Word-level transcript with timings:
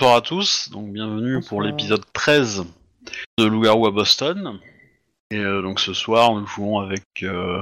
Bonsoir 0.00 0.16
à 0.16 0.22
tous, 0.22 0.70
donc 0.70 0.94
bienvenue 0.94 1.42
pour 1.46 1.60
l'épisode 1.60 2.02
13 2.14 2.64
de 3.36 3.44
Loup-garou 3.44 3.86
à 3.86 3.90
Boston. 3.90 4.58
Et 5.30 5.36
euh, 5.36 5.60
donc 5.60 5.78
ce 5.78 5.92
soir, 5.92 6.32
nous 6.32 6.46
jouons 6.46 6.78
avec 6.78 7.04
euh, 7.22 7.60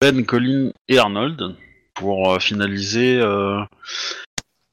Ben, 0.00 0.26
Colin 0.26 0.72
et 0.88 0.98
Arnold 0.98 1.54
pour 1.94 2.32
euh, 2.32 2.40
finaliser 2.40 3.18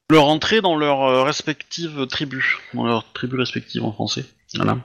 leur 0.09 0.25
entrée 0.25 0.61
dans 0.61 0.75
leurs 0.75 1.23
respectives 1.23 2.07
tribus, 2.07 2.57
dans 2.73 2.87
leurs 2.87 3.13
tribus 3.13 3.37
respectives 3.37 3.83
en 3.83 3.91
français. 3.91 4.25
Voilà. 4.55 4.79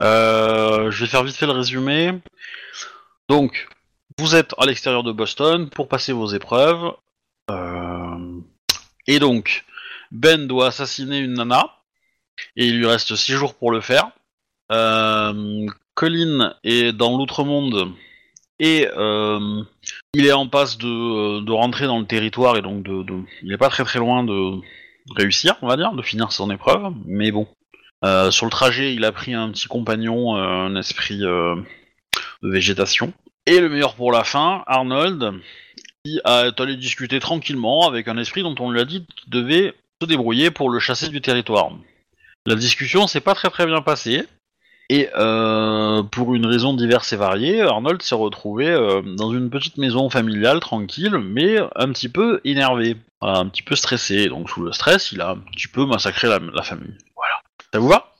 Je 0.00 1.00
vais 1.00 1.08
faire 1.08 1.24
vite 1.24 1.34
fait 1.34 1.46
le 1.46 1.52
résumé. 1.52 2.12
Donc, 3.28 3.66
vous 4.16 4.36
êtes 4.36 4.54
à 4.58 4.66
l'extérieur 4.66 5.02
de 5.02 5.10
Boston 5.10 5.68
pour 5.70 5.88
passer 5.88 6.12
vos 6.12 6.28
épreuves. 6.28 6.92
Et 9.08 9.18
donc, 9.18 9.64
Ben 10.10 10.46
doit 10.46 10.68
assassiner 10.68 11.18
une 11.18 11.34
nana. 11.34 11.74
Et 12.56 12.66
il 12.66 12.78
lui 12.78 12.86
reste 12.86 13.14
6 13.16 13.32
jours 13.32 13.54
pour 13.54 13.70
le 13.70 13.80
faire. 13.80 14.10
Euh, 14.70 15.66
Colin 15.94 16.54
est 16.64 16.92
dans 16.92 17.16
l'outre-monde. 17.16 17.92
Et 18.60 18.88
euh, 18.96 19.62
il 20.14 20.26
est 20.26 20.32
en 20.32 20.48
passe 20.48 20.78
de, 20.78 21.40
de 21.40 21.52
rentrer 21.52 21.86
dans 21.86 21.98
le 21.98 22.06
territoire. 22.06 22.56
Et 22.56 22.62
donc, 22.62 22.82
de, 22.82 23.04
il 23.42 23.48
n'est 23.48 23.58
pas 23.58 23.68
très 23.68 23.84
très 23.84 23.98
loin 23.98 24.24
de 24.24 24.60
réussir, 25.16 25.56
on 25.62 25.68
va 25.68 25.76
dire, 25.76 25.92
de 25.92 26.02
finir 26.02 26.32
son 26.32 26.50
épreuve. 26.50 26.92
Mais 27.06 27.30
bon. 27.30 27.48
Euh, 28.04 28.30
sur 28.30 28.46
le 28.46 28.50
trajet, 28.50 28.94
il 28.94 29.04
a 29.04 29.12
pris 29.12 29.34
un 29.34 29.50
petit 29.50 29.66
compagnon, 29.66 30.36
euh, 30.36 30.40
un 30.40 30.76
esprit 30.76 31.24
euh, 31.24 31.56
de 32.42 32.50
végétation. 32.50 33.12
Et 33.46 33.60
le 33.60 33.68
meilleur 33.68 33.94
pour 33.94 34.12
la 34.12 34.24
fin, 34.24 34.62
Arnold, 34.66 35.32
qui 36.04 36.18
est 36.18 36.60
allé 36.60 36.76
discuter 36.76 37.18
tranquillement 37.18 37.88
avec 37.88 38.08
un 38.08 38.18
esprit 38.18 38.42
dont 38.42 38.54
on 38.60 38.70
lui 38.70 38.80
a 38.80 38.84
dit 38.84 39.04
qu'il 39.16 39.30
devait 39.30 39.74
se 40.00 40.06
débrouiller 40.06 40.50
pour 40.50 40.70
le 40.70 40.78
chasser 40.78 41.08
du 41.08 41.20
territoire. 41.20 41.70
La 42.46 42.54
discussion 42.54 43.06
s'est 43.06 43.20
pas 43.20 43.34
très 43.34 43.50
très 43.50 43.66
bien 43.66 43.82
passée. 43.82 44.24
Et 44.90 45.10
euh, 45.16 46.02
pour 46.02 46.34
une 46.34 46.46
raison 46.46 46.72
diverse 46.72 47.12
et 47.12 47.16
variée, 47.16 47.60
Arnold 47.60 48.00
s'est 48.00 48.14
retrouvé 48.14 48.68
euh, 48.68 49.02
dans 49.02 49.34
une 49.34 49.50
petite 49.50 49.76
maison 49.76 50.08
familiale 50.08 50.60
tranquille, 50.60 51.18
mais 51.18 51.58
un 51.76 51.92
petit 51.92 52.08
peu 52.08 52.40
énervé, 52.44 52.96
un 53.20 53.46
petit 53.48 53.62
peu 53.62 53.76
stressé. 53.76 54.28
Donc 54.28 54.48
sous 54.48 54.62
le 54.62 54.72
stress, 54.72 55.12
il 55.12 55.20
a 55.20 55.30
un 55.32 55.36
petit 55.38 55.68
peu 55.68 55.84
massacré 55.84 56.26
la, 56.28 56.38
la 56.38 56.62
famille. 56.62 56.96
Voilà. 57.14 57.34
Ça 57.72 57.80
vous 57.80 57.88
va? 57.88 58.14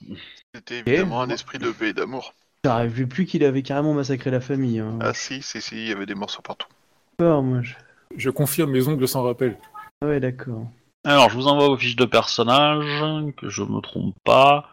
C'était 0.55 0.81
évidemment 0.81 1.23
un 1.23 1.31
esprit 1.31 1.59
de 1.59 1.71
paix 1.71 1.91
et 1.91 1.93
d'amour. 1.95 2.35
J'aurais 2.65 2.89
vu 2.89 3.07
plus 3.07 3.25
qu'il 3.25 3.45
avait 3.45 3.63
carrément 3.63 3.95
massacré 3.95 4.31
la 4.31 4.41
famille. 4.41 4.81
Hein. 4.81 4.99
Ah 5.01 5.15
si, 5.15 5.41
si, 5.41 5.63
si, 5.63 5.77
il 5.77 5.89
y 5.89 5.93
avait 5.93 6.07
des 6.07 6.17
morceaux 6.17 6.43
partout. 6.43 6.69
Peur, 7.17 7.43
moi. 7.43 7.63
je- 7.63 7.75
Je 8.17 8.29
confirme, 8.29 8.73
mes 8.73 8.87
ongles 8.89 9.09
s'en 9.09 9.23
rappellent. 9.23 9.57
Ah 10.03 10.07
ouais, 10.09 10.21
d'accord. 10.21 10.67
Alors, 11.05 11.31
je 11.31 11.37
vous 11.37 11.47
envoie 11.47 11.69
vos 11.69 11.77
fiches 11.77 11.97
de 11.97 12.05
personnage, 12.05 13.33
que 13.37 13.49
je 13.49 13.63
me 13.63 13.81
trompe 13.81 14.17
pas. 14.25 14.69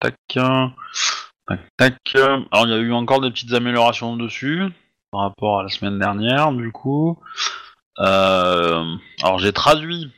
Tac, 0.00 0.16
tac, 1.46 1.60
tac. 1.76 1.96
Alors, 2.14 2.66
il 2.66 2.70
y 2.70 2.74
a 2.74 2.78
eu 2.78 2.92
encore 2.92 3.20
des 3.20 3.30
petites 3.30 3.52
améliorations 3.52 4.16
dessus, 4.16 4.64
par 5.10 5.22
rapport 5.22 5.60
à 5.60 5.62
la 5.62 5.68
semaine 5.68 5.98
dernière, 5.98 6.52
du 6.52 6.72
coup. 6.72 7.18
Euh, 8.00 8.96
alors, 9.22 9.38
j'ai 9.38 9.52
traduit 9.52 10.12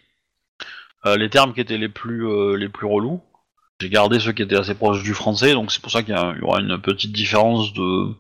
euh, 1.06 1.16
les 1.16 1.28
termes 1.28 1.52
qui 1.52 1.60
étaient 1.60 1.78
les 1.78 1.88
plus, 1.88 2.26
euh, 2.26 2.56
les 2.56 2.69
plus 2.69 2.86
relous. 2.86 3.20
J'ai 3.80 3.90
gardé 3.90 4.20
ceux 4.20 4.32
qui 4.32 4.42
étaient 4.42 4.58
assez 4.58 4.74
proches 4.74 5.02
du 5.02 5.12
français, 5.12 5.54
donc 5.54 5.72
c'est 5.72 5.82
pour 5.82 5.90
ça 5.90 6.02
qu'il 6.02 6.14
y, 6.14 6.42
aura 6.44 6.60
une 6.60 6.80
petite 6.80 7.12
différence 7.12 7.72
de 7.72 8.14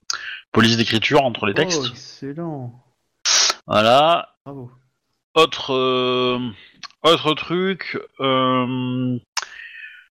police 0.50 0.76
d'écriture 0.76 1.22
entre 1.22 1.46
les 1.46 1.54
textes. 1.54 1.82
Oh, 1.84 1.88
excellent. 1.88 2.72
Voilà. 3.66 4.34
Bravo. 4.44 4.70
Autre, 5.34 5.72
autre 7.02 7.34
truc. 7.34 7.98
euh, 8.20 9.18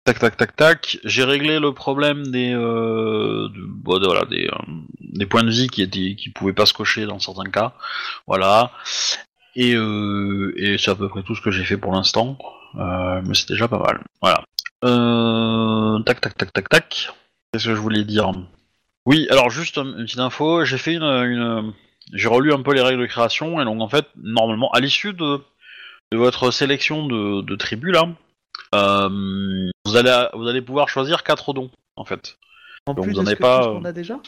tac 0.05 0.19
tac 0.19 0.37
tac 0.37 0.57
tac. 0.57 0.99
J'ai 1.05 1.25
réglé 1.25 1.59
le 1.59 1.73
problème 1.73 2.27
des, 2.29 2.53
euh, 2.55 3.49
des, 3.49 4.47
euh, 4.47 4.59
des 5.01 5.27
points 5.27 5.45
de 5.45 5.51
vie 5.51 5.69
qui 5.69 5.83
étaient, 5.83 6.17
pouvaient 6.35 6.53
pas 6.53 6.67
se 6.67 6.75
cocher 6.75 7.07
dans 7.07 7.19
certains 7.19 7.51
cas. 7.51 7.75
Voilà. 8.27 8.73
Et, 9.55 9.75
c'est 10.79 10.91
à 10.91 10.95
peu 10.95 11.09
près 11.09 11.23
tout 11.23 11.35
ce 11.35 11.43
que 11.43 11.51
j'ai 11.51 11.65
fait 11.65 11.77
pour 11.77 11.93
l'instant. 11.93 12.39
Mais 12.75 13.35
c'est 13.35 13.49
déjà 13.49 13.69
pas 13.69 13.79
mal. 13.79 14.01
Voilà. 14.23 14.45
Tac 16.05 16.21
tac 16.21 16.37
tac 16.37 16.53
tac 16.53 16.69
tac. 16.69 17.11
Qu'est-ce 17.53 17.69
que 17.69 17.75
je 17.75 17.81
voulais 17.81 18.05
dire? 18.05 18.31
Oui, 19.07 19.27
alors 19.31 19.51
juste 19.51 19.79
une 19.79 20.05
petite 20.05 20.21
info. 20.21 20.65
J'ai 20.65 20.79
fait 20.79 20.95
une 20.95 21.73
j'ai 22.13 22.29
relu 22.29 22.53
un 22.53 22.63
peu 22.63 22.73
les 22.73 22.81
règles 22.81 23.03
de 23.03 23.07
création 23.07 23.61
et 23.61 23.65
donc 23.65 23.81
en 23.81 23.89
fait 23.89 24.07
normalement 24.17 24.71
à 24.71 24.81
l'issue 24.81 25.13
de, 25.13 25.41
de 26.13 26.17
votre 26.19 26.51
sélection 26.51 27.07
de, 27.07 27.43
de 27.43 27.57
tribus 27.57 27.93
là, 27.95 28.09
euh, 28.75 29.69
vous 29.85 29.97
allez 29.97 30.27
vous 30.35 30.47
allez 30.49 30.63
pouvoir 30.63 30.89
choisir 30.89 31.23
quatre 31.23 31.53
dons 31.53 31.71
en 31.97 32.05
fait. 32.05 32.39
En 32.87 32.95
Donc, 32.95 33.05
plus 33.05 33.13
vous 33.13 33.19
en 33.21 33.23
de 33.23 33.27
ce 33.27 33.31
avez 33.31 33.37
que- 33.37 33.43
pas, 33.43 33.59
tout 33.59 33.65
ce 33.65 33.69
qu'on 33.79 33.85
euh, 33.85 33.89
a 33.89 33.93
déjà 33.93 34.21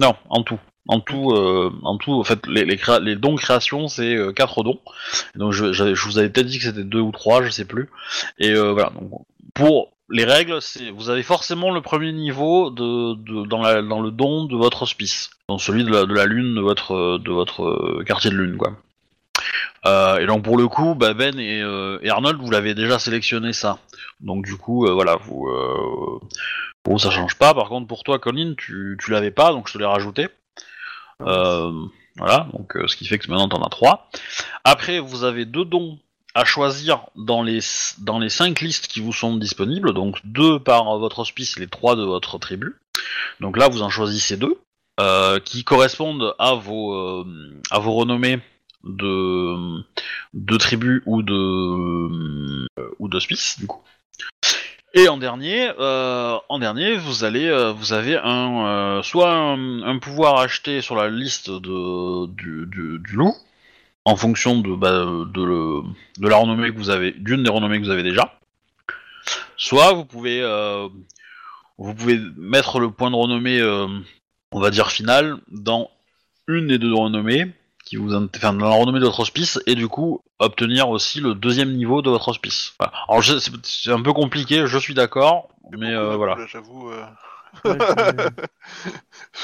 Non, 0.00 0.14
en 0.30 0.42
tout, 0.42 0.58
en 0.88 1.00
tout, 1.00 1.30
euh, 1.32 1.70
en 1.82 1.96
tout 1.98 2.12
en 2.12 2.24
fait 2.24 2.46
les 2.46 2.64
les, 2.64 2.76
créa- 2.76 3.00
les 3.00 3.16
dons 3.16 3.36
création 3.36 3.88
c'est 3.88 4.14
euh, 4.16 4.32
quatre 4.32 4.62
dons. 4.62 4.80
Donc 5.36 5.52
je, 5.52 5.72
j'avais- 5.72 5.94
je 5.94 6.04
vous 6.06 6.18
avais 6.18 6.30
peut-être 6.30 6.46
dit 6.46 6.58
que 6.58 6.64
c'était 6.64 6.84
deux 6.84 7.00
ou 7.00 7.12
trois, 7.12 7.42
je 7.42 7.50
sais 7.50 7.66
plus. 7.66 7.90
Et 8.38 8.50
euh, 8.50 8.72
voilà 8.72 8.90
donc 8.90 9.10
pour 9.54 9.92
les 10.10 10.24
règles, 10.24 10.60
c'est 10.60 10.90
vous 10.90 11.08
avez 11.10 11.22
forcément 11.22 11.70
le 11.72 11.80
premier 11.80 12.12
niveau 12.12 12.70
de, 12.70 13.14
de- 13.14 13.46
dans, 13.46 13.62
la, 13.62 13.80
dans 13.82 14.00
le 14.00 14.10
don 14.10 14.44
de 14.44 14.56
votre 14.56 14.82
hospice, 14.82 15.30
dans 15.48 15.58
celui 15.58 15.84
de 15.84 15.90
la, 15.90 16.04
de 16.04 16.14
la 16.14 16.26
lune 16.26 16.54
de 16.54 16.60
votre 16.60 17.18
de 17.18 17.30
votre 17.30 17.62
euh, 17.64 18.04
quartier 18.06 18.30
de 18.30 18.36
lune 18.36 18.56
quoi. 18.56 18.72
Euh, 19.86 20.18
et 20.18 20.26
donc 20.26 20.44
pour 20.44 20.56
le 20.56 20.68
coup, 20.68 20.94
bah, 20.94 21.14
Ben 21.14 21.38
et, 21.38 21.60
euh, 21.60 21.98
et 22.02 22.10
Arnold, 22.10 22.40
vous 22.40 22.50
l'avez 22.50 22.74
déjà 22.74 22.98
sélectionné 22.98 23.52
ça. 23.52 23.78
Donc 24.20 24.44
du 24.44 24.56
coup, 24.56 24.86
euh, 24.86 24.92
voilà, 24.92 25.16
vous 25.16 25.48
pour 26.82 26.94
vous 26.94 26.98
ça 26.98 27.10
change 27.10 27.36
pas. 27.36 27.54
Par 27.54 27.68
contre 27.68 27.86
pour 27.86 28.04
toi, 28.04 28.18
Colin, 28.18 28.54
tu 28.56 28.96
tu 29.02 29.10
l'avais 29.10 29.30
pas, 29.30 29.52
donc 29.52 29.68
je 29.68 29.74
te 29.74 29.78
l'ai 29.78 29.86
rajouté. 29.86 30.28
Voilà, 32.18 32.46
donc 32.52 32.76
ce 32.86 32.94
qui 32.94 33.06
fait 33.06 33.18
que 33.18 33.30
maintenant 33.30 33.48
t'en 33.48 33.62
as 33.62 33.70
trois. 33.70 34.10
Après, 34.64 34.98
vous 35.00 35.24
avez 35.24 35.46
deux 35.46 35.64
dons 35.64 35.98
à 36.34 36.44
choisir 36.44 37.06
dans 37.16 37.42
les 37.42 37.60
dans 37.98 38.18
les 38.18 38.28
cinq 38.28 38.60
listes 38.60 38.86
qui 38.86 39.00
vous 39.00 39.12
sont 39.12 39.36
disponibles, 39.36 39.94
donc 39.94 40.18
deux 40.24 40.58
par 40.58 40.98
votre 40.98 41.20
hospice, 41.20 41.58
les 41.58 41.68
trois 41.68 41.96
de 41.96 42.02
votre 42.02 42.38
tribu. 42.38 42.76
Donc 43.40 43.56
là, 43.56 43.68
vous 43.68 43.82
en 43.82 43.90
choisissez 43.90 44.36
deux 44.36 44.58
qui 45.44 45.64
correspondent 45.64 46.34
à 46.38 46.54
vos 46.54 47.24
à 47.70 47.78
vos 47.78 47.94
renommées 47.94 48.40
de 48.84 49.82
de 50.34 50.56
tribu 50.56 51.02
ou 51.06 51.22
de 51.22 52.66
ou 52.98 53.08
du 53.08 53.66
coup. 53.66 53.82
Et 54.94 55.08
en 55.08 55.16
dernier, 55.16 55.70
euh, 55.78 56.36
en 56.50 56.58
dernier, 56.58 56.96
vous 56.96 57.24
allez, 57.24 57.46
euh, 57.46 57.72
vous 57.72 57.94
avez 57.94 58.16
un, 58.16 58.66
euh, 58.66 59.02
soit 59.02 59.32
un, 59.32 59.98
pouvoir 59.98 60.38
acheté 60.38 60.82
sur 60.82 60.96
la 60.96 61.08
liste 61.08 61.50
de, 61.50 62.26
du, 62.26 62.66
du, 62.66 63.16
loup, 63.16 63.34
en 64.04 64.16
fonction 64.16 64.60
de, 64.60 64.74
bah, 64.74 65.06
de, 65.32 66.28
la 66.28 66.36
renommée 66.36 66.68
que 66.68 66.76
vous 66.76 66.90
avez, 66.90 67.12
d'une 67.12 67.42
des 67.42 67.50
renommées 67.50 67.80
que 67.80 67.86
vous 67.86 67.90
avez 67.90 68.02
déjà. 68.02 68.38
Soit 69.56 69.94
vous 69.94 70.04
pouvez, 70.04 70.42
vous 71.78 71.94
pouvez 71.94 72.20
mettre 72.36 72.78
le 72.78 72.90
point 72.90 73.10
de 73.10 73.16
renommée, 73.16 73.62
on 73.62 74.60
va 74.60 74.70
dire 74.70 74.90
final, 74.90 75.38
dans 75.48 75.90
une 76.48 76.66
des 76.66 76.78
deux 76.78 76.92
renommées 76.92 77.46
qui 77.92 77.96
vous, 77.98 78.14
int- 78.14 78.26
enfin, 78.34 78.54
dans 78.54 78.70
la 78.70 78.74
renommée 78.74 79.00
de 79.00 79.04
votre 79.04 79.20
hospice, 79.20 79.60
et 79.66 79.74
du 79.74 79.86
coup 79.86 80.22
obtenir 80.38 80.88
aussi 80.88 81.20
le 81.20 81.34
deuxième 81.34 81.74
niveau 81.74 82.00
de 82.00 82.08
votre 82.08 82.28
hospice. 82.28 82.72
Voilà. 82.80 82.94
Alors 83.06 83.20
je- 83.20 83.36
c'est 83.64 83.92
un 83.92 84.00
peu 84.00 84.14
compliqué, 84.14 84.66
je 84.66 84.78
suis 84.78 84.94
d'accord, 84.94 85.48
mais 85.76 85.90
euh, 85.90 86.16
voilà. 86.16 86.36
Là, 86.36 86.46
J'avoue. 86.50 86.88
euh, 86.90 87.04
Ouais, 87.66 87.76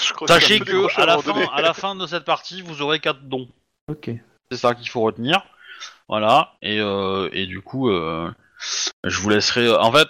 je- 0.02 0.12
que 0.14 0.26
Sachez 0.26 0.60
que 0.60 0.98
à 0.98 1.04
la 1.04 1.18
fin, 1.18 1.32
donné. 1.34 1.46
à 1.52 1.60
la 1.60 1.74
fin 1.74 1.94
de 1.94 2.06
cette 2.06 2.24
partie, 2.24 2.62
vous 2.62 2.80
aurez 2.80 3.00
quatre 3.00 3.20
dons. 3.28 3.48
Ok. 3.90 4.08
C'est 4.50 4.56
ça 4.56 4.74
qu'il 4.74 4.88
faut 4.88 5.02
retenir. 5.02 5.42
Voilà. 6.08 6.54
Et, 6.62 6.80
euh, 6.80 7.28
et 7.32 7.44
du 7.46 7.60
coup, 7.60 7.90
euh, 7.90 8.30
je 9.04 9.20
vous 9.20 9.28
laisserai. 9.28 9.70
En 9.76 9.92
fait, 9.92 10.08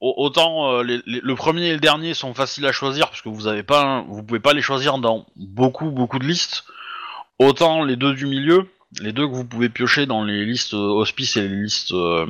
au- 0.00 0.14
autant 0.16 0.74
euh, 0.74 0.82
les- 0.84 1.02
les- 1.06 1.20
le 1.20 1.34
premier 1.34 1.66
et 1.70 1.72
le 1.72 1.80
dernier 1.80 2.14
sont 2.14 2.34
faciles 2.34 2.66
à 2.66 2.70
choisir 2.72 3.08
parce 3.08 3.20
que 3.20 3.28
vous 3.28 3.48
avez 3.48 3.64
pas, 3.64 3.82
un- 3.82 4.02
vous 4.02 4.22
pouvez 4.22 4.38
pas 4.38 4.52
les 4.52 4.62
choisir 4.62 4.98
dans 4.98 5.26
beaucoup 5.34 5.90
beaucoup 5.90 6.20
de 6.20 6.26
listes. 6.26 6.62
Autant 7.40 7.84
les 7.84 7.96
deux 7.96 8.12
du 8.12 8.26
milieu, 8.26 8.68
les 9.00 9.12
deux 9.12 9.26
que 9.26 9.32
vous 9.32 9.46
pouvez 9.46 9.70
piocher 9.70 10.04
dans 10.04 10.24
les 10.24 10.44
listes 10.44 10.74
euh, 10.74 10.76
hospice 10.76 11.36
et 11.38 11.42
les 11.48 11.62
listes 11.62 11.92
euh, 11.92 12.26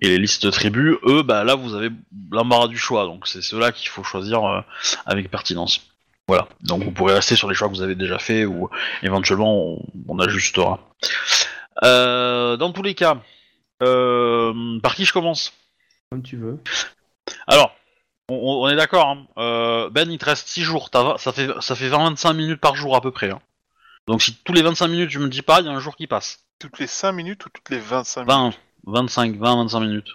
et 0.00 0.08
les 0.08 0.18
listes 0.18 0.50
tribus, 0.52 0.96
eux, 1.04 1.22
bah 1.24 1.42
là 1.42 1.56
vous 1.56 1.74
avez 1.74 1.90
l'embarras 2.30 2.68
du 2.68 2.78
choix. 2.78 3.06
Donc 3.06 3.26
c'est 3.26 3.42
ceux-là 3.42 3.72
qu'il 3.72 3.88
faut 3.88 4.04
choisir 4.04 4.44
euh, 4.44 4.60
avec 5.04 5.30
pertinence. 5.30 5.80
Voilà. 6.28 6.46
Donc 6.62 6.84
vous 6.84 6.92
pourrez 6.92 7.14
rester 7.14 7.34
sur 7.34 7.48
les 7.48 7.56
choix 7.56 7.68
que 7.68 7.74
vous 7.74 7.82
avez 7.82 7.96
déjà 7.96 8.20
fait 8.20 8.44
ou 8.44 8.70
éventuellement 9.02 9.52
on, 9.74 9.82
on 10.06 10.18
ajustera. 10.20 10.78
Euh, 11.82 12.56
dans 12.56 12.70
tous 12.72 12.82
les 12.82 12.94
cas, 12.94 13.18
euh, 13.82 14.78
par 14.80 14.94
qui 14.94 15.04
je 15.06 15.12
commence? 15.12 15.52
Comme 16.10 16.22
tu 16.22 16.36
veux. 16.36 16.58
Alors, 17.48 17.74
on, 18.28 18.36
on 18.36 18.68
est 18.68 18.76
d'accord. 18.76 19.08
hein. 19.08 19.26
Euh, 19.38 19.90
ben, 19.90 20.08
il 20.10 20.18
te 20.18 20.26
reste 20.26 20.46
6 20.46 20.62
jours. 20.62 20.88
Ça 21.18 21.32
fait 21.32 21.48
ça 21.60 21.74
fait 21.74 21.88
25 21.88 22.32
minutes 22.34 22.60
par 22.60 22.76
jour 22.76 22.94
à 22.94 23.00
peu 23.00 23.10
près. 23.10 23.30
hein. 23.30 23.40
Donc 24.10 24.22
si 24.22 24.34
tous 24.44 24.52
les 24.52 24.62
25 24.62 24.88
minutes 24.88 25.10
tu 25.10 25.20
me 25.20 25.28
dis 25.28 25.42
pas, 25.42 25.60
il 25.60 25.66
y 25.66 25.68
a 25.68 25.72
un 25.72 25.78
jour 25.78 25.94
qui 25.94 26.06
passe. 26.08 26.40
Toutes 26.58 26.78
les 26.80 26.86
5 26.88 27.12
minutes 27.12 27.46
ou 27.46 27.48
toutes 27.48 27.70
les 27.70 27.78
25 27.78 28.26
minutes 28.26 28.58
25, 28.86 29.36
20-25 29.36 29.80
minutes. 29.80 30.08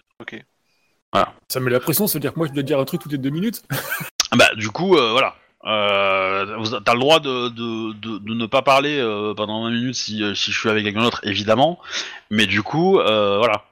Ça 1.47 1.59
me 1.59 1.65
met 1.65 1.71
la 1.71 1.79
pression, 1.79 2.07
ça 2.07 2.15
veut 2.15 2.19
dire 2.19 2.33
que 2.33 2.39
moi 2.39 2.47
je 2.47 2.51
dois 2.53 2.63
dire 2.63 2.77
un 2.79 2.83
truc 2.85 3.01
toutes 3.01 3.11
les 3.13 3.17
deux 3.17 3.29
minutes? 3.29 3.63
Ah 4.31 4.35
Bah, 4.35 4.49
du 4.55 4.69
coup, 4.69 4.97
euh, 4.97 5.11
voilà. 5.11 5.35
Euh, 5.65 6.79
T'as 6.83 6.93
le 6.93 6.99
droit 6.99 7.19
de, 7.21 7.47
de, 7.49 7.93
de, 7.93 8.17
de 8.17 8.33
ne 8.33 8.45
pas 8.47 8.61
parler 8.61 8.99
euh, 8.99 9.33
pendant 9.33 9.63
20 9.63 9.71
minutes 9.71 9.95
si, 9.95 10.21
euh, 10.21 10.35
si 10.35 10.51
je 10.51 10.59
suis 10.59 10.69
avec 10.69 10.83
quelqu'un 10.83 11.03
d'autre, 11.03 11.21
évidemment. 11.23 11.79
Mais 12.29 12.47
du 12.47 12.63
coup, 12.63 12.99
euh, 12.99 13.37
voilà. 13.37 13.63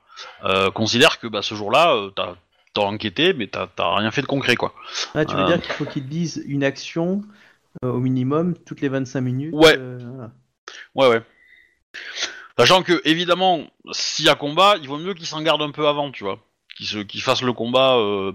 Euh, 0.46 0.72
considère 0.72 1.20
que 1.20 1.28
bah, 1.28 1.42
ce 1.42 1.54
jour-là, 1.54 1.94
euh, 1.96 2.12
t'as 2.16 2.36
t'as 2.74 2.82
enquêté, 2.82 3.34
mais 3.34 3.48
t'as 3.48 3.68
t'as 3.68 3.96
rien 3.96 4.10
fait 4.12 4.22
de 4.22 4.28
concret, 4.28 4.56
quoi. 4.56 4.74
Ah, 5.14 5.26
tu 5.26 5.36
veux 5.36 5.42
Euh. 5.42 5.48
dire 5.48 5.62
qu'il 5.62 5.74
faut 5.74 5.86
qu'ils 5.86 6.08
disent 6.08 6.42
une 6.48 6.64
action 6.64 7.22
euh, 7.22 7.43
au 7.82 8.00
minimum 8.00 8.56
toutes 8.66 8.82
les 8.82 8.90
25 8.90 9.22
minutes 9.22 9.54
Ouais. 9.54 9.76
euh, 9.78 9.98
voilà. 10.02 10.32
Ouais, 10.96 11.08
ouais. 11.18 11.24
Sachant 12.58 12.84
que, 12.84 13.02
évidemment, 13.06 13.66
s'il 13.92 14.26
y 14.26 14.30
a 14.30 14.36
combat, 14.36 14.76
il 14.82 14.88
vaut 14.88 14.98
mieux 15.00 15.14
qu'ils 15.14 15.26
s'en 15.26 15.42
gardent 15.42 15.64
un 15.64 15.72
peu 15.72 15.88
avant, 15.88 16.12
tu 16.12 16.24
vois. 16.24 16.40
Qu'ils 16.76 17.06
qu'ils 17.08 17.22
fassent 17.22 17.42
le 17.42 17.54
combat. 17.54 17.96
euh, 17.98 18.32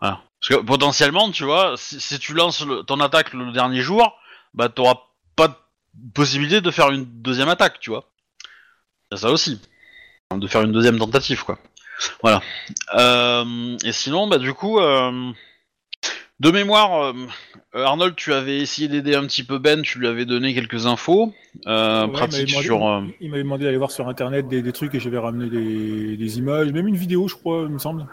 voilà. 0.00 0.22
Parce 0.40 0.48
que 0.60 0.66
potentiellement, 0.66 1.30
tu 1.30 1.44
vois, 1.44 1.74
si, 1.76 2.00
si 2.00 2.18
tu 2.18 2.34
lances 2.34 2.64
le- 2.66 2.82
ton 2.82 3.00
attaque 3.00 3.32
le 3.32 3.52
dernier 3.52 3.80
jour, 3.80 4.18
bah 4.54 4.68
t'auras 4.68 4.98
pas 5.36 5.48
de 5.48 5.54
possibilité 6.12 6.60
de 6.60 6.70
faire 6.70 6.90
une 6.90 7.04
deuxième 7.22 7.48
attaque, 7.48 7.78
tu 7.80 7.90
vois. 7.90 8.10
Ça 9.14 9.30
aussi. 9.30 9.60
De 10.34 10.46
faire 10.48 10.62
une 10.62 10.72
deuxième 10.72 10.98
tentative, 10.98 11.44
quoi. 11.44 11.58
Voilà. 12.22 12.42
Euh, 12.94 13.76
et 13.84 13.92
sinon, 13.92 14.26
bah 14.26 14.38
du 14.38 14.52
coup, 14.52 14.78
euh, 14.80 15.32
de 16.40 16.50
mémoire, 16.50 17.02
euh, 17.02 17.12
euh, 17.74 17.84
Arnold, 17.84 18.14
tu 18.16 18.32
avais 18.32 18.58
essayé 18.58 18.88
d'aider 18.88 19.14
un 19.14 19.24
petit 19.26 19.42
peu 19.44 19.58
Ben, 19.58 19.82
tu 19.82 19.98
lui 19.98 20.06
avais 20.06 20.24
donné 20.26 20.54
quelques 20.54 20.86
infos 20.86 21.32
euh, 21.66 22.06
Ouais, 22.06 22.12
pratiques 22.12 22.50
il 22.50 22.62
sur. 22.62 22.76
demandé- 22.78 23.16
Il 23.20 23.30
m'avait 23.30 23.42
demandé 23.42 23.64
d'aller 23.64 23.76
voir 23.78 23.90
sur 23.90 24.08
internet 24.08 24.46
des, 24.48 24.60
des 24.62 24.72
trucs 24.72 24.94
et 24.94 25.00
j'avais 25.00 25.18
ramené 25.18 25.48
des, 25.48 26.16
des 26.16 26.38
images, 26.38 26.70
même 26.72 26.88
une 26.88 26.96
vidéo, 26.96 27.26
je 27.28 27.34
crois, 27.34 27.62
il 27.62 27.70
me 27.72 27.78
semble. 27.78 28.06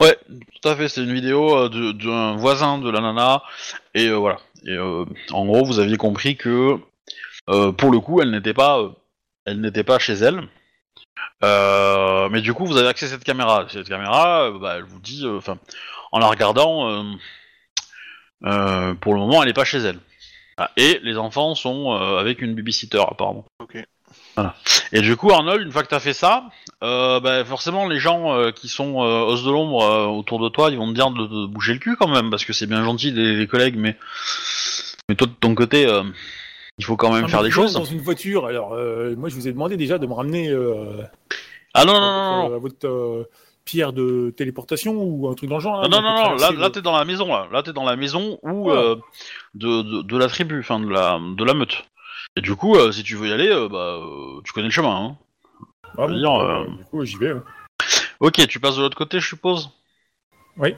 Ouais, 0.00 0.16
tout 0.28 0.68
à 0.68 0.76
fait. 0.76 0.88
C'est 0.88 1.02
une 1.02 1.12
vidéo 1.14 1.68
d'un 1.70 2.36
voisin 2.36 2.78
de 2.78 2.90
la 2.90 3.00
nana 3.00 3.42
et 3.94 4.10
voilà. 4.10 4.38
Et 4.66 4.76
en 4.78 5.46
gros, 5.46 5.64
vous 5.64 5.78
aviez 5.78 5.96
compris 5.96 6.36
que 6.36 6.76
pour 7.46 7.90
le 7.90 7.98
coup, 8.00 8.20
elle 8.20 8.30
n'était 8.30 8.52
pas, 8.54 8.78
elle 9.46 9.60
n'était 9.60 9.84
pas 9.84 9.98
chez 9.98 10.12
elle. 10.14 10.42
Euh, 11.44 12.28
mais 12.30 12.40
du 12.40 12.52
coup, 12.54 12.66
vous 12.66 12.76
avez 12.76 12.88
accès 12.88 13.06
à 13.06 13.08
cette 13.10 13.24
caméra. 13.24 13.66
Cette 13.70 13.88
caméra, 13.88 14.44
euh, 14.44 14.58
bah, 14.58 14.74
elle 14.76 14.84
vous 14.84 15.00
dit, 15.00 15.22
euh, 15.24 15.40
en 16.12 16.18
la 16.18 16.26
regardant, 16.28 17.04
euh, 18.44 18.94
pour 18.94 19.14
le 19.14 19.20
moment, 19.20 19.42
elle 19.42 19.48
n'est 19.48 19.54
pas 19.54 19.64
chez 19.64 19.78
elle. 19.78 19.98
Ah, 20.58 20.70
Et 20.76 21.00
les 21.02 21.16
enfants 21.18 21.54
sont 21.54 21.92
euh, 21.92 22.18
avec 22.18 22.40
une 22.42 22.54
babysitter 22.54 23.02
apparemment. 23.08 23.44
Ok. 23.60 23.76
Et 24.92 25.00
du 25.00 25.16
coup, 25.16 25.32
Arnold, 25.32 25.62
une 25.66 25.72
fois 25.72 25.82
que 25.82 25.88
t'as 25.88 25.98
fait 26.00 26.12
ça, 26.12 26.44
euh, 26.82 27.20
bah, 27.20 27.44
forcément, 27.44 27.88
les 27.88 27.98
gens 27.98 28.34
euh, 28.34 28.50
qui 28.52 28.68
sont 28.68 29.02
euh, 29.02 29.22
os 29.24 29.42
de 29.44 29.50
l'ombre 29.50 29.82
euh, 29.82 30.06
autour 30.06 30.38
de 30.38 30.48
toi, 30.48 30.70
ils 30.70 30.76
vont 30.76 30.88
te 30.88 30.94
dire 30.94 31.10
de, 31.10 31.26
de 31.26 31.46
bouger 31.46 31.72
le 31.72 31.78
cul 31.78 31.96
quand 31.96 32.08
même, 32.08 32.30
parce 32.30 32.44
que 32.44 32.52
c'est 32.52 32.66
bien 32.66 32.84
gentil 32.84 33.10
les, 33.10 33.34
les 33.36 33.46
collègues, 33.46 33.76
mais 33.76 33.96
mais 35.08 35.14
toi 35.14 35.26
de 35.26 35.32
ton 35.32 35.54
côté, 35.54 35.86
euh, 35.86 36.02
il 36.78 36.84
faut 36.84 36.96
quand 36.96 37.12
même 37.12 37.24
Ah, 37.24 37.28
faire 37.28 37.42
des 37.42 37.50
choses. 37.50 37.72
Dans 37.72 37.84
une 37.84 38.00
voiture, 38.00 38.46
alors 38.46 38.74
euh, 38.74 39.14
moi 39.16 39.28
je 39.30 39.34
vous 39.34 39.48
ai 39.48 39.52
demandé 39.52 39.76
déjà 39.76 39.98
de 39.98 40.06
me 40.06 40.12
ramener 40.12 40.48
euh, 40.50 41.02
Ah 41.72 41.84
non 41.84 41.94
non 41.94 42.00
à 42.00 42.48
non 42.50 42.58
votre, 42.58 42.86
euh, 42.86 43.28
pierre 43.66 43.92
de 43.92 44.32
téléportation 44.34 44.94
ou 44.96 45.28
un 45.28 45.34
truc 45.34 45.50
dans 45.50 45.56
le 45.56 45.60
genre. 45.60 45.82
non 45.82 45.88
non 45.90 45.98
on 45.98 46.00
non, 46.00 46.08
là, 46.14 46.22
traverser 46.38 46.56
là 46.56 46.66
le- 46.68 46.72
t'es 46.72 46.80
dans 46.82 46.96
la 46.96 47.04
maison 47.04 47.26
là, 47.28 47.46
là 47.52 47.62
t'es 47.62 47.74
dans 47.74 47.84
la 47.84 47.96
maison 47.96 48.38
ou 48.42 48.70
Ouais. 48.70 48.74
euh, 48.76 48.94
de, 49.54 49.82
de 49.82 50.02
de 50.02 50.16
la 50.16 50.28
tribu, 50.28 50.60
enfin 50.60 50.80
de 50.80 50.88
la 50.88 51.18
de 51.20 51.44
la 51.44 51.52
meute. 51.52 51.84
Et 52.36 52.40
du 52.40 52.54
coup, 52.56 52.76
euh, 52.76 52.92
si 52.92 53.02
tu 53.02 53.16
veux 53.16 53.28
y 53.28 53.32
aller, 53.32 53.48
euh, 53.48 53.68
bah 53.68 53.98
tu 54.44 54.52
connais 54.54 54.68
le 54.68 54.72
chemin. 54.72 54.94
Hein. 54.96 55.16
Ah 55.98 56.06
bon, 56.06 56.16
dire, 56.16 56.30
bah, 56.30 56.60
euh, 56.60 56.76
Du 56.78 56.84
coup, 56.84 57.04
j'y 57.04 57.16
vais. 57.16 57.32
ouais. 57.32 57.40
Ok, 58.20 58.46
tu 58.46 58.60
passes 58.60 58.76
de 58.76 58.82
l'autre 58.82 58.96
côté, 58.96 59.20
je 59.20 59.26
suppose? 59.28 59.70
Oui. 60.56 60.74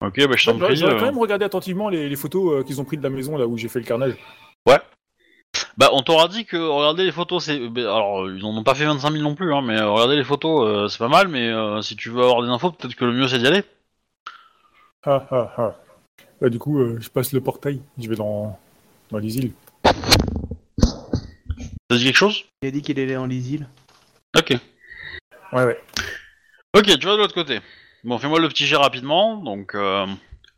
Ok, 0.00 0.26
bah 0.26 0.34
je 0.36 0.44
t'en 0.44 0.52
J'aurais 0.58 0.66
prie. 0.66 0.76
j'aurais 0.76 0.96
quand 0.98 1.04
même 1.06 1.18
regardé 1.18 1.44
attentivement 1.44 1.88
les, 1.88 2.08
les 2.08 2.16
photos 2.16 2.64
qu'ils 2.64 2.80
ont 2.80 2.84
prises 2.84 2.98
de 2.98 3.04
la 3.04 3.10
maison 3.14 3.36
là 3.38 3.46
où 3.46 3.56
j'ai 3.56 3.68
fait 3.68 3.78
le 3.78 3.86
carnage. 3.86 4.14
Bah, 5.76 5.90
on 5.92 6.02
t'aura 6.02 6.28
dit 6.28 6.44
que 6.44 6.56
regarder 6.56 7.04
les 7.04 7.12
photos, 7.12 7.44
c'est. 7.44 7.58
bah, 7.68 7.82
Alors, 7.82 8.24
euh, 8.24 8.36
ils 8.36 8.44
en 8.44 8.56
ont 8.56 8.62
pas 8.64 8.74
fait 8.74 8.84
25 8.84 9.10
000 9.10 9.22
non 9.22 9.34
plus, 9.34 9.52
hein, 9.54 9.62
mais 9.62 9.78
euh, 9.78 9.90
regarder 9.90 10.16
les 10.16 10.24
photos, 10.24 10.66
euh, 10.66 10.88
c'est 10.88 10.98
pas 10.98 11.08
mal, 11.08 11.28
mais 11.28 11.48
euh, 11.48 11.82
si 11.82 11.96
tu 11.96 12.10
veux 12.10 12.22
avoir 12.22 12.42
des 12.42 12.48
infos, 12.48 12.70
peut-être 12.70 12.94
que 12.94 13.04
le 13.04 13.12
mieux 13.12 13.28
c'est 13.28 13.38
d'y 13.38 13.46
aller. 13.46 13.64
Ah 15.04 15.26
ah 15.30 15.52
ah. 15.56 15.74
Bah, 16.40 16.48
du 16.48 16.58
coup, 16.58 16.80
euh, 16.80 16.98
je 17.00 17.08
passe 17.08 17.32
le 17.32 17.40
portail, 17.40 17.80
je 17.98 18.08
vais 18.08 18.16
dans, 18.16 18.58
dans 19.10 19.18
les 19.18 19.36
îles. 19.38 19.52
T'as 21.88 21.96
dit 21.96 22.04
quelque 22.04 22.16
chose? 22.16 22.44
Il 22.62 22.68
a 22.68 22.70
dit 22.70 22.82
qu'il 22.82 22.98
allait 22.98 23.16
en 23.16 23.26
Lysil. 23.26 23.66
Ok. 24.36 24.56
Ouais, 25.52 25.64
ouais. 25.64 25.80
Ok, 26.76 26.86
tu 26.98 27.06
vas 27.06 27.12
de 27.12 27.18
l'autre 27.18 27.34
côté. 27.34 27.60
Bon, 28.02 28.18
fais-moi 28.18 28.40
le 28.40 28.48
petit 28.48 28.66
jet 28.66 28.76
rapidement. 28.76 29.36
Donc, 29.36 29.74
euh, 29.74 30.06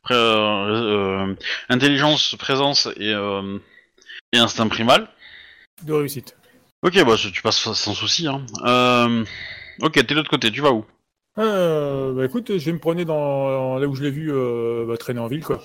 après, 0.02 0.14
euh, 0.14 1.28
euh, 1.28 1.34
intelligence, 1.68 2.36
présence 2.38 2.88
et, 2.96 3.12
euh, 3.12 3.58
et 4.32 4.38
instinct 4.38 4.68
primal. 4.68 5.08
De 5.82 5.92
réussite. 5.92 6.36
Ok, 6.82 7.02
bah 7.04 7.16
tu 7.16 7.42
passes 7.42 7.72
sans 7.72 7.94
souci. 7.94 8.26
Hein. 8.26 8.44
Euh, 8.64 9.24
ok, 9.80 9.92
t'es 9.92 10.02
de 10.04 10.14
l'autre 10.14 10.30
côté, 10.30 10.50
tu 10.50 10.60
vas 10.60 10.72
où? 10.72 10.84
Euh, 11.38 12.12
bah 12.12 12.24
écoute, 12.24 12.56
je 12.56 12.64
vais 12.64 12.72
me 12.72 12.78
promener 12.78 13.04
dans, 13.04 13.78
là 13.78 13.86
où 13.86 13.94
je 13.94 14.02
l'ai 14.02 14.10
vu 14.10 14.32
euh, 14.32 14.84
bah, 14.86 14.96
traîner 14.96 15.20
en 15.20 15.26
ville, 15.26 15.44
quoi. 15.44 15.62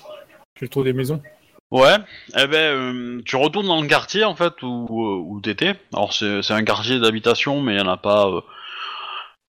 Je 0.60 0.66
tour 0.66 0.84
des 0.84 0.92
maisons. 0.92 1.22
Ouais, 1.70 1.96
eh 2.36 2.46
ben, 2.46 3.22
tu 3.24 3.36
retournes 3.36 3.66
dans 3.66 3.80
le 3.80 3.88
quartier 3.88 4.24
en 4.24 4.36
fait 4.36 4.62
où, 4.62 4.86
où 4.90 5.40
t'étais. 5.40 5.74
Alors 5.94 6.12
c'est 6.12 6.50
un 6.50 6.64
quartier 6.64 7.00
d'habitation, 7.00 7.62
mais 7.62 7.74
il 7.74 7.78
y 7.78 7.82
en 7.82 7.88
a 7.88 7.96
pas. 7.96 8.44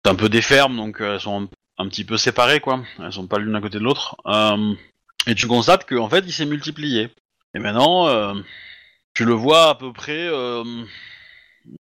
C'est 0.03 0.11
un 0.11 0.15
peu 0.15 0.29
des 0.29 0.41
fermes, 0.41 0.77
donc 0.77 1.01
elles 1.01 1.19
sont 1.19 1.43
un, 1.43 1.49
un 1.83 1.89
petit 1.89 2.05
peu 2.05 2.15
séparées 2.15 2.61
quoi. 2.61 2.81
Elles 2.99 3.11
sont 3.11 3.27
pas 3.27 3.39
l'une 3.39 3.55
à 3.55 3.61
côté 3.61 3.77
de 3.77 3.83
l'autre. 3.83 4.15
Et 5.27 5.35
tu 5.35 5.47
constates 5.47 5.85
qu'en 5.85 6.07
fait 6.07 6.23
il 6.25 6.31
s'est 6.31 6.45
multiplié. 6.45 7.09
Et 7.55 7.59
maintenant, 7.59 8.33
tu 9.13 9.25
le 9.25 9.33
vois 9.33 9.69
à 9.69 9.75
peu 9.75 9.93
près. 9.93 10.27
Euh, 10.27 10.63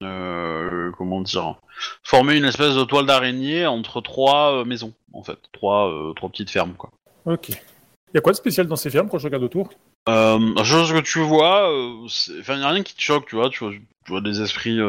euh, 0.04 0.92
comment 0.98 1.22
dire 1.22 1.56
Former 2.04 2.36
une 2.36 2.46
espèce 2.46 2.76
de 2.76 2.84
toile 2.84 3.06
d'araignée 3.06 3.66
entre 3.66 4.02
trois 4.02 4.54
euh, 4.54 4.66
maisons 4.66 4.94
en 5.14 5.24
fait, 5.24 5.40
trois 5.54 5.90
trois 6.16 6.30
petites 6.30 6.50
fermes 6.50 6.74
quoi. 6.74 6.92
Ok. 7.26 7.50
Y 8.14 8.18
a 8.18 8.22
quoi 8.22 8.34
de 8.34 8.38
spécial 8.38 8.68
dans 8.68 8.76
ces 8.76 8.90
fermes 8.90 9.08
quand 9.08 9.20
je 9.20 9.26
regarde 9.26 9.44
autour? 9.44 9.70
La 10.08 10.64
chose 10.64 10.92
que 10.92 11.00
tu 11.02 11.20
vois, 11.20 11.70
enfin, 12.04 12.56
il 12.56 12.60
n'y 12.60 12.66
a 12.66 12.70
rien 12.70 12.82
qui 12.82 12.96
te 12.96 13.02
choque, 13.02 13.28
tu 13.28 13.36
vois, 13.36 13.50
tu 13.52 13.64
vois, 13.64 13.74
tu 13.74 14.12
vois 14.12 14.22
des 14.22 14.42
esprits, 14.42 14.80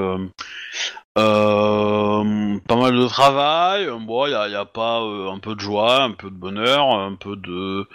pas 1.14 1.20
mal 1.24 2.96
de 2.96 3.06
travail, 3.06 3.90
bon, 4.00 4.24
il 4.26 4.30
n'y 4.30 4.34
a, 4.34 4.48
y 4.48 4.54
a 4.54 4.64
pas 4.64 5.00
un 5.00 5.38
peu 5.38 5.54
de 5.54 5.60
joie, 5.60 6.04
un 6.04 6.12
peu 6.12 6.30
de 6.30 6.34
bonheur, 6.34 6.86
un 6.88 7.14
peu 7.16 7.36
de... 7.36 7.86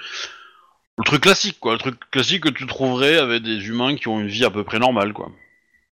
Le 0.98 1.04
truc 1.04 1.22
classique, 1.22 1.60
quoi, 1.60 1.74
le 1.74 1.80
truc 1.80 2.00
classique 2.12 2.44
que 2.44 2.50
tu 2.50 2.66
trouverais 2.66 3.18
avec 3.18 3.44
des 3.44 3.68
humains 3.68 3.96
qui 3.96 4.08
ont 4.08 4.20
une 4.20 4.28
vie 4.28 4.46
à 4.46 4.50
peu 4.50 4.64
près 4.64 4.80
normale, 4.80 5.14
quoi. 5.14 5.30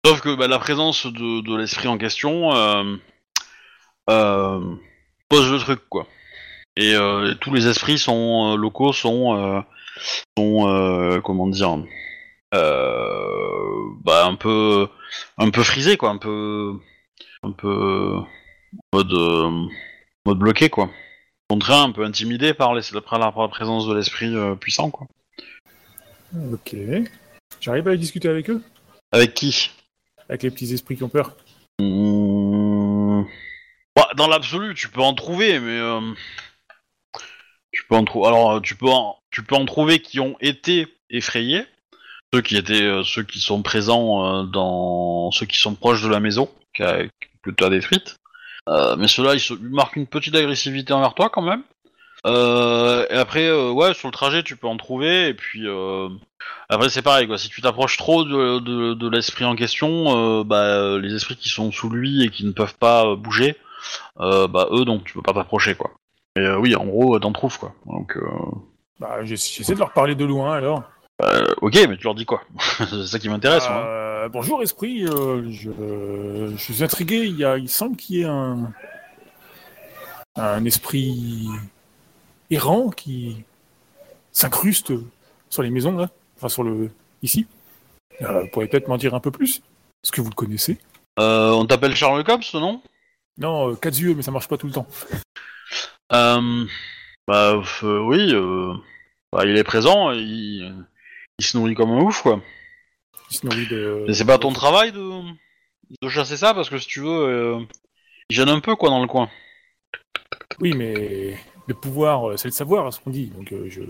Sauf 0.05 0.21
que 0.21 0.35
bah, 0.35 0.49
la 0.49 0.59
présence 0.59 1.07
de, 1.07 1.41
de 1.41 1.57
l'esprit 1.57 1.89
en 1.89 1.99
question 1.99 2.55
euh, 2.55 2.97
euh, 4.11 4.75
pose 5.29 5.51
le 5.53 5.59
truc, 5.59 5.81
quoi. 5.89 6.07
Et 6.77 6.95
euh, 6.95 7.35
tous 7.35 7.53
les 7.53 7.67
esprits 7.69 7.99
sont 7.99 8.53
euh, 8.53 8.57
locaux 8.57 8.93
sont... 8.93 9.37
euh, 9.37 9.61
sont 10.37 10.69
euh, 10.69 11.21
comment 11.21 11.49
dire 11.49 11.77
bah 12.53 14.27
un 14.27 14.37
peu 14.37 14.89
un 15.39 15.51
peu 15.51 15.65
frisé 15.65 15.97
quoi 15.97 16.11
un 16.11 16.19
peu 16.19 16.79
un 17.43 17.51
peu 17.51 18.21
mode 18.93 19.13
mode 20.25 20.39
bloqué 20.39 20.71
quoi 20.71 20.89
contraint 21.49 21.85
un 21.85 21.93
peu 21.93 22.05
intimidé 22.05 22.55
par, 22.55 22.75
les, 22.75 22.83
par, 23.05 23.19
la, 23.19 23.33
par 23.33 23.43
la 23.43 23.49
présence 23.49 23.87
de 23.87 23.95
l'esprit 23.95 24.35
euh, 24.35 24.55
puissant 24.55 24.91
quoi. 24.91 25.07
Ok. 26.53 26.77
J'arrive 27.61 27.89
à 27.89 27.97
discuter 27.97 28.29
avec 28.29 28.51
eux? 28.51 28.63
Avec 29.13 29.35
qui? 29.35 29.71
Avec 30.29 30.43
les 30.43 30.51
petits 30.51 30.73
esprits 30.75 30.97
qui 30.97 31.05
ont 31.05 31.09
peur. 31.09 31.37
Mmh. 31.81 33.23
Bah, 33.97 34.09
dans 34.17 34.29
l'absolu 34.29 34.75
tu 34.75 34.89
peux 34.89 35.01
en 35.01 35.15
trouver 35.15 35.59
mais 35.61 35.79
euh, 35.79 36.01
tu 37.73 37.85
peux 37.89 37.97
en 37.97 38.05
trouver 38.05 38.29
alors 38.29 38.61
tu 38.61 38.75
peux 38.77 38.89
en, 38.89 39.17
tu 39.31 39.43
peux 39.43 39.55
en 39.55 39.65
trouver 39.65 40.01
qui 40.01 40.21
ont 40.21 40.37
été 40.41 40.87
effrayés 41.11 41.65
ceux 42.33 42.43
qui 42.43 42.57
étaient 42.57 42.83
euh, 42.83 43.03
ceux 43.05 43.23
qui 43.23 43.41
sont 43.41 43.63
présents 43.63 44.25
euh, 44.25 44.43
dans 44.45 45.31
ceux 45.31 45.47
qui 45.47 45.59
sont 45.59 45.75
proches 45.75 46.03
de 46.03 46.09
la 46.09 46.21
maison 46.21 46.51
que 46.75 47.51
tu 47.51 47.65
as 47.65 47.71
détruite 47.71 48.17
Euh, 48.69 48.97
mais 48.97 49.09
ceux-là 49.09 49.35
ils, 49.35 49.59
marquent 49.71 49.97
une 49.97 50.07
petite 50.07 50.35
agressivité 50.35 50.93
envers 50.93 51.15
toi 51.15 51.31
quand 51.31 51.43
même. 51.43 51.63
Euh, 52.27 53.07
et 53.11 53.15
après 53.15 53.47
euh, 53.47 53.71
ouais 53.71 53.95
sur 53.95 54.09
le 54.09 54.13
trajet 54.13 54.43
tu 54.43 54.57
peux 54.57 54.67
en 54.67 54.77
trouver 54.77 55.29
et 55.29 55.35
puis 55.35 55.67
après 56.69 56.89
c'est 56.91 57.03
pareil 57.03 57.27
quoi. 57.27 57.39
Si 57.39 57.49
tu 57.49 57.63
t'approches 57.63 57.97
trop 57.97 58.25
de, 58.25 58.59
de, 58.59 58.95
de 58.95 59.09
l'esprit 59.09 59.45
en 59.45 59.55
question 59.57 60.43
bah 60.45 60.99
les 60.99 61.15
esprits 61.15 61.37
qui 61.37 61.49
sont 61.49 61.71
sous 61.73 61.89
lui 61.89 62.25
et 62.25 62.29
qui 62.29 62.45
ne 62.45 62.53
peuvent 62.53 62.77
pas 62.77 63.15
bouger 63.17 63.57
bah 64.19 64.69
eux 64.73 64.85
donc 64.85 65.05
tu 65.05 65.15
peux 65.15 65.23
pas 65.23 65.33
t'approcher 65.33 65.75
quoi. 65.75 65.93
Et 66.37 66.47
oui 66.51 66.75
en 66.75 66.85
gros 66.85 67.19
t'en 67.21 67.33
trouves 67.33 67.59
quoi. 67.59 67.73
Donc 67.87 68.19
Bah, 69.01 69.25
j'ess- 69.25 69.55
j'essaie 69.57 69.75
de 69.75 69.79
leur 69.79 69.93
parler 69.93 70.15
de 70.17 70.25
loin 70.25 70.55
alors. 70.55 70.83
Euh, 71.23 71.47
ok 71.63 71.75
mais 71.89 71.97
tu 71.97 72.05
leur 72.05 72.15
dis 72.15 72.25
quoi 72.25 72.43
c'est 72.79 73.07
ça 73.07 73.19
qui 73.19 73.29
m'intéresse 73.29 73.69
moi. 73.69 73.85
Euh, 73.87 74.29
bonjour 74.29 74.63
esprit, 74.63 75.05
euh, 75.07 75.43
je, 75.51 75.71
je 76.53 76.57
suis 76.57 76.83
intrigué, 76.83 77.27
il, 77.27 77.37
y 77.37 77.45
a, 77.45 77.57
il 77.59 77.69
semble 77.69 77.97
qu'il 77.97 78.17
y 78.17 78.21
ait 78.23 78.27
un, 78.27 78.73
un 80.37 80.65
esprit 80.65 81.47
errant 82.51 82.91
qui 82.91 83.45
s'incruste 84.33 84.93
sur 85.51 85.63
les 85.63 85.71
maisons, 85.71 85.97
là, 85.97 86.11
enfin 86.37 86.49
sur 86.49 86.63
le 86.63 86.91
ici. 87.23 87.47
Vous 88.21 88.49
pourriez 88.53 88.69
peut-être 88.69 88.89
m'en 88.89 88.97
dire 88.97 89.15
un 89.15 89.21
peu 89.21 89.31
plus. 89.31 89.59
Est-ce 90.05 90.13
que 90.13 90.21
vous 90.21 90.31
le 90.31 90.35
connaissez? 90.35 90.79
On 91.17 91.65
t'appelle 91.67 91.95
Charles 91.97 92.25
Cops, 92.25 92.55
non? 92.55 92.83
Non, 93.39 93.75
quatre 93.77 93.99
yeux, 93.99 94.15
mais 94.15 94.23
ça 94.23 94.31
marche 94.33 94.49
pas 94.49 94.57
tout 94.57 94.67
le 94.67 94.73
temps. 94.73 94.87
euh, 96.13 96.65
Bah 97.27 97.63
oui, 97.83 98.35
bah, 99.33 99.45
il 99.45 99.57
est 99.57 99.65
présent, 99.65 100.11
il, 100.11 100.75
il 101.39 101.45
se 101.45 101.57
nourrit 101.57 101.75
comme 101.75 101.91
un 101.91 102.01
ouf, 102.01 102.23
quoi. 102.23 102.41
Il 103.31 103.37
se 103.37 103.47
nourrit 103.47 103.67
de. 103.69 104.05
Mais 104.07 104.15
c'est 104.15 104.25
pas 104.25 104.39
ton 104.39 104.53
travail 104.53 104.93
de, 104.93 105.23
de 106.03 106.09
chasser 106.09 106.37
ça, 106.37 106.55
parce 106.55 106.69
que 106.71 106.79
si 106.79 106.87
tu 106.87 107.01
veux, 107.01 107.09
euh, 107.09 107.61
il 108.31 108.37
gêne 108.37 108.49
un 108.49 108.61
peu, 108.61 108.75
quoi, 108.77 108.91
dans 108.91 109.01
le 109.01 109.07
coin. 109.09 109.29
Oui, 110.61 110.73
mais 110.75 111.37
le 111.67 111.75
pouvoir, 111.75 112.31
euh, 112.31 112.37
c'est 112.37 112.49
le 112.49 112.53
savoir, 112.53 112.93
ce 112.93 113.01
qu'on 113.01 113.11
dit. 113.11 113.27
Donc 113.27 113.53
euh, 113.53 113.69
je. 113.69 113.83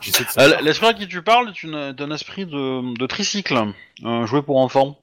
J'essaie 0.00 0.24
de 0.24 0.28
Euh, 0.28 0.32
savoir. 0.32 0.62
L'esprit 0.62 0.86
à 0.86 0.94
qui 0.94 1.06
tu 1.06 1.22
parles 1.22 1.50
est, 1.50 1.62
une- 1.62 1.74
est 1.74 2.00
un 2.00 2.10
esprit 2.10 2.46
de, 2.46 2.96
de 2.98 3.06
tricycle, 3.06 3.72
un 4.02 4.26
jouet 4.26 4.42
pour 4.42 4.58
enfants. 4.58 4.98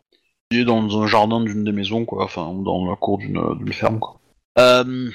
Il 0.51 0.59
est 0.59 0.65
dans 0.65 0.99
un 1.01 1.05
jardin 1.07 1.41
d'une 1.41 1.63
des 1.63 1.71
maisons, 1.71 2.05
quoi, 2.05 2.23
enfin, 2.23 2.47
ou 2.47 2.63
dans 2.63 2.89
la 2.89 2.95
cour 2.95 3.19
d'une 3.19 3.39
d'une 3.59 3.71
ferme, 3.71 3.99
quoi. 3.99 4.19
Euh, 4.57 5.09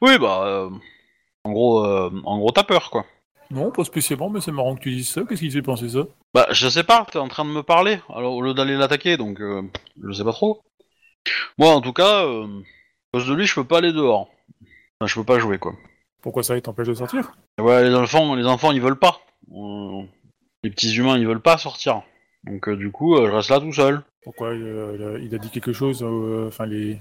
oui, 0.00 0.18
bah, 0.18 0.44
euh, 0.46 0.70
en 1.44 1.50
gros, 1.52 1.84
euh, 1.84 2.10
en 2.24 2.38
gros, 2.38 2.52
t'as 2.52 2.62
peur, 2.62 2.90
quoi. 2.90 3.04
Non, 3.50 3.70
pas 3.70 3.84
spécialement, 3.84 4.30
mais 4.30 4.40
c'est 4.40 4.52
marrant 4.52 4.76
que 4.76 4.80
tu 4.82 4.90
dises 4.90 5.08
ça. 5.08 5.22
Qu'est-ce 5.28 5.40
qui 5.40 5.48
te 5.48 5.54
fait 5.54 5.62
penser 5.62 5.88
ça? 5.88 6.00
Bah, 6.34 6.46
je 6.50 6.68
sais 6.68 6.84
pas, 6.84 7.06
t'es 7.10 7.18
en 7.18 7.28
train 7.28 7.44
de 7.44 7.50
me 7.50 7.62
parler, 7.62 7.98
alors 8.14 8.34
au 8.34 8.42
lieu 8.42 8.54
d'aller 8.54 8.76
l'attaquer, 8.76 9.16
donc 9.16 9.40
euh, 9.40 9.62
je 10.02 10.12
sais 10.12 10.24
pas 10.24 10.32
trop. 10.32 10.62
Moi, 11.58 11.70
en 11.70 11.80
tout 11.80 11.92
cas, 11.92 12.24
euh, 12.24 12.46
à 12.46 13.18
cause 13.18 13.26
de 13.26 13.34
lui, 13.34 13.46
je 13.46 13.54
peux 13.54 13.64
pas 13.64 13.78
aller 13.78 13.92
dehors. 13.92 14.28
Enfin, 15.00 15.06
je 15.06 15.14
peux 15.16 15.24
pas 15.24 15.38
jouer, 15.40 15.58
quoi. 15.58 15.74
Pourquoi 16.22 16.42
ça 16.42 16.56
il 16.56 16.62
t'empêche 16.62 16.86
de 16.88 16.94
sortir? 16.94 17.32
Ouais, 17.60 17.82
les 17.82 17.94
enfants, 17.94 18.34
les 18.36 18.46
enfants, 18.46 18.70
ils 18.72 18.80
veulent 18.80 18.98
pas. 18.98 19.20
Euh, 19.52 20.02
les 20.62 20.70
petits 20.70 20.94
humains, 20.96 21.18
ils 21.18 21.26
veulent 21.26 21.40
pas 21.42 21.58
sortir. 21.58 22.02
Donc, 22.44 22.68
euh, 22.68 22.76
du 22.76 22.90
coup, 22.92 23.16
euh, 23.16 23.26
je 23.28 23.32
reste 23.32 23.50
là 23.50 23.60
tout 23.60 23.72
seul. 23.72 24.02
Pourquoi 24.22 24.54
il 24.54 25.34
a- 25.34 25.38
dit 25.38 25.50
quelque 25.50 25.72
chose 25.72 26.04
Enfin, 26.46 26.66
les 26.66 27.00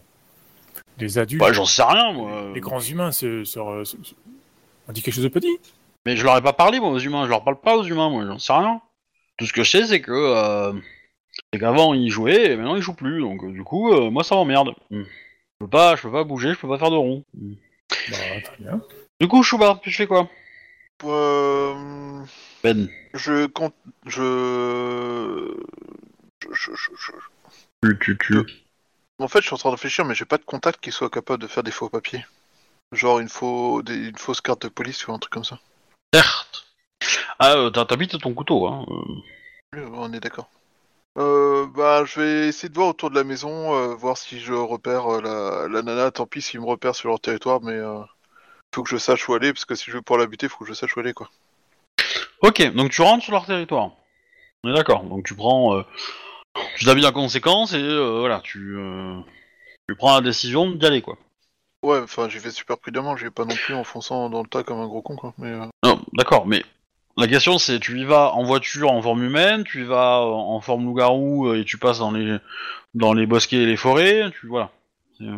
les 0.98 1.18
adultes, 1.18 1.40
Bah, 1.40 1.54
j'en 1.54 1.66
sais 1.66 1.84
rien, 1.84 2.12
moi. 2.12 2.52
les 2.54 2.60
grands 2.62 2.82
humains, 2.82 3.12
se- 3.12 3.44
on 3.58 4.92
dit 4.92 5.02
quelque 5.02 5.14
chose 5.14 5.24
de 5.24 5.30
petit. 5.30 5.60
Mais 6.06 6.16
je 6.16 6.24
leur 6.24 6.38
ai 6.38 6.42
pas 6.42 6.54
parlé, 6.54 6.80
moi, 6.80 6.90
aux 6.90 7.00
humains. 7.00 7.26
Je 7.26 7.30
leur 7.30 7.44
parle 7.44 7.60
pas 7.60 7.76
aux 7.78 7.84
humains, 7.84 8.10
moi. 8.10 8.26
J'en 8.26 8.40
sais 8.40 8.54
rien. 8.54 8.82
Tout 9.38 9.46
ce 9.46 9.54
que 9.54 9.64
je 9.64 9.70
sais, 9.72 9.86
c'est 9.86 10.02
que... 10.02 10.12
Euh, 10.12 10.74
c'est 11.54 11.60
qu'avant, 11.60 11.94
ils 11.94 12.10
jouaient, 12.10 12.52
et 12.52 12.56
maintenant, 12.56 12.76
ils 12.76 12.82
jouent 12.82 12.94
plus. 12.96 13.20
Donc, 13.22 13.44
euh, 13.44 13.52
du 13.52 13.64
coup, 13.64 13.94
euh, 13.94 14.10
moi, 14.10 14.24
ça 14.24 14.36
m'emmerde. 14.36 14.74
Hmm. 14.92 15.04
Je 15.04 15.66
peux 15.66 15.70
pas, 15.70 15.96
je 15.96 16.02
peux 16.02 16.12
pas 16.12 16.24
bouger, 16.24 16.54
je 16.54 16.60
peux 16.60 16.68
pas 16.68 16.78
faire 16.78 16.92
de 16.92 16.96
rond. 16.96 17.24
Hmm. 17.34 17.54
Bah, 18.10 18.18
très 18.44 18.58
bien. 18.60 18.82
Du 19.20 19.28
coup, 19.28 19.44
Chouba, 19.44 19.80
tu 19.84 19.92
fais 19.92 20.08
quoi? 20.08 20.30
Euh, 21.06 22.24
Ben. 22.64 22.90
je 23.14 23.46
compte. 23.48 23.74
Je. 24.06 25.54
je, 26.44 26.50
je, 26.54 26.72
je- 26.76 27.12
je- 27.84 27.90
Tu, 27.90 28.00
tu, 28.00 28.18
tu. 28.18 28.36
En 29.20 29.28
fait, 29.28 29.40
je 29.42 29.46
suis 29.48 29.54
en 29.54 29.58
train 29.58 29.70
de 29.70 29.76
réfléchir, 29.76 30.06
mais 30.06 30.16
j'ai 30.16 30.26
pas 30.26 30.38
de 30.38 30.44
contact 30.44 30.80
qui 30.82 30.92
soit 30.92 31.10
capable 31.10 31.42
de 31.42 31.48
faire 31.48 31.64
des 31.64 31.72
faux 31.72 31.90
papiers. 31.90 32.26
Genre 32.92 33.20
une, 33.20 33.30
faux... 33.30 33.82
des- 33.82 34.10
une 34.10 34.18
fausse 34.18 34.42
carte 34.42 34.64
de 34.64 34.68
police 34.70 35.08
ou 35.08 35.14
un 35.14 35.20
truc 35.20 35.32
comme 35.34 35.44
ça. 35.46 35.60
Certes. 36.14 36.66
Ah, 37.40 37.54
euh, 37.56 37.70
t'as 37.70 37.86
ton 37.86 38.34
couteau, 38.34 38.68
hein. 38.68 38.86
euh. 38.90 39.16
Oui, 39.76 39.82
On 39.94 40.12
est 40.14 40.20
d'accord. 40.20 40.50
Euh, 41.18 41.68
bah, 41.76 42.04
je 42.06 42.20
vais 42.20 42.48
essayer 42.48 42.70
de 42.70 42.76
voir 42.76 42.90
autour 42.90 43.10
de 43.10 43.16
la 43.16 43.24
maison, 43.24 43.76
euh, 43.76 43.96
voir 43.96 44.18
si 44.18 44.40
je 44.40 44.54
repère 44.54 45.08
euh, 45.08 45.22
la... 45.22 45.68
la 45.68 45.82
nana. 45.82 46.12
Tant 46.12 46.26
pis 46.26 46.42
s'ils 46.42 46.60
me 46.60 46.66
repèrent 46.66 46.96
sur 46.96 47.10
leur 47.10 47.20
territoire, 47.20 47.62
mais 47.62 47.74
euh, 47.74 48.02
faut 48.74 48.84
que 48.84 48.90
je 48.90 48.98
sache 48.98 49.28
où 49.28 49.34
aller, 49.34 49.54
parce 49.54 49.66
que 49.66 49.76
si 49.76 49.92
je 49.92 49.98
veux 49.98 50.02
pouvoir 50.02 50.22
la 50.22 50.28
buter, 50.28 50.48
faut 50.48 50.64
que 50.64 50.70
je 50.70 50.74
sache 50.74 50.96
où 50.96 51.00
aller, 51.00 51.14
quoi. 51.14 51.30
Ok, 52.42 52.62
donc 52.74 52.92
tu 52.92 53.02
rentres 53.02 53.24
sur 53.24 53.34
leur 53.34 53.46
territoire. 53.46 53.92
On 54.64 54.72
est 54.72 54.74
d'accord. 54.74 55.04
Donc 55.04 55.26
tu 55.26 55.36
prends, 55.36 55.76
euh, 55.78 55.84
tu 56.78 56.86
t'habilles 56.86 57.06
en 57.06 57.12
conséquence 57.12 57.74
et 57.74 57.82
euh, 57.82 58.20
voilà, 58.20 58.42
tu, 58.42 58.76
euh, 58.78 59.20
tu 59.88 59.96
prends 59.96 60.16
la 60.16 60.22
décision 60.22 60.70
d'y 60.72 60.86
aller 60.86 61.02
quoi. 61.02 61.18
Ouais, 61.82 62.00
enfin, 62.00 62.28
j'y 62.28 62.40
vais 62.40 62.52
super 62.52 62.78
prudemment, 62.78 63.16
j'y 63.16 63.26
vais 63.26 63.32
pas 63.32 63.46
non 63.46 63.56
plus 63.56 63.74
en 63.74 63.84
fonçant 63.84 64.30
dans 64.30 64.42
le 64.44 64.50
tas 64.50 64.64
comme 64.64 64.80
un 64.80 64.88
gros 64.88 65.02
con, 65.02 65.16
quoi. 65.16 65.34
Mais 65.38 65.50
euh, 65.50 65.66
Non, 65.84 66.02
d'accord, 66.14 66.46
mais 66.46 66.64
la 67.18 67.28
question 67.28 67.58
c'est, 67.58 67.80
tu 67.80 68.00
y 68.00 68.06
vas 68.06 68.34
en 68.34 68.44
voiture 68.44 68.92
en 68.92 69.02
forme 69.02 69.24
humaine, 69.24 69.64
tu 69.64 69.82
y 69.82 69.86
vas 69.86 70.20
en 70.22 70.60
forme 70.62 70.86
loup-garou 70.86 71.48
euh, 71.48 71.60
et 71.60 71.66
tu 71.66 71.78
passes 71.78 72.00
dans 72.00 72.12
les 72.12 72.38
dans 72.94 73.14
les 73.14 73.26
bosquets 73.26 73.64
et 73.64 73.66
les 73.66 73.78
forêts, 73.78 74.32
tu 74.40 74.48
voilà. 74.48 74.72
Euh, 75.22 75.38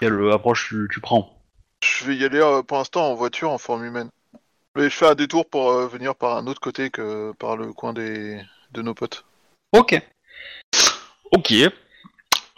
Quelle 0.00 0.14
euh, 0.14 0.34
approche 0.34 0.68
tu, 0.68 0.88
tu 0.92 1.00
prends? 1.00 1.38
Je 1.82 2.04
vais 2.04 2.16
y 2.16 2.24
aller 2.24 2.40
euh, 2.40 2.62
pour 2.62 2.78
l'instant 2.78 3.10
en 3.10 3.14
voiture, 3.14 3.50
en 3.50 3.58
forme 3.58 3.84
humaine. 3.84 4.08
Mais 4.74 4.84
je 4.84 4.96
fais 4.96 5.06
un 5.06 5.14
détour 5.14 5.48
pour 5.48 5.70
euh, 5.70 5.86
venir 5.86 6.14
par 6.14 6.36
un 6.36 6.46
autre 6.46 6.60
côté 6.60 6.90
que 6.90 7.32
par 7.38 7.56
le 7.56 7.72
coin 7.72 7.92
des 7.92 8.40
de 8.72 8.82
nos 8.82 8.94
potes. 8.94 9.24
Ok. 9.72 10.00
Ok. 11.30 11.52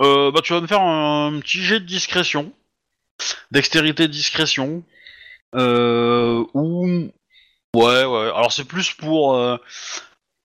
Euh, 0.01 0.31
bah 0.31 0.41
tu 0.43 0.53
vas 0.53 0.61
me 0.61 0.67
faire 0.67 0.83
un 0.83 1.39
petit 1.41 1.63
jet 1.63 1.81
de 1.81 1.87
discrétion. 1.87 2.53
Dextérité 3.51 4.09
discrétion. 4.09 4.83
Euh, 5.55 6.45
ou... 6.55 7.11
Ouais, 7.75 8.05
ouais. 8.05 8.31
Alors 8.35 8.53
c'est 8.53 8.65
plus 8.65 8.93
pour, 8.93 9.35
euh, 9.35 9.57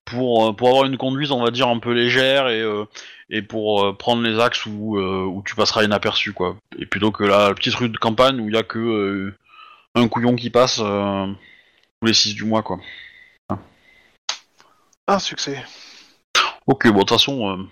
pour, 0.04 0.48
euh, 0.48 0.52
pour 0.52 0.68
avoir 0.68 0.84
une 0.84 0.96
conduite, 0.96 1.30
on 1.30 1.42
va 1.42 1.50
dire, 1.50 1.68
un 1.68 1.78
peu 1.78 1.92
légère 1.92 2.48
et, 2.48 2.60
euh, 2.60 2.84
et 3.28 3.42
pour 3.42 3.96
prendre 3.96 4.22
les 4.22 4.40
axes 4.40 4.66
où, 4.66 4.98
où 4.98 5.42
tu 5.44 5.54
passeras 5.54 5.84
inaperçu, 5.84 6.32
quoi. 6.32 6.56
Et 6.78 6.86
plutôt 6.86 7.12
que 7.12 7.24
la 7.24 7.54
petite 7.54 7.74
rue 7.74 7.88
de 7.88 7.96
campagne 7.96 8.40
où 8.40 8.48
il 8.48 8.54
y 8.54 8.58
a 8.58 8.62
que 8.62 9.32
un 9.94 10.08
couillon 10.08 10.36
qui 10.36 10.50
passe 10.50 10.76
tous 10.76 12.06
les 12.06 12.14
6 12.14 12.34
du 12.34 12.44
mois, 12.44 12.62
quoi. 12.62 12.80
Un 15.06 15.18
succès. 15.18 15.64
Ok, 16.66 16.86
bon, 16.88 16.94
de 16.94 16.98
toute 17.00 17.10
façon, 17.10 17.68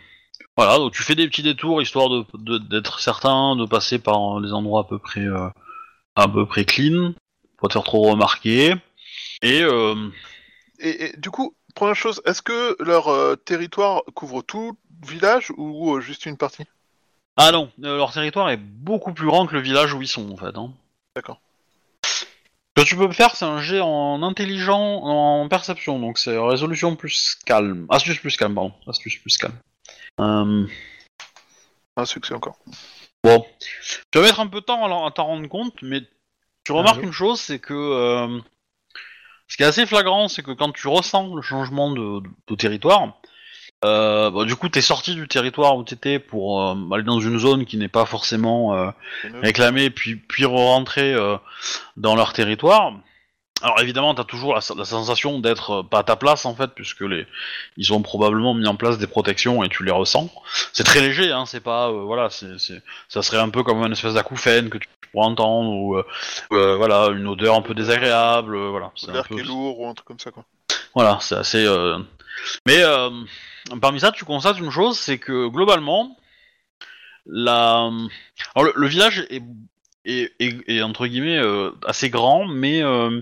voilà, 0.58 0.76
donc 0.78 0.92
tu 0.92 1.04
fais 1.04 1.14
des 1.14 1.28
petits 1.28 1.44
détours 1.44 1.80
histoire 1.80 2.08
de 2.08 2.24
de- 2.34 2.58
d'être 2.58 2.98
certain 3.00 3.54
de 3.54 3.64
passer 3.64 3.98
par 4.00 4.40
des 4.40 4.52
endroits 4.52 4.80
à 4.80 4.84
peu 4.84 4.98
près, 4.98 5.20
euh, 5.20 5.48
à 6.16 6.26
peu 6.26 6.46
près 6.46 6.64
clean, 6.64 7.14
pour 7.56 7.68
te 7.68 7.74
faire 7.74 7.84
trop 7.84 8.02
remarquer. 8.10 8.74
Et 9.42 9.62
euh, 9.62 9.94
Et, 10.80 11.04
et 11.04 11.16
du 11.16 11.30
coup, 11.30 11.54
première 11.74 11.94
chose, 11.96 12.20
est-ce 12.24 12.42
que 12.42 12.76
leur 12.82 13.08
euh, 13.08 13.36
territoire 13.36 14.02
couvre 14.14 14.42
tout 14.42 14.76
le 15.02 15.08
village 15.08 15.52
ou 15.56 15.94
euh, 15.94 16.00
juste 16.00 16.26
une 16.26 16.36
partie? 16.36 16.64
Ah 17.36 17.52
non, 17.52 17.70
euh, 17.84 17.96
leur 17.96 18.12
territoire 18.12 18.50
est 18.50 18.56
beaucoup 18.56 19.12
plus 19.12 19.26
grand 19.26 19.46
que 19.46 19.54
le 19.54 19.60
village 19.60 19.94
où 19.94 20.02
ils 20.02 20.08
sont 20.08 20.28
en 20.32 20.36
fait. 20.36 20.56
Hein. 20.56 20.72
D'accord. 21.14 21.40
Ce 22.04 22.24
que 22.74 22.82
tu 22.82 22.96
peux 22.96 23.10
faire, 23.12 23.34
c'est 23.36 23.44
un 23.44 23.60
jet 23.60 23.80
en 23.80 24.22
intelligent, 24.22 24.80
en 24.80 25.48
perception, 25.48 25.98
donc 26.00 26.18
c'est 26.18 26.36
résolution 26.36 26.96
plus 26.96 27.36
calme, 27.44 27.86
astuce 27.90 28.18
plus 28.18 28.36
calme, 28.36 28.54
pardon, 28.54 28.72
astuce 28.88 29.18
plus 29.18 29.36
calme. 29.36 29.54
Euh, 30.20 30.66
Un 31.96 32.04
succès 32.04 32.34
encore. 32.34 32.58
Bon, 33.24 33.44
tu 34.12 34.18
vas 34.18 34.22
mettre 34.24 34.40
un 34.40 34.46
peu 34.46 34.60
de 34.60 34.64
temps 34.64 35.06
à 35.06 35.10
t'en 35.10 35.24
rendre 35.24 35.48
compte, 35.48 35.74
mais 35.82 36.02
tu 36.64 36.72
remarques 36.72 36.98
oui. 36.98 37.06
une 37.06 37.12
chose, 37.12 37.40
c'est 37.40 37.58
que 37.58 37.74
euh, 37.74 38.38
ce 39.48 39.56
qui 39.56 39.62
est 39.64 39.66
assez 39.66 39.86
flagrant, 39.86 40.28
c'est 40.28 40.42
que 40.42 40.52
quand 40.52 40.72
tu 40.72 40.86
ressens 40.88 41.34
le 41.34 41.42
changement 41.42 41.90
de, 41.90 42.20
de- 42.20 42.28
de 42.48 42.54
territoire, 42.54 43.14
euh, 43.84 44.30
bah, 44.30 44.44
du 44.44 44.54
coup, 44.56 44.68
t'es 44.68 44.80
sorti 44.80 45.14
du 45.14 45.26
territoire 45.28 45.76
où 45.76 45.82
t'étais 45.84 46.18
pour 46.18 46.62
euh, 46.62 46.74
aller 46.92 47.04
dans 47.04 47.20
une 47.20 47.38
zone 47.38 47.64
qui 47.64 47.76
n'est 47.76 47.88
pas 47.88 48.06
forcément 48.06 48.74
euh, 48.76 48.90
réclamée, 49.42 49.90
puis 49.90 50.16
puis 50.16 50.44
rentrer 50.44 51.14
dans 51.96 52.14
leur 52.14 52.32
territoire. 52.32 52.92
Alors 53.62 53.80
évidemment, 53.80 54.14
t'as 54.14 54.24
toujours 54.24 54.54
la, 54.54 54.60
la 54.76 54.84
sensation 54.84 55.40
d'être 55.40 55.70
euh, 55.70 55.82
pas 55.82 55.98
à 56.00 56.02
ta 56.04 56.14
place 56.16 56.46
en 56.46 56.54
fait, 56.54 56.68
puisque 56.74 57.00
les 57.00 57.26
ils 57.76 57.92
ont 57.92 58.02
probablement 58.02 58.54
mis 58.54 58.66
en 58.68 58.76
place 58.76 58.98
des 58.98 59.06
protections 59.08 59.64
et 59.64 59.68
tu 59.68 59.82
les 59.84 59.90
ressens. 59.90 60.30
C'est 60.72 60.84
très 60.84 61.00
léger, 61.00 61.32
hein, 61.32 61.44
c'est 61.44 61.60
pas 61.60 61.88
euh, 61.88 62.02
voilà, 62.04 62.30
c'est 62.30 62.58
c'est 62.58 62.82
ça 63.08 63.22
serait 63.22 63.38
un 63.40 63.48
peu 63.48 63.62
comme 63.64 63.78
une 63.84 63.92
espèce 63.92 64.14
d'acouphène 64.14 64.70
que 64.70 64.78
tu 64.78 64.86
pourrais 65.10 65.26
entendre 65.26 65.70
ou 65.70 65.96
euh, 65.96 66.06
euh, 66.52 66.76
voilà 66.76 67.08
une 67.08 67.26
odeur 67.26 67.56
un 67.56 67.62
peu 67.62 67.74
désagréable, 67.74 68.54
euh, 68.54 68.68
voilà. 68.70 68.92
C'est 68.94 69.10
un 69.10 69.14
L'air 69.14 69.26
peu 69.26 69.34
qui 69.34 69.40
est 69.40 69.44
lourd 69.44 69.80
ou 69.80 69.88
un 69.88 69.94
truc 69.94 70.06
comme 70.06 70.20
ça, 70.20 70.30
quoi. 70.30 70.44
voilà, 70.94 71.18
c'est 71.20 71.34
assez. 71.36 71.64
euh, 71.66 71.98
Mais 72.66 72.80
euh, 72.82 73.10
parmi 73.80 73.98
ça, 73.98 74.12
tu 74.12 74.24
constates 74.24 74.58
une 74.60 74.70
chose, 74.70 74.98
c'est 74.98 75.18
que 75.18 75.48
globalement, 75.48 76.16
la. 77.26 77.90
Alors 78.54 78.64
le, 78.66 78.72
le 78.76 78.86
village 78.86 79.26
est, 79.30 79.42
est, 80.08 80.82
entre 80.82 81.06
guillemets 81.06 81.38
euh, 81.38 81.70
assez 81.86 82.10
grand, 82.10 82.46
mais 82.46 82.82
euh, 82.82 83.20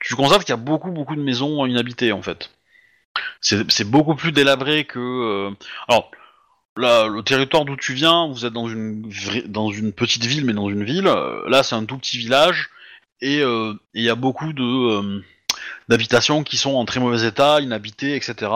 tu 0.00 0.14
constates 0.14 0.40
qu'il 0.40 0.50
y 0.50 0.52
a 0.52 0.56
beaucoup 0.56 0.90
beaucoup 0.90 1.16
de 1.16 1.22
maisons 1.22 1.66
inhabitées 1.66 2.12
en 2.12 2.22
fait. 2.22 2.50
C'est 3.40 3.90
beaucoup 3.90 4.14
plus 4.14 4.32
délabré 4.32 4.84
que. 4.84 4.98
euh, 4.98 5.50
Alors. 5.88 6.10
Là, 6.76 7.08
le 7.08 7.22
territoire 7.22 7.64
d'où 7.64 7.76
tu 7.76 7.94
viens, 7.94 8.28
vous 8.28 8.46
êtes 8.46 8.52
dans 8.52 8.68
une 8.68 9.10
dans 9.46 9.70
une 9.70 9.92
petite 9.92 10.24
ville, 10.24 10.46
mais 10.46 10.52
dans 10.52 10.70
une 10.70 10.84
ville. 10.84 11.12
Là, 11.48 11.62
c'est 11.64 11.74
un 11.74 11.84
tout 11.84 11.98
petit 11.98 12.16
village 12.16 12.70
et 13.20 13.40
il 13.40 14.02
y 14.02 14.08
a 14.08 14.14
beaucoup 14.14 14.52
de 14.52 15.20
d'habitations 15.88 16.44
qui 16.44 16.56
sont 16.56 16.74
en 16.76 16.84
très 16.84 17.00
mauvais 17.00 17.26
état, 17.26 17.60
inhabitées, 17.60 18.14
etc. 18.14 18.52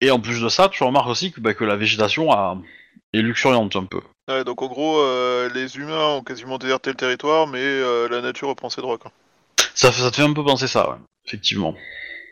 Et 0.00 0.10
en 0.12 0.20
plus 0.20 0.40
de 0.40 0.48
ça, 0.48 0.68
tu 0.68 0.84
remarques 0.84 1.08
aussi 1.08 1.32
que, 1.32 1.40
bah, 1.40 1.52
que 1.52 1.64
la 1.64 1.76
végétation 1.76 2.30
est 3.12 3.20
luxuriante 3.20 3.74
un 3.76 3.84
peu. 3.84 4.00
Ouais, 4.30 4.44
donc 4.44 4.62
en 4.62 4.68
gros, 4.68 5.00
euh, 5.00 5.50
les 5.52 5.76
humains 5.76 6.06
ont 6.06 6.22
quasiment 6.22 6.56
déserté 6.56 6.90
le 6.90 6.96
territoire, 6.96 7.48
mais 7.48 7.58
euh, 7.58 8.08
la 8.08 8.20
nature 8.20 8.46
reprend 8.46 8.70
ses 8.70 8.80
droits. 8.80 8.96
Quoi. 8.96 9.10
Ça, 9.74 9.90
ça 9.90 10.08
te 10.08 10.16
fait 10.16 10.22
un 10.22 10.32
peu 10.32 10.44
penser 10.44 10.68
ça, 10.68 10.88
ouais. 10.88 10.96
Effectivement. 11.26 11.74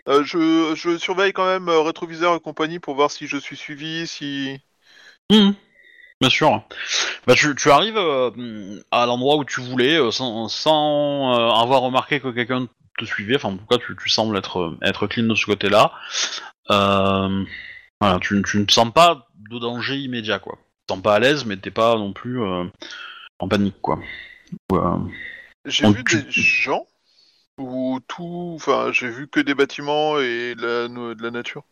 Euh, 0.09 0.23
je, 0.23 0.75
je 0.77 0.97
surveille 0.97 1.33
quand 1.33 1.45
même 1.45 1.69
rétroviseur 1.69 2.37
et 2.37 2.41
compagnie 2.41 2.79
pour 2.79 2.95
voir 2.95 3.11
si 3.11 3.27
je 3.27 3.37
suis 3.37 3.57
suivi, 3.57 4.07
si. 4.07 4.61
Mhm. 5.33 5.57
Bien 6.21 6.31
sûr. 6.31 6.63
Bah, 7.27 7.35
tu, 7.35 7.53
tu 7.57 7.69
arrives 7.69 7.99
à 7.99 9.07
l'endroit 9.07 9.37
où 9.37 9.45
tu 9.45 9.61
voulais 9.61 9.99
sans, 10.13 10.49
sans 10.49 11.33
avoir 11.61 11.81
remarqué 11.81 12.21
que 12.21 12.29
quelqu'un 12.29 12.69
te 12.97 13.05
suivait. 13.05 13.37
Enfin, 13.37 13.57
pourquoi 13.57 13.79
tu, 13.79 13.97
tu 14.01 14.09
sembles 14.09 14.37
être, 14.37 14.77
être 14.83 15.09
clean 15.09 15.25
de 15.25 15.35
ce 15.35 15.47
côté-là. 15.47 15.93
Voilà, 16.69 18.19
tu, 18.21 18.41
tu 18.45 18.59
ne 18.59 18.69
sens 18.69 18.93
pas 18.93 19.27
de 19.51 19.59
danger 19.59 19.97
immédiat, 19.97 20.39
quoi. 20.39 20.59
Sens 20.89 21.03
pas 21.03 21.17
à 21.17 21.19
l'aise, 21.19 21.45
mais 21.45 21.57
t'es 21.57 21.71
pas 21.71 21.97
non 21.97 22.13
plus 22.13 22.43
euh, 22.43 22.65
en 23.39 23.49
panique, 23.49 23.81
quoi. 23.83 23.99
Euh, 24.73 24.97
J'ai 25.67 25.91
vu 25.91 26.03
tu- 26.05 26.23
des 26.23 26.31
gens 26.31 26.87
ou 27.59 28.01
tout. 28.09 28.53
Enfin, 28.55 28.91
j'ai 28.93 29.09
vu 29.11 29.29
que 29.29 29.41
des 29.41 29.55
bâtiments 29.55 30.19
et 30.19 30.55
de 30.55 30.63
la, 30.63 30.89
de 31.15 31.23
la 31.23 31.31
nature. 31.31 31.65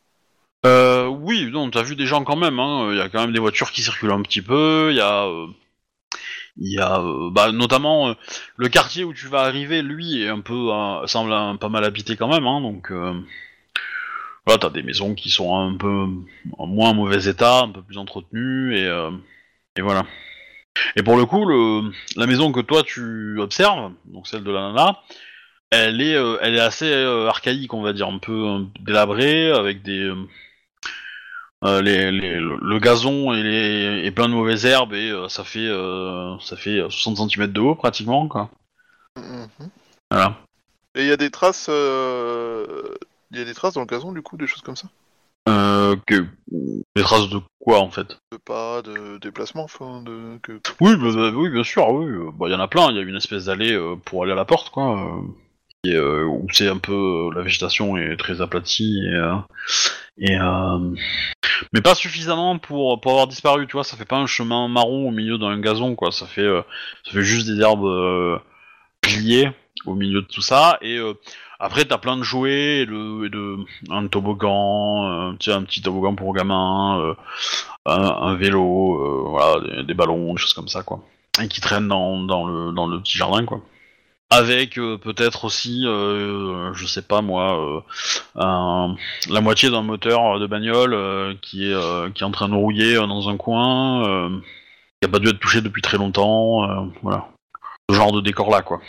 Euh, 0.66 1.06
oui, 1.06 1.49
non, 1.50 1.70
t'as 1.70 1.82
vu 1.82 1.96
des 1.96 2.06
gens 2.06 2.25
quand 2.25 2.37
même. 2.37 2.58
hein. 2.58 2.88
Il 2.92 2.99
y 2.99 3.00
a 3.00 3.08
quand 3.08 3.20
même 3.20 3.32
des 3.32 3.38
voitures 3.38 3.70
qui 3.70 3.82
circulent 3.82 4.11
un 4.12 4.23
petit 4.23 4.42
peu. 4.42 4.88
Il 4.90 4.96
y 4.96 5.00
a, 5.00 5.25
euh, 5.26 5.46
il 6.58 6.73
y 6.73 6.78
a, 6.78 7.00
euh, 7.00 7.30
bah, 7.30 7.52
notamment 7.52 8.14
le 8.56 8.68
quartier 8.68 9.04
où 9.04 9.14
tu 9.14 9.28
vas 9.28 9.42
arriver. 9.42 9.80
Lui 9.82 10.23
est 10.23 10.28
un 10.28 10.40
peu, 10.40 10.68
semble 11.06 11.32
un- 11.32 11.56
pas 11.56 11.68
mal 11.70 11.85
habité 11.85 12.16
quand 12.16 12.28
même. 12.28 12.46
Hein, 12.46 12.61
donc, 12.61 12.90
euh, 12.90 13.14
voilà, 14.47 14.59
t'as 14.59 14.71
des 14.71 14.83
maisons 14.83 15.15
qui 15.15 15.29
sont 15.31 15.57
un 15.59 15.76
peu 15.76 16.07
en 16.59 16.67
moins 16.67 16.93
mauvais 16.93 17.29
état, 17.29 17.61
un 17.62 17.69
peu 17.71 17.83
plus 17.83 17.99
entretenues 17.99 18.76
et, 18.76 18.87
euh, 18.87 19.11
et 19.76 19.83
voilà. 19.83 20.07
Et 20.95 21.03
pour 21.03 21.17
le 21.17 21.25
coup, 21.26 21.45
le, 21.47 21.91
la 22.17 22.26
maison 22.26 22.53
que 22.53 22.61
toi 22.61 22.83
tu 22.83 23.38
observes, 23.41 23.93
donc 24.05 24.26
celle 24.29 24.45
de 24.45 24.53
la 24.53 24.61
nana, 24.73 24.99
elle 25.71 26.00
est, 26.00 26.15
euh, 26.15 26.37
elle 26.43 26.55
est 26.55 26.61
assez 26.61 26.91
euh, 26.91 27.29
archaïque, 27.29 27.75
on 27.75 27.83
va 27.83 27.93
dire, 27.93 28.09
un 28.09 28.19
peu 28.19 28.65
délabrée, 28.81 29.50
avec 29.50 29.83
des, 29.83 30.12
les, 31.65 32.12
les- 32.12 32.37
le, 32.38 32.59
le 32.61 32.79
gazon 32.79 33.33
est, 33.35 33.43
les- 33.43 34.07
est 34.07 34.11
plein 34.12 34.29
de 34.29 34.35
mauvaises 34.35 34.65
herbes 34.67 34.95
et 34.95 35.11
euh, 35.11 35.29
ça 35.29 35.43
fait, 35.43 35.67
euh, 35.67 36.38
ça 36.38 36.57
fait 36.57 36.79
60 36.88 37.31
cm 37.33 37.49
de 37.53 37.61
haut 37.61 37.75
pratiquement, 37.75 38.29
quoi. 38.29 38.50
Mhm. 39.17 39.71
Voilà. 40.11 40.37
Et 40.95 41.03
il 41.03 41.09
y 41.09 41.12
a 41.12 41.17
des 41.17 41.31
traces. 41.31 41.69
Il 43.31 43.39
y 43.39 43.43
a 43.43 43.45
des 43.45 43.55
traces 43.55 43.75
dans 43.75 43.81
le 43.81 43.87
gazon, 43.87 44.12
du 44.12 44.23
coup, 44.23 44.37
des 44.37 44.47
choses 44.47 44.62
comme 44.62 44.77
ça? 44.77 44.89
Euh, 45.49 45.95
que, 46.07 46.27
des 46.97 47.03
traces 47.03 47.29
de 47.29 47.39
quoi 47.61 47.79
en 47.79 47.91
fait? 47.91 48.19
De 48.33 48.37
pas, 48.37 48.83
de 48.83 49.19
déplacement, 49.19 49.62
enfin, 49.62 50.03
de. 50.03 50.39
Que... 50.43 50.61
Oui, 50.81 50.97
bah, 50.97 51.11
bah, 51.15 51.31
oui, 51.35 51.51
bien 51.51 51.62
sûr, 51.62 51.89
oui. 51.91 52.07
bah, 52.37 52.47
Il 52.49 52.53
y 52.53 52.55
en 52.55 52.61
a 52.61 52.67
plein. 52.67 52.91
Il 52.91 52.97
y 52.97 52.99
a 52.99 53.03
une 53.03 53.17
espèce 53.17 53.45
d'allée 53.45 53.73
euh, 53.73 53.95
pour 53.97 54.25
aller 54.25 54.33
à 54.33 54.37
la 54.37 54.45
porte, 54.45 54.71
quoi. 54.71 54.99
euh, 55.01 55.23
et, 55.85 55.95
euh, 55.95 56.25
où 56.25 56.47
c'est 56.51 56.69
un 56.69 56.79
peu 56.79 57.31
la 57.33 57.43
végétation 57.43 57.97
est 57.97 58.17
très 58.17 58.41
aplatie 58.41 59.01
et, 60.19 60.33
et 60.33 60.37
mais 61.73 61.81
pas 61.81 61.95
suffisamment 61.95 62.59
pour 62.59 63.01
pour 63.01 63.12
avoir 63.12 63.29
disparu. 63.29 63.69
Tu 63.69 63.75
vois, 63.75 63.85
ça 63.85 63.97
fait 63.97 64.05
pas 64.05 64.17
un 64.17 64.27
chemin 64.27 64.67
marron 64.67 65.09
au 65.09 65.12
milieu 65.12 65.39
d'un 65.39 65.61
gazon, 65.61 65.95
quoi. 65.95 66.11
Ça 66.11 66.27
fait 66.27 66.49
ça 67.05 67.12
fait 67.12 67.23
juste 67.23 67.47
des 67.47 67.61
herbes 67.61 68.41
pliées 69.01 69.51
au 69.85 69.95
milieu 69.95 70.23
de 70.23 70.27
tout 70.27 70.43
ça. 70.43 70.77
Et 70.83 70.99
après, 71.59 71.85
t'as 71.87 71.99
plein 71.99 72.16
de 72.16 72.23
jouets 72.23 72.81
et 72.81 72.87
de, 72.87 73.59
un 73.90 74.07
toboggan, 74.09 75.31
euh, 75.31 75.53
un 75.53 75.62
petit 75.62 75.81
toboggan 75.83 76.14
pour 76.14 76.35
gamin. 76.35 77.01
euh, 77.01 77.14
un, 77.87 78.35
vélo, 78.35 79.01
euh, 79.01 79.29
voilà, 79.29 79.83
des, 79.83 79.95
ballons, 79.95 80.35
des 80.35 80.40
choses 80.40 80.55
comme 80.55 80.69
ça, 80.69 80.83
quoi. 80.83 81.01
Et 81.40 81.49
qui 81.49 81.61
traînent 81.61 81.88
dans, 81.88 82.21
dans, 82.23 82.47
le, 82.47 82.73
dans 82.73 82.87
le 82.87 83.01
petit 83.01 83.16
jardin, 83.16 83.45
quoi. 83.45 83.61
Avec 84.29 84.75
peut-être 84.75 85.45
aussi, 85.45 85.83
je 85.85 86.87
sais 86.87 87.03
pas 87.03 87.23
moi, 87.23 87.85
la 88.35 89.40
moitié 89.40 89.71
d'un 89.71 89.83
moteur 89.83 90.40
de 90.40 90.47
bagnole 90.49 91.38
qui, 91.42 91.71
est, 91.71 92.12
qui 92.12 92.23
est 92.25 92.27
en 92.27 92.33
train 92.33 92.49
de 92.49 92.55
rouiller 92.55 92.97
dans 92.97 93.29
un 93.29 93.37
coin, 93.37 94.40
qui 95.01 95.07
a 95.07 95.09
pas 95.09 95.21
dû 95.21 95.29
être 95.29 95.38
touché 95.38 95.61
depuis 95.61 95.81
très 95.81 95.97
longtemps, 95.97 96.90
voilà. 97.03 97.29
Ce 97.88 97.95
genre 97.95 98.11
de 98.11 98.21
décor-là, 98.21 98.62
quoi. 98.62 98.81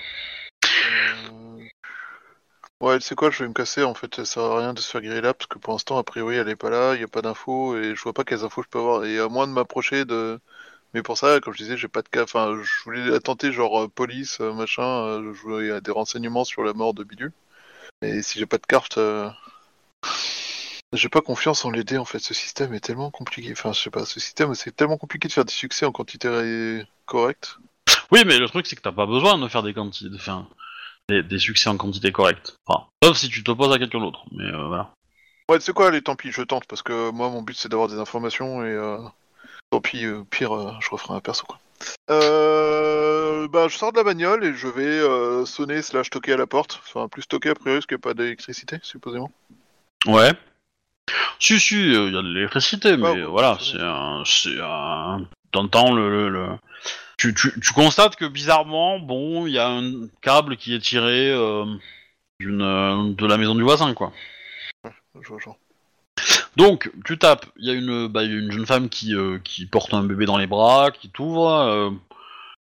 Ouais, 2.79 2.99
c'est 3.01 3.15
quoi, 3.15 3.31
je 3.31 3.43
vais 3.43 3.47
me 3.49 3.53
casser 3.53 3.83
en 3.83 3.95
fait, 3.95 4.13
ça 4.15 4.25
sert 4.25 4.43
à 4.43 4.59
rien 4.59 4.73
de 4.73 4.79
se 4.79 4.91
faire 4.91 5.01
griller 5.01 5.19
là 5.21 5.33
parce 5.33 5.47
que 5.47 5.57
pour 5.57 5.73
l'instant, 5.73 5.97
a 5.97 6.03
priori, 6.03 6.35
elle 6.35 6.47
est 6.47 6.55
pas 6.55 6.69
là, 6.69 6.93
il 6.93 7.01
y 7.01 7.03
a 7.03 7.07
pas 7.07 7.23
d'infos 7.23 7.75
et 7.75 7.95
je 7.95 8.01
vois 8.03 8.13
pas 8.13 8.23
quelles 8.23 8.43
infos 8.43 8.61
je 8.61 8.67
peux 8.69 8.77
avoir. 8.77 9.03
Et 9.05 9.17
à 9.19 9.27
moins 9.29 9.47
de 9.47 9.51
m'approcher 9.51 10.05
de. 10.05 10.39
Mais 10.93 11.01
pour 11.01 11.17
ça, 11.17 11.39
comme 11.39 11.53
je 11.53 11.59
disais, 11.59 11.75
j'ai 11.77 11.87
pas 11.87 12.03
de 12.03 12.09
cas. 12.09 12.23
Enfin, 12.23 12.55
je 12.61 12.83
voulais 12.83 13.05
la 13.09 13.19
tenter 13.19 13.51
genre 13.51 13.83
euh, 13.83 13.87
police, 13.87 14.39
euh, 14.41 14.53
machin, 14.53 14.83
euh, 14.83 15.33
je 15.33 15.41
voulais 15.41 15.81
des 15.81 15.91
renseignements 15.91 16.45
sur 16.45 16.63
la 16.63 16.73
mort 16.73 16.93
de 16.93 17.03
Bilu. 17.03 17.33
Et 18.03 18.21
si 18.21 18.39
j'ai 18.39 18.45
pas 18.45 18.57
de 18.57 18.65
carte. 18.67 18.99
J'ai 20.93 21.09
pas 21.09 21.21
confiance 21.21 21.65
en 21.65 21.71
l'aider 21.71 21.97
en 21.97 22.05
fait, 22.05 22.19
ce 22.19 22.33
système 22.33 22.73
est 22.73 22.79
tellement 22.79 23.11
compliqué. 23.11 23.51
Enfin, 23.51 23.73
je 23.73 23.81
sais 23.81 23.89
pas, 23.89 24.05
ce 24.05 24.19
système 24.19 24.53
c'est 24.55 24.75
tellement 24.75 24.97
compliqué 24.97 25.27
de 25.27 25.33
faire 25.33 25.45
des 25.45 25.51
succès 25.51 25.85
en 25.85 25.91
quantité 25.91 26.83
correcte. 27.05 27.57
Oui, 28.11 28.23
mais 28.25 28.39
le 28.39 28.47
truc, 28.47 28.67
c'est 28.67 28.75
que 28.75 28.81
t'as 28.81 28.91
pas 28.91 29.05
besoin 29.05 29.37
de 29.37 29.47
faire 29.47 29.63
des 29.63 29.73
quantités, 29.73 30.09
de 30.09 30.17
faire 30.17 30.45
des, 31.09 31.23
des 31.23 31.39
succès 31.39 31.69
en 31.69 31.77
quantité 31.77 32.11
correcte. 32.11 32.55
Enfin, 32.65 32.85
sauf 33.03 33.17
si 33.17 33.29
tu 33.29 33.43
t'opposes 33.43 33.73
à 33.73 33.79
quelqu'un 33.79 33.99
d'autre, 33.99 34.25
mais 34.31 34.45
euh, 34.45 34.67
voilà. 34.67 34.91
Ouais, 35.49 35.59
c'est 35.59 35.73
quoi, 35.73 35.87
allez, 35.87 36.01
tant 36.01 36.15
pis, 36.15 36.31
je 36.31 36.41
tente, 36.41 36.65
parce 36.67 36.81
que 36.81 37.11
moi, 37.11 37.29
mon 37.29 37.41
but, 37.41 37.55
c'est 37.55 37.69
d'avoir 37.69 37.87
des 37.87 37.99
informations, 37.99 38.63
et 38.65 38.69
euh, 38.69 38.97
tant 39.69 39.79
pis, 39.79 40.05
euh, 40.05 40.23
pire, 40.29 40.53
euh, 40.53 40.73
je 40.81 40.89
referai 40.89 41.15
un 41.15 41.21
perso, 41.21 41.45
quoi. 41.45 41.59
Euh, 42.09 43.47
bah, 43.47 43.67
je 43.69 43.77
sors 43.77 43.93
de 43.93 43.97
la 43.97 44.03
bagnole, 44.03 44.43
et 44.43 44.53
je 44.53 44.67
vais 44.67 45.45
sonner 45.45 45.81
slash 45.81 46.09
toquer 46.09 46.33
à 46.33 46.37
la 46.37 46.47
porte. 46.47 46.81
Enfin, 46.85 47.07
plus 47.07 47.27
toquer, 47.27 47.51
a 47.51 47.55
priori, 47.55 47.77
parce 47.77 47.85
qu'il 47.85 47.95
n'y 47.95 48.01
a 48.01 48.07
pas 48.09 48.13
d'électricité, 48.13 48.79
supposément. 48.81 49.31
Ouais. 50.05 50.33
Si, 51.39 51.59
si, 51.59 51.75
il 51.75 51.93
y 51.93 52.17
a 52.17 52.21
de 52.21 52.33
l'électricité, 52.33 52.97
mais 52.97 53.11
ouais, 53.11 53.23
voilà, 53.23 53.57
c'est 53.61 53.79
un. 53.79 54.23
C'est 54.25 54.59
un. 54.59 55.25
T'entends 55.51 55.93
le. 55.93 56.09
le, 56.09 56.29
le- 56.29 56.57
Tu, 57.17 57.33
tu, 57.33 57.59
tu 57.59 57.73
constates 57.73 58.15
que 58.15 58.25
bizarrement, 58.25 58.99
bon, 58.99 59.47
il 59.47 59.53
y 59.53 59.57
a 59.59 59.67
un 59.69 60.07
câble 60.21 60.55
qui 60.55 60.75
est 60.75 60.79
tiré 60.79 61.31
euh, 61.31 61.65
d'une, 62.39 62.61
euh, 62.61 63.13
de 63.13 63.25
la 63.25 63.37
maison 63.37 63.55
du 63.55 63.63
voisin, 63.63 63.93
quoi. 63.95 64.11
Je 65.19 65.27
vois, 65.27 65.39
genre. 65.39 65.57
Donc, 66.55 66.91
tu 67.05 67.17
tapes, 67.17 67.45
il 67.57 67.67
y 67.67 67.71
a 67.71 67.73
une, 67.73 68.07
bah, 68.07 68.23
il 68.23 68.31
y 68.31 68.35
a 68.35 68.37
une 68.39 68.51
jeune 68.51 68.65
femme 68.67 68.89
qui, 68.89 69.15
euh, 69.15 69.39
qui 69.43 69.65
porte 69.65 69.93
un 69.93 70.03
bébé 70.03 70.25
dans 70.25 70.37
les 70.37 70.45
bras, 70.47 70.91
qui 70.91 71.09
t'ouvre. 71.09 71.49
Euh, 71.49 71.89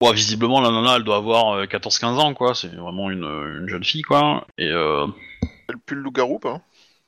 bon, 0.02 0.12
visiblement, 0.12 0.60
la 0.60 0.70
nana, 0.72 0.98
elle 0.98 1.04
doit 1.04 1.18
avoir 1.18 1.56
euh, 1.56 1.66
14-15 1.66 2.06
ans, 2.20 2.34
quoi. 2.34 2.54
C'est 2.54 2.74
vraiment 2.76 3.10
une, 3.10 3.24
une 3.24 3.70
jeune 3.70 3.84
fille, 3.86 4.02
quoi. 4.04 4.48
Et 4.58 4.70
euh, 4.70 5.08
Elle 5.70 5.78
pue 5.78 5.96
le 5.96 6.02
loup-garou, 6.02 6.40
pas 6.40 6.56
hein? 6.56 6.62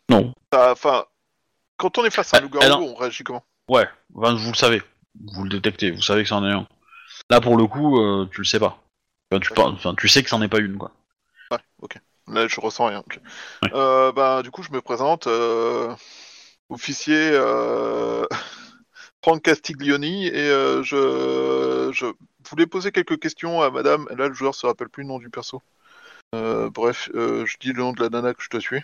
Non, 0.09 0.33
Ah, 0.53 0.69
Enfin, 0.71 1.03
quand 1.77 1.97
on 1.97 2.05
est 2.05 2.09
face 2.09 2.33
à 2.33 2.37
un 2.37 2.39
Elle- 2.39 2.43
loup-garou, 2.45 2.83
on 2.83 2.95
réagit 2.95 3.23
comment? 3.25 3.43
Ouais, 3.69 3.87
vous 4.13 4.23
le 4.51 4.55
savez. 4.55 4.81
Vous 5.33 5.43
le 5.43 5.49
détectez, 5.49 5.91
vous 5.91 6.01
savez 6.01 6.23
que 6.23 6.29
c'en 6.29 6.45
est 6.47 6.51
un. 6.53 6.67
Là, 7.33 7.41
pour 7.41 7.57
le 7.57 7.65
coup, 7.65 7.99
euh, 7.99 8.29
tu 8.31 8.41
le 8.41 8.45
sais 8.45 8.59
pas. 8.59 8.77
Enfin, 9.31 9.39
tu, 9.39 9.51
par- 9.53 9.73
enfin, 9.73 9.95
tu 9.95 10.07
sais 10.07 10.21
que 10.21 10.29
c'en 10.29 10.39
est 10.43 10.47
pas 10.47 10.59
une, 10.59 10.77
quoi. 10.77 10.91
Ouais, 11.49 11.57
ok. 11.81 11.97
Là, 12.27 12.47
je 12.47 12.61
ressens 12.61 12.85
rien. 12.85 13.03
Ouais. 13.63 13.71
Euh, 13.73 14.11
bah, 14.11 14.43
du 14.43 14.51
coup, 14.51 14.61
je 14.61 14.71
me 14.71 14.81
présente. 14.81 15.25
euh, 15.25 15.95
officier 16.69 17.31
Franck 19.23 19.41
Castiglioni. 19.41 20.27
Et 20.27 20.49
je, 20.83 21.89
je 21.91 22.05
voulais 22.51 22.67
poser 22.67 22.91
quelques 22.91 23.19
questions 23.19 23.63
à 23.63 23.71
madame. 23.71 24.07
Là, 24.15 24.27
le 24.27 24.35
joueur 24.35 24.53
se 24.53 24.67
rappelle 24.67 24.89
plus 24.89 25.01
le 25.01 25.07
nom 25.07 25.17
du 25.17 25.31
perso. 25.31 25.63
Bref, 26.33 27.09
je 27.15 27.57
dis 27.59 27.73
le 27.73 27.81
nom 27.81 27.93
de 27.93 28.03
la 28.03 28.09
nana 28.09 28.35
que 28.35 28.43
je 28.43 28.49
dois 28.51 28.59
tuer. 28.59 28.83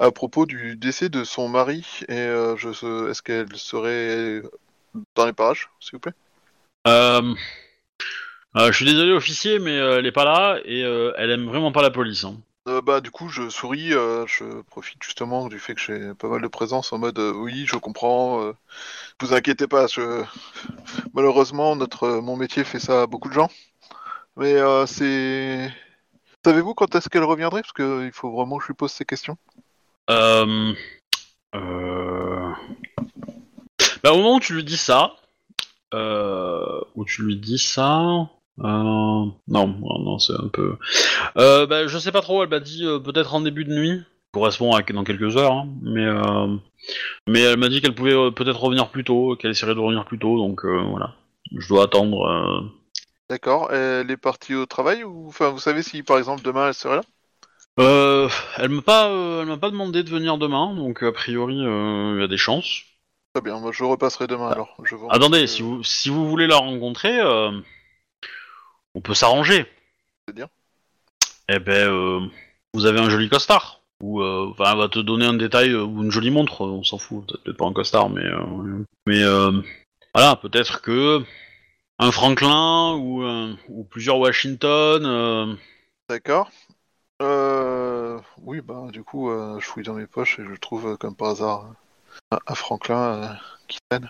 À 0.00 0.10
propos 0.10 0.46
du 0.46 0.76
décès 0.76 1.10
de 1.10 1.22
son 1.22 1.48
mari. 1.48 1.86
Et 2.08 2.18
euh, 2.18 2.56
je 2.56 2.70
est-ce 3.08 3.22
qu'elle 3.22 3.54
serait 3.54 4.42
dans 5.14 5.26
les 5.26 5.32
parages, 5.32 5.70
s'il 5.78 5.92
vous 5.92 6.00
plaît? 6.00 6.14
Euh, 6.86 7.34
euh, 8.56 8.72
je 8.72 8.76
suis 8.76 8.84
désolé, 8.84 9.12
officier, 9.12 9.58
mais 9.58 9.78
euh, 9.78 9.98
elle 9.98 10.06
est 10.06 10.12
pas 10.12 10.24
là 10.24 10.58
et 10.64 10.84
euh, 10.84 11.12
elle 11.16 11.30
aime 11.30 11.46
vraiment 11.46 11.72
pas 11.72 11.82
la 11.82 11.90
police. 11.90 12.24
Hein. 12.24 12.36
Euh, 12.68 12.82
bah 12.82 13.00
du 13.00 13.10
coup 13.10 13.30
je 13.30 13.48
souris, 13.48 13.94
euh, 13.94 14.26
je 14.26 14.44
profite 14.62 15.02
justement 15.02 15.48
du 15.48 15.58
fait 15.58 15.74
que 15.74 15.80
j'ai 15.80 16.12
pas 16.14 16.28
mal 16.28 16.42
de 16.42 16.48
présence 16.48 16.92
en 16.92 16.98
mode 16.98 17.18
euh, 17.18 17.32
oui 17.32 17.64
je 17.66 17.76
comprends, 17.76 18.42
euh, 18.42 18.52
vous 19.20 19.32
inquiétez 19.32 19.66
pas, 19.66 19.86
je... 19.86 20.22
malheureusement 21.14 21.76
notre 21.76 22.02
euh, 22.04 22.20
mon 22.20 22.36
métier 22.36 22.64
fait 22.64 22.78
ça 22.78 23.02
à 23.02 23.06
beaucoup 23.06 23.30
de 23.30 23.34
gens, 23.34 23.48
mais 24.36 24.52
euh, 24.52 24.84
c'est 24.84 25.72
savez-vous 26.44 26.74
quand 26.74 26.94
est-ce 26.94 27.08
qu'elle 27.08 27.24
reviendrait? 27.24 27.62
Parce 27.62 27.72
que 27.72 28.04
il 28.04 28.12
faut 28.12 28.30
vraiment 28.30 28.58
que 28.58 28.64
je 28.64 28.68
lui 28.68 28.74
pose 28.74 28.92
ces 28.92 29.06
questions. 29.06 29.38
Euh, 30.10 30.74
euh... 31.54 32.52
Bah, 34.02 34.12
au 34.12 34.18
moment 34.18 34.36
où 34.36 34.40
tu 34.40 34.54
lui 34.54 34.64
dis 34.64 34.76
ça, 34.76 35.14
où 35.92 37.04
tu 37.04 37.22
lui 37.22 37.36
dis 37.36 37.58
ça, 37.58 38.28
euh, 38.60 38.64
non, 38.64 39.34
non, 39.48 40.18
c'est 40.18 40.34
un 40.34 40.48
peu. 40.48 40.76
Euh, 41.36 41.66
bah, 41.66 41.86
je 41.86 41.98
sais 41.98 42.12
pas 42.12 42.20
trop. 42.22 42.42
Elle 42.42 42.50
m'a 42.50 42.60
dit 42.60 42.84
euh, 42.84 42.98
peut-être 42.98 43.34
en 43.34 43.40
début 43.40 43.64
de 43.64 43.72
nuit. 43.72 44.02
Correspond 44.32 44.74
à 44.74 44.82
dans 44.82 45.04
quelques 45.04 45.36
heures, 45.38 45.52
hein, 45.52 45.68
mais 45.80 46.04
euh, 46.04 46.54
mais 47.26 47.40
elle 47.40 47.56
m'a 47.56 47.68
dit 47.68 47.80
qu'elle 47.80 47.94
pouvait 47.94 48.12
euh, 48.12 48.30
peut-être 48.30 48.60
revenir 48.60 48.90
plus 48.90 49.02
tôt, 49.02 49.36
qu'elle 49.36 49.52
essaierait 49.52 49.74
de 49.74 49.80
revenir 49.80 50.04
plus 50.04 50.18
tôt, 50.18 50.36
donc 50.36 50.66
euh, 50.66 50.82
voilà. 50.90 51.14
je 51.56 51.66
dois 51.66 51.84
attendre. 51.84 52.26
euh. 52.26 52.60
D'accord. 53.30 53.72
Elle 53.72 54.10
est 54.10 54.18
partie 54.18 54.54
au 54.54 54.66
travail 54.66 55.02
ou 55.02 55.28
enfin 55.28 55.48
vous 55.48 55.58
savez 55.58 55.82
si 55.82 56.02
par 56.02 56.18
exemple 56.18 56.42
demain 56.42 56.68
elle 56.68 56.74
serait 56.74 56.96
là? 56.96 57.02
Euh, 57.80 58.28
elle 58.58 58.68
m'a 58.70 58.82
pas, 58.82 59.08
euh, 59.08 59.42
elle 59.42 59.48
m'a 59.48 59.56
pas 59.56 59.70
demandé 59.70 60.02
de 60.02 60.10
venir 60.10 60.36
demain, 60.36 60.74
donc 60.74 61.02
a 61.02 61.12
priori 61.12 61.64
euh, 61.64 62.14
il 62.16 62.20
y 62.20 62.24
a 62.24 62.28
des 62.28 62.36
chances. 62.36 62.82
Très 63.38 63.50
bien. 63.52 63.60
Moi 63.60 63.70
je 63.72 63.84
repasserai 63.84 64.26
demain 64.26 64.48
alors. 64.48 64.76
Je 64.82 64.96
vous 64.96 65.06
Attendez, 65.10 65.46
si 65.46 65.62
vous 65.62 65.84
si 65.84 66.08
vous 66.08 66.28
voulez 66.28 66.48
la 66.48 66.56
rencontrer, 66.56 67.20
euh, 67.20 67.52
on 68.96 69.00
peut 69.00 69.14
s'arranger. 69.14 69.64
C'est-à-dire? 70.26 70.48
Eh 71.48 71.60
ben, 71.60 71.88
euh, 71.88 72.26
vous 72.74 72.86
avez 72.86 72.98
un 72.98 73.08
joli 73.08 73.28
costard. 73.28 73.80
Ou 74.02 74.22
euh, 74.22 74.48
enfin, 74.50 74.72
elle 74.72 74.78
va 74.78 74.88
te 74.88 74.98
donner 74.98 75.24
un 75.24 75.34
détail 75.34 75.72
ou 75.72 76.02
une 76.02 76.10
jolie 76.10 76.32
montre. 76.32 76.62
On 76.62 76.82
s'en 76.82 76.98
fout. 76.98 77.26
Peut-être 77.44 77.56
pas 77.56 77.66
un 77.66 77.72
costard, 77.72 78.10
mais 78.10 78.24
mais 79.06 79.22
voilà, 80.12 80.34
peut-être 80.34 80.82
que 80.82 81.22
un 82.00 82.10
Franklin 82.10 82.94
ou 82.94 83.22
ou 83.68 83.84
plusieurs 83.84 84.18
Washington. 84.18 85.56
D'accord. 86.08 86.50
Euh... 87.22 87.88
Oui, 88.42 88.60
bah 88.60 88.86
du 88.92 89.02
coup, 89.02 89.30
euh, 89.30 89.58
je 89.60 89.66
fouille 89.66 89.84
dans 89.84 89.94
mes 89.94 90.06
poches 90.06 90.38
et 90.38 90.44
je 90.44 90.54
trouve 90.54 90.88
euh, 90.88 90.96
comme 90.96 91.14
par 91.14 91.28
hasard 91.28 91.66
un, 92.30 92.38
un 92.46 92.54
Franklin 92.54 93.22
euh, 93.22 93.34
qui 93.68 93.78
traîne. 93.90 94.08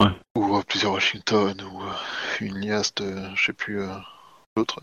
Ouais. 0.00 0.10
Ou 0.36 0.62
plusieurs 0.62 0.92
Washington, 0.92 1.60
ou 1.62 1.82
euh, 1.82 1.92
une 2.40 2.58
liasse 2.58 2.94
de, 2.96 3.14
je 3.34 3.46
sais 3.46 3.52
plus, 3.52 3.80
euh, 3.82 3.94
l'autre. 4.56 4.80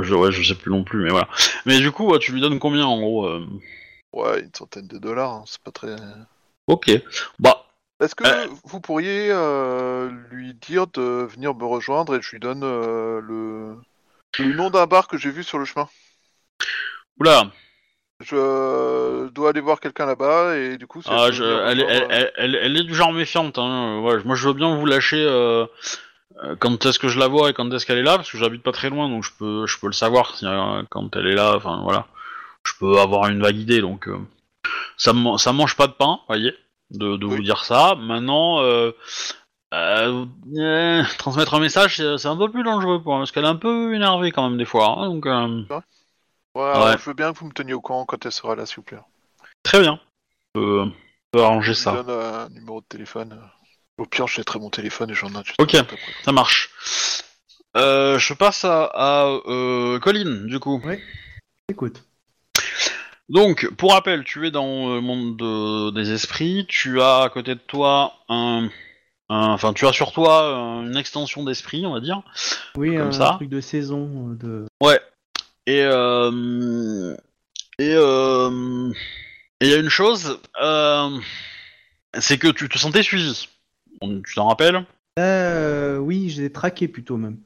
je, 0.00 0.14
ouais, 0.14 0.32
je 0.32 0.42
sais 0.42 0.58
plus 0.58 0.70
non 0.70 0.84
plus, 0.84 1.02
mais 1.02 1.10
voilà. 1.10 1.28
Mais 1.66 1.78
du 1.78 1.90
coup, 1.90 2.16
tu 2.18 2.32
lui 2.32 2.40
donnes 2.40 2.58
combien 2.58 2.86
en 2.86 3.00
gros 3.00 3.28
Ouais, 4.12 4.40
une 4.40 4.54
centaine 4.54 4.86
de 4.86 4.98
dollars, 4.98 5.32
hein, 5.32 5.44
c'est 5.46 5.62
pas 5.62 5.70
très... 5.70 5.96
Ok. 6.66 6.90
Bah, 7.38 7.66
Est-ce 7.98 8.14
que 8.14 8.24
Euh. 8.24 8.46
vous 8.64 8.80
pourriez 8.80 9.28
euh, 9.30 10.10
lui 10.30 10.54
dire 10.54 10.86
de 10.88 11.26
venir 11.30 11.54
me 11.54 11.64
rejoindre 11.64 12.16
et 12.16 12.22
je 12.22 12.30
lui 12.32 12.40
donne 12.40 12.62
euh, 12.62 13.20
le... 13.22 13.76
le 14.38 14.54
nom 14.54 14.68
d'un 14.68 14.86
bar 14.86 15.08
que 15.08 15.16
j'ai 15.16 15.30
vu 15.30 15.42
sur 15.44 15.58
le 15.58 15.64
chemin? 15.64 15.88
Oula. 17.18 17.50
Je 18.24 19.28
dois 19.28 19.50
aller 19.50 19.60
voir 19.60 19.80
quelqu'un 19.80 20.06
là-bas 20.06 20.56
et 20.56 20.76
du 20.76 20.86
coup... 20.86 21.02
Ah, 21.06 21.30
je- 21.32 21.42
elle, 21.44 21.80
est- 21.80 21.84
rejoindre, 21.84 22.06
elle, 22.10 22.32
elle, 22.36 22.54
elle- 22.54 22.58
elle 22.62 22.76
est 22.76 22.84
du 22.84 22.94
genre 22.94 23.12
méfiante. 23.12 23.58
Hein. 23.58 24.00
Ouais, 24.00 24.16
moi, 24.24 24.36
je 24.36 24.46
veux 24.48 24.54
bien 24.54 24.74
vous 24.76 24.86
lâcher 24.86 25.24
euh, 25.28 25.66
euh, 26.44 26.56
quand 26.58 26.86
est-ce 26.86 26.98
que 26.98 27.08
je 27.08 27.18
la 27.18 27.28
vois 27.28 27.50
et 27.50 27.52
quand 27.52 27.70
est-ce 27.72 27.84
qu'elle 27.86 27.98
est 27.98 28.02
là, 28.02 28.16
parce 28.16 28.30
que 28.30 28.38
j'habite 28.38 28.62
pas 28.62 28.72
très 28.72 28.90
loin, 28.90 29.08
donc 29.08 29.24
je 29.24 29.30
peux, 29.38 29.66
je 29.66 29.78
peux 29.78 29.86
le 29.88 29.92
savoir 29.92 30.36
si, 30.36 30.46
euh, 30.46 30.82
quand 30.90 31.14
elle 31.16 31.26
est 31.26 31.34
là. 31.34 31.54
Enfin, 31.56 31.80
voilà. 31.82 32.06
Je 32.64 32.72
peux 32.78 32.98
avoir 33.00 33.28
une 33.28 33.42
vague 33.42 33.56
idée, 33.58 33.80
donc 33.80 34.06
euh, 34.08 34.18
ça, 34.96 35.12
ça 35.38 35.52
mange 35.52 35.76
pas 35.76 35.88
de 35.88 35.92
pain, 35.92 36.20
voyez, 36.28 36.54
de, 36.90 37.16
de 37.16 37.26
Oui. 37.26 37.36
vous 37.36 37.42
dire 37.42 37.64
ça. 37.64 37.96
Maintenant, 37.96 38.60
transmettre 41.18 41.54
un 41.54 41.60
message, 41.60 41.96
c'est 41.96 42.28
un 42.28 42.36
peu 42.36 42.50
plus 42.50 42.62
dangereux 42.62 43.02
pour 43.02 43.14
elle, 43.14 43.20
parce 43.20 43.32
qu'elle 43.32 43.44
est 43.44 43.48
un 43.48 43.56
peu 43.56 43.94
énervée 43.94 44.30
quand 44.30 44.48
même 44.48 44.58
des 44.58 44.64
fois. 44.64 44.96
hein, 44.98 45.08
donc, 45.08 45.26
Ouais, 46.54 46.62
Ouais. 46.84 46.98
je 46.98 47.04
veux 47.04 47.14
bien 47.14 47.32
que 47.32 47.38
vous 47.38 47.46
me 47.46 47.52
teniez 47.52 47.72
au 47.72 47.80
courant 47.80 48.04
quand 48.04 48.24
elle 48.26 48.32
sera 48.32 48.54
là, 48.54 48.66
s'il 48.66 48.76
vous 48.76 48.82
plaît. 48.82 48.98
très 49.62 49.80
bien. 49.80 50.00
On 50.54 50.60
peut, 50.60 50.80
on 50.82 50.92
peut 51.32 51.42
arranger 51.42 51.72
Je 51.72 51.78
ça. 51.78 51.92
donne 51.92 52.10
euh, 52.10 52.44
un 52.44 52.48
numéro 52.50 52.80
de 52.80 52.86
téléphone. 52.86 53.40
Au 53.98 54.04
pire, 54.06 54.26
je 54.26 54.42
très 54.42 54.58
mon 54.58 54.70
téléphone 54.70 55.10
et 55.10 55.14
j'en 55.14 55.28
ai 55.32 55.36
un 55.36 55.42
Ok. 55.58 55.74
après. 55.74 55.98
Ça 56.24 56.32
marche. 56.32 56.70
Euh, 57.76 58.18
je 58.18 58.34
passe 58.34 58.64
à, 58.64 58.84
à 58.84 59.26
euh, 59.46 59.98
Colline, 59.98 60.46
du 60.46 60.58
coup. 60.58 60.82
Écoute. 61.68 62.04
Donc, 63.28 63.66
pour 63.76 63.92
rappel, 63.92 64.24
tu 64.24 64.46
es 64.46 64.50
dans 64.50 64.94
le 64.94 65.00
monde 65.00 65.36
de- 65.38 65.90
des 65.92 66.12
esprits. 66.12 66.66
Tu 66.68 67.00
as 67.00 67.22
à 67.22 67.28
côté 67.30 67.54
de 67.54 67.60
toi 67.60 68.12
un, 68.28 68.68
un- 69.30 69.52
enfin, 69.52 69.72
tu 69.72 69.86
as 69.86 69.92
sur 69.92 70.12
toi 70.12 70.42
euh, 70.42 70.82
une 70.86 70.96
extension 70.96 71.44
d'esprit, 71.44 71.86
on 71.86 71.94
va 71.94 72.00
dire. 72.00 72.20
Oui, 72.76 72.96
Comme 72.96 73.08
un 73.08 73.12
ça. 73.12 73.32
truc 73.36 73.48
de 73.48 73.60
saison. 73.62 74.32
euh, 74.32 74.34
De... 74.34 74.66
Ouais. 74.82 75.00
Et 75.66 75.82
euh, 75.82 77.16
et 77.78 77.94
euh, 77.94 78.90
et 79.60 79.66
il 79.66 79.70
y 79.70 79.74
a 79.74 79.78
une 79.78 79.88
chose, 79.88 80.40
euh, 80.60 81.18
c'est 82.18 82.38
que 82.38 82.48
tu 82.48 82.68
te 82.68 82.78
sentais 82.78 83.02
suivi. 83.02 83.48
Tu 84.00 84.34
t'en 84.34 84.48
rappelles? 84.48 84.84
Euh, 85.18 85.98
oui, 85.98 86.30
je 86.30 86.42
l'ai 86.42 86.50
traqué 86.52 86.88
plutôt 86.88 87.16
même. 87.16 87.38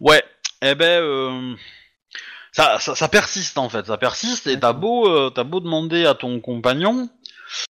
Ouais, 0.00 0.22
eh 0.62 0.74
ben, 0.74 1.02
euh, 1.02 1.54
ça, 2.52 2.78
ça, 2.78 2.94
ça 2.94 3.08
persiste 3.08 3.58
en 3.58 3.68
fait, 3.68 3.86
ça 3.86 3.96
persiste 3.96 4.46
et 4.46 4.58
t'as 4.60 4.72
beau, 4.72 5.08
euh, 5.08 5.30
t'as 5.30 5.44
beau 5.44 5.60
demander 5.60 6.06
à 6.06 6.14
ton 6.14 6.40
compagnon 6.40 7.08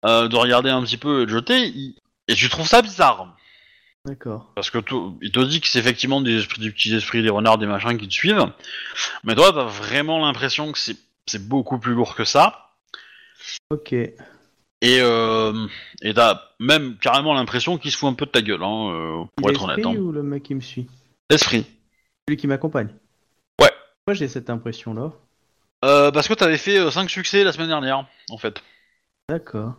euh, 0.04 0.28
de 0.28 0.36
regarder 0.36 0.70
un 0.70 0.82
petit 0.82 0.96
peu 0.98 1.22
et 1.22 1.26
de 1.26 1.30
jeter, 1.30 1.66
il- 1.66 1.96
et 2.28 2.34
tu 2.34 2.48
trouves 2.48 2.68
ça 2.68 2.82
bizarre. 2.82 3.34
D'accord. 4.04 4.52
Parce 4.54 4.70
que 4.70 4.78
tout- 4.78 5.18
il 5.20 5.32
te 5.32 5.40
dit 5.40 5.60
que 5.60 5.68
c'est 5.68 5.78
effectivement 5.78 6.20
des, 6.20 6.38
esprits, 6.38 6.60
des 6.62 6.70
petits 6.70 6.94
esprits, 6.94 7.22
des 7.22 7.28
renards, 7.30 7.58
des 7.58 7.66
machins 7.66 7.98
qui 7.98 8.08
te 8.08 8.12
suivent, 8.14 8.46
mais 9.24 9.34
toi 9.34 9.52
t'as 9.52 9.64
vraiment 9.64 10.24
l'impression 10.24 10.72
que 10.72 10.78
c'est, 10.78 10.96
c'est 11.26 11.46
beaucoup 11.46 11.78
plus 11.78 11.92
lourd 11.94 12.14
que 12.14 12.24
ça, 12.24 12.70
Ok. 13.70 13.92
et 13.92 14.14
euh, 14.84 15.66
et 16.00 16.14
t'as 16.14 16.42
même 16.58 16.96
carrément 16.96 17.34
l'impression 17.34 17.76
qu'il 17.76 17.90
se 17.92 17.98
fout 17.98 18.08
un 18.08 18.14
peu 18.14 18.24
de 18.24 18.30
ta 18.30 18.40
gueule, 18.40 18.62
hein, 18.62 18.90
euh, 18.92 19.24
pour 19.36 19.50
être 19.50 19.62
honnête. 19.64 19.78
esprit 19.78 19.96
Hein. 19.96 20.00
ou 20.00 20.12
le 20.12 20.22
mec 20.22 20.42
qui 20.44 20.54
me 20.54 20.60
suit? 20.60 20.86
Esprit. 21.28 21.66
Celui 22.26 22.38
qui 22.38 22.46
m'accompagne? 22.46 22.88
Ouais. 23.60 23.72
Moi 24.06 24.14
j'ai 24.14 24.28
cette 24.28 24.48
impression-là. 24.48 25.12
Euh, 25.84 26.10
parce 26.10 26.26
que 26.28 26.34
t'avais 26.34 26.56
fait 26.58 26.90
5 26.90 27.10
succès 27.10 27.44
la 27.44 27.52
semaine 27.52 27.68
dernière, 27.68 28.06
en 28.30 28.38
fait. 28.38 28.62
D'accord. 29.28 29.74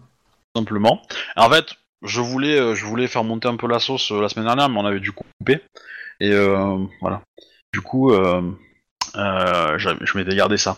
simplement. 0.56 1.02
En 1.36 1.50
fait, 1.50 1.74
je 2.04 2.22
voulais, 2.22 2.58
euh, 2.60 2.76
je 2.76 2.86
voulais 2.86 3.08
faire 3.08 3.24
monter 3.24 3.48
un 3.48 3.56
peu 3.58 3.68
la 3.68 3.80
sauce 3.80 4.12
euh, 4.12 4.22
la 4.22 4.30
semaine 4.30 4.46
dernière, 4.46 4.70
mais 4.70 4.80
on 4.80 4.86
avait 4.86 5.00
dû 5.00 5.12
couper. 5.12 5.62
Et 6.20 6.32
euh, 6.32 6.78
voilà. 7.02 7.22
Du 7.74 7.82
coup, 7.82 8.12
je 8.14 10.18
m'étais 10.18 10.36
gardé 10.36 10.58
ça. 10.58 10.78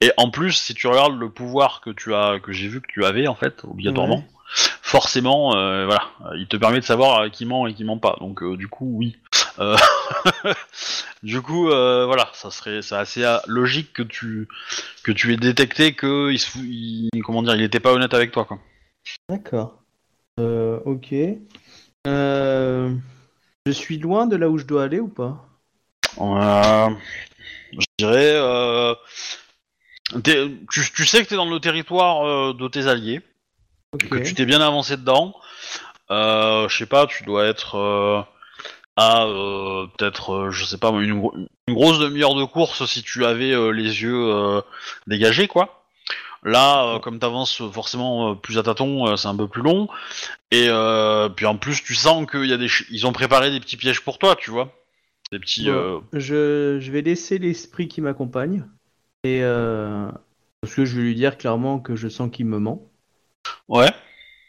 Et 0.00 0.10
en 0.16 0.30
plus, 0.30 0.52
si 0.52 0.74
tu 0.74 0.86
regardes 0.86 1.18
le 1.18 1.30
pouvoir 1.30 1.80
que 1.80 1.90
tu 1.90 2.14
as, 2.14 2.40
que 2.40 2.52
j'ai 2.52 2.68
vu 2.68 2.80
que 2.80 2.86
tu 2.88 3.04
avais 3.04 3.26
en 3.28 3.34
fait, 3.34 3.64
obligatoirement, 3.64 4.16
Ouais. 4.16 4.24
forcément, 4.82 5.50
voilà, 5.52 6.02
il 6.36 6.46
te 6.48 6.56
permet 6.56 6.80
de 6.80 6.84
savoir 6.84 7.30
qui 7.30 7.46
ment 7.46 7.66
et 7.66 7.74
qui 7.74 7.84
ment 7.84 7.98
pas. 7.98 8.16
Donc, 8.20 8.42
du 8.56 8.68
coup, 8.68 8.90
oui. 8.96 9.16
Du 11.22 11.42
coup, 11.42 11.68
euh, 11.68 12.06
voilà, 12.06 12.30
ça 12.32 12.50
serait, 12.50 12.80
c'est 12.80 12.94
assez 12.94 13.22
logique 13.46 13.92
que 13.92 14.02
tu, 14.02 14.48
que 15.04 15.12
tu 15.12 15.32
aies 15.32 15.36
détecté 15.36 15.92
que 15.92 16.30
il, 16.32 16.38
se 16.38 16.50
fou- 16.50 16.64
il- 16.64 17.10
comment 17.22 17.42
dire, 17.42 17.54
il 17.56 17.62
était 17.62 17.80
pas 17.80 17.92
honnête 17.92 18.14
avec 18.14 18.32
toi, 18.32 18.46
quoi. 18.46 18.58
D'accord. 19.28 19.79
Euh, 20.40 20.80
ok. 20.86 21.14
Euh, 22.06 22.94
je 23.66 23.72
suis 23.72 23.98
loin 23.98 24.26
de 24.26 24.36
là 24.36 24.48
où 24.48 24.56
je 24.56 24.64
dois 24.64 24.84
aller 24.84 25.00
ou 25.00 25.08
pas? 25.08 25.46
Euh, 26.18 26.88
je 27.72 27.86
dirais. 27.98 28.32
euh, 28.34 28.94
tu, 30.24 30.90
tu 30.94 31.04
sais 31.06 31.22
que 31.22 31.28
tu 31.28 31.34
es 31.34 31.36
dans 31.36 31.48
le 31.48 31.60
territoire 31.60 32.54
de 32.54 32.68
tes 32.68 32.86
alliés, 32.86 33.20
que 33.98 34.16
tu 34.16 34.34
t'es 34.34 34.46
bien 34.46 34.60
avancé 34.60 34.96
dedans. 34.96 35.34
Je 36.08 36.74
sais 36.76 36.86
pas, 36.86 37.06
tu 37.06 37.24
dois 37.24 37.46
être 37.46 38.26
à 38.96 39.26
peut-être, 39.96 40.48
je 40.50 40.64
sais 40.64 40.78
pas, 40.78 40.90
une, 40.90 41.20
gro- 41.20 41.34
une 41.68 41.74
grosse 41.74 41.98
demi-heure 41.98 42.34
de 42.34 42.44
course 42.44 42.86
si 42.86 43.02
tu 43.02 43.24
avais 43.24 43.54
les 43.72 44.02
yeux 44.02 44.62
dégagés, 45.06 45.48
quoi. 45.48 45.79
Là, 46.42 46.94
euh, 46.94 46.98
comme 46.98 47.18
t'avances 47.18 47.62
forcément 47.70 48.30
euh, 48.30 48.34
plus 48.34 48.58
à 48.58 48.62
tâtons, 48.62 49.06
euh, 49.06 49.16
c'est 49.16 49.28
un 49.28 49.36
peu 49.36 49.46
plus 49.48 49.62
long. 49.62 49.88
Et 50.50 50.66
euh, 50.68 51.28
puis 51.28 51.46
en 51.46 51.56
plus, 51.56 51.82
tu 51.82 51.94
sens 51.94 52.26
qu'ils 52.30 52.46
y 52.46 52.52
a 52.52 52.56
des, 52.56 52.68
ch- 52.68 52.86
ils 52.90 53.06
ont 53.06 53.12
préparé 53.12 53.50
des 53.50 53.60
petits 53.60 53.76
pièges 53.76 54.02
pour 54.02 54.18
toi, 54.18 54.36
tu 54.36 54.50
vois. 54.50 54.72
Des 55.32 55.38
petits. 55.38 55.66
Bon. 55.66 55.72
euh, 55.72 56.00
Je, 56.14 56.78
je 56.80 56.92
vais 56.92 57.02
laisser 57.02 57.38
l'esprit 57.38 57.88
qui 57.88 58.00
m'accompagne. 58.00 58.64
Et 59.22 59.40
euh, 59.42 60.10
parce 60.62 60.74
que 60.74 60.84
je 60.86 60.96
vais 60.96 61.02
lui 61.02 61.14
dire 61.14 61.36
clairement 61.36 61.78
que 61.78 61.94
je 61.94 62.08
sens 62.08 62.30
qu'il 62.32 62.46
me 62.46 62.58
ment. 62.58 62.90
Ouais. 63.68 63.90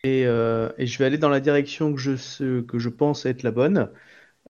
Et, 0.03 0.25
euh, 0.25 0.69
et 0.77 0.87
je 0.87 0.97
vais 0.97 1.05
aller 1.05 1.17
dans 1.17 1.29
la 1.29 1.39
direction 1.41 1.93
que 1.93 1.99
je, 1.99 2.61
que 2.61 2.79
je 2.79 2.89
pense 2.89 3.25
être 3.25 3.43
la 3.43 3.51
bonne. 3.51 3.89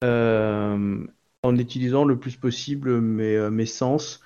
euh, 0.04 1.06
en 1.44 1.58
utilisant 1.58 2.06
le 2.06 2.20
plus 2.20 2.36
possible 2.38 3.02
mes, 3.02 3.36
euh, 3.36 3.50
mes 3.50 3.66
sens 3.66 4.22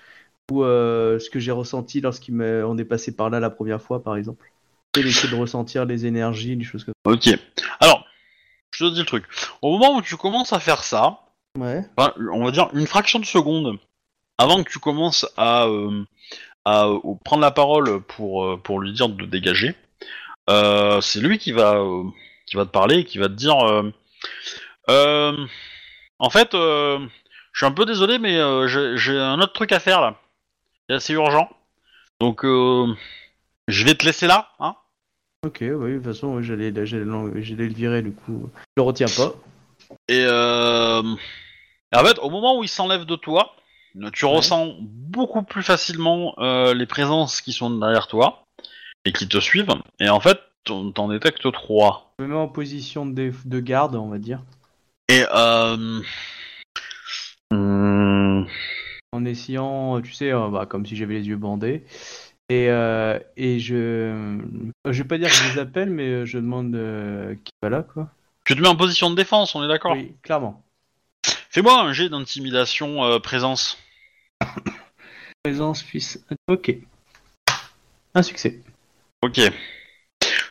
ou 0.51 0.63
euh, 0.63 1.19
ce 1.19 1.29
que 1.29 1.39
j'ai 1.39 1.51
ressenti 1.51 2.01
lorsqu'on 2.01 2.77
est 2.77 2.85
passé 2.85 3.15
par 3.15 3.29
là 3.29 3.39
la 3.39 3.49
première 3.49 3.81
fois, 3.81 4.03
par 4.03 4.15
exemple. 4.15 4.51
Et 4.97 5.01
essayer 5.01 5.29
de 5.29 5.39
ressentir 5.39 5.85
les 5.85 6.05
énergies, 6.05 6.55
les 6.55 6.63
choses 6.63 6.83
comme 6.83 6.93
Ok. 7.05 7.27
Alors, 7.79 8.05
je 8.71 8.85
te 8.85 8.93
dis 8.93 8.99
le 8.99 9.05
truc. 9.05 9.25
Au 9.61 9.77
moment 9.77 9.97
où 9.97 10.01
tu 10.01 10.15
commences 10.15 10.53
à 10.53 10.59
faire 10.59 10.83
ça, 10.83 11.19
ça. 11.55 11.61
Ouais. 11.61 11.81
on 12.31 12.43
va 12.43 12.51
dire 12.51 12.69
une 12.73 12.87
fraction 12.87 13.19
de 13.19 13.25
seconde 13.25 13.77
avant 14.37 14.63
que 14.63 14.69
tu 14.69 14.79
commences 14.79 15.25
à, 15.37 15.65
euh, 15.65 16.03
à 16.65 16.87
euh, 16.87 16.99
prendre 17.23 17.41
la 17.41 17.51
parole 17.51 18.01
pour, 18.01 18.45
euh, 18.45 18.57
pour 18.57 18.79
lui 18.79 18.91
dire 18.91 19.09
de 19.09 19.25
dégager, 19.25 19.75
euh, 20.49 21.01
c'est 21.01 21.19
lui 21.19 21.37
qui 21.37 21.51
va, 21.51 21.75
euh, 21.75 22.03
qui 22.45 22.55
va 22.55 22.65
te 22.65 22.71
parler 22.71 22.99
et 22.99 23.03
qui 23.05 23.17
va 23.17 23.27
te 23.27 23.33
dire 23.33 23.59
euh, 23.59 23.91
euh, 24.89 25.45
En 26.19 26.29
fait, 26.29 26.53
euh, 26.53 26.99
je 27.53 27.59
suis 27.59 27.65
un 27.65 27.71
peu 27.71 27.85
désolé, 27.85 28.19
mais 28.19 28.37
euh, 28.37 28.67
j'ai 28.97 29.17
un 29.17 29.39
autre 29.39 29.53
truc 29.53 29.71
à 29.71 29.79
faire 29.79 30.01
là. 30.01 30.19
C'est 30.89 30.95
assez 30.95 31.13
urgent. 31.13 31.49
Donc, 32.19 32.45
euh, 32.45 32.87
je 33.67 33.85
vais 33.85 33.95
te 33.95 34.05
laisser 34.05 34.27
là, 34.27 34.49
hein 34.59 34.75
Ok, 35.45 35.57
oui, 35.61 35.91
de 35.91 35.95
toute 35.97 36.05
façon, 36.05 36.35
oui, 36.35 36.43
j'allais 36.43 36.73
j'allais 36.85 37.03
le 37.05 37.73
virer, 37.73 38.01
du 38.01 38.11
coup. 38.11 38.49
Je 38.55 38.61
le 38.77 38.83
retiens 38.83 39.07
pas. 39.07 39.33
et, 40.07 40.23
euh, 40.27 41.03
et 41.93 41.97
en 41.97 42.03
fait, 42.03 42.17
au 42.19 42.29
moment 42.29 42.57
où 42.57 42.63
il 42.63 42.69
s'enlève 42.69 43.05
de 43.05 43.15
toi, 43.15 43.55
tu 44.13 44.25
Ouais. 44.25 44.35
ressens 44.35 44.75
beaucoup 44.81 45.43
plus 45.43 45.63
facilement 45.63 46.33
euh, 46.39 46.73
les 46.73 46.85
présences 46.85 47.41
qui 47.41 47.53
sont 47.53 47.69
derrière 47.69 48.07
toi 48.07 48.43
et 49.05 49.13
qui 49.13 49.27
te 49.27 49.39
suivent. 49.39 49.73
Et 49.99 50.09
en 50.09 50.19
fait, 50.19 50.39
t'en 50.63 50.91
t'en 50.91 51.07
détectes 51.07 51.51
trois. 51.51 52.13
Je 52.19 52.25
me 52.25 52.29
mets 52.29 52.35
en 52.35 52.47
position 52.47 53.05
de, 53.05 53.59
garde, 53.59 53.95
on 53.95 54.09
va 54.09 54.17
dire, 54.17 54.41
Et 55.09 55.23
euh, 55.33 56.01
hum, 57.51 58.47
en 59.15 59.25
essayant, 59.25 60.01
tu 60.01 60.13
sais, 60.13 60.31
euh, 60.31 60.49
bah, 60.49 60.65
comme 60.65 60.85
si 60.85 60.95
j'avais 60.95 61.15
les 61.15 61.27
yeux 61.27 61.37
bandés. 61.37 61.83
Et, 62.49 62.69
euh, 62.69 63.17
et 63.37 63.59
je, 63.59 63.75
euh, 63.75 64.37
je 64.85 65.01
vais 65.01 65.07
pas 65.07 65.17
dire 65.17 65.29
que 65.29 65.35
je 65.35 65.53
les 65.53 65.59
appelle, 65.59 65.89
mais 65.89 66.25
je 66.25 66.37
demande 66.37 66.75
euh, 66.75 67.35
qui 67.43 67.51
va 67.61 67.69
là, 67.69 67.81
quoi. 67.81 68.09
tu 68.43 68.55
te 68.55 68.61
mets 68.61 68.67
en 68.67 68.75
position 68.75 69.09
de 69.09 69.15
défense, 69.15 69.55
on 69.55 69.63
est 69.63 69.67
d'accord? 69.67 69.93
Oui, 69.93 70.13
clairement. 70.21 70.63
Fais-moi 71.49 71.81
un 71.81 71.93
jet 71.93 72.09
d'intimidation 72.09 73.19
présence. 73.19 73.77
Présence 75.43 75.81
fils. 75.81 76.23
Ok. 76.47 76.75
Un 78.13 78.21
succès. 78.23 78.59
Ok. 79.21 79.39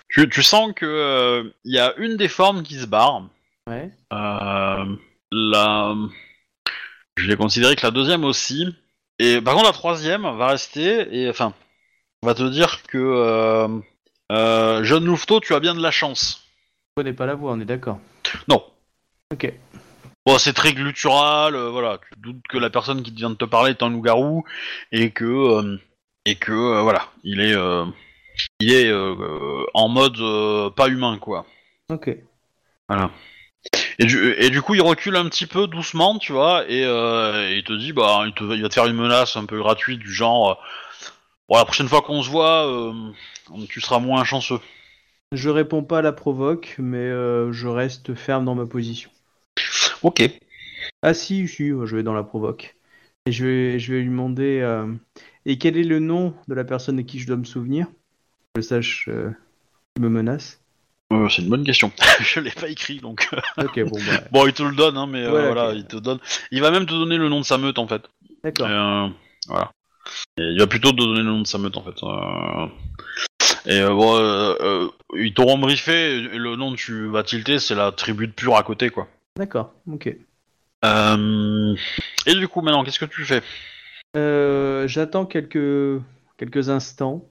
Tu, 0.08 0.28
tu 0.28 0.42
sens 0.42 0.72
que 0.74 1.52
il 1.64 1.74
y 1.74 1.78
a 1.78 1.94
une 1.96 2.16
des 2.16 2.28
formes 2.28 2.62
qui 2.62 2.76
se 2.76 2.86
barre. 2.86 3.28
Ouais. 3.66 3.90
Euh, 4.12 4.96
la... 5.32 5.96
Je 7.16 7.28
vais 7.28 7.36
considérer 7.36 7.76
que 7.76 7.86
la 7.86 7.90
deuxième 7.90 8.24
aussi. 8.24 8.66
Et 9.18 9.40
par 9.40 9.54
contre, 9.54 9.66
la 9.66 9.72
troisième 9.72 10.22
va 10.22 10.48
rester 10.48 11.06
et 11.16 11.30
enfin, 11.30 11.54
on 12.22 12.26
va 12.26 12.34
te 12.34 12.42
dire 12.48 12.82
que 12.88 12.98
euh, 12.98 13.68
euh, 14.32 14.82
jeune 14.82 15.04
Louveteau, 15.04 15.40
tu 15.40 15.54
as 15.54 15.60
bien 15.60 15.74
de 15.74 15.82
la 15.82 15.90
chance. 15.90 16.48
Je 16.96 17.02
connais 17.02 17.12
pas 17.12 17.26
la 17.26 17.34
voix, 17.34 17.52
on 17.52 17.60
est 17.60 17.64
d'accord. 17.64 18.00
Non. 18.48 18.64
Ok. 19.32 19.52
Bon, 20.26 20.38
c'est 20.38 20.54
très 20.54 20.72
glutural, 20.72 21.54
euh, 21.54 21.70
voilà. 21.70 21.98
Tu 21.98 22.18
doutes 22.18 22.42
que 22.48 22.58
la 22.58 22.70
personne 22.70 23.02
qui 23.02 23.12
vient 23.12 23.30
de 23.30 23.34
te 23.34 23.44
parler 23.44 23.70
est 23.70 23.82
un 23.82 23.90
loup-garou 23.90 24.44
et 24.90 25.10
que 25.10 25.24
euh, 25.24 25.78
et 26.24 26.36
que 26.36 26.80
voilà, 26.80 27.08
il 27.22 27.40
est 27.40 27.54
il 28.58 28.72
est 28.72 28.90
en 29.74 29.88
mode 29.88 30.74
pas 30.74 30.88
humain 30.88 31.18
quoi. 31.18 31.46
Ok. 31.90 32.16
Voilà. 32.88 33.10
Et 33.98 34.06
du, 34.06 34.32
et 34.38 34.50
du 34.50 34.60
coup, 34.62 34.74
il 34.74 34.82
recule 34.82 35.16
un 35.16 35.28
petit 35.28 35.46
peu 35.46 35.66
doucement, 35.66 36.18
tu 36.18 36.32
vois, 36.32 36.64
et, 36.68 36.84
euh, 36.84 37.48
et 37.50 37.58
il 37.58 37.64
te 37.64 37.72
dit, 37.72 37.92
bah, 37.92 38.24
il, 38.26 38.32
te, 38.32 38.44
il 38.44 38.62
va 38.62 38.68
te 38.68 38.74
faire 38.74 38.86
une 38.86 38.96
menace 38.96 39.36
un 39.36 39.46
peu 39.46 39.58
gratuite 39.58 40.00
du 40.00 40.12
genre, 40.12 40.52
euh, 40.52 40.54
bon, 41.48 41.56
la 41.56 41.64
prochaine 41.64 41.88
fois 41.88 42.02
qu'on 42.02 42.22
se 42.22 42.30
voit, 42.30 42.66
euh, 42.66 42.92
tu 43.68 43.80
seras 43.80 44.00
moins 44.00 44.24
chanceux. 44.24 44.58
Je 45.32 45.48
réponds 45.50 45.82
pas 45.82 45.98
à 45.98 46.02
la 46.02 46.12
provoque, 46.12 46.76
mais 46.78 46.98
euh, 46.98 47.52
je 47.52 47.68
reste 47.68 48.14
ferme 48.14 48.44
dans 48.44 48.54
ma 48.54 48.66
position. 48.66 49.10
Ok. 50.02 50.22
Ah 51.02 51.14
si, 51.14 51.46
si, 51.48 51.68
je 51.68 51.96
vais 51.96 52.02
dans 52.02 52.14
la 52.14 52.22
provoque. 52.22 52.76
Et 53.26 53.32
je 53.32 53.44
vais, 53.44 53.78
je 53.78 53.92
vais 53.92 54.00
lui 54.00 54.10
demander. 54.10 54.60
euh, 54.60 54.92
Et 55.46 55.58
quel 55.58 55.76
est 55.76 55.84
le 55.84 55.98
nom 55.98 56.34
de 56.48 56.54
la 56.54 56.64
personne 56.64 56.96
de 56.96 57.02
qui 57.02 57.18
je 57.18 57.26
dois 57.26 57.36
me 57.36 57.44
souvenir 57.44 57.86
Que 58.54 58.60
je 58.60 58.66
sache 58.66 59.08
euh, 59.08 59.30
qui 59.94 60.02
me 60.02 60.08
menace? 60.08 60.63
Euh, 61.14 61.28
c'est 61.28 61.42
une 61.42 61.48
bonne 61.48 61.64
question. 61.64 61.92
je 62.20 62.40
l'ai 62.40 62.50
pas 62.50 62.68
écrit, 62.68 62.98
donc. 62.98 63.28
Ok, 63.58 63.80
bon, 63.84 63.98
bah, 64.06 64.20
bon, 64.32 64.46
il 64.46 64.52
te 64.52 64.62
le 64.62 64.74
donne, 64.74 64.96
hein, 64.96 65.06
mais 65.08 65.22
euh, 65.22 65.30
voilà, 65.30 65.72
il 65.72 65.86
te 65.86 65.96
donne. 65.96 66.18
Il 66.50 66.60
va 66.60 66.70
même 66.70 66.86
te 66.86 66.92
donner 66.92 67.16
le 67.16 67.28
nom 67.28 67.40
de 67.40 67.44
sa 67.44 67.58
meute, 67.58 67.78
en 67.78 67.86
fait. 67.86 68.02
d'accord. 68.42 68.66
Euh, 68.68 69.08
voilà. 69.48 69.70
Et 70.38 70.42
il 70.42 70.58
va 70.58 70.66
plutôt 70.66 70.90
te 70.90 70.96
donner 70.96 71.20
le 71.20 71.30
nom 71.30 71.40
de 71.40 71.46
sa 71.46 71.58
meute, 71.58 71.76
en 71.76 71.82
fait. 71.82 72.02
Euh, 72.02 72.66
Et 73.66 73.80
euh, 73.80 73.90
bon, 73.94 74.16
euh, 74.16 74.54
euh, 74.60 74.88
ils 75.16 75.32
t'auront 75.32 75.58
briefé, 75.58 76.16
et 76.16 76.38
le 76.38 76.56
nom 76.56 76.72
que 76.72 76.76
tu 76.76 77.06
vas 77.06 77.22
tilter, 77.22 77.58
c'est 77.58 77.74
la 77.74 77.92
tribu 77.92 78.26
de 78.26 78.32
Pure 78.32 78.56
à 78.56 78.62
côté, 78.62 78.90
quoi. 78.90 79.08
D'accord, 79.36 79.72
ok. 79.90 80.14
Euh... 80.84 81.74
Et 82.26 82.34
du 82.34 82.46
coup, 82.48 82.60
maintenant, 82.60 82.84
qu'est-ce 82.84 82.98
que 82.98 83.04
tu 83.06 83.24
fais? 83.24 83.42
Euh, 84.16 84.86
J'attends 84.86 85.24
quelques, 85.26 86.02
quelques 86.36 86.68
instants 86.68 87.26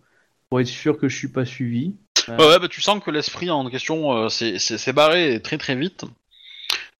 pour 0.49 0.59
être 0.59 0.67
sûr 0.67 0.97
que 0.97 1.07
je 1.07 1.15
suis 1.15 1.27
pas 1.29 1.45
suivi. 1.45 1.95
Ouais, 2.27 2.35
ouais, 2.37 2.59
bah, 2.59 2.67
tu 2.67 2.81
sens 2.81 3.03
que 3.03 3.11
l'esprit 3.11 3.49
en 3.49 3.69
question 3.69 4.13
euh, 4.13 4.29
s'est- 4.29 4.93
barré 4.93 5.41
très 5.41 5.57
très 5.57 5.75
vite. 5.75 6.05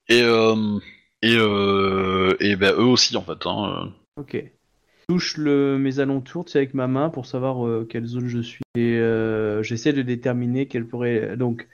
Et, 0.09 0.21
euh, 0.21 0.79
et, 1.21 1.35
euh, 1.37 2.35
et 2.39 2.55
ben, 2.55 2.73
eux 2.73 2.83
aussi, 2.85 3.15
en 3.15 3.21
fait. 3.23 3.45
Hein. 3.45 3.93
Ok. 4.17 4.33
Je 4.35 5.13
touche 5.13 5.37
le, 5.37 5.77
mes 5.77 5.99
alentours 5.99 6.45
tu 6.45 6.51
sais, 6.53 6.59
avec 6.59 6.73
ma 6.73 6.87
main 6.87 7.09
pour 7.09 7.25
savoir 7.25 7.65
euh, 7.65 7.85
quelle 7.89 8.05
zone 8.05 8.27
je 8.27 8.39
suis. 8.39 8.63
Et 8.75 8.97
euh, 8.97 9.61
j'essaie 9.63 9.93
de 9.93 10.01
déterminer 10.01 10.67
quel 10.67 10.85
pourrait. 10.85 11.35
Donc, 11.37 11.67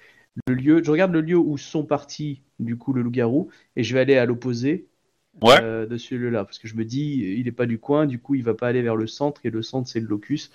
le 0.48 0.56
lieu. 0.56 0.82
Je 0.84 0.92
regarde 0.92 1.12
le 1.14 1.22
lieu 1.22 1.38
où 1.38 1.58
sont 1.58 1.84
partis, 1.84 2.42
du 2.60 2.78
coup, 2.78 2.94
le 2.94 3.02
loup-garou. 3.02 3.50
Et 3.76 3.84
je 3.84 3.94
vais 3.94 4.00
aller 4.02 4.18
à 4.18 4.26
l'opposé 4.26 4.88
Ouais. 5.42 5.58
euh, 5.62 5.86
de 5.86 5.98
celui-là. 5.98 6.44
Parce 6.44 6.60
que 6.60 6.68
je 6.68 6.76
me 6.76 6.84
dis, 6.84 7.36
il 7.38 7.48
est 7.48 7.52
pas 7.54 7.66
du 7.66 7.80
coin. 7.80 8.06
Du 8.06 8.20
coup, 8.20 8.36
il 8.36 8.44
va 8.44 8.54
pas 8.54 8.68
aller 8.68 8.82
vers 8.82 8.96
le 8.96 9.08
centre. 9.08 9.42
Et 9.46 9.50
le 9.50 9.62
centre, 9.62 9.88
c'est 9.88 10.00
le 10.02 10.08
locus. 10.08 10.52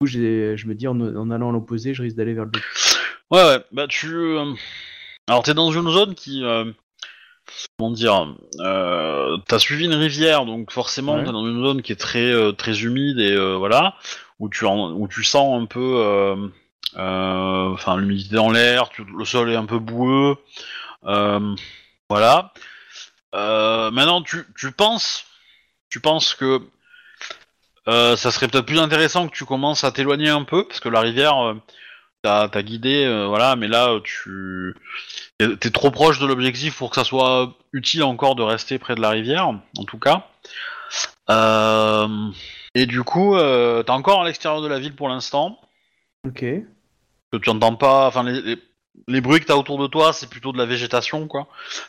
Coup, 0.00 0.06
je 0.06 0.66
me 0.66 0.74
dis, 0.74 0.86
en, 0.86 1.00
en 1.00 1.30
allant 1.32 1.48
à 1.50 1.52
l'opposé, 1.52 1.92
je 1.92 2.02
risque 2.02 2.16
d'aller 2.16 2.32
vers 2.34 2.44
le 2.44 2.52
locus. 2.54 2.98
Ouais, 3.32 3.42
ouais, 3.42 3.64
bah 3.72 3.88
tu. 3.88 4.06
euh, 4.14 4.52
Alors, 5.26 5.42
t'es 5.42 5.54
dans 5.54 5.72
une 5.72 5.90
zone 5.90 6.14
qui. 6.14 6.44
euh, 6.44 6.70
Comment 7.78 7.90
dire 7.90 8.34
euh, 8.60 9.36
T'as 9.48 9.58
suivi 9.58 9.86
une 9.86 9.94
rivière, 9.94 10.44
donc 10.46 10.70
forcément, 10.70 11.14
Ouais. 11.16 11.24
t'es 11.24 11.32
dans 11.32 11.46
une 11.48 11.60
zone 11.64 11.82
qui 11.82 11.90
est 11.90 11.96
très 11.96 12.30
euh, 12.30 12.52
très 12.52 12.82
humide 12.82 13.18
et 13.18 13.36
voilà, 13.56 13.96
où 14.38 14.48
tu, 14.48 14.66
en- 14.66 14.92
où 14.92 15.08
tu 15.08 15.24
sens 15.24 15.60
un 15.60 15.66
peu. 15.66 16.48
Enfin, 16.94 17.96
l'humidité 17.96 18.36
dans 18.36 18.52
l'air, 18.52 18.90
tu- 18.90 19.04
le 19.04 19.24
sol 19.24 19.50
est 19.50 19.56
un 19.56 19.66
peu 19.66 19.80
boueux. 19.80 20.36
voilà. 21.02 22.52
Maintenant, 23.32 24.22
tu, 24.22 24.44
tu 24.56 24.70
penses. 24.70 25.24
Tu 25.90 25.98
penses 26.00 26.34
que. 26.34 26.60
Euh, 27.88 28.16
ça 28.16 28.30
serait 28.30 28.48
peut-être 28.48 28.66
plus 28.66 28.78
intéressant 28.78 29.28
que 29.28 29.34
tu 29.34 29.44
commences 29.44 29.84
à 29.84 29.92
t'éloigner 29.92 30.28
un 30.28 30.44
peu, 30.44 30.66
parce 30.66 30.80
que 30.80 30.88
la 30.88 31.00
rivière. 31.00 31.38
euh, 31.38 31.54
t'as 32.22 32.48
t'as 32.48 32.62
guidé, 32.62 33.04
euh, 33.04 33.26
voilà, 33.28 33.54
mais 33.54 33.68
là 33.68 33.96
tu 34.02 34.74
t'es 35.38 35.70
trop 35.70 35.92
proche 35.92 36.18
de 36.18 36.26
l'objectif 36.26 36.76
pour 36.76 36.90
que 36.90 36.96
ça 36.96 37.04
soit 37.04 37.54
utile 37.72 38.02
encore 38.02 38.34
de 38.34 38.42
rester 38.42 38.78
près 38.80 38.96
de 38.96 39.00
la 39.00 39.10
rivière, 39.10 39.46
en 39.46 39.84
tout 39.86 39.98
cas. 40.00 40.26
Et 42.74 42.86
du 42.86 43.02
coup, 43.04 43.36
t'es 43.38 43.90
encore 43.90 44.22
à 44.22 44.26
l'extérieur 44.26 44.62
de 44.62 44.66
la 44.68 44.80
ville 44.80 44.96
pour 44.96 45.08
l'instant, 45.08 45.60
Ok. 46.26 46.40
que 46.40 47.36
tu 47.40 47.50
entends 47.50 47.76
pas, 47.76 48.08
enfin 48.08 48.24
les, 48.24 48.42
les, 48.42 48.58
les 49.06 49.20
bruits 49.20 49.40
que 49.40 49.46
t'as 49.46 49.54
autour 49.54 49.78
de 49.78 49.86
toi, 49.86 50.12
c'est 50.12 50.28
plutôt 50.28 50.52
de 50.52 50.58
la 50.58 50.66
végétation, 50.66 51.26
quoi. 51.28 51.46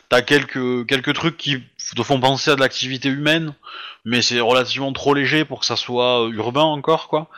T'as 0.08 0.22
quelques 0.22 0.86
quelques 0.86 1.14
trucs 1.14 1.36
qui 1.36 1.62
te 1.96 2.02
font 2.02 2.20
penser 2.20 2.50
à 2.50 2.54
de 2.56 2.60
l'activité 2.60 3.08
humaine, 3.08 3.54
mais 4.04 4.22
c'est 4.22 4.40
relativement 4.40 4.92
trop 4.92 5.14
léger 5.14 5.44
pour 5.44 5.60
que 5.60 5.66
ça 5.66 5.76
soit 5.76 6.26
euh, 6.26 6.30
urbain 6.30 6.62
encore, 6.62 7.08
quoi. 7.08 7.28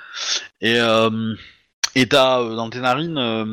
Et 0.61 0.77
euh, 0.79 1.35
et 1.95 2.07
t'as 2.07 2.41
euh, 2.41 2.55
dans 2.57 2.71
tes 2.71 2.81
narines, 2.81 3.19
euh, 3.19 3.47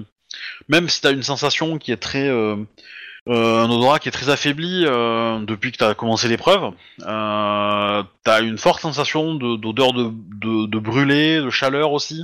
même 0.67 0.89
si 0.89 1.01
t'as 1.01 1.11
une 1.11 1.23
sensation 1.23 1.77
qui 1.77 1.91
est 1.91 1.97
très, 1.97 2.29
un 2.29 3.69
odorat 3.69 3.99
qui 3.99 4.09
est 4.09 4.11
très 4.11 4.29
affaibli 4.29 4.83
depuis 4.83 5.71
que 5.71 5.77
t'as 5.77 5.93
commencé 5.93 6.27
l'épreuve, 6.27 6.73
euh, 7.05 8.03
t'as 8.23 8.41
une 8.41 8.57
forte 8.57 8.81
sensation 8.81 9.35
de- 9.35 9.55
d'odeur 9.55 9.93
de, 9.93 10.11
de, 10.11 10.67
de 10.67 10.79
brûlé, 10.79 11.41
de 11.41 11.49
chaleur 11.49 11.91
aussi, 11.91 12.23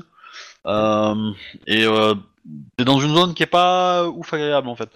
et 0.65 1.85
t'es 2.77 2.85
dans 2.85 2.99
une 2.99 3.13
zone 3.15 3.33
qui 3.33 3.43
est 3.43 3.47
pas 3.47 4.07
ouf 4.07 4.33
agréable 4.33 4.67
en 4.67 4.75
fait. 4.75 4.89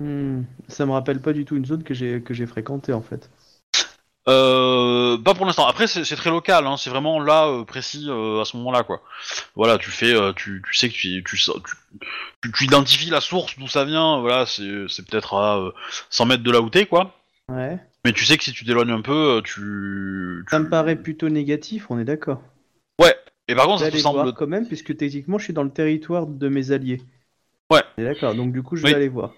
Hmm, 0.00 0.42
Ça 0.68 0.84
me 0.86 0.92
rappelle 0.92 1.20
pas 1.20 1.32
du 1.32 1.44
tout 1.44 1.56
une 1.56 1.64
zone 1.66 1.82
que 1.82 1.94
j'ai 1.94 2.22
que 2.22 2.34
j'ai 2.34 2.46
fréquentée 2.46 2.92
en 2.92 3.02
fait. 3.02 3.30
Euh, 4.28 5.16
pas 5.18 5.34
pour 5.34 5.46
l'instant. 5.46 5.66
Après, 5.68 5.86
c'est 5.86 6.02
très 6.16 6.30
local. 6.30 6.66
Hein. 6.66 6.76
C'est 6.76 6.90
vraiment 6.90 7.20
là 7.20 7.46
euh, 7.46 7.64
précis 7.64 8.06
euh, 8.08 8.40
à 8.40 8.44
ce 8.44 8.56
moment-là, 8.56 8.82
quoi. 8.82 9.00
Voilà, 9.54 9.78
tu 9.78 9.90
fais, 9.90 10.14
tu, 10.34 10.62
tu 10.68 10.74
sais 10.76 10.88
que 10.88 10.94
tu, 10.94 11.22
tu, 11.24 11.36
tu, 11.36 11.52
tu, 12.42 12.52
tu 12.52 12.64
identifies 12.64 13.10
la 13.10 13.20
source 13.20 13.56
d'où 13.56 13.68
ça 13.68 13.84
vient. 13.84 14.18
Voilà, 14.20 14.44
c'est 14.44 14.62
peut-être 15.08 15.34
à 15.34 15.58
euh, 15.58 15.70
100 16.10 16.26
mètres 16.26 16.42
de 16.42 16.50
là 16.50 16.60
où 16.60 16.68
t'es, 16.70 16.86
quoi. 16.86 17.14
Ouais. 17.48 17.78
Mais 18.04 18.12
tu 18.12 18.24
sais 18.24 18.36
que 18.36 18.42
si 18.42 18.52
tu 18.52 18.64
t'éloignes 18.64 18.90
un 18.90 19.00
peu, 19.00 19.40
tu, 19.44 19.60
tu- 19.60 20.44
Ça 20.50 20.58
me 20.58 20.68
paraît 20.68 20.96
plutôt 20.96 21.28
négatif, 21.28 21.86
on 21.90 21.98
est 22.00 22.04
d'accord. 22.04 22.42
Et 23.48 23.54
par 23.54 23.66
contre, 23.66 23.82
ça 23.82 23.90
te 23.90 23.96
semble. 23.96 24.22
voir 24.22 24.34
quand 24.34 24.46
même, 24.46 24.66
puisque 24.66 24.96
techniquement 24.96 25.38
je 25.38 25.44
suis 25.44 25.52
dans 25.52 25.62
le 25.64 25.70
territoire 25.70 26.26
de 26.26 26.48
mes 26.48 26.70
alliés. 26.72 27.00
Ouais. 27.70 27.82
D'accord, 27.98 28.34
donc 28.34 28.52
du 28.52 28.62
coup 28.62 28.76
je 28.76 28.82
vais 28.82 28.88
Oui. 28.88 28.94
aller 28.94 29.08
voir. 29.08 29.34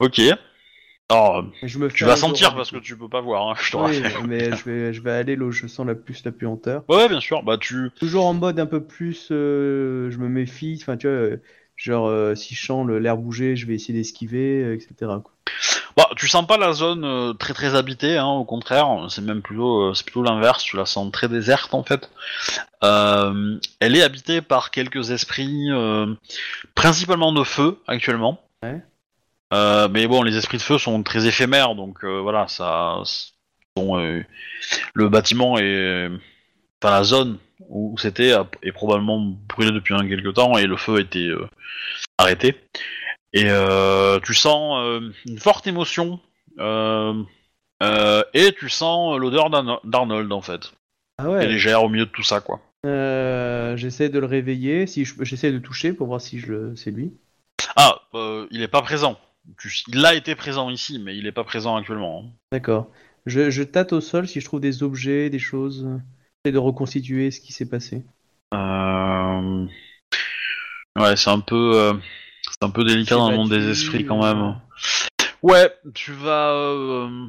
Ok. 0.00 0.20
Alors, 1.10 1.44
Je 1.62 1.78
me 1.78 1.88
tu 1.88 2.04
vas 2.04 2.16
sentir 2.16 2.54
parce 2.54 2.70
que 2.70 2.78
tu 2.78 2.96
peux 2.96 3.08
pas 3.08 3.20
voir. 3.20 3.50
Hein, 3.50 3.54
je 3.60 3.72
te 3.72 3.76
Oui, 3.76 4.02
mais 4.26 4.52
je 4.56 4.64
vais, 4.64 4.92
je 4.94 5.02
vais 5.02 5.12
aller 5.12 5.36
là 5.36 5.44
où 5.44 5.50
je 5.50 5.66
sens 5.66 5.86
la 5.86 5.94
plus 5.94 6.24
la 6.24 6.32
puanteur. 6.32 6.82
Ouais, 6.88 6.96
ouais, 6.96 7.08
bien 7.08 7.20
sûr. 7.20 7.42
Bah 7.42 7.58
tu. 7.58 7.90
Toujours 7.98 8.26
en 8.26 8.34
mode 8.34 8.58
un 8.58 8.66
peu 8.66 8.82
plus, 8.82 9.28
euh, 9.30 10.10
je 10.10 10.18
me 10.18 10.28
méfie. 10.28 10.78
Enfin, 10.80 10.96
tu 10.96 11.06
vois, 11.06 11.16
euh, 11.16 11.36
genre 11.76 12.06
euh, 12.06 12.34
si 12.34 12.54
je 12.54 12.64
sens 12.64 12.88
l'air 12.88 13.16
bouger, 13.18 13.54
je 13.54 13.66
vais 13.66 13.74
essayer 13.74 13.92
d'esquiver, 13.94 14.64
euh, 14.64 14.74
etc. 14.74 15.20
quoi. 15.22 15.32
Bah, 15.96 16.08
tu 16.16 16.26
sens 16.26 16.44
pas 16.46 16.56
la 16.56 16.72
zone 16.72 17.04
euh, 17.04 17.32
très 17.34 17.54
très 17.54 17.76
habitée, 17.76 18.16
hein, 18.16 18.26
au 18.26 18.44
contraire, 18.44 19.06
c'est 19.08 19.22
même 19.22 19.42
plutôt 19.42 19.82
euh, 19.82 19.94
c'est 19.94 20.04
plutôt 20.04 20.24
l'inverse, 20.24 20.64
tu 20.64 20.76
la 20.76 20.86
sens 20.86 21.10
très 21.12 21.28
déserte 21.28 21.72
en 21.72 21.84
fait. 21.84 22.10
Euh, 22.82 23.58
elle 23.78 23.94
est 23.94 24.02
habitée 24.02 24.42
par 24.42 24.72
quelques 24.72 25.10
esprits, 25.10 25.68
principalement 26.74 27.32
de 27.32 27.44
feu 27.44 27.78
actuellement. 27.86 28.40
Ouais. 28.62 28.80
Mais 29.90 30.08
bon, 30.08 30.22
les 30.22 30.36
esprits 30.36 30.58
de 30.58 30.62
feu 30.62 30.78
sont 30.78 31.02
très 31.04 31.26
éphémères, 31.26 31.76
donc 31.76 32.04
voilà, 32.04 32.48
ça. 32.48 32.96
Bon, 33.76 33.96
le 33.96 35.08
bâtiment 35.08 35.58
est. 35.58 36.08
Enfin, 36.82 36.96
la 36.96 37.04
zone 37.04 37.38
où 37.68 37.96
c'était 37.98 38.34
est 38.62 38.72
probablement 38.72 39.20
brûlée 39.48 39.70
depuis 39.70 39.94
un 39.94 40.06
quelque 40.08 40.28
temps 40.28 40.58
et 40.58 40.66
le 40.66 40.76
feu 40.76 40.96
a 40.96 41.00
été 41.00 41.32
arrêté. 42.18 42.60
Et 43.34 43.46
euh, 43.48 44.20
tu 44.20 44.32
sens 44.32 44.78
euh, 44.78 45.10
une 45.26 45.38
forte 45.38 45.66
émotion 45.66 46.20
euh, 46.60 47.22
et 48.32 48.52
tu 48.52 48.68
sens 48.70 49.18
l'odeur 49.18 49.50
d'Arno- 49.50 49.80
d'Arnold 49.84 50.32
en 50.32 50.40
fait, 50.40 50.72
Ah 51.18 51.28
ouais. 51.28 51.46
légère 51.46 51.82
au 51.82 51.88
milieu 51.88 52.06
de 52.06 52.10
tout 52.10 52.22
ça 52.22 52.40
quoi. 52.40 52.60
J'essaie 53.76 54.08
de 54.08 54.18
le 54.20 54.26
réveiller. 54.26 54.86
Si 54.86 55.04
je- 55.04 55.14
j'essaie 55.24 55.50
de 55.50 55.58
toucher 55.58 55.92
pour 55.92 56.06
voir 56.06 56.20
si 56.20 56.38
je 56.38 56.74
c'est 56.76 56.92
lui. 56.92 57.12
Ah, 57.76 57.98
il 58.50 58.62
est 58.62 58.68
pas 58.68 58.82
présent. 58.82 59.18
Il 59.88 60.06
a 60.06 60.14
été 60.14 60.36
présent 60.36 60.70
ici, 60.70 60.98
mais 60.98 61.16
il 61.16 61.26
est 61.26 61.32
pas 61.32 61.44
présent 61.44 61.76
actuellement. 61.76 62.24
hein. 62.24 62.30
D'accord. 62.52 62.88
Je, 63.26 63.50
je 63.50 63.62
tâte 63.62 63.92
au 63.92 64.00
sol 64.00 64.28
si 64.28 64.40
je 64.40 64.44
trouve 64.44 64.60
des 64.60 64.82
objets, 64.82 65.28
des 65.28 65.38
choses. 65.40 65.88
J'essaie 66.44 66.52
de 66.52 66.58
reconstituer 66.58 67.30
ce 67.30 67.40
qui 67.40 67.52
s'est 67.52 67.68
passé. 67.68 68.04
Euh... 68.54 69.66
Ouais, 70.96 71.16
c'est 71.16 71.30
un 71.30 71.40
peu, 71.40 71.72
euh, 71.74 71.94
c'est 72.64 72.70
un 72.70 72.72
peu 72.72 72.84
délicat 72.84 73.16
dans 73.16 73.30
le 73.30 73.36
monde 73.36 73.50
des 73.50 73.68
esprits 73.70 74.04
quand 74.04 74.24
euh, 74.24 74.34
même. 74.34 74.54
Ouais, 75.42 75.70
tu 75.94 76.12
vas, 76.12 76.52
euh, 76.52 77.26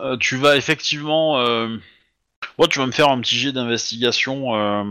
euh, 0.00 0.16
tu 0.18 0.36
vas 0.36 0.56
effectivement, 0.56 1.38
euh... 1.38 1.76
ouais, 2.58 2.68
tu 2.68 2.78
vas 2.78 2.86
me 2.86 2.92
faire 2.92 3.08
un 3.08 3.20
petit 3.20 3.36
jet 3.38 3.52
d'investigation, 3.52 4.54
euh... 4.54 4.84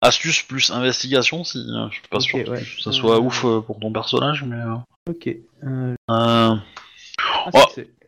astuce 0.00 0.42
plus 0.42 0.70
investigation, 0.72 1.44
si 1.44 1.58
euh, 1.58 1.88
je 1.90 1.94
suis 1.94 2.08
pas 2.10 2.20
sûr 2.20 2.38
ouais. 2.48 2.60
que 2.60 2.82
ça 2.82 2.90
soit 2.90 3.20
ouf 3.20 3.44
euh, 3.44 3.60
pour 3.60 3.78
ton 3.78 3.92
personnage, 3.92 4.42
mais. 4.44 4.56
euh, 4.56 4.74
Ok. 5.10 5.28
Euh, 5.28 5.36
euh, 5.64 5.94
un 6.08 6.62
Oh. 7.54 7.60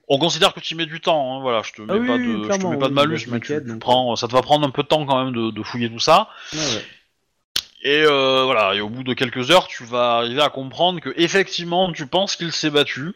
On 0.06 0.18
considère 0.18 0.52
que 0.52 0.60
tu 0.60 0.74
mets 0.74 0.86
du 0.86 1.00
temps, 1.00 1.36
hein, 1.36 1.40
voilà, 1.40 1.62
je 1.62 1.72
te 1.72 1.82
mets 1.82 1.92
Ah 1.92 1.96
oui, 1.96 2.06
pas 2.06 2.16
oui, 2.16 2.26
de, 2.26 2.52
je 2.52 2.58
te 2.58 2.66
mets 2.66 2.78
pas 2.78 2.88
de 2.88 2.92
malus, 2.92 3.16
je 3.16 3.30
mais 3.30 3.40
tu, 3.40 3.52
m'inquiète, 3.52 3.64
tu 3.64 3.70
donc, 3.70 3.80
prends, 3.80 4.16
ça 4.16 4.28
te 4.28 4.32
va 4.32 4.42
prendre 4.42 4.66
un 4.66 4.70
peu 4.70 4.82
de 4.82 4.88
temps 4.88 5.06
quand 5.06 5.24
même 5.24 5.34
de, 5.34 5.50
de 5.50 5.62
fouiller 5.62 5.90
tout 5.90 5.98
ça. 5.98 6.28
Ouais. 6.52 6.58
Et 7.84 8.02
euh, 8.06 8.44
voilà, 8.44 8.74
et 8.74 8.80
au 8.80 8.88
bout 8.88 9.04
de 9.04 9.12
quelques 9.12 9.50
heures, 9.50 9.68
tu 9.68 9.84
vas 9.84 10.16
arriver 10.16 10.40
à 10.40 10.48
comprendre 10.48 11.00
que 11.00 11.12
effectivement, 11.16 11.92
tu 11.92 12.06
penses 12.06 12.34
qu'il 12.34 12.50
s'est 12.50 12.70
battu. 12.70 13.12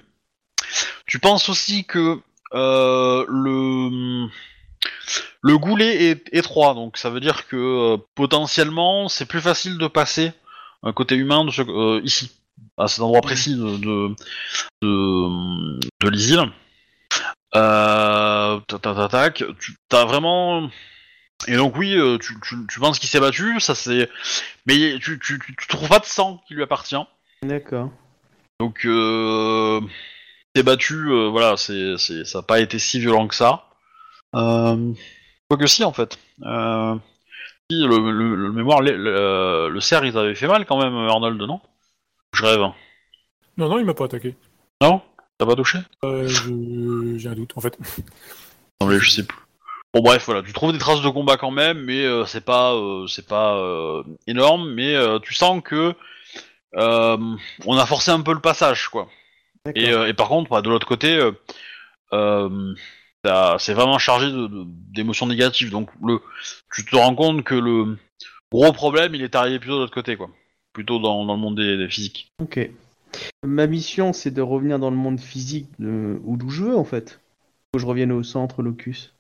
Tu 1.07 1.19
penses 1.19 1.49
aussi 1.49 1.87
que 1.87 2.21
euh, 2.53 3.25
le 3.29 4.29
le 5.41 5.57
goulet 5.57 6.11
est 6.11 6.29
étroit, 6.33 6.75
donc 6.75 6.99
ça 6.99 7.09
veut 7.09 7.21
dire 7.21 7.49
que 7.49 7.57
euh, 7.57 7.97
potentiellement, 8.15 9.09
c'est 9.09 9.25
plus 9.25 9.41
facile 9.41 9.79
de 9.79 9.87
passer 9.87 10.33
un 10.83 10.93
côté 10.93 11.15
humain 11.15 11.47
de 11.47 11.51
ce, 11.51 12.03
ici, 12.05 12.31
à 12.77 12.89
cet 12.89 13.01
endroit 13.01 13.23
précis 13.23 13.57
de 13.57 13.79
de 13.79 14.15
de, 14.83 15.81
de 16.03 16.09
l'isile. 16.11 16.45
Tac, 17.53 18.83
tac, 18.83 19.11
tac, 19.11 19.45
tu 19.59 19.77
as 19.93 20.05
vraiment 20.05 20.69
et 21.47 21.57
donc 21.57 21.77
oui, 21.77 21.95
euh, 21.97 22.19
tu, 22.19 22.35
tu, 22.43 22.57
tu 22.69 22.81
penses 22.81 22.99
qu'il 22.99 23.09
s'est 23.09 23.21
battu, 23.21 23.61
ça 23.61 23.75
c'est, 23.75 24.11
mais 24.67 24.99
tu, 25.01 25.19
tu, 25.19 25.39
tu, 25.39 25.57
tu 25.57 25.67
trouves 25.69 25.89
pas 25.89 25.99
de 26.01 26.05
sang 26.05 26.43
qui 26.47 26.55
lui 26.55 26.63
appartient. 26.63 26.97
D'accord. 27.43 27.91
Donc 28.61 28.85
euh, 28.85 29.81
s'est 30.57 30.63
battu, 30.65 30.95
euh, 31.11 31.29
voilà, 31.29 31.57
c'est, 31.57 31.97
c'est, 31.99 32.25
ça 32.25 32.41
a 32.41 32.43
pas 32.43 32.61
été 32.61 32.79
si 32.79 32.99
violent 32.99 33.29
que 33.29 33.35
ça. 33.37 33.65
Euh, 34.35 34.93
Quoique 35.49 35.67
si 35.67 35.85
en 35.85 35.93
fait. 35.93 36.19
Euh, 36.43 36.97
si, 37.71 37.79
le, 37.79 38.11
le, 38.11 38.35
le 38.35 38.53
mémoire, 38.53 38.81
le, 38.83 38.97
le, 38.97 39.69
le 39.71 39.81
cerf, 39.81 40.05
il 40.05 40.17
avait 40.19 40.35
fait 40.35 40.49
mal 40.49 40.67
quand 40.67 40.79
même, 40.83 40.95
Arnold, 40.97 41.41
non? 41.41 41.61
Je 42.33 42.43
rêve. 42.45 42.61
Non, 43.57 43.69
non, 43.69 43.79
il 43.79 43.85
m'a 43.85 43.95
pas 43.95 44.05
attaqué. 44.07 44.35
Non? 44.83 45.01
T'as 45.39 45.47
pas 45.47 45.55
touché? 45.55 45.79
Euh, 46.05 46.27
je- 46.27 47.15
J'ai 47.17 47.29
un 47.29 47.35
doute, 47.35 47.53
en 47.57 47.61
fait. 47.61 47.79
Non 48.81 48.87
mais 48.89 48.99
je 48.99 49.09
sais 49.11 49.25
plus. 49.25 49.39
Bon 49.95 50.03
bref 50.03 50.27
voilà, 50.27 50.43
tu 50.43 50.53
trouves 50.53 50.73
des 50.73 50.79
traces 50.79 51.01
de 51.01 51.09
combat 51.09 51.37
quand 51.37 51.51
même, 51.51 51.83
mais 51.83 52.05
euh, 52.05 52.27
c'est 52.27 52.45
pas 52.45 52.75
euh, 52.75 53.07
c'est 53.07 53.27
pas 53.27 53.57
euh, 53.57 54.03
énorme, 54.27 54.73
mais 54.75 54.95
tu 55.23 55.35
sens 55.35 55.63
que 55.65 55.95
on 56.75 57.77
a 57.77 57.87
forcé 57.87 58.11
un 58.11 58.21
peu 58.21 58.35
le 58.35 58.41
passage 58.41 58.89
quoi. 58.89 59.09
Et, 59.75 59.91
et 59.91 60.15
par 60.15 60.29
contre, 60.29 60.51
bah, 60.51 60.63
de 60.63 60.69
l'autre 60.69 60.87
côté, 60.87 61.19
c'est 62.13 63.75
vraiment 63.75 63.99
chargé 63.99 64.27
de- 64.31 64.47
de- 64.47 64.65
d'émotions 64.67 65.27
négatives. 65.27 65.71
Donc 65.71 65.91
le, 66.05 66.21
tu 66.75 66.85
te 66.85 66.95
rends 66.97 67.15
compte 67.15 67.43
que 67.45 67.55
le 67.55 67.99
gros 68.53 68.73
problème, 68.73 69.15
il 69.15 69.23
est 69.23 69.35
arrivé 69.35 69.59
plutôt 69.59 69.77
de 69.77 69.81
l'autre 69.81 69.95
côté 69.95 70.17
quoi, 70.17 70.31
plutôt 70.73 70.99
dans, 70.99 71.25
dans 71.25 71.35
le 71.35 71.41
monde 71.41 71.57
des, 71.57 71.77
des 71.77 71.89
physiques. 71.89 72.31
Ok. 72.43 72.71
Ma 73.43 73.67
mission, 73.67 74.13
c'est 74.13 74.31
de 74.31 74.43
revenir 74.43 74.79
dans 74.79 74.91
le 74.91 74.97
monde 74.97 75.19
physique 75.19 75.69
de... 75.79 76.21
ou 76.25 76.37
d'où 76.37 76.51
je 76.51 76.65
veux 76.65 76.77
en 76.77 76.85
fait. 76.85 77.21
Faut 77.73 77.79
que 77.79 77.81
je 77.81 77.87
revienne 77.87 78.13
au 78.13 78.23
centre 78.23 78.63
locus. 78.63 79.15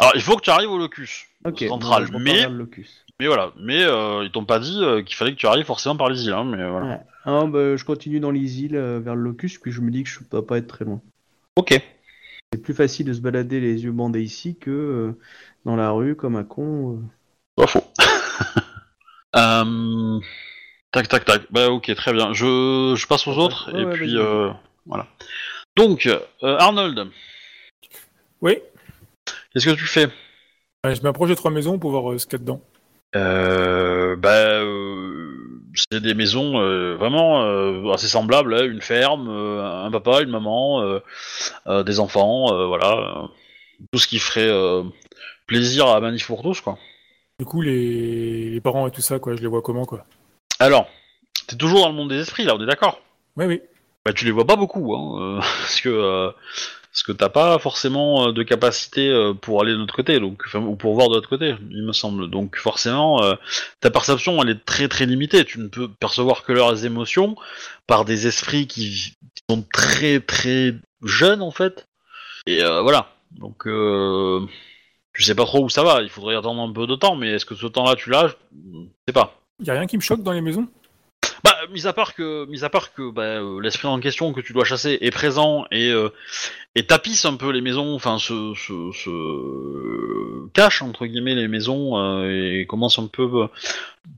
Alors 0.00 0.12
il 0.16 0.20
faut 0.22 0.36
que 0.36 0.42
tu 0.42 0.50
arrives 0.50 0.70
au 0.70 0.78
locus 0.78 1.26
Ok. 1.44 1.64
central, 1.68 2.04
bon, 2.04 2.06
je 2.06 2.12
repars 2.12 2.20
mais 2.20 2.40
vers 2.40 2.50
le 2.50 2.56
locus. 2.58 3.04
mais 3.20 3.26
voilà, 3.26 3.52
mais 3.58 3.82
euh, 3.84 4.24
ils 4.24 4.30
t'ont 4.30 4.44
pas 4.44 4.58
dit 4.58 4.78
euh, 4.82 5.02
qu'il 5.02 5.14
fallait 5.16 5.32
que 5.32 5.36
tu 5.38 5.46
arrives 5.46 5.64
forcément 5.66 5.96
par 5.96 6.08
les 6.08 6.24
îles, 6.24 6.32
hein, 6.32 6.44
mais 6.44 6.68
voilà. 6.68 6.86
Ouais. 6.86 7.00
Ah, 7.24 7.44
bah, 7.46 7.76
je 7.76 7.84
continue 7.84 8.18
dans 8.20 8.30
les 8.30 8.62
îles 8.62 8.76
euh, 8.76 8.98
vers 8.98 9.14
le 9.14 9.22
locus, 9.22 9.58
puis 9.58 9.72
je 9.72 9.80
me 9.82 9.90
dis 9.90 10.02
que 10.04 10.08
je 10.10 10.20
peux 10.20 10.44
pas 10.44 10.58
être 10.58 10.66
très 10.66 10.84
loin. 10.84 11.00
Ok. 11.56 11.80
C'est 12.52 12.62
plus 12.62 12.74
facile 12.74 13.06
de 13.06 13.12
se 13.12 13.20
balader 13.20 13.60
les 13.60 13.84
yeux 13.84 13.92
bandés 13.92 14.22
ici 14.22 14.56
que 14.58 14.70
euh, 14.70 15.12
dans 15.64 15.76
la 15.76 15.90
rue 15.90 16.16
comme 16.16 16.34
un 16.36 16.44
con. 16.44 16.94
euh. 16.96 17.00
Pas 17.56 17.66
faux. 17.66 17.84
Euh, 19.36 20.18
Tac, 20.90 21.06
tac, 21.06 21.24
tac. 21.24 21.42
Bah, 21.52 21.68
ok, 21.70 21.94
très 21.94 22.12
bien. 22.12 22.32
Je, 22.32 22.94
je 22.96 23.06
passe 23.06 23.28
aux 23.28 23.38
autres, 23.38 23.72
ouais, 23.72 23.82
et 23.82 23.84
ouais, 23.84 23.92
puis, 23.92 24.16
vas-y, 24.16 24.18
euh, 24.26 24.50
voilà. 24.86 25.06
Donc, 25.76 26.06
euh, 26.06 26.18
Arnold, 26.42 27.06
Oui, 28.42 28.58
qu'est-ce 29.52 29.66
que 29.66 29.70
tu 29.74 29.86
fais 29.86 30.08
Ouais, 30.84 30.94
je 30.94 31.02
m'approche 31.02 31.28
des 31.28 31.36
trois 31.36 31.50
maisons 31.50 31.78
pour 31.78 31.90
voir 31.90 32.12
euh, 32.12 32.18
ce 32.18 32.26
qu'il 32.26 32.34
y 32.34 32.36
a 32.36 32.38
dedans. 32.38 32.60
euh, 33.16 34.16
Bah, 34.16 34.60
euh, 34.60 35.30
c'est 35.74 36.00
des 36.00 36.14
maisons 36.14 36.58
euh, 36.60 36.96
vraiment 36.96 37.42
euh, 37.44 37.92
assez 37.92 38.08
semblables, 38.08 38.54
hein, 38.54 38.64
une 38.64 38.80
ferme, 38.82 39.28
euh, 39.28 39.84
un 39.84 39.90
papa, 39.90 40.22
une 40.22 40.30
maman, 40.30 40.82
euh, 40.82 41.00
euh, 41.66 41.82
des 41.82 42.00
enfants, 42.00 42.52
euh, 42.54 42.66
voilà. 42.66 43.22
euh, 43.24 43.26
tout 43.92 43.98
ce 43.98 44.06
qui 44.06 44.18
ferait 44.18 44.48
euh, 44.48 44.82
plaisir 45.46 45.86
à 45.86 46.00
Manif 46.00 46.26
pour 46.26 46.42
tous, 46.42 46.60
quoi. 46.60 46.78
Du 47.38 47.46
coup, 47.46 47.62
les... 47.62 48.50
les 48.50 48.60
parents 48.60 48.86
et 48.86 48.90
tout 48.90 49.00
ça, 49.00 49.18
quoi, 49.18 49.34
je 49.36 49.40
les 49.40 49.46
vois 49.46 49.62
comment, 49.62 49.86
quoi? 49.86 50.04
Alors, 50.58 50.88
t'es 51.46 51.56
toujours 51.56 51.80
dans 51.80 51.88
le 51.88 51.94
monde 51.94 52.10
des 52.10 52.20
esprits, 52.20 52.44
là, 52.44 52.54
on 52.54 52.62
est 52.62 52.66
d'accord? 52.66 53.00
Oui, 53.36 53.46
oui. 53.46 53.62
Bah 54.04 54.12
tu 54.14 54.24
les 54.24 54.30
vois 54.30 54.46
pas 54.46 54.56
beaucoup, 54.56 54.94
hein, 54.94 55.20
euh, 55.20 55.40
parce 55.60 55.80
que 55.80 55.88
euh, 55.90 56.30
parce 56.92 57.02
que 57.04 57.12
t'as 57.12 57.28
pas 57.28 57.58
forcément 57.58 58.28
euh, 58.28 58.32
de 58.32 58.42
capacité 58.42 59.08
euh, 59.08 59.32
pour 59.32 59.62
aller 59.62 59.72
de 59.72 59.78
l'autre 59.78 59.94
côté, 59.94 60.18
donc 60.18 60.42
ou 60.54 60.74
pour 60.74 60.94
voir 60.94 61.08
de 61.08 61.14
l'autre 61.14 61.28
côté, 61.28 61.54
il 61.70 61.84
me 61.84 61.92
semble. 61.92 62.28
Donc 62.28 62.56
forcément, 62.56 63.22
euh, 63.22 63.34
ta 63.80 63.90
perception 63.90 64.42
elle 64.42 64.50
est 64.50 64.64
très 64.64 64.88
très 64.88 65.06
limitée. 65.06 65.44
Tu 65.44 65.60
ne 65.60 65.68
peux 65.68 65.88
percevoir 65.88 66.42
que 66.42 66.52
leurs 66.52 66.84
émotions 66.84 67.36
par 67.86 68.04
des 68.04 68.26
esprits 68.26 68.66
qui, 68.66 69.14
sont 69.48 69.64
très 69.72 70.20
très 70.20 70.74
jeunes 71.02 71.42
en 71.42 71.50
fait. 71.50 71.86
Et 72.46 72.62
voilà. 72.62 73.12
Donc 73.30 73.66
euh, 73.66 74.44
tu 75.12 75.22
sais 75.22 75.34
pas 75.34 75.44
trop 75.44 75.64
où 75.64 75.68
ça 75.68 75.82
va. 75.82 76.02
Il 76.02 76.08
faudrait 76.08 76.36
attendre 76.36 76.60
un 76.60 76.72
peu 76.72 76.86
de 76.86 76.96
temps, 76.96 77.14
mais 77.14 77.32
est-ce 77.32 77.46
que 77.46 77.54
ce 77.54 77.66
temps-là 77.66 77.94
tu 77.96 78.10
l'as? 78.10 78.28
Je 78.52 78.78
sais 79.06 79.12
pas. 79.12 79.40
Y 79.60 79.70
a 79.70 79.74
rien 79.74 79.86
qui 79.86 79.96
me 79.96 80.02
choque 80.02 80.22
dans 80.22 80.32
les 80.32 80.40
maisons? 80.40 80.68
Bah, 81.50 81.56
mis 81.72 81.86
à 81.88 81.92
part 81.92 82.14
que, 82.14 82.46
mis 82.46 82.62
à 82.62 82.70
part 82.70 82.94
que 82.94 83.10
bah, 83.10 83.22
euh, 83.22 83.60
l'esprit 83.60 83.88
en 83.88 83.98
question 83.98 84.32
que 84.32 84.40
tu 84.40 84.52
dois 84.52 84.64
chasser 84.64 84.98
est 85.00 85.10
présent 85.10 85.66
et, 85.72 85.90
euh, 85.90 86.10
et 86.76 86.86
tapisse 86.86 87.24
un 87.24 87.34
peu 87.34 87.50
les 87.50 87.60
maisons, 87.60 87.92
enfin 87.92 88.18
se, 88.18 88.54
se, 88.54 90.48
cache 90.52 90.80
entre 90.82 91.06
guillemets 91.06 91.34
les 91.34 91.48
maisons 91.48 91.98
euh, 91.98 92.60
et 92.60 92.66
commence 92.66 93.00
un 93.00 93.08
peu, 93.08 93.48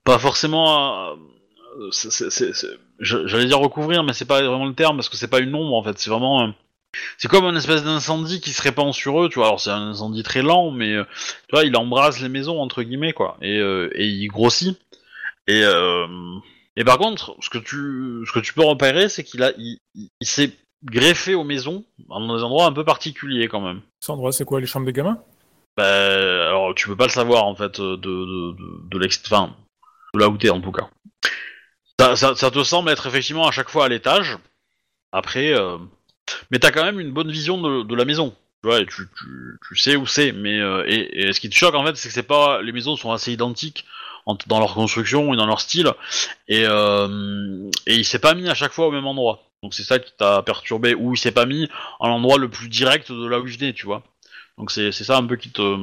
pas 0.04 0.18
forcément 0.18 0.76
à, 0.76 1.16
j'allais 3.00 3.46
dire 3.46 3.60
recouvrir, 3.60 4.04
mais 4.04 4.12
c'est 4.12 4.26
pas 4.26 4.42
vraiment 4.42 4.66
le 4.66 4.74
terme 4.74 4.96
parce 4.96 5.08
que 5.08 5.16
c'est 5.16 5.28
pas 5.28 5.40
une 5.40 5.54
ombre 5.54 5.74
en 5.74 5.82
fait, 5.82 5.98
c'est 5.98 6.10
vraiment, 6.10 6.52
c'est 7.16 7.28
comme 7.28 7.46
une 7.46 7.56
espèce 7.56 7.82
d'incendie 7.82 8.42
qui 8.42 8.50
se 8.50 8.60
répand 8.60 8.92
sur 8.92 9.22
eux, 9.22 9.30
tu 9.30 9.36
vois. 9.36 9.46
Alors 9.46 9.60
c'est 9.60 9.70
un 9.70 9.88
incendie 9.88 10.22
très 10.22 10.42
lent, 10.42 10.70
mais 10.70 10.96
tu 11.48 11.56
vois, 11.56 11.64
il 11.64 11.74
embrase 11.78 12.20
les 12.20 12.28
maisons 12.28 12.60
entre 12.60 12.82
guillemets 12.82 13.14
quoi, 13.14 13.38
et, 13.40 13.56
et 13.56 14.06
il 14.06 14.26
grossit. 14.28 14.78
Et 15.48 15.64
et 16.76 16.84
par 16.84 16.98
contre, 16.98 17.36
ce 17.40 17.50
que 17.50 17.58
tu, 17.58 18.24
ce 18.26 18.32
que 18.32 18.40
tu 18.40 18.54
peux 18.54 18.64
repérer, 18.64 19.08
c'est 19.08 19.24
qu'il 19.24 19.42
a, 19.42 19.52
il, 19.58 19.78
il- 19.94 20.08
il 20.20 20.26
s'est 20.26 20.52
greffé 20.84 21.34
aux 21.34 21.44
maisons 21.44 21.84
dans 22.08 22.36
des 22.36 22.42
endroits 22.42 22.66
un 22.66 22.72
peu 22.72 22.84
particuliers 22.84 23.48
quand 23.48 23.60
même. 23.60 23.82
Cet 24.00 24.10
endroit, 24.10 24.32
c'est 24.32 24.44
quoi 24.44 24.60
Les 24.60 24.66
chambres 24.66 24.86
des 24.86 24.92
gamins? 24.92 25.22
Bah, 25.76 25.84
alors 26.48 26.74
tu 26.74 26.88
peux 26.88 26.96
pas 26.96 27.06
le 27.06 27.10
savoir 27.12 27.44
en 27.44 27.54
fait 27.54 27.80
de 27.80 27.96
de 27.96 28.52
de, 28.52 28.88
de 28.90 28.98
l'ex, 28.98 29.22
enfin, 29.24 29.54
de 30.14 30.20
là 30.20 30.28
où 30.28 30.36
t'es 30.36 30.50
en 30.50 30.60
tout 30.60 30.72
cas. 30.72 30.88
Ça, 32.00 32.16
ça, 32.16 32.34
ça 32.34 32.50
te 32.50 32.62
semble 32.64 32.90
être 32.90 33.06
effectivement 33.06 33.46
à 33.46 33.52
chaque 33.52 33.68
fois 33.68 33.84
à 33.84 33.88
l'étage. 33.88 34.36
Après, 35.12 35.52
euh, 35.58 35.78
mais 36.50 36.58
t'as 36.58 36.70
quand 36.72 36.84
même 36.84 37.00
une 37.00 37.12
bonne 37.12 37.30
vision 37.30 37.60
de, 37.60 37.82
de 37.82 37.94
la 37.94 38.04
maison. 38.04 38.34
Tu 38.62 38.68
vois, 38.68 38.80
et 38.80 38.86
tu, 38.86 39.08
tu, 39.16 39.58
tu 39.68 39.76
sais 39.76 39.96
où 39.96 40.06
c'est. 40.06 40.32
Mais 40.32 40.58
euh, 40.60 40.84
et, 40.86 41.26
et 41.28 41.32
ce 41.32 41.40
qui 41.40 41.48
te 41.50 41.54
choque 41.54 41.74
en 41.74 41.84
fait, 41.84 41.96
c'est 41.96 42.08
que 42.08 42.14
c'est 42.14 42.22
pas 42.22 42.60
les 42.62 42.72
maisons 42.72 42.96
sont 42.96 43.12
assez 43.12 43.32
identiques 43.32 43.84
en- 44.26 44.36
dans 44.46 44.58
leur 44.58 44.74
construction 44.74 45.32
et 45.34 45.36
dans 45.36 45.46
leur 45.46 45.60
style. 45.60 45.90
Et 46.48 46.64
euh, 46.66 47.70
et 47.86 47.96
il 47.96 48.04
s'est 48.04 48.18
pas 48.18 48.34
mis 48.34 48.48
à 48.48 48.54
chaque 48.54 48.72
fois 48.72 48.86
au 48.86 48.90
même 48.90 49.06
endroit. 49.06 49.42
Donc 49.62 49.74
c'est 49.74 49.84
ça 49.84 49.98
qui 49.98 50.12
t'a 50.18 50.42
perturbé, 50.42 50.94
ou 50.94 51.14
il 51.14 51.18
s'est 51.18 51.30
pas 51.32 51.46
mis 51.46 51.68
à 52.00 52.08
l'endroit 52.08 52.38
le 52.38 52.48
plus 52.48 52.68
direct 52.68 53.12
de 53.12 53.26
là 53.26 53.38
où 53.40 53.46
il 53.46 53.56
venait, 53.56 53.72
tu 53.72 53.86
vois. 53.86 54.02
Donc 54.58 54.70
c'est 54.70 54.90
c'est 54.92 55.04
ça 55.04 55.16
un 55.16 55.24
peu 55.26 55.36
qui 55.36 55.50
te 55.50 55.76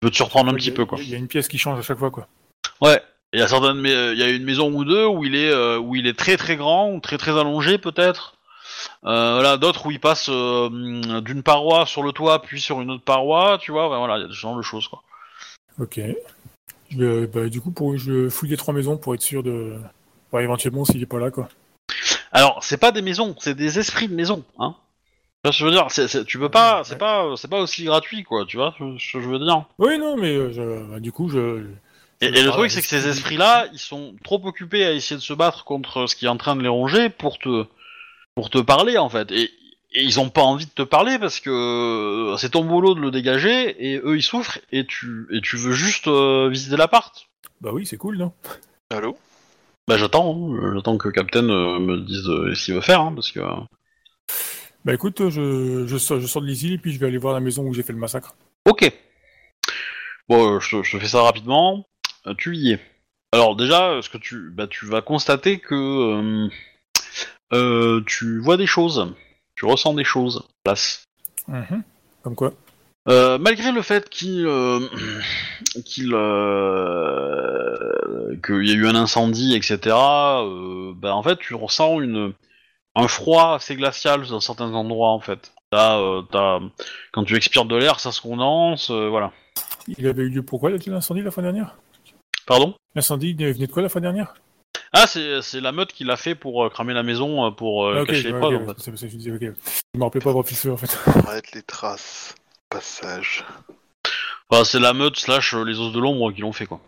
peut 0.00 0.10
te 0.10 0.16
surprendre 0.16 0.50
un 0.50 0.54
petit 0.54 0.70
a- 0.70 0.74
peu, 0.74 0.86
quoi. 0.86 0.98
Il 1.00 1.10
y 1.10 1.14
a 1.14 1.18
une 1.18 1.28
pièce 1.28 1.48
qui 1.48 1.58
change 1.58 1.78
à 1.78 1.82
chaque 1.82 1.98
fois, 1.98 2.10
quoi. 2.10 2.26
Ouais. 2.80 3.00
Il 3.34 3.40
y 3.40 3.42
a 3.42 3.48
certaines, 3.48 3.80
mais 3.80 3.94
euh, 3.94 4.12
il 4.12 4.18
y 4.18 4.22
a 4.22 4.28
une 4.28 4.44
maison 4.44 4.70
ou 4.70 4.84
deux 4.84 5.06
où 5.06 5.24
il 5.24 5.34
est 5.34 5.50
euh, 5.50 5.78
où 5.78 5.94
il 5.96 6.06
est 6.06 6.18
très 6.18 6.36
très 6.36 6.56
grand, 6.56 6.90
ou 6.92 7.00
très 7.00 7.16
très 7.16 7.30
allongé 7.38 7.78
peut-être. 7.78 8.34
Euh, 9.04 9.34
voilà, 9.34 9.56
d'autres 9.56 9.86
où 9.86 9.90
il 9.90 10.00
passe 10.00 10.28
euh, 10.28 11.20
d'une 11.20 11.42
paroi 11.42 11.86
sur 11.86 12.02
le 12.02 12.12
toit 12.12 12.42
puis 12.42 12.60
sur 12.60 12.80
une 12.82 12.90
autre 12.90 13.04
paroi, 13.04 13.58
tu 13.60 13.72
vois. 13.72 13.88
ben 13.88 13.98
voilà, 13.98 14.18
il 14.18 14.22
y 14.22 14.24
a 14.24 14.28
ce 14.28 14.32
genre 14.34 14.56
de 14.56 14.62
choses 14.62 14.86
quoi. 14.88 15.02
Ok. 15.78 16.00
Je 16.92 17.26
bah, 17.26 17.48
du 17.48 17.60
coup, 17.60 17.70
pour, 17.70 17.96
je 17.96 18.28
fouille 18.28 18.50
les 18.50 18.56
trois 18.56 18.74
maisons 18.74 18.96
pour 18.96 19.14
être 19.14 19.22
sûr 19.22 19.42
de. 19.42 19.76
Pour 20.30 20.40
éventuellement 20.40 20.84
s'il 20.84 21.02
est 21.02 21.06
pas 21.06 21.18
là, 21.18 21.30
quoi. 21.30 21.48
Alors, 22.32 22.62
c'est 22.62 22.78
pas 22.78 22.92
des 22.92 23.02
maisons, 23.02 23.34
c'est 23.38 23.54
des 23.54 23.78
esprits 23.78 24.08
de 24.08 24.14
maison, 24.14 24.44
hein. 24.58 24.74
Tu 25.44 25.48
vois 25.48 25.52
ce 25.52 25.58
que 25.58 25.64
je 25.64 25.64
veux 25.66 25.70
dire, 25.72 25.86
c'est, 25.90 26.08
c'est- 26.08 26.24
tu 26.24 26.38
peux 26.38 26.48
pas, 26.48 26.82
c'est 26.84 26.96
pas, 26.98 27.34
c'est 27.36 27.50
pas 27.50 27.60
aussi 27.60 27.84
gratuit 27.84 28.22
quoi, 28.22 28.44
tu 28.46 28.56
vois 28.56 28.74
ce 28.78 28.84
ce 28.98 29.12
que 29.18 29.22
je 29.22 29.28
veux 29.28 29.38
dire? 29.40 29.64
Oui, 29.78 29.98
non, 29.98 30.16
mais 30.16 30.34
euh, 30.34 30.52
je- 30.52 30.90
bah, 30.90 31.00
du 31.00 31.12
coup, 31.12 31.28
je. 31.28 31.64
Et, 32.20 32.28
je 32.28 32.34
et 32.34 32.42
le 32.42 32.50
truc, 32.50 32.70
c'est 32.70 32.80
que 32.80 32.86
ces 32.86 33.08
esprits-là, 33.08 33.66
ils 33.72 33.78
sont 33.80 34.14
trop 34.22 34.40
occupés 34.46 34.84
à 34.84 34.92
essayer 34.92 35.16
de 35.16 35.22
se 35.22 35.32
battre 35.34 35.64
contre 35.64 36.06
ce 36.06 36.14
qui 36.14 36.26
est 36.26 36.28
en 36.28 36.36
train 36.36 36.54
de 36.54 36.62
les 36.62 36.68
ronger 36.68 37.08
pour 37.10 37.38
te, 37.38 37.66
pour 38.36 38.50
te 38.50 38.58
parler, 38.58 38.98
en 38.98 39.08
fait. 39.08 39.32
Et, 39.32 39.50
et 39.94 40.02
ils 40.02 40.20
ont 40.20 40.30
pas 40.30 40.42
envie 40.42 40.66
de 40.66 40.70
te 40.70 40.82
parler 40.82 41.18
parce 41.18 41.40
que 41.40 41.50
euh, 41.50 42.36
c'est 42.36 42.50
ton 42.50 42.64
boulot 42.64 42.94
de 42.94 43.00
le 43.00 43.10
dégager 43.10 43.76
et 43.78 43.98
eux 43.98 44.16
ils 44.16 44.22
souffrent 44.22 44.58
et 44.70 44.86
tu, 44.86 45.26
et 45.30 45.40
tu 45.40 45.56
veux 45.56 45.72
juste 45.72 46.08
euh, 46.08 46.48
visiter 46.48 46.76
l'appart. 46.76 47.26
Bah 47.60 47.70
oui, 47.72 47.86
c'est 47.86 47.96
cool, 47.96 48.16
non? 48.16 48.32
Allô? 48.90 49.16
Bah 49.88 49.96
j'attends, 49.96 50.34
hein. 50.34 50.72
j'attends 50.74 50.96
que 50.98 51.08
Captain 51.08 51.48
euh, 51.48 51.78
me 51.78 51.98
dise 52.00 52.28
euh, 52.28 52.54
ce 52.54 52.64
qu'il 52.64 52.74
veut 52.74 52.80
faire, 52.80 53.00
hein, 53.00 53.12
parce 53.14 53.30
que. 53.32 53.40
Bah 54.84 54.94
écoute, 54.94 55.28
je, 55.28 55.86
je, 55.86 55.96
sors, 55.96 56.20
je 56.20 56.26
sors 56.26 56.42
de 56.42 56.46
l'île 56.46 56.72
et 56.72 56.78
puis 56.78 56.92
je 56.92 56.98
vais 56.98 57.06
aller 57.06 57.18
voir 57.18 57.34
la 57.34 57.40
maison 57.40 57.64
où 57.64 57.74
j'ai 57.74 57.82
fait 57.82 57.92
le 57.92 57.98
massacre. 57.98 58.34
Ok. 58.68 58.92
Bon, 60.28 60.58
je, 60.60 60.76
te- 60.76 60.82
je 60.82 60.98
fais 60.98 61.08
ça 61.08 61.22
rapidement. 61.22 61.84
Tu 62.38 62.56
y 62.56 62.72
es. 62.72 62.80
Alors 63.32 63.56
déjà, 63.56 64.00
ce 64.02 64.08
que 64.08 64.18
tu, 64.18 64.50
bah, 64.50 64.66
tu 64.66 64.86
vas 64.86 65.02
constater 65.02 65.58
que 65.58 65.74
euh, 65.74 66.48
euh, 67.52 68.02
tu 68.06 68.40
vois 68.40 68.56
des 68.56 68.66
choses, 68.66 69.14
tu 69.62 69.66
ressens 69.66 69.94
des 69.94 70.02
choses. 70.02 70.42
Place. 70.64 71.04
Mhm. 71.46 71.84
Comme 72.24 72.34
quoi 72.34 72.52
Euh, 73.08 73.38
malgré 73.38 73.70
le 73.70 73.80
fait 73.82 74.08
qu'il 74.10 74.44
euh, 74.44 74.80
qu'il 75.84 76.12
euh, 77.12 78.36
qu'il 78.44 78.66
y 78.66 78.72
a 78.72 78.74
eu 78.74 78.88
un 78.88 78.96
incendie, 78.96 79.54
etc. 79.54 79.78
bah, 80.96 81.14
en 81.14 81.22
fait, 81.22 81.38
tu 81.38 81.54
ressens 81.54 82.00
une 82.00 82.32
un 82.96 83.06
froid 83.08 83.54
assez 83.54 83.76
glacial 83.76 84.26
dans 84.26 84.40
certains 84.40 84.74
endroits 84.74 85.10
en 85.10 85.20
fait. 85.20 85.52
T'as, 85.70 85.98
t'as- 86.30 86.60
quand 87.12 87.22
tu 87.24 87.36
expires 87.36 87.64
de 87.64 87.76
l'air, 87.76 88.00
ça 88.00 88.10
se 88.12 88.20
condense, 88.20 88.90
voilà. 88.90 89.30
Il 89.96 90.06
avait 90.08 90.24
eu 90.24 90.28
lieu 90.28 90.42
pourquoi 90.42 90.70
l'incendie 90.70 91.22
la 91.22 91.30
fois 91.30 91.42
dernière? 91.44 91.76
Pardon? 92.46 92.74
L'incendie 92.96 93.30
il 93.30 93.36
venait 93.52 93.66
de 93.68 93.72
quoi 93.72 93.82
la 93.82 93.88
fois 93.88 94.00
dernière? 94.00 94.34
Ah, 94.92 95.06
c'est 95.06 95.40
c'est 95.42 95.60
la 95.60 95.72
meute 95.72 95.92
qui 95.92 96.04
l'a 96.04 96.16
fait 96.16 96.34
pour 96.34 96.64
euh, 96.64 96.68
cramer 96.68 96.92
la 96.92 97.02
maison, 97.02 97.46
euh, 97.46 97.50
pour 97.50 97.86
euh, 97.86 98.00
Ah, 98.02 98.06
cacher 98.06 98.24
les 98.32 98.38
preuves, 98.38 98.54
ok, 98.54 98.62
en 98.62 98.66
fait. 98.66 98.74
c'est 98.82 98.90
parce 98.90 99.02
que 99.02 99.08
je 99.08 99.16
disais, 99.16 99.30
ok. 99.32 99.40
Je 99.94 99.98
me 99.98 100.04
rappelais 100.04 100.20
pas 100.20 100.30
avoir 100.30 100.44
en 100.44 100.76
fait. 100.76 100.98
Arrête 101.26 101.52
les 101.52 101.62
traces. 101.62 102.34
Passage. 102.68 103.44
Enfin, 104.48 104.64
c'est 104.64 104.80
la 104.80 104.92
meute 104.92 105.16
slash 105.18 105.54
les 105.54 105.78
os 105.78 105.92
de 105.92 106.00
l'ombre 106.00 106.32
qui 106.32 106.40
l'ont 106.42 106.52
fait, 106.52 106.66
quoi. 106.66 106.80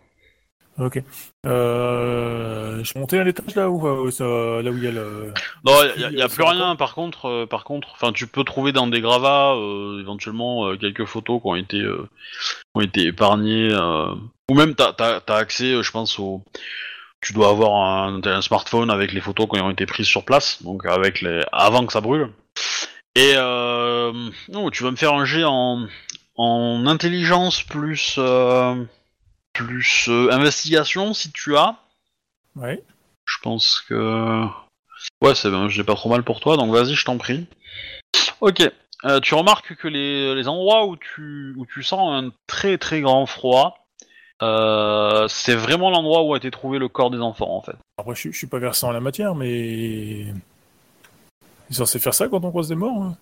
Ok. 0.77 1.01
Euh, 1.45 2.79
je 2.79 2.83
suis 2.83 2.99
monté 2.99 3.17
à 3.19 3.23
l'étage 3.23 3.55
là 3.55 3.69
où, 3.69 3.87
euh, 3.87 4.11
ça- 4.11 4.23
là 4.61 4.71
où 4.71 4.77
il 4.77 4.83
y 4.83 4.87
a 4.87 4.91
le. 4.91 5.31
Non, 5.63 5.73
il 5.95 6.01
y, 6.01 6.05
a- 6.05 6.11
y 6.11 6.21
a 6.21 6.27
c'est 6.27 6.35
plus 6.35 6.43
rien. 6.43 6.75
Par 6.75 6.93
contre, 6.95 7.25
euh, 7.27 7.45
par 7.45 7.63
contre, 7.63 7.89
enfin, 7.93 8.11
tu 8.11 8.27
peux 8.27 8.43
trouver 8.43 8.71
dans 8.71 8.87
des 8.87 8.99
gravats 9.01 9.53
euh, 9.55 9.99
éventuellement 10.01 10.67
euh, 10.67 10.75
quelques 10.77 11.05
photos 11.05 11.41
qui 11.41 11.47
ont 11.47 11.55
été 11.55 11.77
euh, 11.79 12.07
qui 12.41 12.71
ont 12.75 12.81
été 12.81 13.05
épargnées, 13.05 13.69
euh, 13.71 14.13
ou 14.51 14.55
même 14.55 14.75
t'as 14.75 14.91
t'as 14.93 15.21
t'as 15.21 15.37
accès, 15.37 15.71
euh, 15.73 15.81
je 15.83 15.91
pense 15.91 16.19
au. 16.19 16.43
Tu 17.25 17.33
dois 17.33 17.49
avoir 17.49 17.73
un, 17.73 18.41
smartphone 18.43 18.91
avec 18.91 19.11
les 19.11 19.19
photos 19.19 19.47
qui 19.49 19.59
ont 19.59 19.71
été 19.71 19.87
prises 19.87 20.05
sur 20.05 20.23
place, 20.23 20.61
donc 20.61 20.85
avec 20.85 21.21
les 21.21 21.41
avant 21.51 21.83
que 21.87 21.91
ça 21.91 21.99
brûle. 21.99 22.31
Et 23.15 23.33
euh, 23.35 24.13
non, 24.49 24.69
tu 24.69 24.83
vas 24.83 24.91
me 24.91 24.95
faire 24.95 25.15
un 25.15 25.25
jet 25.25 25.43
en 25.43 25.87
en 26.35 26.85
intelligence 26.85 27.63
plus 27.63 28.17
euh, 28.19 28.75
plus 29.53 30.05
euh, 30.07 30.31
investigation 30.31 31.15
si 31.15 31.31
tu 31.31 31.57
as. 31.57 31.77
Ouais. 32.55 32.83
Je 33.25 33.37
pense 33.41 33.81
que. 33.89 34.45
Ouais, 35.19 35.33
c'est 35.33 35.49
ben, 35.49 35.67
j'ai 35.67 35.83
pas 35.83 35.95
trop 35.95 36.09
mal 36.09 36.21
pour 36.21 36.39
toi, 36.39 36.57
donc 36.57 36.71
vas-y, 36.71 36.93
je 36.93 37.05
t'en 37.05 37.17
prie. 37.17 37.47
Ok. 38.39 38.71
Tu 39.23 39.33
remarques 39.33 39.75
que 39.75 39.87
les, 39.87 40.35
les 40.35 40.47
endroits 40.47 40.85
où 40.85 40.95
tu, 40.95 41.55
où 41.57 41.65
tu 41.65 41.81
sens 41.81 42.23
un 42.23 42.31
très 42.45 42.77
très 42.77 43.01
grand 43.01 43.25
froid, 43.25 43.84
c'est 44.39 45.55
vraiment 45.55 45.89
l'endroit 45.89 46.23
où 46.23 46.33
a 46.33 46.37
été 46.37 46.51
trouvé 46.51 46.77
le 46.79 46.87
corps 46.87 47.09
des 47.11 47.19
enfants 47.19 47.55
en 47.55 47.61
fait. 47.61 47.75
Après, 47.97 48.15
je, 48.15 48.19
suis- 48.19 48.33
je 48.33 48.37
suis 48.37 48.47
pas 48.47 48.59
versé 48.59 48.85
en 48.85 48.91
la 48.91 48.99
matière, 48.99 49.35
mais. 49.35 50.25
Il 51.67 51.71
est 51.71 51.73
censé 51.73 51.97
faire 51.99 52.13
ça 52.13 52.27
quand 52.27 52.43
on 52.43 52.49
croise 52.49 52.67
des 52.67 52.75
morts 52.75 53.01
hein 53.01 53.17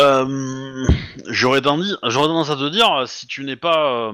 Euh, 0.00 0.86
j'aurais 1.26 1.60
tendance, 1.60 2.50
à 2.50 2.56
te 2.56 2.68
dire, 2.70 3.04
si 3.06 3.26
tu 3.26 3.44
n'es 3.44 3.56
pas 3.56 4.12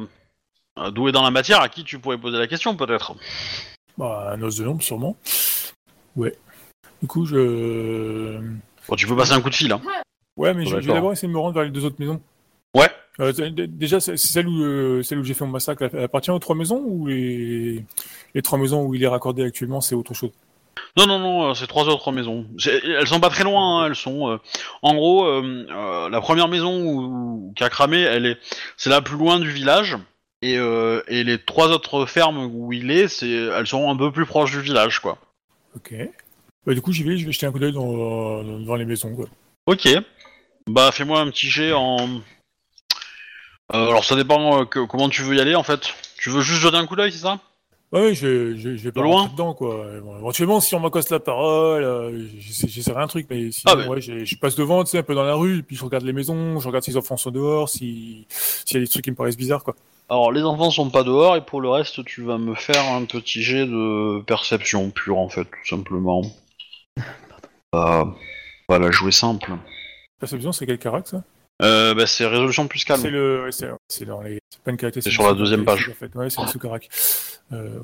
euh, 0.78 0.90
doué 0.90 1.12
dans 1.12 1.22
la 1.22 1.30
matière, 1.30 1.60
à 1.60 1.68
qui 1.68 1.84
tu 1.84 1.98
pourrais 1.98 2.18
poser 2.18 2.38
la 2.38 2.46
question 2.46 2.76
peut-être? 2.76 3.14
Bah, 3.96 4.30
un 4.32 4.42
os 4.42 4.56
de 4.56 4.64
l'ombre, 4.64 4.82
sûrement. 4.82 5.16
Ouais. 6.16 6.36
Du 7.02 7.08
coup, 7.08 7.26
je. 7.26 8.38
Bon, 8.88 8.96
tu 8.96 9.06
peux 9.06 9.16
passer 9.16 9.32
un 9.32 9.40
coup 9.40 9.50
de 9.50 9.54
fil. 9.54 9.70
Hein. 9.72 9.80
Ouais, 10.36 10.54
mais 10.54 10.64
je, 10.64 10.80
je 10.80 10.86
vais 10.86 10.94
d'abord 10.94 11.12
essayer 11.12 11.28
de 11.28 11.32
me 11.32 11.38
rendre 11.38 11.54
vers 11.54 11.64
les 11.64 11.70
deux 11.70 11.84
autres 11.84 11.96
maisons. 11.98 12.20
Ouais. 12.74 12.90
Euh, 13.20 13.32
déjà, 13.32 14.00
celle 14.00 14.46
où, 14.46 14.62
euh, 14.62 15.02
celle 15.02 15.18
où 15.18 15.24
j'ai 15.24 15.34
fait 15.34 15.44
mon 15.44 15.50
massacre, 15.50 15.88
elle 15.92 16.04
appartient 16.04 16.30
aux 16.30 16.38
trois 16.38 16.54
maisons 16.54 16.82
ou 16.86 17.06
les, 17.08 17.84
les 18.34 18.42
trois 18.42 18.58
maisons 18.58 18.84
où 18.84 18.94
il 18.94 19.02
est 19.02 19.08
raccordé 19.08 19.42
actuellement, 19.42 19.80
c'est 19.80 19.94
autre 19.94 20.14
chose? 20.14 20.30
Non, 20.96 21.06
non, 21.06 21.18
non, 21.18 21.50
euh, 21.50 21.54
c'est 21.54 21.66
trois 21.66 21.88
autres 21.88 22.12
maisons. 22.12 22.46
Elles 22.64 23.06
sont 23.06 23.18
pas 23.18 23.30
très 23.30 23.42
loin, 23.42 23.82
hein, 23.82 23.86
elles 23.86 23.96
sont... 23.96 24.30
euh, 24.30 24.36
en 24.82 24.94
gros, 24.94 25.26
euh, 25.26 25.66
euh, 25.68 26.08
la 26.08 26.20
première 26.20 26.46
maison 26.46 26.84
où, 26.84 27.52
qui 27.56 27.64
a 27.64 27.68
cramé, 27.68 28.00
elle 28.02 28.26
est, 28.26 28.38
c'est 28.76 28.90
la 28.90 29.00
plus 29.00 29.16
loin 29.16 29.40
du 29.40 29.50
village. 29.50 29.96
Et, 30.40 30.54
et 30.54 31.24
les 31.24 31.38
trois 31.38 31.72
autres 31.72 32.06
fermes 32.06 32.38
où 32.54 32.72
il 32.72 32.92
est, 32.92 33.08
c'est, 33.08 33.28
elles 33.28 33.66
sont 33.66 33.90
un 33.90 33.96
peu 33.96 34.12
plus 34.12 34.24
proches 34.24 34.52
du 34.52 34.60
village, 34.60 35.00
quoi. 35.00 35.18
Ok. 35.74 35.92
Bah, 36.64 36.74
du 36.74 36.80
coup, 36.80 36.92
j'y 36.92 37.02
vais, 37.02 37.16
je 37.16 37.26
vais 37.26 37.32
jeter 37.32 37.46
un 37.46 37.50
coup 37.50 37.58
d'œil 37.58 37.72
dans, 37.72 38.44
dans, 38.44 38.60
dans 38.60 38.76
les 38.76 38.84
maisons. 38.84 39.16
Quoi. 39.16 39.26
Ok. 39.66 39.88
Bah, 40.68 40.92
fais-moi 40.92 41.18
un 41.18 41.28
petit 41.30 41.48
jet 41.48 41.72
en... 41.72 42.20
Euh, 43.74 43.88
alors, 43.88 44.04
ça 44.04 44.16
dépend 44.16 44.60
euh, 44.60 44.64
que- 44.64 44.84
comment 44.86 45.08
tu 45.08 45.22
veux 45.22 45.36
y 45.36 45.40
aller, 45.40 45.54
en 45.54 45.62
fait. 45.62 45.80
Tu 46.18 46.30
veux 46.30 46.40
juste 46.40 46.60
jeter 46.60 46.76
un 46.76 46.86
coup 46.86 46.96
d'œil, 46.96 47.12
c'est 47.12 47.18
ça? 47.18 47.38
Ouais, 47.92 48.00
ouais, 48.00 48.14
je, 48.14 48.54
je, 48.56 48.76
je 48.76 48.82
vais 48.84 48.92
pas 48.92 49.00
De 49.00 49.04
loin 49.06 49.28
dedans, 49.28 49.54
quoi. 49.54 49.84
Bon, 50.02 50.18
éventuellement, 50.18 50.60
si 50.60 50.74
on 50.74 50.80
m'accoste 50.80 51.10
la 51.10 51.20
parole, 51.20 51.82
euh, 51.82 52.26
j'essa- 52.38 52.66
j'essaierai 52.68 53.00
un 53.02 53.06
truc, 53.06 53.26
mais 53.30 53.50
sinon, 53.50 53.72
Ah, 53.72 53.76
mais- 53.76 53.86
ouais, 53.86 54.00
je 54.00 54.36
passe 54.36 54.54
devant, 54.56 54.84
tu 54.84 54.90
sais, 54.90 54.98
un 54.98 55.02
peu 55.02 55.14
dans 55.14 55.22
la 55.24 55.34
rue, 55.34 55.62
puis 55.62 55.74
je 55.76 55.84
regarde 55.84 56.04
les 56.04 56.12
maisons, 56.12 56.60
je 56.60 56.66
regarde 56.66 56.84
si 56.84 56.90
les 56.90 56.96
enfants 56.98 57.16
sont 57.16 57.30
dehors, 57.30 57.68
si 57.68 58.26
s'il 58.28 58.74
y 58.76 58.80
a 58.80 58.84
des 58.84 58.88
trucs 58.88 59.04
qui 59.04 59.10
me 59.10 59.16
paraissent 59.16 59.36
bizarres, 59.38 59.64
quoi. 59.64 59.74
Alors, 60.10 60.32
les 60.32 60.42
enfants 60.42 60.70
sont 60.70 60.90
pas 60.90 61.02
dehors, 61.02 61.36
et 61.36 61.40
pour 61.44 61.60
le 61.62 61.68
reste, 61.70 62.04
tu 62.04 62.22
vas 62.22 62.36
me 62.38 62.54
faire 62.54 62.82
un 62.92 63.04
petit 63.04 63.42
jet 63.42 63.66
de 63.66 64.20
perception 64.22 64.90
pure, 64.90 65.18
en 65.18 65.28
fait, 65.28 65.44
tout 65.44 65.66
simplement. 65.68 66.22
Euh, 67.74 68.02
voilà, 68.66 68.90
jouer 68.90 69.12
simple. 69.12 69.52
Perception, 70.18 70.52
c'est 70.52 70.64
quel 70.64 70.78
caractère, 70.78 71.20
ça? 71.20 71.24
Euh, 71.60 71.94
bah, 71.94 72.06
c'est 72.06 72.26
résolution 72.26 72.68
plus 72.68 72.84
calme. 72.84 73.00
C'est 73.02 73.10
le, 73.10 73.42
ouais, 73.44 73.52
c'est 73.52 73.68
c'est 73.88 74.04
dans 74.04 74.20
les, 74.22 74.38
c'est 74.50 74.62
pas 74.62 74.70
une 74.70 74.76
caractéristique. 74.76 75.12
C'est 75.12 75.16
sur 75.16 75.26
la 75.26 75.34
deuxième 75.34 75.64
caractéristique, 75.64 76.02
En 76.02 76.06
fait. 76.12 76.18
Ouais, 76.18 76.30
c'est 76.30 76.40
le 76.42 76.46
sous-carac. 76.48 76.88
Euh. 77.52 77.80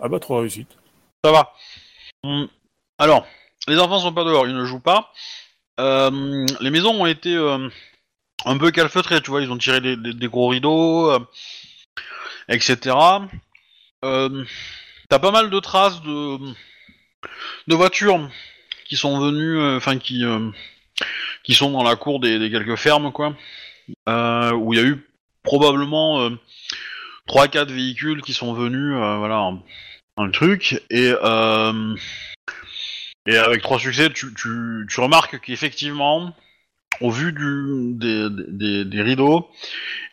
Ah 0.00 0.08
bah, 0.08 0.18
trois 0.18 0.40
réussites. 0.40 0.76
Ça 1.24 1.32
va. 1.32 1.52
Hum, 2.24 2.48
Alors, 2.98 3.26
les 3.68 3.78
enfants 3.78 4.00
sont 4.00 4.12
pas 4.12 4.24
dehors, 4.24 4.46
ils 4.46 4.54
ne 4.56 4.64
jouent 4.64 4.80
pas. 4.80 5.12
Euh, 5.80 6.46
les 6.60 6.70
maisons 6.70 7.00
ont 7.00 7.06
été 7.06 7.36
un 8.44 8.58
peu 8.58 8.70
calfeutrées, 8.72 9.20
tu 9.22 9.30
vois, 9.30 9.42
ils 9.42 9.50
ont 9.52 9.58
tiré 9.58 9.80
des, 9.80 9.96
des- 9.96 10.14
des 10.14 10.26
gros 10.28 10.48
rideaux, 10.48 11.12
etc. 12.48 12.76
T'as 14.02 15.18
pas 15.18 15.30
mal 15.30 15.50
de 15.50 15.60
traces 15.60 16.00
de, 16.02 16.38
de 17.68 17.74
voitures 17.74 18.28
qui 18.84 18.96
sont 18.96 19.20
venues, 19.20 19.60
enfin 19.76 19.98
qui, 19.98 20.24
qui 21.48 21.54
sont 21.54 21.70
dans 21.70 21.82
la 21.82 21.96
cour 21.96 22.20
des, 22.20 22.38
des 22.38 22.50
quelques 22.50 22.76
fermes, 22.76 23.10
quoi, 23.10 23.34
euh, 24.06 24.52
où 24.52 24.74
il 24.74 24.78
y 24.78 24.82
a 24.82 24.86
eu 24.86 25.08
probablement 25.42 26.20
euh, 26.20 26.30
3-4 27.26 27.72
véhicules 27.72 28.20
qui 28.20 28.34
sont 28.34 28.52
venus, 28.52 28.94
euh, 28.94 29.16
voilà, 29.16 29.54
dans 30.18 30.24
le 30.26 30.30
truc, 30.30 30.82
et, 30.90 31.10
et 33.26 33.36
avec 33.38 33.62
trois 33.62 33.78
succès, 33.78 34.10
tu, 34.10 34.34
tu, 34.34 34.86
tu 34.90 35.00
remarques 35.00 35.40
qu'effectivement, 35.40 36.34
au 37.00 37.10
vu 37.10 37.32
du, 37.32 37.94
des, 37.94 38.28
des, 38.30 38.84
des 38.84 39.02
rideaux 39.02 39.48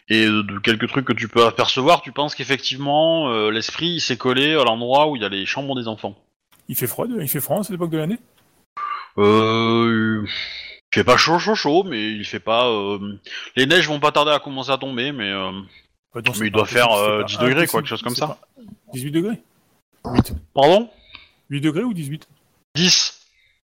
et 0.07 0.25
de 0.25 0.59
quelques 0.59 0.87
trucs 0.87 1.05
que 1.05 1.13
tu 1.13 1.27
peux 1.27 1.45
apercevoir, 1.45 2.01
tu 2.01 2.13
penses 2.13 2.33
qu'effectivement, 2.33 3.29
euh, 3.29 3.49
l'esprit 3.49 3.87
il 3.87 3.99
s'est 3.99 4.15
collé 4.15 4.53
à 4.53 4.63
l'endroit 4.63 5.09
où 5.09 5.17
il 5.17 5.21
y 5.21 5.25
a 5.25 5.29
les 5.29 5.45
chambres 5.45 5.75
des 5.75 5.89
enfants. 5.89 6.15
Il 6.69 6.75
fait 6.75 6.87
froid, 6.87 7.07
il 7.19 7.27
fait 7.27 7.41
froid 7.41 7.59
à 7.59 7.63
cette 7.63 7.75
époque 7.75 7.91
de 7.91 7.97
l'année? 7.97 8.19
Euh, 9.17 10.25
fait 10.95 11.03
pas 11.03 11.17
chaud, 11.17 11.39
chaud, 11.39 11.55
chaud, 11.55 11.83
mais 11.83 12.11
il 12.13 12.25
fait 12.25 12.39
pas. 12.39 12.67
euh, 12.67 13.19
Les 13.55 13.65
neiges 13.65 13.87
vont 13.87 13.99
pas 13.99 14.11
tarder 14.11 14.31
à 14.31 14.39
commencer 14.39 14.71
à 14.71 14.77
tomber, 14.77 15.11
mais 15.11 15.29
euh, 15.31 15.51
c'est 16.15 16.39
Mais 16.39 16.47
il 16.47 16.51
doit 16.51 16.65
faire, 16.65 16.85
impossible, 16.85 17.09
euh, 17.11 17.19
c'est 17.19 17.25
10 17.27 17.37
pas 17.37 17.43
degrés, 17.43 17.67
quoi, 17.67 17.79
quelque 17.81 17.89
chose 17.89 18.01
comme 18.01 18.15
ça. 18.15 18.27
pas- 18.27 18.39
18 18.93 19.11
degrés 19.11 19.41
8. 20.05 20.33
pardon? 20.53 20.89
8 21.49 21.61
degrés 21.61 21.83
ou 21.83 21.93
18 21.93 22.27
10 22.75 23.21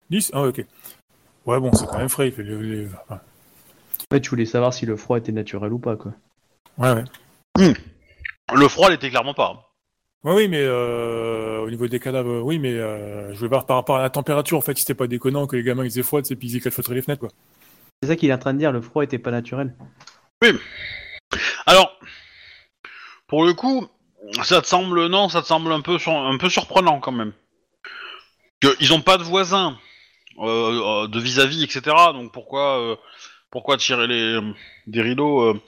10 0.09 0.31
Ah, 0.33 0.41
ok. 0.43 0.63
Ouais, 1.45 1.59
bon, 1.59 1.71
c'est 1.73 1.85
quand 1.85 1.97
même 1.97 2.09
frais. 2.09 2.27
Il 2.29 2.33
fait 2.33 2.43
le- 2.43 2.61
le- 2.61 2.85
ouais. 3.09 3.17
Ouais, 4.11 4.21
tu 4.21 4.29
voulais 4.29 4.45
savoir 4.45 4.73
si 4.73 4.85
le 4.85 4.97
froid 4.97 5.17
était 5.17 5.31
naturel 5.31 5.71
ou 5.73 5.79
pas, 5.79 5.95
quoi. 5.95 6.13
Ouais, 6.77 6.91
ouais. 6.93 7.73
Le 8.53 8.67
froid 8.67 8.89
l'était 8.89 9.09
clairement 9.09 9.33
pas. 9.33 9.64
Ouais, 10.25 10.33
oui, 10.33 10.47
mais 10.47 10.61
euh, 10.61 11.59
au 11.59 11.69
niveau 11.69 11.87
des 11.87 11.99
cadavres, 11.99 12.31
euh, 12.31 12.41
oui, 12.41 12.57
mais 12.57 12.73
euh, 12.73 13.31
je 13.33 13.39
veux 13.39 13.47
voir 13.47 13.67
par 13.67 13.77
rapport 13.77 13.97
à 13.97 14.01
la 14.01 14.09
température, 14.09 14.57
en 14.57 14.61
fait, 14.61 14.75
si 14.75 14.81
c'était 14.81 14.95
pas 14.95 15.05
déconnant 15.05 15.45
que 15.45 15.55
les 15.55 15.61
gamins 15.63 15.83
ils 15.83 15.89
faisaient 15.91 16.01
froid, 16.03 16.21
c'est 16.23 16.35
puis 16.35 16.51
ils 16.51 16.61
calfeutraient 16.61 16.95
les 16.95 17.03
fenêtres, 17.03 17.19
quoi. 17.19 17.29
C'est 18.01 18.09
ça 18.09 18.15
qu'il 18.15 18.29
est 18.29 18.33
en 18.33 18.39
train 18.39 18.53
de 18.53 18.57
dire, 18.59 18.71
le 18.71 18.81
froid 18.81 19.03
était 19.03 19.19
pas 19.19 19.29
naturel. 19.31 19.75
Alors, 21.67 21.97
pour 23.27 23.45
le 23.45 23.53
coup, 23.53 23.87
ça 24.43 24.61
te 24.61 24.67
semble 24.67 25.07
non, 25.07 25.29
ça 25.29 25.41
te 25.41 25.47
semble 25.47 25.71
un 25.71 25.81
peu 25.81 25.99
sur- 25.99 26.11
un 26.17 26.37
peu 26.37 26.49
surprenant 26.49 26.99
quand 26.99 27.11
même. 27.11 27.33
Que 28.61 28.75
ils 28.79 28.93
ont 28.93 29.01
pas 29.01 29.17
de 29.17 29.23
voisins 29.23 29.77
euh, 30.39 31.07
de 31.07 31.19
vis-à-vis, 31.19 31.63
etc. 31.63 31.81
Donc 32.13 32.31
pourquoi 32.31 32.79
euh, 32.79 32.95
pourquoi 33.55 33.77
tirer 33.77 34.05
les 34.07 34.39
des 34.85 35.01
rideaux 35.01 35.41
euh, 35.41 35.59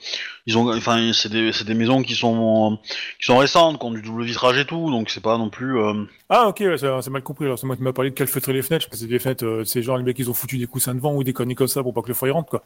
Ils 0.46 0.56
ont, 0.58 0.70
enfin, 0.76 1.10
c'est 1.12 1.30
des 1.32 1.52
c'est 1.52 1.64
des 1.64 1.74
maisons 1.74 2.02
qui 2.02 2.14
sont 2.14 2.78
qui 3.18 3.24
sont 3.26 3.38
récentes, 3.38 3.80
qui 3.80 3.86
ont 3.86 3.90
du 3.90 4.02
double 4.02 4.22
vitrage 4.24 4.58
et 4.58 4.64
tout, 4.66 4.90
donc 4.90 5.10
c'est 5.10 5.22
pas 5.22 5.38
non 5.38 5.48
plus. 5.50 5.78
euh, 5.80 6.04
Ah, 6.28 6.46
ok, 6.48 6.58
ouais, 6.60 6.78
c'est 6.78 6.86
c'est 7.02 7.10
mal 7.10 7.22
compris. 7.22 7.46
Alors, 7.46 7.58
c'est 7.58 7.66
moi 7.66 7.76
qui 7.76 7.82
m'a 7.82 7.92
parlé 7.92 8.10
de 8.10 8.14
calfeutrer 8.14 8.52
les 8.52 8.62
fenêtres. 8.62 8.84
Je 8.84 8.90
pensais 8.90 9.06
que 9.06 9.10
des 9.10 9.18
fenêtres, 9.18 9.44
euh, 9.46 9.64
c'est 9.64 9.82
genre 9.82 9.96
les 9.98 10.04
mecs, 10.04 10.18
ils 10.18 10.30
ont 10.30 10.34
foutu 10.34 10.58
des 10.58 10.66
coussins 10.66 10.94
devant 10.94 11.14
ou 11.14 11.24
des 11.24 11.32
conneries 11.32 11.54
comme 11.56 11.66
ça 11.66 11.82
pour 11.82 11.92
pas 11.94 12.02
que 12.02 12.12
le 12.12 12.28
y 12.28 12.30
rentre, 12.30 12.50
quoi. 12.50 12.62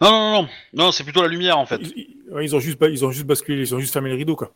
Non 0.00 0.10
non 0.10 0.20
non 0.20 0.42
non, 0.42 0.48
non 0.86 0.92
c'est 0.92 1.04
plutôt 1.04 1.22
la 1.22 1.28
lumière 1.28 1.58
en 1.58 1.66
fait. 1.66 1.80
Ils, 1.82 1.92
ils- 2.28 2.32
ouais, 2.34 2.44
ils 2.44 2.56
ont 2.56 2.60
juste, 2.60 2.78
ba- 2.80 2.88
ils 2.88 3.04
ont 3.04 3.10
juste 3.12 3.26
basculé, 3.26 3.60
ils 3.62 3.74
ont 3.74 3.78
juste 3.80 3.92
fermé 3.92 4.10
les 4.10 4.16
rideaux, 4.16 4.36
quoi. 4.36 4.50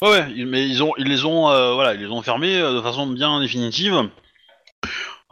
Ouais, 0.00 0.08
ouais, 0.10 0.32
ils- 0.34 0.46
mais 0.46 0.66
ils 0.68 0.82
ont, 0.82 0.92
ils 0.98 1.06
les 1.08 1.24
ont, 1.24 1.50
euh, 1.50 1.74
voilà, 1.74 1.94
ils 1.94 2.00
les 2.00 2.06
ont 2.10 2.22
fermés 2.22 2.56
euh, 2.56 2.74
de 2.74 2.80
façon 2.80 3.06
bien 3.06 3.40
définitive. 3.40 3.94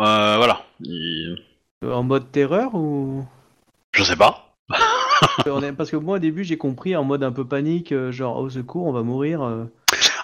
Euh, 0.01 0.37
voilà. 0.37 0.65
Ils- 0.81 1.37
Euh, 1.83 1.95
En 1.95 2.03
mode 2.03 2.31
terreur 2.31 2.75
ou? 2.75 3.25
Je 3.93 4.05
sais 4.05 4.17
pas. 4.17 4.55
Parce 5.77 5.91
que 5.91 5.97
moi 5.97 6.17
au 6.17 6.19
début 6.19 6.45
j'ai 6.45 6.59
compris 6.59 6.95
en 6.97 7.05
mode 7.05 7.23
un 7.25 7.33
peu 7.33 7.47
panique, 7.47 7.93
euh, 7.93 8.13
genre 8.13 8.37
au 8.39 8.51
secours 8.51 8.87
on 8.87 8.93
va 8.93 9.03
mourir. 9.03 9.43
euh. 9.43 9.65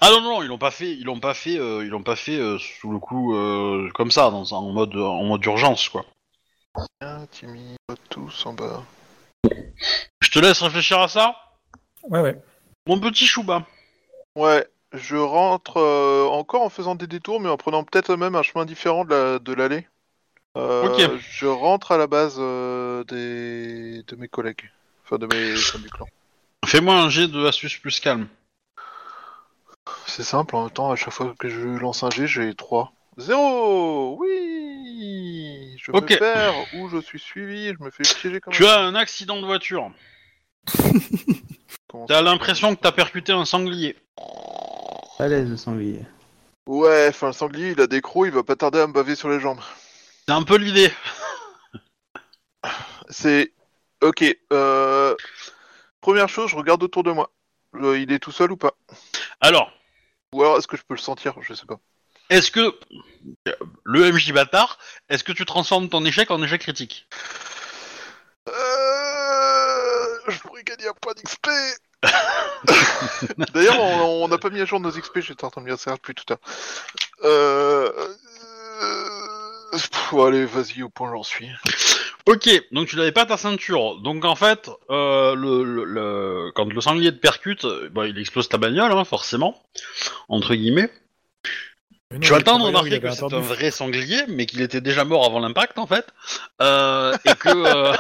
Ah 0.01 0.11
non 0.11 0.21
non, 0.21 0.31
non, 0.37 0.43
ils 0.43 0.49
l'ont 0.49 0.59
pas 0.59 0.71
fait, 0.71 0.93
ils 0.93 1.05
l'ont 1.05 1.21
pas 1.21 1.35
fait, 1.35 1.59
euh, 1.59 1.83
ils 1.85 1.89
l'ont 1.89 2.03
pas 2.03 2.17
fait 2.17 2.39
euh, 2.39 2.59
sous 2.59 2.93
le 2.93 2.99
coup 2.99 3.35
euh, 3.35 3.89
comme 3.95 4.11
ça, 4.11 4.31
dans, 4.31 4.45
en 4.53 4.73
mode, 4.73 4.95
en 4.97 5.25
mode 5.25 5.45
urgence 5.45 5.89
quoi. 5.89 6.05
Bien, 7.01 7.27
Timmy, 7.31 7.77
tous 8.11 8.45
en 8.47 8.53
bas. 8.53 8.83
Je 10.21 10.31
te 10.31 10.39
laisse 10.39 10.63
réfléchir 10.63 11.01
à 11.01 11.09
ça, 11.09 11.35
Ouais, 12.09 12.21
ouais. 12.21 12.41
mon 12.87 13.01
petit 13.01 13.27
chouba. 13.27 13.65
Ouais, 14.37 14.67
je 14.93 15.17
rentre 15.17 15.79
euh, 15.79 16.27
encore 16.27 16.63
en 16.63 16.69
faisant 16.69 16.95
des 16.95 17.07
détours, 17.07 17.41
mais 17.41 17.49
en 17.49 17.57
prenant 17.57 17.85
peut-être 17.85 18.15
même 18.17 18.35
un 18.37 18.43
chemin 18.43 18.65
différent 18.67 19.05
de 19.05 19.11
la- 19.15 19.39
de 19.39 19.53
l'allée. 19.55 19.87
Euh, 20.57 20.87
Ok. 20.89 21.21
Je 21.31 21.47
rentre 21.47 21.93
à 21.93 21.99
la 21.99 22.07
base 22.07 22.37
euh, 22.39 23.05
des... 23.05 24.03
de 24.03 24.17
mes 24.17 24.29
collègues. 24.29 24.71
Enfin, 25.05 25.19
de 25.19 25.27
mes 25.27 25.55
du 25.55 25.91
clan. 25.91 26.07
Fais-moi 26.65 26.95
un 26.95 27.11
jet 27.11 27.29
de 27.29 27.47
astuce 27.47 27.77
plus 27.77 28.01
calme. 28.01 28.27
C'est 30.07 30.25
simple, 30.25 30.57
en 30.57 30.63
même 30.63 30.71
temps, 30.73 30.91
à 30.91 30.97
chaque 30.97 31.13
fois 31.13 31.35
que 31.39 31.49
je 31.49 31.61
lance 31.61 32.03
un 32.03 32.11
G, 32.11 32.27
j'ai 32.27 32.55
3. 32.55 32.93
Zéro 33.19 34.17
Oui 34.19 35.77
Je 35.79 35.93
Ok. 35.93 36.11
me 36.11 36.19
perds 36.19 36.55
où 36.75 36.89
je 36.89 37.01
suis 37.01 37.21
suivi, 37.21 37.69
je 37.69 37.83
me 37.85 37.91
fais 37.91 38.03
piéger 38.03 38.41
comme 38.41 38.53
Tu 38.53 38.67
as 38.67 38.81
un 38.81 38.95
accident 38.95 39.41
de 39.41 39.47
voiture. 39.47 39.91
T'as 42.09 42.21
l'impression 42.21 42.75
que 42.75 42.81
t'as 42.81 42.93
percuté 42.93 43.33
un 43.33 43.45
sanglier. 43.45 43.97
À 45.19 45.29
l'aise 45.29 45.49
le 45.49 45.57
sanglier. 45.57 46.01
Ouais, 46.67 47.07
enfin, 47.09 47.29
le 47.29 47.33
sanglier, 47.33 47.71
il 47.71 47.81
a 47.81 47.87
des 47.87 48.01
crocs, 48.03 48.27
il 48.27 48.33
va 48.33 48.43
pas 48.43 48.57
tarder 48.57 48.81
à 48.81 48.87
me 48.87 48.93
baver 48.93 49.15
sur 49.15 49.29
les 49.31 49.41
jambes. 49.41 49.61
C'est 50.29 50.35
un 50.35 50.43
peu 50.43 50.57
l'idée. 50.57 50.93
C'est... 53.09 53.53
Ok, 54.03 54.25
euh... 54.53 55.15
Première 56.01 56.29
chose, 56.29 56.51
je 56.51 56.57
regarde 56.57 56.83
autour 56.83 57.05
de 57.05 57.13
moi. 57.13 57.31
Euh, 57.77 57.99
il 57.99 58.11
est 58.13 58.19
tout 58.19 58.33
seul 58.33 58.51
ou 58.53 58.57
pas? 58.57 58.73
Alors, 59.41 59.73
Ou 60.33 60.43
alors, 60.43 60.59
est-ce 60.59 60.67
que 60.67 60.77
je 60.77 60.83
peux 60.83 60.95
le 60.95 61.01
sentir? 61.01 61.35
Je 61.41 61.55
sais 61.55 61.67
pas. 61.67 61.79
est-ce 62.31 62.51
que 62.51 62.77
le 63.85 64.13
MJ 64.13 64.33
bâtard, 64.33 64.79
est-ce 65.09 65.23
que 65.23 65.33
tu 65.33 65.45
transformes 65.45 65.89
ton 65.89 66.05
échec 66.05 66.31
en 66.31 66.43
échec 66.43 66.61
critique? 66.61 67.09
Euh... 68.49 68.53
Je 70.29 70.39
pourrais 70.41 70.65
gagner 70.65 70.89
un 70.89 70.95
point 71.01 71.15
d'XP 71.15 71.49
D'ailleurs, 73.55 73.81
on 73.81 74.29
n'a 74.29 74.39
pas 74.39 74.51
mis 74.51 74.61
à 74.61 74.65
jour 74.65 74.81
nos 74.81 74.91
XP, 74.91 75.21
j'étais 75.21 75.45
en 75.45 75.51
train 75.51 75.61
de 75.61 75.67
me 75.67 75.71
dire 75.71 75.79
ça 75.79 75.95
depuis 75.95 76.15
tout 76.15 76.25
à 76.29 76.35
l'heure. 76.35 76.41
Euh... 77.25 78.15
pff, 79.77 80.15
allez, 80.15 80.45
vas-y, 80.47 80.83
au 80.83 80.89
point 80.89 81.11
j'en 81.13 81.23
suis. 81.23 81.49
Ok, 82.27 82.49
donc 82.73 82.89
tu 82.89 82.97
n'avais 82.97 83.13
pas 83.13 83.25
ta 83.27 83.37
ceinture. 83.37 84.01
Donc 84.01 84.25
en 84.25 84.35
fait, 84.35 84.69
euh, 84.91 85.35
le, 85.35 85.63
le- 85.65 85.85
le- 85.85 86.53
quand 86.55 86.73
le 86.73 86.81
sanglier 86.81 87.13
te 87.13 87.19
percute, 87.19 87.65
euh, 87.65 87.89
bah, 87.93 88.07
il 88.07 88.19
explose 88.19 88.49
ta 88.49 88.59
bagnole, 88.59 88.91
hein, 88.93 89.05
forcément, 89.05 89.63
entre 90.29 90.55
guillemets. 90.55 90.91
Mais 92.13 92.19
non, 92.19 92.21
tu 92.21 92.33
as 92.33 92.37
il 92.37 92.39
le 92.39 92.45
temps 92.45 92.59
de 92.59 92.63
il 92.63 92.67
remarquer 92.67 92.89
avait 92.95 93.01
que 93.01 93.07
un 93.09 93.13
c'est 93.13 93.33
un 93.35 93.41
vrai 93.41 93.71
sanglier, 93.73 94.23
mais 94.29 94.47
qu'il 94.47 94.61
était 94.63 94.81
déjà 94.81 95.05
mort 95.05 95.25
avant 95.27 95.41
l'impact 95.41 95.79
en 95.79 95.87
fait, 95.89 96.07
euh, 96.63 97.17
et 97.25 97.35
que 97.35 97.49
euh, 97.49 97.93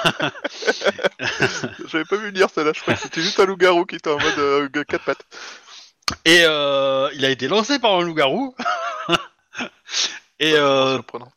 J'avais 1.88 2.04
pas 2.04 2.16
vu 2.16 2.30
lire 2.30 2.48
celle-là, 2.50 2.72
je 2.74 2.80
crois 2.82 2.94
que 2.94 3.00
c'était 3.00 3.20
juste 3.20 3.40
un 3.40 3.46
loup-garou 3.46 3.84
qui 3.84 3.96
était 3.96 4.10
en 4.10 4.18
mode 4.18 4.38
euh, 4.38 4.68
4 4.68 5.04
pattes. 5.04 5.24
et 6.24 6.42
euh, 6.44 7.08
il 7.14 7.24
a 7.24 7.30
été 7.30 7.48
lancé 7.48 7.78
par 7.80 7.94
un 7.96 8.02
loup-garou. 8.02 8.54
et 10.38 10.54
euh, 10.54 10.94
Surprenant. 10.94 11.32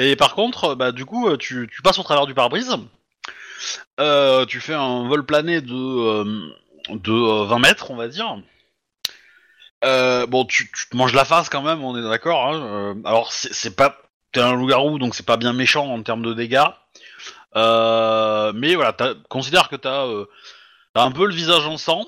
Et 0.00 0.16
par 0.16 0.34
contre, 0.34 0.74
bah 0.74 0.92
du 0.92 1.04
coup, 1.04 1.36
tu, 1.36 1.68
tu 1.70 1.82
passes 1.82 1.98
au 1.98 2.02
travers 2.02 2.26
du 2.26 2.32
pare-brise. 2.32 2.74
Euh, 4.00 4.46
tu 4.46 4.58
fais 4.60 4.72
un 4.72 5.06
vol 5.06 5.26
plané 5.26 5.60
de, 5.60 5.74
euh, 5.74 6.24
de 6.88 7.12
euh, 7.12 7.44
20 7.44 7.58
mètres, 7.58 7.90
on 7.90 7.96
va 7.96 8.08
dire. 8.08 8.38
Euh, 9.84 10.26
bon, 10.26 10.46
tu, 10.46 10.70
te 10.70 10.96
manges 10.96 11.12
la 11.12 11.26
face 11.26 11.50
quand 11.50 11.60
même, 11.60 11.84
on 11.84 11.98
est 11.98 12.08
d'accord. 12.08 12.48
Hein. 12.48 12.60
Euh, 12.62 12.94
alors, 13.04 13.32
c'est 13.32 13.76
pas. 13.76 13.98
T'es 14.32 14.40
un 14.40 14.54
loup-garou, 14.54 14.98
donc 14.98 15.14
c'est 15.14 15.26
pas 15.26 15.36
bien 15.36 15.52
méchant 15.52 15.86
en 15.88 16.02
termes 16.02 16.22
de 16.22 16.32
dégâts. 16.32 16.64
Euh, 17.56 18.52
mais 18.54 18.76
voilà, 18.76 18.96
considère 19.28 19.68
que 19.68 19.76
t'as 19.76 20.06
euh, 20.06 20.26
t'as 20.94 21.02
un 21.02 21.10
peu 21.10 21.26
le 21.26 21.34
visage 21.34 21.66
en 21.66 21.76
sang. 21.76 22.06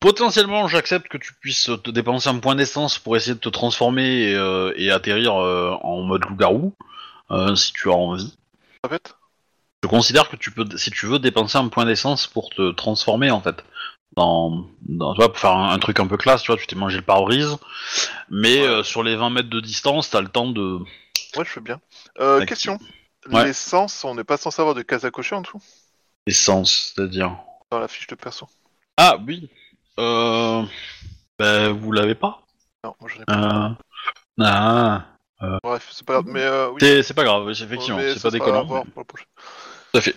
Potentiellement, 0.00 0.68
j'accepte 0.68 1.08
que 1.08 1.16
tu 1.18 1.32
puisses 1.34 1.70
te 1.82 1.90
dépenser 1.90 2.28
un 2.28 2.38
point 2.38 2.54
d'essence 2.54 2.98
pour 2.98 3.16
essayer 3.16 3.34
de 3.34 3.40
te 3.40 3.48
transformer 3.48 4.30
et, 4.30 4.34
euh, 4.34 4.72
et 4.76 4.90
atterrir 4.90 5.34
euh, 5.40 5.72
en 5.82 6.02
mode 6.02 6.24
loup-garou, 6.28 6.74
euh, 7.30 7.54
si 7.56 7.72
tu 7.72 7.88
as 7.90 7.94
envie. 7.94 8.36
En 8.84 8.88
fait 8.88 9.14
Je 9.82 9.88
considère 9.88 10.28
que 10.28 10.36
tu 10.36 10.50
peux, 10.50 10.66
si 10.76 10.90
tu 10.90 11.06
veux, 11.06 11.18
dépenser 11.18 11.56
un 11.58 11.68
point 11.68 11.86
d'essence 11.86 12.26
pour 12.26 12.50
te 12.50 12.72
transformer, 12.72 13.30
en 13.30 13.40
fait. 13.40 13.64
Dans, 14.16 14.66
dans- 14.82 15.14
tu 15.14 15.18
vois, 15.20 15.28
pour 15.32 15.38
faire 15.40 15.52
un, 15.52 15.70
un 15.70 15.78
truc 15.78 15.98
un 15.98 16.06
peu 16.06 16.16
classe, 16.16 16.42
tu 16.42 16.52
vois, 16.52 16.60
tu 16.60 16.66
t'es 16.66 16.76
mangé 16.76 16.98
le 16.98 17.02
pare-brise, 17.02 17.56
mais 18.30 18.66
Ouais. 18.68 18.84
sur 18.84 19.02
les 19.02 19.16
20 19.16 19.30
mètres 19.30 19.50
de 19.50 19.60
distance, 19.60 20.10
t'as 20.10 20.20
le 20.20 20.28
temps 20.28 20.46
de... 20.50 20.78
Ouais, 21.36 21.44
je 21.44 21.50
fais 21.50 21.60
bien. 21.60 21.80
Question. 22.46 22.78
Ouais. 23.30 23.44
L'essence, 23.44 24.04
on 24.04 24.14
n'est 24.14 24.24
pas 24.24 24.36
censé 24.36 24.60
avoir 24.60 24.74
de 24.74 24.82
case 24.82 25.04
à 25.04 25.10
cocher 25.10 25.34
en 25.34 25.40
dessous? 25.40 25.60
Essence, 26.26 26.92
c'est-à-dire... 26.94 27.36
Dans 27.70 27.78
la 27.80 27.88
fiche 27.88 28.06
de 28.06 28.14
perso. 28.14 28.46
Ah, 28.96 29.18
oui. 29.26 29.50
Euh... 29.98 30.62
Ben, 31.38 31.72
vous 31.72 31.92
l'avez 31.92 32.14
pas? 32.14 32.42
Non, 32.84 32.94
moi 33.00 33.10
j'en 33.12 33.22
ai 33.22 33.24
pas. 33.24 33.34
euh... 33.34 33.74
Ah... 34.40 35.04
Bref, 35.62 35.88
c'est 35.92 36.06
pas 36.06 36.14
grave. 36.14 36.26
Mais 36.28 36.42
euh, 36.42 36.70
oui. 36.70 37.02
C'est 37.02 37.14
pas 37.14 37.24
grave, 37.24 37.50
effectivement, 37.50 37.98
c'est 38.00 38.22
pas 38.22 38.30
déconnant. 38.30 38.64
mais-. 38.64 39.04
Tout 39.04 39.98
à 39.98 40.00
fait. 40.00 40.14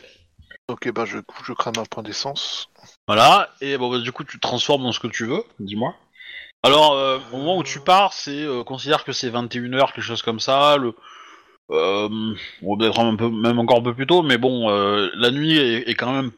Ok, 0.70 0.92
bah 0.94 1.06
je, 1.06 1.18
je 1.44 1.54
crame 1.54 1.74
un 1.80 1.84
point 1.84 2.04
d'essence. 2.04 2.70
Voilà, 3.08 3.50
et 3.60 3.78
bon, 3.78 3.90
bah, 3.90 4.00
du 4.00 4.12
coup, 4.12 4.24
tu 4.24 4.38
te 4.38 4.42
transformes 4.42 4.84
dans 4.84 4.92
ce 4.92 5.00
que 5.00 5.08
tu 5.08 5.26
veux, 5.26 5.44
dis-moi. 5.60 5.96
Alors, 6.62 6.94
euh, 6.94 7.18
au 7.34 7.38
moment 7.38 7.58
où 7.58 7.64
tu 7.64 7.80
pars, 7.80 8.14
c'est 8.14 8.44
euh, 8.44 8.64
considère 8.64 9.04
que 9.04 9.12
c'est 9.12 9.30
21h, 9.32 9.94
quelque 9.94 10.02
chose 10.02 10.22
comme 10.22 10.40
ça. 10.40 10.78
Le, 10.78 10.94
euh, 11.72 12.08
on 12.62 12.76
va 12.76 12.78
peut-être 12.78 13.00
un 13.00 13.16
peu, 13.16 13.30
même 13.30 13.58
encore 13.60 13.80
un 13.80 13.84
peu 13.84 13.96
plus 13.96 14.06
tôt, 14.08 14.22
mais 14.22 14.38
bon, 14.38 14.70
euh, 14.70 15.10
la 15.16 15.32
nuit 15.32 15.58
est, 15.58 15.90
est 15.90 15.96
quand 15.96 16.12
même 16.12 16.32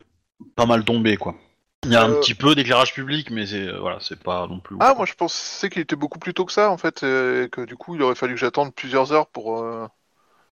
pas 0.56 0.66
mal 0.66 0.86
tombée, 0.86 1.18
quoi. 1.18 1.36
Il 1.84 1.92
y 1.92 1.96
a 1.96 2.04
un 2.04 2.12
Euh. 2.12 2.20
petit 2.20 2.36
peu 2.36 2.54
d'éclairage 2.54 2.94
public, 2.94 3.32
mais 3.32 3.48
c'est 3.48 3.68
euh, 3.68 3.80
voilà, 3.80 3.98
c'est 4.02 4.22
pas 4.22 4.46
non 4.48 4.60
plus. 4.60 4.76
Ah, 4.80 4.94
moi 4.94 5.06
je 5.06 5.14
pensais 5.14 5.70
qu'il 5.70 5.82
était 5.82 5.96
beaucoup 5.96 6.20
plus 6.20 6.34
tôt 6.34 6.46
que 6.46 6.52
ça 6.52 6.70
en 6.70 6.78
fait, 6.78 6.98
et 7.04 7.50
que 7.52 7.66
du 7.66 7.76
coup 7.76 7.96
il 7.96 8.04
aurait 8.04 8.16
fallu 8.16 8.36
que 8.36 8.40
j'attende 8.40 8.74
plusieurs 8.76 9.14
heures 9.14 9.28
pour 9.28 9.62
euh, 9.64 9.88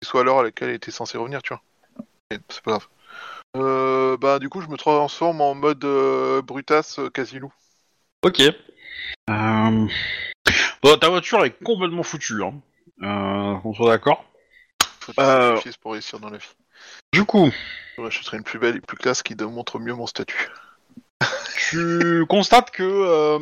qu'il 0.01 0.09
soit 0.09 0.23
à 0.23 0.25
l'heure 0.25 0.41
à 0.41 0.43
laquelle 0.43 0.71
il 0.71 0.75
était 0.75 0.91
censé 0.91 1.17
revenir, 1.19 1.41
tu 1.43 1.55
vois. 1.55 1.63
C'est 2.49 2.63
pas 2.63 2.73
grave. 2.73 2.89
Euh, 3.57 4.17
bah 4.17 4.39
du 4.41 4.49
coup 4.49 4.63
je 4.63 4.69
me 4.69 4.77
transforme 4.77 5.41
en 5.43 5.55
mode 5.55 5.85
euh, 5.85 6.43
brutasse 6.43 6.99
euh, 6.99 7.09
quasi 7.11 7.39
loup. 7.39 7.53
Ok. 8.25 8.41
Euh, 9.31 9.87
Bon, 10.83 10.97
ta 10.99 11.09
voiture 11.09 11.45
est 11.45 11.57
complètement 11.63 12.03
foutue, 12.03 12.43
hein. 12.43 12.55
Euh, 13.03 13.55
qu'on 13.61 13.73
soit 13.75 13.91
d'accord. 13.91 14.25
Faut 14.99 15.13
Euh. 15.21 15.57
pour 15.81 15.93
réussir 15.93 16.19
dans 16.19 16.31
la 16.31 16.39
vie. 16.39 16.49
Du 17.13 17.25
coup, 17.25 17.53
Je 17.97 18.03
rachèterai 18.03 18.39
une 18.39 18.43
plus 18.43 18.59
belle 18.59 18.77
et 18.77 18.81
plus 18.81 18.97
classe 18.97 19.23
qui 19.23 19.37
montre 19.37 19.79
mieux 19.79 19.95
mon 19.95 20.07
statut. 20.07 20.49
Tu 21.71 22.25
constates 22.29 22.71
que 22.71 22.83
euh, 22.83 23.39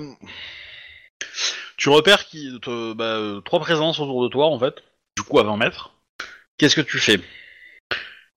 tu 1.77 1.89
repères 1.89 2.25
qui, 2.27 2.59
te- 2.61 2.93
bah, 2.93 3.05
euh, 3.05 3.41
trois 3.41 3.61
présences 3.61 4.01
autour 4.01 4.23
de 4.23 4.29
toi 4.29 4.47
en 4.47 4.59
fait. 4.59 4.83
Du 5.17 5.23
coup, 5.23 5.39
à 5.39 5.43
20 5.43 5.57
mètres. 5.57 5.93
Qu'est-ce 6.59 6.77
que 6.77 6.81
tu 6.81 6.99
fais? 6.99 7.19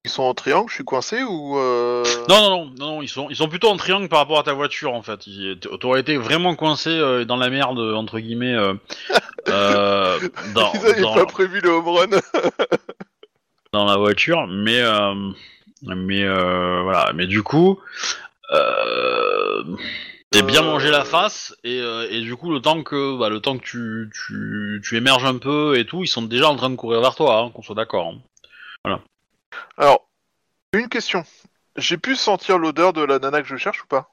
Ils 0.05 0.11
sont 0.11 0.23
en 0.23 0.33
triangle, 0.33 0.69
je 0.69 0.75
suis 0.75 0.83
coincé 0.83 1.23
ou 1.23 1.57
euh... 1.57 2.03
Non, 2.27 2.41
non, 2.41 2.49
non, 2.49 2.65
non, 2.65 2.85
non, 2.95 3.01
ils 3.01 3.07
sont, 3.07 3.29
ils 3.29 3.37
sont 3.37 3.47
plutôt 3.47 3.69
en 3.69 3.77
triangle 3.77 4.09
par 4.09 4.19
rapport 4.19 4.37
à 4.39 4.43
ta 4.43 4.51
voiture 4.53 4.93
en 4.93 5.01
fait. 5.01 5.27
Ils- 5.27 5.57
T'aurais 5.79 6.01
été 6.01 6.17
vraiment 6.17 6.55
coincé 6.55 6.89
euh, 6.89 7.23
dans 7.23 7.37
la 7.37 7.49
merde 7.49 7.79
entre 7.79 8.19
guillemets 8.19 8.53
euh, 8.53 8.73
euh, 9.49 10.19
dans, 10.53 10.73
Ils 10.73 10.85
avaient 10.85 11.01
dans- 11.01 11.13
pas 11.13 11.25
prévu 11.25 11.61
le 11.61 11.69
home 11.69 11.87
run. 11.87 12.07
dans 13.71 13.85
la 13.85 13.95
voiture, 13.95 14.45
mais 14.47 14.81
euh, 14.81 15.15
mais 15.83 16.23
euh, 16.23 16.81
voilà, 16.83 17.11
mais 17.13 17.25
du 17.25 17.41
coup, 17.41 17.79
euh, 18.51 19.63
t'es 20.31 20.41
bien 20.41 20.61
mangé 20.61 20.91
la 20.91 21.05
face 21.05 21.55
et, 21.63 21.79
euh, 21.79 22.07
et 22.09 22.21
du 22.21 22.35
coup 22.35 22.51
le 22.51 22.59
temps 22.59 22.83
que 22.83 23.17
bah, 23.17 23.29
le 23.29 23.39
temps 23.39 23.57
que 23.57 23.63
tu, 23.63 24.11
tu 24.13 24.81
tu 24.83 24.97
émerges 24.97 25.25
un 25.25 25.37
peu 25.37 25.77
et 25.77 25.85
tout, 25.85 26.03
ils 26.03 26.07
sont 26.07 26.23
déjà 26.23 26.49
en 26.49 26.55
train 26.55 26.69
de 26.69 26.75
courir 26.75 27.01
vers 27.01 27.15
toi, 27.15 27.39
hein, 27.39 27.51
qu'on 27.51 27.61
soit 27.61 27.75
d'accord. 27.75 28.13
hein. 28.85 28.99
Alors, 29.77 30.07
une 30.73 30.89
question. 30.89 31.23
J'ai 31.77 31.97
pu 31.97 32.15
sentir 32.15 32.57
l'odeur 32.57 32.93
de 32.93 33.01
la 33.01 33.19
nana 33.19 33.41
que 33.41 33.47
je 33.47 33.55
cherche 33.57 33.83
ou 33.83 33.87
pas? 33.87 34.09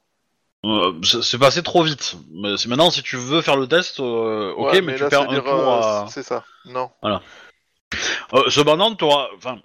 Euh, 0.65 0.93
c'est 1.03 1.39
passé 1.39 1.63
trop 1.63 1.83
vite. 1.83 2.17
Mais 2.33 2.57
c'est 2.57 2.69
maintenant 2.69 2.91
si 2.91 3.03
tu 3.03 3.17
veux 3.17 3.41
faire 3.41 3.57
le 3.57 3.67
test, 3.67 4.01
euh, 4.01 4.53
ok, 4.53 4.73
Ouais, 4.73 4.81
mais, 4.83 4.95
tu 4.95 5.03
là, 5.03 5.09
perds 5.09 5.31
un 5.31 5.41
tour 5.41 5.69
à. 5.73 6.07
C'est 6.09 6.23
ça. 6.23 6.45
Non. 6.67 6.91
Euh, 7.05 8.51
cependant, 8.51 8.95
t'auras, 8.95 9.29
enfin, 9.37 9.61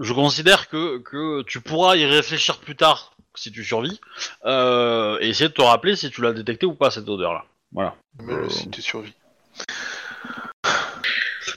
je 0.00 0.12
considère 0.12 0.68
que 0.68 0.98
que 0.98 1.42
tu 1.42 1.60
pourras 1.60 1.96
y 1.96 2.04
réfléchir 2.04 2.58
plus 2.58 2.76
tard 2.76 3.14
si 3.34 3.50
tu 3.52 3.64
survis 3.64 4.00
euh, 4.44 5.18
et 5.20 5.28
essayer 5.30 5.48
de 5.48 5.54
te 5.54 5.62
rappeler 5.62 5.96
si 5.96 6.10
tu 6.10 6.20
l'as 6.22 6.32
détecté 6.32 6.66
ou 6.66 6.74
pas 6.74 6.90
cette 6.90 7.08
odeur-là. 7.08 7.44
Voilà. 7.72 7.94
Euh. 8.28 8.48
si 8.48 8.68
tu 8.70 8.82
survis. 8.82 9.14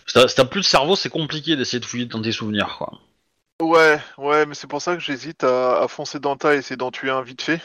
Si 0.08 0.36
t'as 0.36 0.46
plus 0.46 0.62
de 0.62 0.66
cerveau, 0.66 0.96
c'est 0.96 1.10
compliqué 1.10 1.56
d'essayer 1.56 1.80
de 1.80 1.86
fouiller 1.86 2.06
dans 2.06 2.22
tes 2.22 2.32
souvenirs, 2.32 2.76
quoi. 2.78 2.94
Ouais, 3.62 4.00
ouais, 4.18 4.46
mais 4.46 4.54
c'est 4.56 4.68
pour 4.68 4.82
ça 4.82 4.96
que 4.96 5.02
j'hésite 5.02 5.44
à, 5.44 5.82
à 5.82 5.88
foncer 5.88 6.20
dans 6.20 6.32
le 6.34 6.38
tas 6.38 6.56
et 6.56 6.58
essayer 6.58 6.76
d'en 6.78 6.92
tuer 6.92 7.10
un 7.10 7.22
vite 7.22 7.42
fait. 7.42 7.62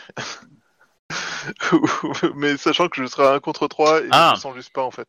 mais 2.34 2.56
sachant 2.56 2.88
que 2.88 3.00
je 3.02 3.06
serai 3.06 3.26
à 3.26 3.32
1 3.34 3.40
contre 3.40 3.66
3 3.68 4.00
et 4.02 4.08
Ah. 4.10 4.30
je 4.30 4.36
me 4.36 4.40
sens 4.40 4.54
juste 4.54 4.72
pas 4.72 4.82
en 4.82 4.90
fait. 4.90 5.08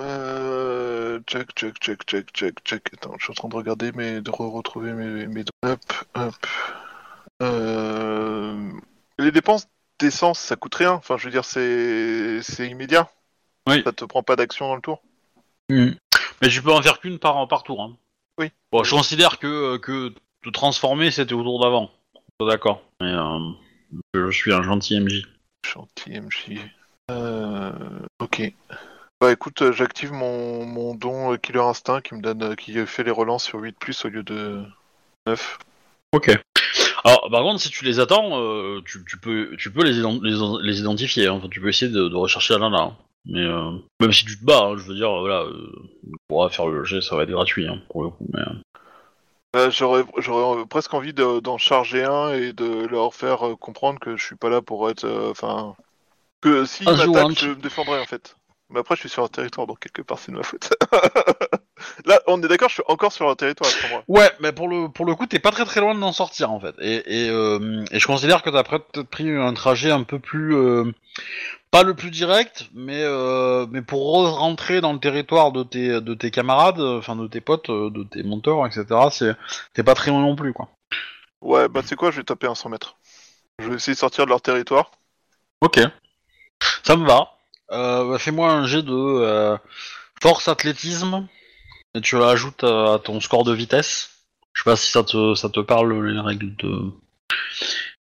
Euh, 0.00 1.18
check, 1.26 1.48
check, 1.56 1.74
check, 1.80 2.04
check, 2.06 2.30
check, 2.32 2.54
check. 2.64 2.82
Attends, 2.94 3.14
je 3.18 3.24
suis 3.24 3.32
en 3.32 3.34
train 3.34 3.48
de 3.48 3.56
regarder, 3.56 3.90
mais 3.92 4.20
de 4.20 4.30
re- 4.30 4.50
retrouver 4.52 4.92
mes, 4.92 5.26
mes. 5.26 5.44
Hop, 5.64 5.80
hop. 6.14 6.34
Euh... 7.42 8.70
Les 9.18 9.32
dépenses 9.32 9.68
d'essence, 9.98 10.38
ça 10.38 10.56
coûte 10.56 10.74
rien. 10.74 10.92
Enfin, 10.92 11.16
je 11.16 11.24
veux 11.24 11.30
dire, 11.30 11.44
c'est 11.44 12.40
c'est 12.42 12.68
immédiat. 12.68 13.10
Oui. 13.68 13.82
Ça 13.84 13.92
te 13.92 14.04
prend 14.04 14.22
pas 14.22 14.36
d'action 14.36 14.68
dans 14.68 14.76
le 14.76 14.80
tour. 14.80 15.02
Mais 15.70 16.48
tu 16.48 16.62
peux 16.62 16.72
en 16.72 16.80
faire 16.80 17.00
qu'une 17.00 17.18
par, 17.18 17.46
par 17.48 17.62
tour. 17.62 17.82
Hein. 17.82 17.96
Oui. 18.38 18.50
Bon, 18.72 18.84
je 18.84 18.94
considère 18.94 19.38
que, 19.38 19.76
que 19.78 20.14
te 20.42 20.50
transformer, 20.50 21.10
c'était 21.10 21.34
au 21.34 21.42
tour 21.42 21.60
d'avant. 21.60 21.90
D'accord. 22.40 22.82
Mais 23.00 23.12
euh, 23.12 23.52
je 24.14 24.30
suis 24.30 24.52
un 24.52 24.62
gentil 24.62 25.00
MJ. 25.00 25.26
Gentil 25.66 26.20
MJ. 26.20 26.60
Euh, 27.10 27.72
ok. 28.20 28.52
Bah 29.20 29.32
écoute, 29.32 29.72
j'active 29.72 30.12
mon, 30.12 30.64
mon 30.64 30.94
don 30.94 31.36
Killer 31.38 31.60
Instinct 31.60 32.00
qui 32.02 32.14
me 32.14 32.20
donne, 32.20 32.54
qui 32.54 32.86
fait 32.86 33.02
les 33.02 33.10
relances 33.10 33.44
sur 33.44 33.58
8 33.58 33.76
plus 33.76 34.04
au 34.04 34.08
lieu 34.08 34.22
de 34.22 34.62
9. 35.26 35.58
Ok. 36.12 36.30
Alors, 37.04 37.28
par 37.30 37.42
contre, 37.42 37.60
si 37.60 37.70
tu 37.70 37.84
les 37.84 38.00
attends, 38.00 38.40
euh, 38.40 38.80
tu, 38.84 39.04
tu 39.08 39.18
peux, 39.18 39.54
tu 39.56 39.70
peux 39.72 39.82
les, 39.84 39.98
ident- 40.00 40.22
les, 40.22 40.66
les 40.68 40.80
identifier. 40.80 41.26
hein. 41.28 41.32
Enfin, 41.34 41.48
tu 41.48 41.60
peux 41.60 41.68
essayer 41.68 41.90
de, 41.90 42.08
de 42.08 42.16
rechercher 42.16 42.54
la 42.54 42.60
nana. 42.60 42.82
hein. 42.82 42.96
Mais 43.26 43.40
euh, 43.44 43.72
même 44.00 44.12
si 44.12 44.24
tu 44.24 44.38
te 44.38 44.44
bats, 44.44 44.64
hein, 44.64 44.76
je 44.76 44.82
veux 44.84 44.94
dire, 44.94 45.10
voilà, 45.10 45.42
euh, 45.42 45.72
tu 46.04 46.12
pourras 46.28 46.48
faire 46.48 46.66
le 46.66 46.84
jet, 46.84 47.00
ça 47.00 47.14
va 47.16 47.24
être 47.24 47.30
gratuit 47.30 47.66
hein, 47.68 47.80
pour 47.90 48.02
le 48.04 48.10
coup. 48.10 48.26
Mais, 48.32 48.40
euh, 48.40 48.54
Euh, 49.56 49.70
J'aurais 49.70 50.04
j'aurais, 50.18 50.60
euh, 50.60 50.64
presque 50.66 50.92
envie 50.94 51.12
de- 51.14 51.40
d'en 51.40 51.56
charger 51.58 52.04
un 52.04 52.32
et 52.32 52.52
de 52.52 52.86
leur 52.86 53.14
faire 53.14 53.46
euh, 53.46 53.56
comprendre 53.56 53.98
que 53.98 54.16
je 54.16 54.24
suis 54.24 54.36
pas 54.36 54.48
là 54.50 54.60
pour 54.62 54.88
être. 54.90 55.04
euh, 55.04 55.30
Enfin. 55.30 55.74
que 56.40 56.64
s'ils 56.64 56.86
m'attaquent, 56.86 57.08
want. 57.08 57.34
je 57.34 57.48
me 57.48 57.54
défendrai 57.56 57.98
en 58.00 58.04
fait. 58.06 58.36
Mais 58.70 58.80
après, 58.80 58.94
je 58.96 59.00
suis 59.00 59.08
sur 59.08 59.22
leur 59.22 59.30
territoire, 59.30 59.66
donc 59.66 59.78
quelque 59.80 60.02
part, 60.02 60.18
c'est 60.18 60.30
de 60.32 60.36
ma 60.36 60.42
faute. 60.42 60.70
Là, 62.04 62.20
on 62.26 62.42
est 62.42 62.48
d'accord, 62.48 62.68
je 62.68 62.74
suis 62.74 62.82
encore 62.88 63.12
sur 63.12 63.24
leur 63.26 63.36
territoire 63.36 63.70
Ouais, 64.08 64.30
mais 64.40 64.52
pour 64.52 64.68
le 64.68 64.88
pour 64.88 65.04
le 65.04 65.14
coup, 65.14 65.26
t'es 65.26 65.38
pas 65.38 65.50
très 65.50 65.64
très 65.64 65.80
loin 65.80 65.94
d'en 65.94 66.12
sortir 66.12 66.52
en 66.52 66.60
fait. 66.60 66.74
Et 66.80 67.24
et, 67.24 67.30
euh, 67.30 67.84
et 67.90 67.98
je 67.98 68.06
considère 68.06 68.42
que 68.42 68.50
t'as 68.50 68.62
peut-être 68.62 69.02
pris 69.02 69.30
un 69.30 69.54
trajet 69.54 69.90
un 69.90 70.02
peu 70.02 70.18
plus 70.18 70.54
euh, 70.54 70.92
pas 71.70 71.82
le 71.82 71.94
plus 71.94 72.10
direct, 72.10 72.68
mais 72.72 73.02
euh, 73.02 73.66
mais 73.70 73.82
pour 73.82 74.14
rentrer 74.38 74.80
dans 74.80 74.92
le 74.92 75.00
territoire 75.00 75.52
de 75.52 75.62
tes 75.62 76.00
de 76.00 76.14
tes 76.14 76.30
camarades, 76.30 76.80
euh, 76.80 76.98
enfin 76.98 77.16
de 77.16 77.26
tes 77.26 77.40
potes, 77.40 77.68
euh, 77.70 77.90
de 77.90 78.04
tes 78.04 78.22
monteurs, 78.22 78.66
etc. 78.66 78.86
C'est 79.10 79.36
t'es 79.74 79.82
pas 79.82 79.94
très 79.94 80.10
loin 80.10 80.20
non 80.20 80.36
plus 80.36 80.52
quoi. 80.52 80.70
Ouais, 81.40 81.68
bah 81.68 81.82
tu 81.82 81.88
sais 81.88 81.96
quoi, 81.96 82.10
je 82.10 82.18
vais 82.18 82.24
taper 82.24 82.46
un 82.46 82.54
100 82.54 82.70
mètres. 82.70 82.96
Je 83.58 83.68
vais 83.68 83.76
essayer 83.76 83.94
de 83.94 83.98
sortir 83.98 84.24
de 84.24 84.30
leur 84.30 84.40
territoire. 84.40 84.90
Ok, 85.60 85.80
ça 86.82 86.96
me 86.96 87.06
va. 87.06 87.34
Bah, 87.68 88.18
Fais-moi 88.18 88.50
un 88.50 88.66
jet 88.66 88.82
de 88.82 89.58
force 90.20 90.48
athlétisme 90.48 91.28
et 91.98 92.00
tu 92.00 92.16
ajoutes 92.22 92.64
à, 92.64 92.94
à 92.94 92.98
ton 92.98 93.20
score 93.20 93.44
de 93.44 93.52
vitesse. 93.52 94.10
Je 94.52 94.62
sais 94.62 94.70
pas 94.70 94.76
si 94.76 94.90
ça 94.90 95.04
te 95.04 95.34
ça 95.34 95.48
te 95.48 95.60
parle 95.60 96.06
les 96.06 96.20
règles 96.20 96.54
de. 96.56 96.92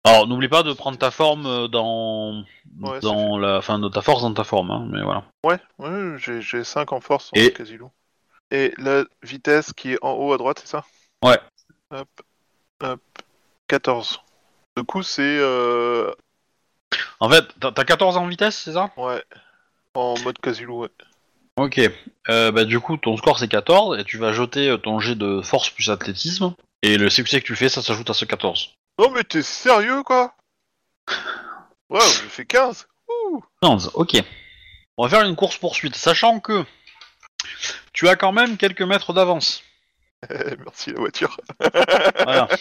Alors 0.04 0.28
n'oublie 0.28 0.48
pas 0.48 0.64
de 0.64 0.74
prendre 0.74 0.98
ta 0.98 1.12
forme 1.12 1.46
euh, 1.46 1.68
dans 1.68 2.43
Ouais, 2.82 3.00
dans 3.00 3.38
la 3.38 3.62
fin 3.62 3.80
de 3.80 3.88
ta 3.88 4.02
force 4.02 4.22
dans 4.22 4.34
ta 4.34 4.43
forme, 4.43 4.70
hein, 4.72 4.88
mais 4.91 5.02
voilà. 5.02 5.24
Ouais, 5.43 5.60
ouais, 5.80 6.18
j'ai 6.18 6.41
j'ai 6.41 6.64
5 6.64 6.91
en 6.91 7.00
force 7.00 7.32
en 7.34 7.38
Et- 7.38 7.54
quasi-loup. 7.54 7.91
Et 8.52 8.74
la 8.78 9.06
vitesse 9.24 9.74
qui 9.74 9.93
est 9.93 9.98
en 10.02 10.12
haut 10.14 10.34
à 10.34 10.38
droite, 10.38 10.60
c'est 10.60 10.68
ça? 10.68 10.84
Ouais. 11.24 11.39
Hop, 11.91 12.08
hop, 12.84 13.02
14. 13.68 14.20
Du 14.78 14.84
coup, 14.84 15.04
c'est... 15.04 15.38
Euh... 15.39 16.12
En 17.20 17.30
fait, 17.30 17.46
t'as 17.60 17.72
t'as 17.72 17.86
14 17.86 18.18
en 18.18 18.28
vitesse, 18.28 18.58
c'est 18.58 18.74
ça? 18.74 18.91
Ouais, 18.98 19.24
en 19.93 20.20
mode 20.20 20.38
quasi-loup, 20.39 20.82
ouais. 20.82 20.89
Ok. 21.58 21.80
Euh, 22.30 22.51
bah 22.51 22.66
du 22.66 22.80
coup 22.80 22.97
ton 22.97 23.16
score 23.18 23.39
c'est 23.39 23.47
14 23.47 23.99
et 23.99 24.03
tu 24.03 24.18
vas 24.18 24.34
jeter 24.34 24.70
euh, 24.70 24.78
ton 24.78 24.99
jet 24.99 25.16
de 25.16 25.41
force 25.41 25.70
plus 25.70 25.89
athlétisme 25.89 26.56
et 26.82 26.97
le 26.97 27.10
succès 27.10 27.39
que 27.39 27.45
tu 27.45 27.56
fais 27.56 27.70
ça 27.70 27.82
s'ajoute 27.82 28.10
à 28.10 28.14
ce 28.14 28.26
14. 28.26 28.72
Non 28.99 29.12
mais 29.12 29.24
t'es 29.24 29.41
sérieux, 29.41 30.03
quoi? 30.03 30.34
Ouais, 31.89 31.99
j'ai 32.01 32.30
fait 32.30 32.45
15 32.45 32.88
Ouh 33.08 33.43
15, 33.62 33.91
ok. 33.93 34.18
On 34.97 35.03
va 35.03 35.10
faire 35.10 35.28
une 35.28 35.36
course 35.36 35.58
poursuite, 35.58 35.95
sachant 35.95 36.39
que 36.39 36.66
tu 37.93 38.08
as 38.08 38.16
quand 38.16 38.32
même 38.32 38.58
quelques 38.58 38.82
mètres 38.82 39.14
d'avance. 39.14 39.64
Merci 40.30 40.91
la 40.91 40.99
voiture. 40.99 41.38
Voilà. 41.60 42.47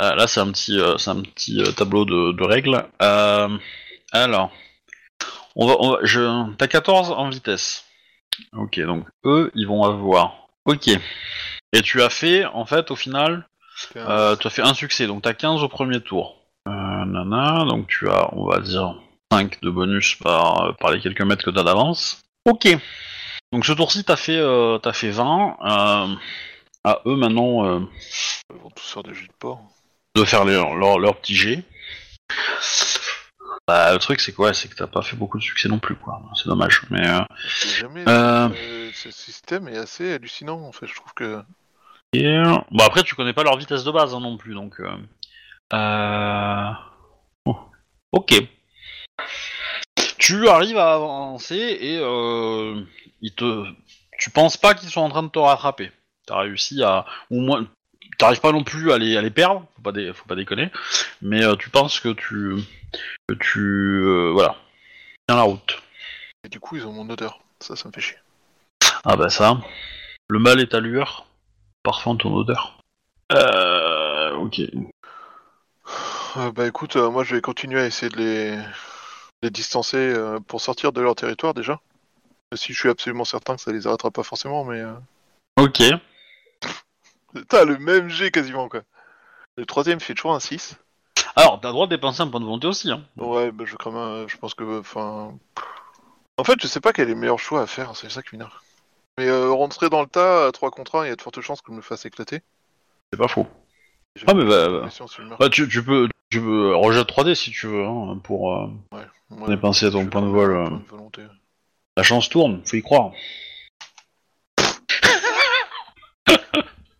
Euh, 0.00 0.12
là, 0.16 0.26
c'est 0.26 0.40
un 0.40 0.50
petit, 0.50 0.80
euh, 0.80 0.98
c'est 0.98 1.10
un 1.10 1.22
petit 1.22 1.60
euh, 1.60 1.70
tableau 1.70 2.04
de, 2.04 2.32
de 2.32 2.42
règles. 2.42 2.84
Euh, 3.00 3.56
alors, 4.10 4.50
on 5.56 5.66
va, 5.66 5.76
on 5.80 5.90
va- 5.92 5.98
je, 6.02 6.52
t'as 6.56 6.66
14 6.66 7.10
en 7.12 7.28
vitesse. 7.30 7.84
Ok, 8.52 8.80
donc 8.80 9.06
eux, 9.24 9.50
ils 9.54 9.66
vont 9.66 9.84
avoir. 9.84 10.48
Ok. 10.64 10.88
Et 10.88 11.82
tu 11.82 12.02
as 12.02 12.10
fait, 12.10 12.44
en 12.46 12.66
fait, 12.66 12.90
au 12.90 12.96
final, 12.96 13.48
euh, 13.96 14.36
tu 14.36 14.46
as 14.46 14.50
fait 14.50 14.62
un 14.62 14.74
succès, 14.74 15.06
donc 15.06 15.22
t'as 15.22 15.34
15 15.34 15.62
au 15.62 15.68
premier 15.68 16.00
tour. 16.00 16.36
Euh, 16.68 16.70
nana, 17.04 17.64
donc 17.68 17.86
tu 17.88 18.08
as, 18.08 18.28
on 18.34 18.46
va 18.46 18.60
dire, 18.60 18.94
5 19.32 19.60
de 19.62 19.70
bonus 19.70 20.14
par, 20.16 20.76
par 20.78 20.90
les 20.92 21.00
quelques 21.00 21.22
mètres 21.22 21.44
que 21.44 21.50
t'as 21.50 21.62
d'avance. 21.62 22.22
Ok. 22.44 22.68
Donc 23.52 23.66
ce 23.66 23.72
tour-ci, 23.72 24.04
t'as 24.04 24.16
fait, 24.16 24.38
euh, 24.38 24.78
t'as 24.78 24.92
fait 24.92 25.10
20. 25.10 25.56
Euh, 25.62 26.14
à 26.84 27.00
eux 27.06 27.16
maintenant 27.16 27.80
Ils 28.50 28.60
vont 28.62 28.70
tous 28.70 28.92
faire 28.92 29.02
des 29.02 29.14
jus 29.14 29.28
de 29.28 29.32
porc. 29.38 29.60
de 30.16 30.24
faire 30.24 30.44
leur, 30.44 30.74
leur, 30.74 30.98
leur 30.98 31.16
petit 31.20 31.34
jet. 31.34 31.62
Bah, 33.66 33.92
le 33.92 33.98
truc, 33.98 34.20
c'est 34.20 34.32
quoi? 34.32 34.52
C'est 34.52 34.68
que 34.68 34.74
t'as 34.74 34.86
pas 34.86 35.02
fait 35.02 35.16
beaucoup 35.16 35.38
de 35.38 35.42
succès 35.42 35.68
non 35.68 35.78
plus, 35.78 35.96
quoi. 35.96 36.20
C'est 36.34 36.48
dommage. 36.48 36.82
Mais 36.90 37.08
euh, 37.08 37.20
jamais... 37.80 38.04
Euh. 38.06 38.48
euh, 38.50 38.90
ce 38.92 39.10
système 39.10 39.68
est 39.68 39.78
assez 39.78 40.12
hallucinant, 40.12 40.60
en 40.62 40.72
fait, 40.72 40.86
je 40.86 40.94
trouve 40.94 41.14
que... 41.14 41.42
et, 42.12 42.42
bon, 42.70 42.84
après, 42.84 43.02
tu 43.02 43.14
connais 43.14 43.32
pas 43.32 43.42
leur 43.42 43.56
vitesse 43.56 43.84
de 43.84 43.90
base 43.90 44.14
hein, 44.14 44.20
non 44.20 44.36
plus, 44.36 44.54
donc. 44.54 44.80
Euh... 44.80 44.96
euh, 45.72 46.70
oh, 47.46 47.58
Ok. 48.12 48.34
Tu 50.18 50.48
arrives 50.48 50.78
à 50.78 50.94
avancer 50.94 51.56
et 51.56 51.98
euh, 52.00 52.82
ils 53.20 53.34
te. 53.34 53.64
Tu 54.18 54.30
penses 54.30 54.56
pas 54.56 54.74
qu'ils 54.74 54.88
sont 54.88 55.00
en 55.00 55.08
train 55.08 55.22
de 55.22 55.28
te 55.28 55.38
rattraper. 55.38 55.90
T'as 56.26 56.38
réussi 56.38 56.82
à. 56.82 57.04
Ou 57.30 57.40
moins. 57.40 57.66
T'arrives 58.24 58.40
pas 58.40 58.52
non 58.52 58.64
plus 58.64 58.90
à 58.90 58.96
les, 58.96 59.18
à 59.18 59.20
les 59.20 59.28
perdre, 59.30 59.66
faut 59.76 59.82
pas, 59.82 59.92
dé- 59.92 60.10
faut 60.14 60.24
pas 60.24 60.34
déconner, 60.34 60.70
mais 61.20 61.44
euh, 61.44 61.56
tu 61.56 61.68
penses 61.68 62.00
que 62.00 62.08
tu. 62.08 62.56
que 63.28 63.34
tu. 63.34 63.60
euh, 63.60 64.30
voilà. 64.32 64.56
Tiens 65.28 65.36
la 65.36 65.42
route. 65.42 65.82
Et 66.42 66.48
du 66.48 66.58
coup, 66.58 66.76
ils 66.76 66.86
ont 66.86 66.92
mon 66.92 67.06
odeur. 67.10 67.40
Ça, 67.60 67.76
ça 67.76 67.86
me 67.86 67.92
fait 67.92 68.00
chier. 68.00 68.16
Ah 69.04 69.16
bah 69.16 69.28
ça. 69.28 69.58
Le 70.30 70.38
mal 70.38 70.58
est 70.58 70.72
à 70.72 70.80
lueur. 70.80 71.26
Parfum 71.82 72.16
ton 72.16 72.34
odeur. 72.34 72.78
Euh... 73.34 74.32
Ok. 74.36 74.60
Euh, 76.38 76.50
bah 76.52 76.66
écoute, 76.66 76.96
euh, 76.96 77.10
moi 77.10 77.24
je 77.24 77.34
vais 77.34 77.42
continuer 77.42 77.82
à 77.82 77.86
essayer 77.86 78.10
de 78.10 78.16
les, 78.16 78.58
les 79.42 79.50
distancer 79.50 79.98
euh, 79.98 80.40
pour 80.40 80.62
sortir 80.62 80.92
de 80.92 81.02
leur 81.02 81.14
territoire 81.14 81.52
déjà. 81.52 81.78
Si 82.54 82.72
je 82.72 82.78
suis 82.78 82.88
absolument 82.88 83.26
certain 83.26 83.56
que 83.56 83.60
ça 83.60 83.70
les 83.70 83.86
arrêtera 83.86 84.10
pas 84.10 84.22
forcément, 84.22 84.64
mais... 84.64 84.80
euh, 84.80 84.94
Ok. 85.58 85.82
T'as 87.48 87.64
le 87.64 87.78
même 87.78 88.08
G 88.08 88.30
quasiment 88.30 88.68
quoi. 88.68 88.82
Le 89.56 89.66
troisième 89.66 90.00
fait 90.00 90.14
toujours 90.14 90.34
un 90.34 90.40
6. 90.40 90.76
Alors, 91.36 91.60
t'as 91.60 91.68
le 91.68 91.72
droit 91.74 91.86
de 91.86 91.94
dépenser 91.94 92.22
un 92.22 92.28
point 92.28 92.40
de 92.40 92.44
volonté 92.44 92.66
aussi. 92.66 92.90
Hein. 92.90 93.02
Ouais, 93.16 93.50
bah 93.50 93.64
je 93.66 93.76
crame 93.76 93.96
un... 93.96 94.28
Je 94.28 94.36
pense 94.36 94.54
que... 94.54 94.80
Enfin... 94.80 95.32
En 96.36 96.44
fait, 96.44 96.60
je 96.60 96.66
sais 96.66 96.80
pas 96.80 96.92
quel 96.92 97.08
est 97.08 97.14
le 97.14 97.20
meilleur 97.20 97.38
choix 97.38 97.62
à 97.62 97.66
faire, 97.66 97.94
c'est 97.96 98.10
ça 98.10 98.22
qui 98.22 98.30
m'énerve. 98.34 98.52
Mais 99.18 99.28
euh, 99.28 99.50
rentrer 99.52 99.88
dans 99.90 100.00
le 100.00 100.08
tas 100.08 100.46
à 100.46 100.52
3 100.52 100.70
contre 100.72 100.96
1, 100.98 101.04
il 101.04 101.08
y 101.08 101.12
a 101.12 101.16
de 101.16 101.22
fortes 101.22 101.40
chances 101.40 101.60
que 101.60 101.70
je 101.72 101.76
me 101.76 101.82
fasse 101.82 102.04
éclater. 102.04 102.40
C'est 103.12 103.18
pas 103.18 103.28
faux. 103.28 103.46
J'ai 104.16 104.24
Ah, 104.28 104.34
mais 104.34 104.44
bah, 104.44 104.68
bah. 104.68 104.80
question 104.84 105.06
sur 105.06 105.22
le 105.22 105.28
meurtre. 105.28 105.44
Bah, 105.44 105.50
tu, 105.50 105.68
tu 105.68 105.84
peux, 105.84 106.08
tu 106.30 106.40
peux 106.40 106.74
rejeter 106.74 107.12
3D 107.12 107.34
si 107.36 107.50
tu 107.52 107.68
veux, 107.68 107.84
hein, 107.84 108.18
pour 108.24 108.54
euh, 108.54 108.66
Ouais, 108.92 109.06
ouais, 109.30 109.48
dépenser 109.48 109.90
ton 109.90 110.00
je 110.00 110.04
vais 110.04 110.10
point 110.10 110.22
de 110.22 110.26
vol. 110.26 110.56
un 110.56 110.64
euh. 110.64 110.68
point 110.68 110.78
de 110.78 110.84
volonté. 110.88 111.22
La 111.96 112.02
chance 112.02 112.28
tourne, 112.28 112.60
faut 112.64 112.76
y 112.76 112.82
croire. 112.82 113.12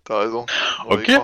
T'as 0.04 0.18
raison. 0.20 0.46
on 0.88 0.94
Ok. 0.94 1.10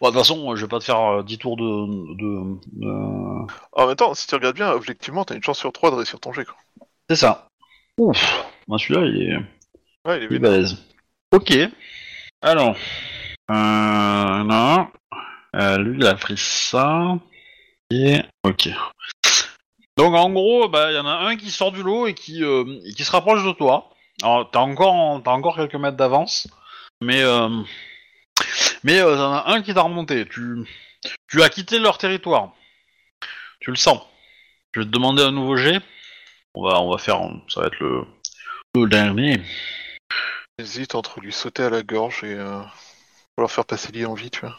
Bon, 0.00 0.08
de 0.08 0.12
toute 0.12 0.20
façon, 0.22 0.54
je 0.56 0.62
vais 0.62 0.68
pas 0.68 0.78
te 0.78 0.84
faire 0.84 1.00
euh, 1.00 1.22
10 1.22 1.38
tours 1.38 1.56
de. 1.56 2.16
de, 2.16 2.58
de- 2.72 3.46
En 3.72 3.86
même 3.86 3.96
temps, 3.96 4.12
si 4.12 4.26
tu 4.26 4.34
regardes 4.34 4.56
bien, 4.56 4.70
objectivement, 4.72 5.24
t'as 5.24 5.34
une 5.34 5.42
chance 5.42 5.58
sur 5.58 5.72
3 5.72 5.90
de 5.90 5.96
réussir 5.96 6.20
ton 6.20 6.32
jet 6.32 6.44
quoi. 6.44 6.56
C'est 7.08 7.16
ça. 7.16 7.48
Ouf. 7.98 8.44
Bah, 8.68 8.76
celui-là, 8.78 9.06
il 9.06 9.22
est, 9.22 9.36
Ouais, 10.06 10.18
il 10.18 10.22
est 10.24 10.26
il 10.30 10.36
est 10.36 10.38
balèze. 10.38 10.76
Ok. 11.32 11.56
Alors. 12.42 12.76
Euh. 13.50 13.54
Non. 14.44 14.88
Euh, 15.54 15.78
lui, 15.78 15.96
il 15.98 16.06
a 16.06 16.14
pris 16.14 16.36
ça. 16.36 17.16
Et. 17.90 18.18
Ok. 18.44 18.68
Donc, 19.96 20.14
en 20.14 20.28
gros, 20.30 20.68
bah, 20.68 20.90
il 20.92 20.96
y 20.96 20.98
en 20.98 21.06
a 21.06 21.12
un 21.28 21.36
qui 21.36 21.50
sort 21.50 21.72
du 21.72 21.82
lot 21.82 22.06
et 22.06 22.12
qui, 22.14 22.42
euh, 22.44 22.64
et 22.84 22.92
qui 22.92 23.04
se 23.04 23.12
rapproche 23.12 23.44
de 23.44 23.52
toi. 23.52 23.88
Alors, 24.22 24.50
t'as 24.50 24.60
encore, 24.60 25.22
t'as 25.22 25.32
encore 25.32 25.56
quelques 25.56 25.74
mètres 25.74 25.96
d'avance. 25.96 26.48
Mais. 27.02 27.22
Euh, 27.22 27.48
mais 28.84 29.00
euh, 29.00 29.16
t'en 29.16 29.32
as 29.32 29.50
un 29.52 29.62
qui 29.62 29.74
t'a 29.74 29.82
remonté. 29.82 30.26
Tu, 30.26 30.66
tu 31.28 31.42
as 31.42 31.48
quitté 31.48 31.78
leur 31.78 31.98
territoire. 31.98 32.52
Tu 33.60 33.70
le 33.70 33.76
sens. 33.76 34.00
Je 34.74 34.80
vais 34.80 34.86
te 34.86 34.90
demander 34.90 35.22
un 35.22 35.32
nouveau 35.32 35.56
jet. 35.56 35.80
On 36.54 36.62
va, 36.62 36.80
on 36.80 36.90
va 36.90 36.98
faire. 36.98 37.20
Ça 37.48 37.60
va 37.60 37.66
être 37.66 37.80
le, 37.80 38.04
le 38.74 38.86
dernier. 38.88 39.40
J'hésite 40.58 40.94
entre 40.94 41.20
lui 41.20 41.32
sauter 41.32 41.64
à 41.64 41.70
la 41.70 41.82
gorge 41.82 42.24
et 42.24 42.34
euh, 42.34 42.60
leur 43.36 43.50
faire 43.50 43.64
passer 43.64 43.92
l'île 43.92 44.06
en 44.06 44.14
vie, 44.14 44.30
tu 44.30 44.40
vois. 44.40 44.56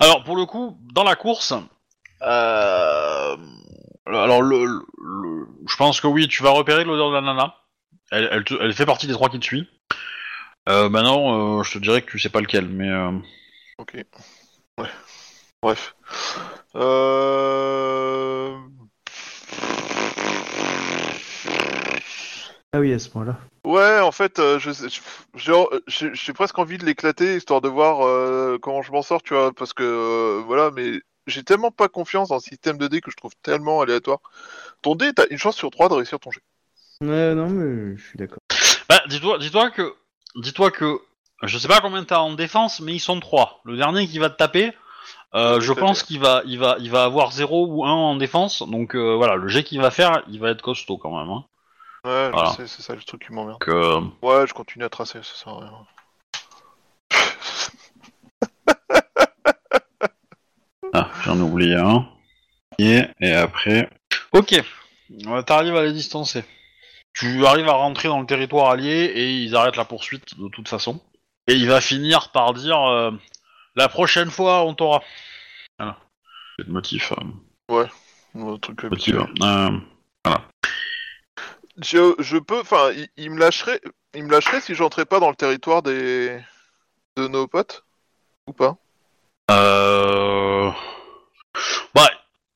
Alors 0.00 0.24
pour 0.24 0.36
le 0.36 0.46
coup, 0.46 0.76
dans 0.92 1.04
la 1.04 1.14
course, 1.14 1.52
euh, 2.22 3.36
alors 4.06 4.42
le, 4.42 4.64
le- 4.64 4.86
le- 5.04 5.46
je 5.68 5.76
pense 5.76 6.00
que 6.00 6.08
oui, 6.08 6.26
tu 6.26 6.42
vas 6.42 6.50
repérer 6.50 6.84
l'odeur 6.84 7.10
de 7.10 7.14
la 7.14 7.20
nana. 7.20 7.54
Elle, 8.12 8.28
elle, 8.30 8.44
te- 8.44 8.54
elle 8.60 8.74
fait 8.74 8.84
partie 8.86 9.06
des 9.06 9.14
trois 9.14 9.30
qui 9.30 9.40
te 9.40 9.44
suivent. 9.44 9.66
Euh, 10.68 10.88
maintenant, 10.88 11.58
euh, 11.60 11.62
je 11.62 11.72
te 11.72 11.78
dirais 11.78 12.02
que 12.02 12.10
tu 12.10 12.18
sais 12.18 12.28
pas 12.28 12.40
lequel, 12.40 12.68
mais 12.68 12.88
euh, 12.90 13.10
Ok. 13.78 13.96
Ouais. 14.78 14.88
Bref. 15.62 15.96
Euh... 16.76 18.58
Ah 22.74 22.80
oui, 22.80 22.92
à 22.92 22.98
ce 22.98 23.08
point-là. 23.08 23.38
Ouais, 23.64 24.00
en 24.00 24.12
fait, 24.12 24.38
euh, 24.38 24.58
je 24.58 24.72
sais- 24.72 24.88
j'ai 25.34 25.52
j'ai- 25.86 26.14
j'ai 26.14 26.32
presque 26.32 26.58
envie 26.58 26.78
de 26.78 26.84
l'éclater 26.84 27.36
histoire 27.36 27.60
de 27.60 27.68
voir 27.68 28.04
euh, 28.06 28.58
comment 28.60 28.82
je 28.82 28.92
m'en 28.92 29.02
sors, 29.02 29.22
tu 29.22 29.34
vois, 29.34 29.52
parce 29.52 29.72
que 29.72 29.82
euh, 29.84 30.42
voilà, 30.46 30.70
mais 30.70 31.00
j'ai 31.26 31.44
tellement 31.44 31.70
pas 31.70 31.88
confiance 31.88 32.28
dans 32.28 32.36
le 32.36 32.40
système 32.40 32.76
de 32.78 32.88
dés 32.88 33.00
que 33.00 33.10
je 33.10 33.16
trouve 33.16 33.32
tellement 33.42 33.80
aléatoire. 33.80 34.18
Ton 34.82 34.96
dé, 34.96 35.12
t'as 35.14 35.26
une 35.30 35.38
chance 35.38 35.56
sur 35.56 35.70
3 35.70 35.88
de 35.88 35.94
réussir 35.94 36.18
ton 36.20 36.30
jet. 36.30 36.42
Ouais, 37.02 37.34
non, 37.34 37.48
mais 37.50 37.96
je 37.96 38.02
suis 38.02 38.16
d'accord. 38.18 38.38
bah, 38.88 39.02
dis-toi, 39.08 39.38
dis-toi 39.38 39.70
que, 39.70 39.94
dis-toi 40.36 40.70
que, 40.70 41.00
je 41.42 41.58
sais 41.58 41.68
pas 41.68 41.80
combien 41.80 42.04
t'as 42.04 42.18
en 42.20 42.32
défense, 42.32 42.80
mais 42.80 42.94
ils 42.94 43.00
sont 43.00 43.18
trois. 43.20 43.60
Le 43.64 43.76
dernier 43.76 44.06
qui 44.06 44.18
va 44.20 44.30
te 44.30 44.36
taper, 44.36 44.72
euh, 45.34 45.60
je 45.60 45.72
pense 45.72 46.02
qu'il 46.04 46.20
va, 46.20 46.42
il 46.46 46.58
va, 46.58 46.76
il 46.78 46.90
va 46.90 47.04
avoir 47.04 47.32
0 47.32 47.66
ou 47.66 47.84
1 47.84 47.90
en 47.90 48.16
défense. 48.16 48.62
Donc 48.62 48.94
euh, 48.94 49.14
voilà, 49.16 49.34
le 49.36 49.48
jet 49.48 49.64
qu'il 49.64 49.80
va 49.80 49.90
faire, 49.90 50.22
il 50.28 50.38
va 50.38 50.50
être 50.50 50.62
costaud 50.62 50.96
quand 50.98 51.18
même. 51.18 51.28
Hein. 51.30 51.44
Ouais, 52.04 52.30
Voilà. 52.30 52.50
je 52.50 52.56
sais, 52.56 52.66
c'est 52.68 52.82
ça 52.82 52.94
le 52.94 53.02
truc 53.02 53.26
qui 53.26 53.32
m'emmerde. 53.32 53.58
Donc, 53.58 53.68
euh, 53.68 54.00
Ouais, 54.22 54.46
je 54.46 54.54
continue 54.54 54.84
à 54.84 54.88
tracer, 54.88 55.18
ça 55.22 55.34
sert 55.34 55.52
à 55.52 55.58
rien. 55.60 55.72
Ah, 60.94 61.08
j'en 61.24 61.38
ai 61.38 61.40
oublié 61.40 61.76
un. 61.76 62.06
Et, 62.78 63.00
et 63.20 63.32
après. 63.32 63.88
Ok. 64.32 64.62
Ouais, 65.26 65.42
T'arrives 65.42 65.74
à 65.74 65.84
les 65.84 65.92
distancer. 65.92 66.44
Tu 67.14 67.44
arrives 67.46 67.68
à 67.68 67.72
rentrer 67.74 68.08
dans 68.08 68.20
le 68.20 68.26
territoire 68.26 68.70
allié 68.70 69.04
et 69.14 69.32
ils 69.42 69.54
arrêtent 69.54 69.76
la 69.76 69.84
poursuite 69.84 70.38
de 70.38 70.48
toute 70.48 70.68
façon. 70.68 71.00
Et 71.46 71.54
il 71.54 71.68
va 71.68 71.80
finir 71.80 72.30
par 72.30 72.54
dire 72.54 72.80
euh, 72.80 73.10
la 73.74 73.88
prochaine 73.88 74.30
fois 74.30 74.64
on 74.64 74.74
t'aura. 74.74 75.02
Voilà. 75.78 75.98
C'est 76.58 76.66
le 76.66 76.72
motif. 76.72 77.12
euh, 77.70 77.86
Un 78.34 78.58
truc 78.58 78.84
motif, 78.84 79.14
habituel. 79.14 79.26
euh, 80.26 80.36
Je, 81.78 82.14
je 82.18 82.38
peux, 82.38 82.60
enfin, 82.60 82.92
il, 82.94 83.08
il 83.16 83.30
me 83.30 83.38
lâcherait, 83.38 83.80
il 84.14 84.24
me 84.24 84.30
lâcherait 84.30 84.60
si 84.60 84.74
j'entrais 84.74 85.06
pas 85.06 85.20
dans 85.20 85.30
le 85.30 85.36
territoire 85.36 85.82
des 85.82 86.38
de 87.16 87.28
nos 87.28 87.46
potes 87.46 87.84
ou 88.46 88.52
pas? 88.52 88.76
Euh... 89.50 90.70
Bah, 91.94 92.08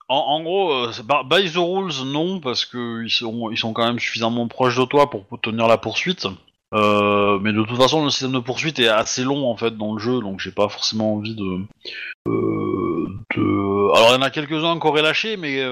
en, 0.09 0.43
gros, 0.43 0.73
euh, 0.73 0.93
by 1.25 1.51
the 1.51 1.57
rules, 1.57 2.05
non, 2.05 2.41
parce 2.41 2.65
que 2.65 3.05
ils 3.05 3.11
sont, 3.11 3.51
ils 3.51 3.59
sont 3.59 3.73
quand 3.73 3.85
même 3.85 3.99
suffisamment 3.99 4.47
proches 4.47 4.79
de 4.79 4.85
toi 4.85 5.11
pour 5.11 5.25
tenir 5.41 5.67
la 5.67 5.79
poursuite. 5.79 6.27
Euh, 6.75 7.39
mais 7.41 7.53
de 7.53 7.63
toute 7.65 7.77
façon, 7.77 8.05
le 8.05 8.11
système 8.11 8.33
de 8.33 8.39
poursuite 8.41 8.79
est 8.79 8.89
assez 8.89 9.23
long 9.23 9.49
en 9.49 9.57
fait 9.57 9.77
dans 9.77 9.95
le 9.95 10.01
jeu, 10.01 10.21
donc 10.21 10.41
j'ai 10.41 10.51
pas 10.51 10.69
forcément 10.69 11.15
envie 11.15 11.35
de. 11.35 11.61
euh. 12.29 13.91
Alors 13.95 14.09
il 14.11 14.15
y 14.15 14.19
en 14.19 14.23
a 14.23 14.31
quelques-uns 14.31 14.79
auraient 14.81 15.03
lâché, 15.03 15.37
mais, 15.37 15.63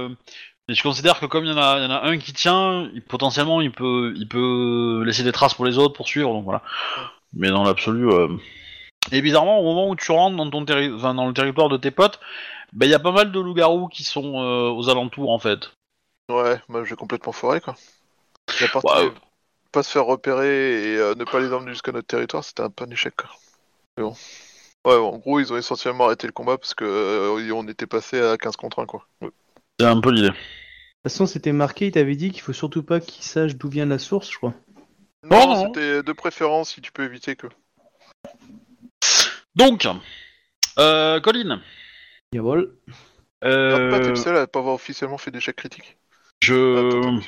mais 0.69 0.75
je 0.75 0.83
considère 0.83 1.19
que 1.19 1.27
comme 1.27 1.45
il 1.45 1.51
y, 1.51 1.55
en 1.55 1.59
a, 1.59 1.81
y 1.81 1.87
en 1.87 1.91
a 1.91 2.05
un 2.05 2.17
qui 2.17 2.33
tient, 2.33 2.89
potentiellement 3.09 3.61
il 3.61 3.73
peut, 3.73 4.15
il 4.17 4.29
peut 4.29 5.03
laisser 5.05 5.25
des 5.25 5.33
traces 5.33 5.55
pour 5.55 5.65
les 5.65 5.79
autres, 5.79 5.95
poursuivre, 5.95 6.33
donc 6.33 6.45
voilà. 6.45 6.63
Mais 7.33 7.49
dans 7.49 7.65
l'absolu. 7.65 8.09
et 9.11 9.21
bizarrement, 9.21 9.59
au 9.59 9.65
moment 9.65 9.89
où 9.89 9.97
tu 9.97 10.13
rentres 10.13 10.37
dans, 10.37 10.49
ton 10.49 10.63
dans 10.63 11.27
le 11.27 11.35
territoire 11.35 11.69
de 11.69 11.77
tes 11.77 11.91
potes, 11.91 12.21
bah, 12.75 12.87
il 12.87 12.91
y 12.91 12.95
a 12.95 12.99
pas 12.99 13.13
mal 13.13 13.33
de 13.33 13.41
loups-garous 13.41 13.89
qui 13.89 14.05
sont 14.05 14.41
euh, 14.43 14.71
aux 14.71 14.89
alentours 14.89 15.31
en 15.31 15.39
fait. 15.39 15.71
Ouais, 16.31 16.61
moi 16.69 16.85
j'ai 16.85 16.97
complètement 16.97 17.33
foiré 17.33 17.61
quoi. 17.61 17.77
La 18.61 18.69
partie 18.69 18.89
Ouais. 18.89 19.13
pas 19.73 19.83
se 19.83 19.91
faire 19.91 20.05
repérer 20.05 20.93
et 20.93 20.97
euh, 20.97 21.15
ne 21.15 21.25
pas 21.25 21.41
les 21.41 21.53
emmener 21.53 21.73
jusqu'à 21.73 21.93
notre 21.93 22.07
territoire, 22.07 22.45
c'était 22.45 22.63
un 22.63 22.71
peu 22.71 22.85
un 22.85 22.91
échec 22.91 23.15
quoi. 23.17 23.31
Mais 23.97 24.05
bon. 24.05 24.15
Ouais, 24.87 24.97
en 24.97 25.17
gros, 25.17 25.41
ils 25.41 25.51
ont 25.51 25.57
essentiellement 25.57 26.05
arrêté 26.05 26.27
le 26.27 26.33
combat 26.33 26.59
parce 26.59 26.75
que 26.75 26.85
euh, 26.85 27.53
on 27.55 27.67
était 27.69 27.87
passé 27.87 28.21
à 28.21 28.37
15 28.37 28.57
contre 28.57 28.81
1 28.81 28.87
quoi. 28.87 29.07
Ouais. 29.23 29.31
C'est 29.81 29.87
un 29.87 30.01
peu 30.01 30.11
l'idée. 30.11 30.29
De 30.29 30.33
toute 30.33 31.13
façon, 31.13 31.27
c'était 31.27 31.53
marqué, 31.53 31.87
il 31.87 31.93
t'avait 31.93 32.17
dit 32.17 32.31
qu'il 32.31 32.43
faut 32.43 32.53
surtout 32.53 32.83
pas 32.83 33.01
qu'il 33.01 33.25
sache 33.25 33.57
d'où 33.57 33.69
vient 33.69 33.87
la 33.87 33.99
source, 33.99 34.31
je 34.31 34.37
crois. 34.37 34.55
Non, 35.23 35.47
non. 35.47 35.67
c'était 35.67 36.03
de 36.03 36.13
préférence 36.13 36.71
si 36.71 36.81
tu 36.83 36.93
peux 36.93 37.05
éviter 37.05 37.35
que. 37.35 37.47
Donc, 39.55 39.89
euh, 40.79 41.21
Colline, 41.21 41.61
Yavol. 42.35 42.75
euh, 43.45 43.91
Pas 43.91 44.01
t'es 44.01 44.09
le 44.09 44.17
seul 44.17 44.37
à 44.37 44.47
pas 44.47 44.59
avoir 44.59 44.75
officiellement 44.75 45.19
fait 45.19 45.31
d'échec 45.31 45.57
critique. 45.57 45.97
je... 46.43 47.19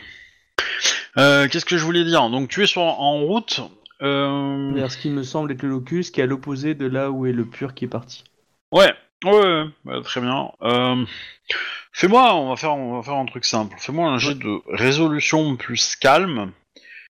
Euh, 1.19 1.49
Qu'est-ce 1.49 1.65
que 1.65 1.79
je 1.79 1.85
voulais 1.85 2.05
dire? 2.05 2.29
Donc 2.29 2.49
tu 2.49 2.63
es 2.63 2.67
sur, 2.67 2.83
en 2.83 3.21
route. 3.21 3.61
Euh... 4.03 4.73
Vers 4.75 4.93
ce 4.93 4.99
qui 4.99 5.09
me 5.09 5.23
semble 5.23 5.53
être 5.53 5.63
le 5.63 5.71
locus, 5.71 6.11
qui 6.11 6.21
est 6.21 6.25
à 6.25 6.27
l'opposé 6.27 6.75
de 6.75 6.87
là 6.87 7.11
où 7.11 7.25
est 7.27 7.33
le 7.33 7.47
pur 7.47 7.73
qui 7.73 7.87
est 7.87 7.89
parti. 7.89 8.25
Ouais, 8.71 8.93
ouais, 9.25 9.33
ouais, 9.33 9.65
ouais, 9.87 10.03
très 10.03 10.21
bien. 10.21 10.51
Euh, 10.63 11.05
Fais-moi, 11.93 12.35
on 12.35 12.51
va 12.51 12.57
faire, 12.57 12.75
on 12.75 12.97
va 12.97 13.03
faire 13.03 13.15
un 13.15 13.25
truc 13.25 13.47
simple. 13.47 13.75
Fais-moi 13.79 14.07
un 14.07 14.19
jet 14.19 14.35
de 14.35 14.61
résolution 14.69 15.57
plus 15.57 15.97
calme. 15.97 16.53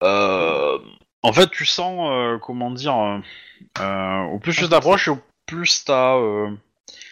Euh, 0.02 0.78
en 1.22 1.34
fait, 1.34 1.50
tu 1.50 1.66
sens, 1.66 2.08
euh, 2.10 2.38
comment 2.38 2.70
dire, 2.70 2.94
au 3.78 4.38
plus 4.38 4.56
tu 4.56 4.66
t'approches, 4.66 5.08
et 5.08 5.10
au 5.10 5.18
plus 5.44 5.84
t'as, 5.84 6.16
euh, 6.16 6.48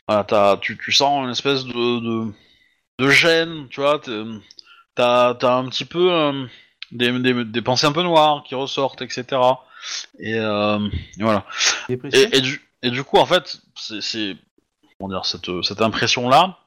voilà, 0.09 0.25
t'as- 0.25 0.59
tu, 0.59 0.79
tu 0.79 0.93
sens 0.93 1.25
une 1.25 1.31
espèce 1.33 1.65
de, 1.65 1.73
de, 2.01 2.33
de 3.01 3.11
gêne, 3.11 3.69
tu 3.71 3.81
vois. 3.81 4.01
T'as, 4.95 5.35
t'as 5.35 5.55
un 5.57 5.69
petit 5.69 5.85
peu 5.85 6.13
euh, 6.13 6.47
des, 6.93 7.13
des, 7.21 7.45
des 7.45 7.63
pensées 7.63 7.87
un 7.87 7.93
peu 7.93 8.03
noires 8.03 8.43
qui 8.45 8.55
ressortent, 8.55 9.03
etc. 9.03 9.67
Et, 10.19 10.35
euh, 10.35 10.79
et 11.19 11.23
voilà. 11.23 11.47
Et, 12.13 12.39
et 12.39 12.41
du, 12.41 12.61
et 12.83 12.91
du 12.91 13.05
coup, 13.05 13.19
en 13.19 13.27
fait, 13.27 13.61
c'est, 13.77 14.01
c'est 14.03 14.37
comment 14.99 15.11
dire 15.11 15.27
cette, 15.27 15.51
cette 15.65 15.83
impression-là. 15.83 16.59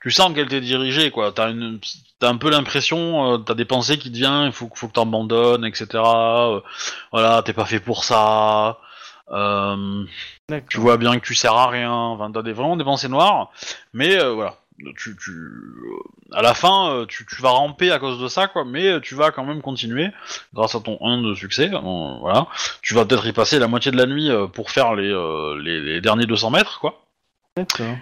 Tu 0.00 0.10
sens 0.12 0.32
qu'elle 0.32 0.48
t'est 0.48 0.60
dirigée, 0.60 1.10
quoi. 1.10 1.32
T'as 1.32 1.50
une, 1.50 1.80
t'as 2.20 2.28
un 2.28 2.36
peu 2.36 2.50
l'impression, 2.50 3.34
euh, 3.34 3.38
t'as 3.38 3.54
des 3.54 3.64
pensées 3.64 3.98
qui 3.98 4.10
te 4.12 4.16
viennent, 4.16 4.46
il 4.46 4.52
faut, 4.52 4.70
faut 4.74 4.86
que 4.88 4.92
t'abandonnes, 4.92 5.64
etc. 5.64 6.04
Euh, 6.54 6.60
voilà, 7.12 7.42
t'es 7.42 7.52
pas 7.52 7.64
fait 7.66 7.80
pour 7.80 8.04
ça. 8.04 8.78
Euh, 9.30 10.04
tu 10.68 10.78
vois 10.78 10.96
bien 10.96 11.18
que 11.18 11.24
tu 11.26 11.34
sers 11.34 11.52
à 11.54 11.68
rien. 11.68 11.92
Enfin, 11.92 12.30
t'as 12.32 12.42
des, 12.42 12.52
vraiment 12.52 12.76
des 12.76 12.84
pensées 12.84 13.08
noires. 13.08 13.50
Mais 13.92 14.16
euh, 14.16 14.32
voilà, 14.32 14.56
tu, 14.96 15.16
tu, 15.16 15.32
à 16.32 16.40
la 16.42 16.54
fin, 16.54 16.90
euh, 16.90 17.06
tu, 17.06 17.26
tu 17.26 17.42
vas 17.42 17.50
ramper 17.50 17.90
à 17.90 17.98
cause 17.98 18.20
de 18.20 18.28
ça, 18.28 18.48
quoi. 18.48 18.64
Mais 18.64 19.00
tu 19.00 19.14
vas 19.14 19.30
quand 19.30 19.44
même 19.44 19.60
continuer 19.60 20.08
grâce 20.54 20.74
à 20.74 20.80
ton 20.80 20.98
1 21.02 21.22
de 21.22 21.34
succès. 21.34 21.70
euh, 21.72 21.78
voilà, 22.20 22.46
tu 22.82 22.94
vas 22.94 23.04
peut-être 23.04 23.26
y 23.26 23.32
passer 23.32 23.58
la 23.58 23.68
moitié 23.68 23.92
de 23.92 23.96
la 23.96 24.06
nuit 24.06 24.30
euh, 24.30 24.46
pour 24.46 24.70
faire 24.70 24.94
les, 24.94 25.10
euh, 25.10 25.60
les, 25.62 25.80
les 25.80 26.00
derniers 26.00 26.26
200 26.26 26.50
mètres, 26.50 26.80
quoi. 26.80 27.02
D'accord. 27.56 27.96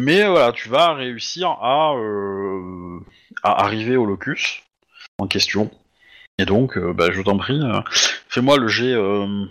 Mais 0.00 0.22
euh, 0.22 0.30
voilà, 0.30 0.52
tu 0.52 0.68
vas 0.68 0.94
réussir 0.94 1.48
à, 1.48 1.92
euh, 1.94 2.98
à 3.42 3.62
arriver 3.62 3.96
au 3.96 4.04
locus 4.06 4.62
en 5.18 5.26
question. 5.26 5.70
Et 6.38 6.44
donc, 6.44 6.76
euh, 6.76 6.92
bah, 6.92 7.12
je 7.12 7.22
t'en 7.22 7.36
prie, 7.36 7.60
euh, 7.62 7.80
fais-moi 8.28 8.56
le 8.56 8.66
jet 8.66 8.92
euh, 8.94 9.44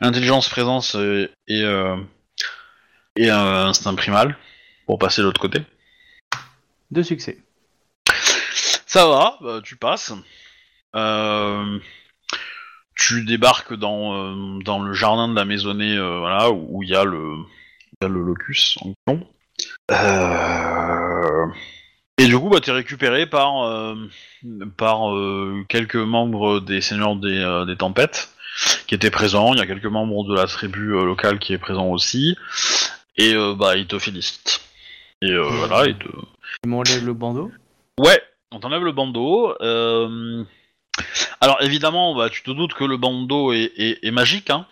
intelligence, 0.00 0.48
présence 0.48 0.94
euh, 0.96 1.30
et, 1.46 1.62
euh, 1.62 1.96
et 3.16 3.30
instinct 3.30 3.94
primal 3.94 4.36
pour 4.86 4.98
passer 4.98 5.20
de 5.20 5.26
l'autre 5.26 5.40
côté. 5.40 5.60
Deux 6.90 7.02
succès. 7.02 7.38
Ça 8.86 9.06
va, 9.06 9.36
bah, 9.40 9.60
tu 9.62 9.76
passes. 9.76 10.12
Euh, 10.96 11.78
tu 12.94 13.24
débarques 13.24 13.74
dans, 13.74 14.14
euh, 14.14 14.58
dans 14.64 14.80
le 14.80 14.94
jardin 14.94 15.28
de 15.28 15.34
la 15.34 15.44
maisonnée, 15.44 15.96
euh, 15.96 16.18
voilà, 16.18 16.50
où 16.50 16.82
il 16.82 16.88
y 16.88 16.96
a 16.96 17.04
le, 17.04 17.36
il 17.92 17.96
y 18.02 18.06
a 18.06 18.08
le 18.08 18.22
locus 18.22 18.78
en 18.80 18.94
question. 18.94 19.28
Euh, 19.90 21.46
Et 22.16 22.26
du 22.26 22.38
coup, 22.38 22.48
bah, 22.48 22.60
t'es 22.60 22.72
récupéré 22.72 23.26
par, 23.26 23.94
par 24.76 25.12
quelques 25.68 25.96
membres 25.96 26.60
des 26.60 26.80
seigneurs 26.80 27.16
des, 27.16 27.64
des 27.66 27.76
tempêtes 27.76 28.34
qui 28.88 28.96
étaient 28.96 29.10
présents. 29.12 29.52
Il 29.52 29.58
y 29.58 29.62
a 29.62 29.66
quelques 29.66 29.86
membres 29.86 30.24
de 30.24 30.34
la 30.34 30.46
tribu 30.46 30.96
euh, 30.96 31.04
locale 31.04 31.38
qui 31.38 31.52
est 31.52 31.58
présent 31.58 31.86
aussi. 31.86 32.36
Et 33.16 33.34
euh, 33.34 33.54
bah, 33.54 33.76
ils 33.76 33.86
te 33.86 33.98
félicitent. 33.98 34.60
Et 35.22 35.30
euh, 35.30 35.42
voilà, 35.48 35.86
ils 35.86 35.96
te, 35.98 36.08
Ils 36.64 36.70
m'enlèvent 36.70 37.04
le 37.06 37.12
bandeau? 37.12 37.50
Ouais, 38.00 38.20
on 38.50 38.58
t'enlève 38.60 38.82
le 38.84 38.92
bandeau. 38.92 39.54
euh, 39.60 40.42
Alors 41.40 41.58
évidemment, 41.62 42.14
bah, 42.16 42.30
tu 42.30 42.42
te 42.42 42.50
doutes 42.50 42.74
que 42.74 42.84
le 42.84 42.96
bandeau 42.96 43.52
est, 43.52 43.72
est- 43.76 44.04
est 44.04 44.10
magique. 44.10 44.50
Hein. 44.50 44.66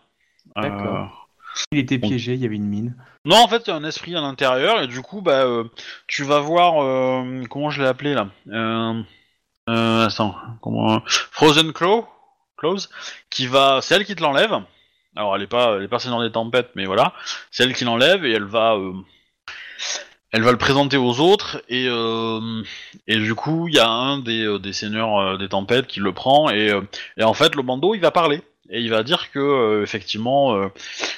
D'accord. 0.56 1.28
Il 1.72 1.78
était 1.78 1.98
piégé, 1.98 2.34
il 2.34 2.40
y 2.40 2.44
avait 2.46 2.56
une 2.56 2.68
mine. 2.68 2.94
Non, 3.24 3.36
en 3.36 3.48
fait, 3.48 3.64
il 3.66 3.70
y 3.70 3.72
a 3.72 3.76
un 3.76 3.84
esprit 3.84 4.14
à 4.14 4.20
l'intérieur 4.20 4.80
et 4.82 4.86
du 4.86 5.00
coup, 5.02 5.20
bah, 5.22 5.44
euh, 5.44 5.64
tu 6.06 6.22
vas 6.22 6.38
voir 6.38 6.82
euh, 6.82 7.42
comment 7.50 7.70
je 7.70 7.82
l'ai 7.82 7.88
appelé 7.88 8.14
là? 8.14 8.28
Euh, 8.48 9.02
euh, 9.68 10.06
attends, 10.06 10.36
comment 10.62 11.02
Frozen 11.06 11.72
Claw, 11.72 12.06
Claws, 12.56 12.88
qui 13.30 13.46
va, 13.46 13.80
c'est 13.82 13.94
elle 13.94 14.04
qui 14.04 14.14
te 14.16 14.22
l'enlève. 14.22 14.54
Alors, 15.14 15.34
elle 15.36 15.42
est 15.42 15.46
pas, 15.46 15.76
elle 15.76 15.84
est 15.84 15.88
pas 15.88 15.98
dans 16.06 16.22
des 16.22 16.32
tempêtes, 16.32 16.70
mais 16.74 16.84
voilà, 16.86 17.12
c'est 17.50 17.62
elle 17.64 17.74
qui 17.74 17.84
l'enlève 17.84 18.24
et 18.24 18.32
elle 18.32 18.44
va, 18.44 18.74
euh, 18.74 18.92
elle 20.32 20.42
va 20.42 20.50
le 20.52 20.58
présenter 20.58 20.96
aux 20.96 21.20
autres 21.20 21.62
et 21.68 21.86
euh, 21.88 22.62
et 23.06 23.16
du 23.16 23.34
coup, 23.34 23.68
il 23.68 23.74
y 23.74 23.78
a 23.78 23.88
un 23.88 24.18
des, 24.18 24.44
euh, 24.44 24.58
des 24.58 24.72
seigneurs 24.74 25.38
des 25.38 25.48
tempêtes 25.48 25.86
qui 25.86 26.00
le 26.00 26.12
prend 26.12 26.50
et 26.50 26.70
et 27.16 27.24
en 27.24 27.32
fait, 27.34 27.54
le 27.54 27.62
bandeau, 27.62 27.94
il 27.94 28.00
va 28.00 28.10
parler 28.10 28.42
et 28.68 28.80
il 28.80 28.90
va 28.90 29.02
dire 29.02 29.30
que 29.30 29.38
euh, 29.38 29.82
effectivement, 29.82 30.54
euh, 30.56 30.68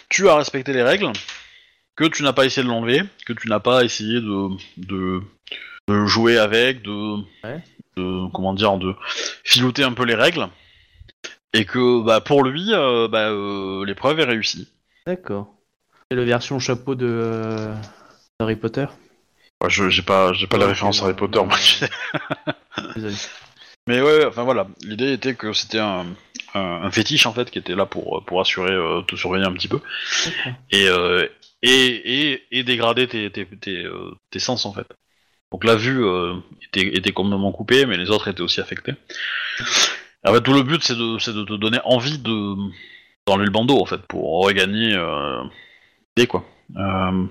tu 0.08 0.28
as 0.28 0.36
respecté 0.36 0.72
les 0.72 0.82
règles 0.82 1.10
que 1.96 2.04
tu 2.04 2.22
n'as 2.22 2.32
pas 2.32 2.44
essayé 2.46 2.62
de 2.64 2.70
l'enlever, 2.70 3.02
que 3.26 3.32
tu 3.32 3.48
n'as 3.48 3.58
pas 3.58 3.82
essayé 3.82 4.20
de, 4.20 4.48
de, 4.76 5.20
de 5.88 6.06
jouer 6.06 6.38
avec, 6.38 6.82
de, 6.82 7.16
Ouais. 7.42 7.60
de- 7.96 8.30
comment 8.32 8.54
dire, 8.54 8.76
de 8.76 8.94
filouter 9.42 9.82
un 9.82 9.92
peu 9.94 10.04
les 10.04 10.14
règles, 10.14 10.46
et 11.52 11.64
que 11.64 12.02
bah, 12.02 12.20
pour 12.20 12.44
lui, 12.44 12.72
euh, 12.72 13.08
bah, 13.08 13.30
euh, 13.30 13.84
l'épreuve 13.84 14.20
est 14.20 14.24
réussie. 14.24 14.68
D'accord. 15.06 15.54
C'est 16.10 16.16
la 16.16 16.24
version 16.24 16.58
chapeau 16.58 16.94
de 16.94 17.06
euh, 17.06 17.74
Harry 18.38 18.56
Potter? 18.56 18.86
Ouais, 19.62 19.70
je 19.70 19.88
j'ai 19.88 20.02
pas 20.02 20.32
j'ai 20.32 20.46
pas 20.46 20.56
la 20.58 20.66
référence 20.66 21.00
non, 21.00 21.08
Harry 21.08 21.14
Potter, 21.16 21.40
moi. 21.44 21.56
Désolé. 22.94 23.16
mais 23.86 24.00
ouais, 24.00 24.18
ouais, 24.18 24.24
enfin 24.26 24.44
voilà, 24.44 24.68
l'idée 24.82 25.12
était 25.12 25.34
que 25.34 25.52
c'était 25.52 25.78
un, 25.78 26.06
un, 26.54 26.60
un 26.60 26.90
fétiche 26.90 27.26
en 27.26 27.32
fait 27.32 27.50
qui 27.50 27.58
était 27.58 27.74
là 27.74 27.86
pour 27.86 28.24
pour 28.26 28.40
assurer 28.40 28.72
euh, 28.72 29.02
te 29.02 29.16
surveiller 29.16 29.46
un 29.46 29.52
petit 29.52 29.68
peu 29.68 29.80
D'accord. 30.24 30.52
et 30.70 30.88
euh, 30.88 31.26
et, 31.62 32.30
et, 32.32 32.58
et 32.58 32.62
dégrader 32.62 33.08
tes, 33.08 33.30
tes, 33.32 33.46
tes, 33.46 33.84
euh, 33.84 34.12
tes 34.30 34.38
sens 34.38 34.64
en 34.66 34.72
fait. 34.72 34.86
Donc 35.52 35.64
la 35.64 35.76
vue 35.76 36.04
euh, 36.04 36.36
était, 36.62 36.96
était 36.96 37.12
complètement 37.12 37.52
coupée, 37.52 37.86
mais 37.86 37.96
les 37.96 38.10
autres 38.10 38.28
étaient 38.28 38.42
aussi 38.42 38.60
affectés. 38.60 38.94
En 40.28 40.34
fait, 40.34 40.42
tout 40.42 40.52
le 40.52 40.62
but 40.62 40.82
c'est 40.82 40.96
de, 40.96 41.18
c'est 41.18 41.32
de 41.34 41.44
te 41.44 41.54
donner 41.54 41.78
envie 41.84 42.18
de 42.18 42.54
d'enlever 43.26 43.46
le 43.46 43.50
bandeau 43.52 43.80
en 43.80 43.86
fait 43.86 44.00
pour 44.06 44.44
regagner 44.44 44.94
euh, 44.94 45.42
l'idée, 46.16 46.26
quoi. 46.26 46.44
Euh, 46.76 47.24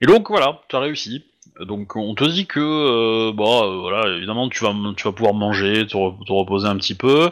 et 0.00 0.06
donc 0.06 0.28
voilà, 0.28 0.60
tu 0.68 0.76
as 0.76 0.80
réussi. 0.80 1.24
Donc 1.60 1.96
on 1.96 2.14
te 2.14 2.24
dit 2.24 2.46
que 2.46 2.60
euh, 2.60 3.32
bon 3.32 3.64
euh, 3.64 3.80
voilà 3.80 4.16
évidemment 4.16 4.48
tu 4.48 4.64
vas 4.64 4.74
tu 4.96 5.04
vas 5.04 5.12
pouvoir 5.12 5.34
manger, 5.34 5.86
te, 5.86 5.96
re- 5.96 6.24
te 6.24 6.32
reposer 6.32 6.66
un 6.66 6.76
petit 6.76 6.94
peu. 6.94 7.30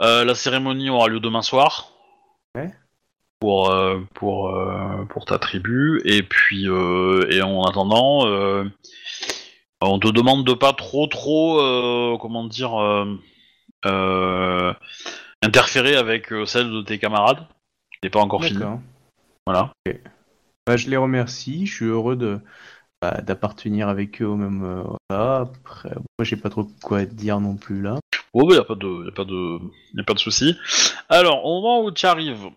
Euh, 0.00 0.24
la 0.24 0.34
cérémonie 0.34 0.90
aura 0.90 1.08
lieu 1.08 1.20
demain 1.20 1.40
soir. 1.42 1.88
Ouais. 2.54 2.70
Pour 3.40 3.70
euh, 3.70 4.00
pour 4.14 4.48
euh, 4.48 5.04
pour 5.08 5.24
ta 5.24 5.38
tribu 5.38 6.02
et 6.04 6.22
puis 6.22 6.68
euh, 6.68 7.26
et 7.30 7.40
en 7.42 7.62
attendant 7.64 8.26
euh, 8.26 8.64
on 9.80 9.98
te 9.98 10.08
demande 10.08 10.44
de 10.46 10.54
pas 10.54 10.72
trop 10.72 11.06
trop 11.06 11.60
euh, 11.60 12.16
comment 12.18 12.44
dire 12.44 12.74
euh, 12.80 13.04
interférer 15.42 15.96
avec 15.96 16.32
euh, 16.32 16.46
celle 16.46 16.70
de 16.70 16.82
tes 16.82 16.98
camarades. 16.98 17.46
n'est 18.02 18.10
pas 18.10 18.20
encore 18.20 18.44
fini. 18.44 18.62
Voilà. 19.46 19.72
Bah, 20.66 20.76
je 20.76 20.88
les 20.90 20.96
remercie. 20.96 21.66
Je 21.66 21.74
suis 21.74 21.84
heureux 21.84 22.16
de 22.16 22.40
bah, 23.00 23.20
d'appartenir 23.22 23.88
avec 23.88 24.20
eux 24.22 24.26
au 24.26 24.36
même. 24.36 24.64
euh. 24.64 24.82
Après, 25.08 25.90
moi, 25.94 26.24
j'ai 26.24 26.36
pas 26.36 26.50
trop 26.50 26.66
quoi 26.82 27.04
dire 27.04 27.40
non 27.40 27.56
plus 27.56 27.82
là. 27.82 27.98
Oh, 28.32 28.46
bah, 28.46 28.54
y 28.54 28.58
a 28.58 28.64
pas 28.64 28.74
de, 28.74 29.04
y 29.06 29.08
a 29.08 29.12
pas 29.12 29.24
de, 29.24 29.58
y 29.94 30.00
a 30.00 30.04
pas 30.04 30.14
de 30.14 30.18
souci. 30.18 30.56
Alors, 31.08 31.44
au 31.44 31.60
moment 31.60 31.84
où 31.84 31.90
tu 31.90 32.06
arrives, 32.06 32.48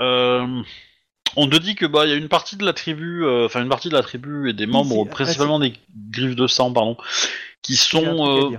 euh, 0.00 0.62
on 1.36 1.48
te 1.48 1.56
dit 1.56 1.74
que 1.74 1.84
bah, 1.86 2.06
y 2.06 2.12
a 2.12 2.14
une 2.14 2.28
partie 2.28 2.56
de 2.56 2.64
la 2.64 2.72
tribu, 2.72 3.24
euh, 3.24 3.46
enfin 3.46 3.62
une 3.62 3.68
partie 3.68 3.88
de 3.88 3.94
la 3.94 4.02
tribu 4.02 4.48
et 4.48 4.52
des 4.52 4.66
membres, 4.66 5.04
ah, 5.06 5.10
principalement 5.10 5.58
des 5.58 5.74
griffes 6.10 6.36
de 6.36 6.46
sang, 6.46 6.72
pardon, 6.72 6.96
qui 7.62 7.74
sont. 7.76 8.52
euh. 8.52 8.56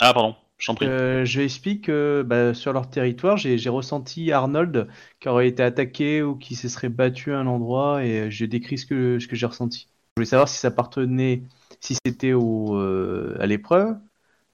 Ah, 0.00 0.12
pardon, 0.12 0.34
prie. 0.74 0.86
Euh, 0.86 1.24
je 1.24 1.40
explique 1.40 1.86
que 1.86 2.24
bah, 2.26 2.54
sur 2.54 2.72
leur 2.72 2.88
territoire, 2.90 3.36
j'ai 3.36 3.68
ressenti 3.68 4.32
Arnold 4.32 4.88
qui 5.20 5.28
aurait 5.28 5.48
été 5.48 5.62
attaqué 5.62 6.22
ou 6.22 6.36
qui 6.36 6.54
se 6.54 6.68
serait 6.68 6.88
battu 6.88 7.32
à 7.32 7.38
un 7.38 7.46
endroit 7.46 8.04
et 8.04 8.20
euh, 8.20 8.30
j'ai 8.30 8.46
décrit 8.46 8.78
ce 8.78 8.86
que, 8.86 9.18
ce 9.18 9.26
que 9.26 9.36
j'ai 9.36 9.46
ressenti. 9.46 9.88
Je 10.16 10.20
voulais 10.20 10.26
savoir 10.26 10.48
si 10.48 10.58
ça 10.58 10.68
appartenait, 10.68 11.42
si 11.80 11.96
c'était 12.04 12.32
euh, 12.34 13.36
à 13.40 13.46
l'épreuve, 13.46 13.96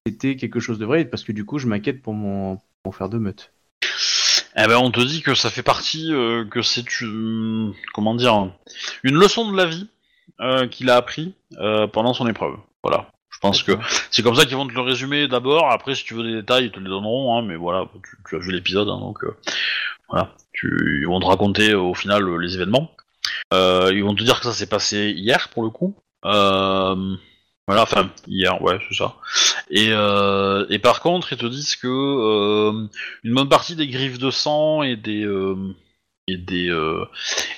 c'était 0.07 0.36
quelque 0.36 0.61
chose 0.61 0.78
de 0.78 0.84
vrai 0.84 1.04
parce 1.04 1.24
que 1.24 1.32
du 1.32 1.44
coup, 1.44 1.59
je 1.59 1.66
m'inquiète 1.66 2.02
pour 2.02 2.14
mon, 2.14 2.59
mon 2.84 2.92
frère 2.92 3.09
de 3.09 3.18
meute. 3.18 3.52
Eh 4.59 4.66
ben, 4.66 4.78
on 4.78 4.90
te 4.90 5.00
dit 5.00 5.20
que 5.20 5.34
ça 5.34 5.50
fait 5.50 5.62
partie, 5.62 6.12
euh, 6.12 6.46
que 6.46 6.62
c'est 6.62 7.02
une, 7.02 7.74
comment 7.92 8.14
dire, 8.14 8.50
une 9.02 9.16
leçon 9.16 9.50
de 9.50 9.57
la 9.57 9.66
vie 9.66 9.88
euh, 10.40 10.66
qu'il 10.66 10.88
a 10.88 10.96
appris 10.96 11.34
euh, 11.59 11.86
pendant 11.86 12.14
son 12.14 12.26
épreuve. 12.26 12.57
Voilà. 12.82 13.11
Je 13.37 13.41
pense 13.41 13.62
que 13.62 13.72
c'est 14.11 14.22
comme 14.22 14.34
ça 14.34 14.47
qu'ils 14.47 14.57
vont 14.57 14.66
te 14.66 14.72
le 14.72 14.80
résumer 14.80 15.28
d'abord. 15.28 15.70
Après, 15.70 15.95
si 15.95 16.05
tu 16.05 16.14
veux 16.14 16.22
des 16.22 16.32
détails, 16.32 16.64
ils 16.64 16.70
te 16.70 16.80
les 16.80 16.89
donneront. 16.89 17.37
Hein, 17.37 17.43
mais 17.43 17.55
voilà, 17.57 17.87
tu, 18.03 18.16
tu 18.26 18.34
as 18.34 18.39
vu 18.39 18.51
l'épisode, 18.51 18.89
hein, 18.89 18.99
donc 18.99 19.22
euh, 19.24 19.37
voilà. 20.09 20.30
Tu, 20.55 21.01
ils 21.03 21.07
vont 21.07 21.20
te 21.20 21.26
raconter 21.26 21.74
au 21.74 21.93
final 21.93 22.24
les 22.41 22.55
événements. 22.55 22.91
Euh, 23.53 23.91
ils 23.93 24.03
vont 24.03 24.14
te 24.14 24.22
dire 24.22 24.41
que 24.41 24.47
ça 24.47 24.53
s'est 24.53 24.68
passé 24.68 25.12
hier 25.14 25.51
pour 25.51 25.64
le 25.64 25.70
coup. 25.70 25.95
Euh, 26.24 27.14
voilà, 27.66 27.82
enfin 27.82 28.11
hier, 28.26 28.62
ouais, 28.62 28.78
c'est 28.89 28.97
ça. 28.97 29.16
Et, 29.68 29.89
euh, 29.91 30.64
et 30.70 30.78
par 30.78 31.01
contre, 31.01 31.32
ils 31.32 31.39
te 31.39 31.47
disent 31.47 31.76
que 31.76 31.89
euh, 31.89 32.89
une 33.22 33.34
bonne 33.34 33.51
partie 33.51 33.76
des 33.76 33.89
griffes 33.89 34.18
de 34.18 34.30
sang 34.30 34.82
et 34.82 34.97
des 34.97 35.24
euh, 35.24 35.57
et 36.28 36.36
des 36.36 36.68
euh, 36.68 37.04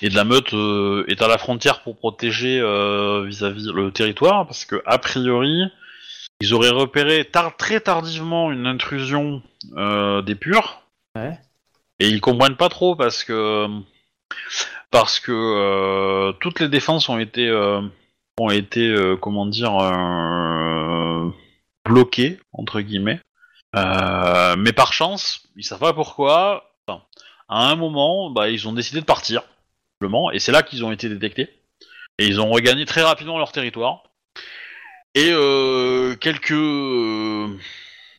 et 0.03 0.11
de 0.11 0.15
la 0.15 0.25
meute 0.25 0.53
euh, 0.53 1.05
est 1.09 1.23
à 1.23 1.29
la 1.29 1.39
frontière 1.39 1.83
pour 1.83 1.97
protéger 1.97 2.61
euh, 2.61 3.25
vis-à-vis 3.25 3.71
le 3.73 3.91
territoire 3.91 4.47
parce 4.47 4.65
que 4.67 4.83
a 4.85 4.99
priori 4.99 5.65
ils 6.41 6.55
auraient 6.55 6.69
repéré 6.71 7.29
très 7.57 7.81
tardivement 7.81 8.53
une 8.53 8.67
intrusion 8.67 9.43
des 9.75 10.35
purs 10.35 10.83
Ouais. 11.17 11.37
et 11.99 12.07
ils 12.09 12.21
comprennent 12.21 12.57
pas 12.57 12.69
trop 12.69 12.95
parce 12.95 13.25
que 13.25 13.67
parce 14.91 15.19
que 15.19 16.31
toutes 16.39 16.61
les 16.61 16.69
défenses 16.69 17.09
ont 17.09 17.19
été 17.19 17.51
ont 18.39 18.51
été 18.51 18.95
comment 19.21 19.47
dire 19.47 19.73
bloquées 21.85 22.39
entre 22.53 22.83
guillemets 22.83 23.21
mais 23.75 24.73
par 24.73 24.93
chance 24.93 25.43
ils 25.57 25.65
savent 25.65 25.81
pas 25.81 25.95
pourquoi 25.95 26.71
à 27.49 27.71
un 27.71 27.77
moment, 27.77 28.31
bah, 28.31 28.49
ils 28.51 28.69
ont 28.69 28.73
décidé 28.73 29.01
de 29.01 29.07
partir, 29.07 29.43
simplement, 29.95 30.31
et 30.31 30.39
c'est 30.39 30.53
là 30.53 30.63
qu'ils 30.63 30.85
ont 30.85 30.93
été 30.93 31.09
détectés. 31.09 31.49
Et 32.19 32.27
ils 32.27 32.41
ont 32.41 32.51
regagné 32.51 32.85
très 32.85 33.03
rapidement 33.03 33.39
leur 33.39 33.53
territoire. 33.53 34.05
et 35.15 35.31
euh, 35.31 36.15
quelques 36.17 36.53
euh, 36.53 37.49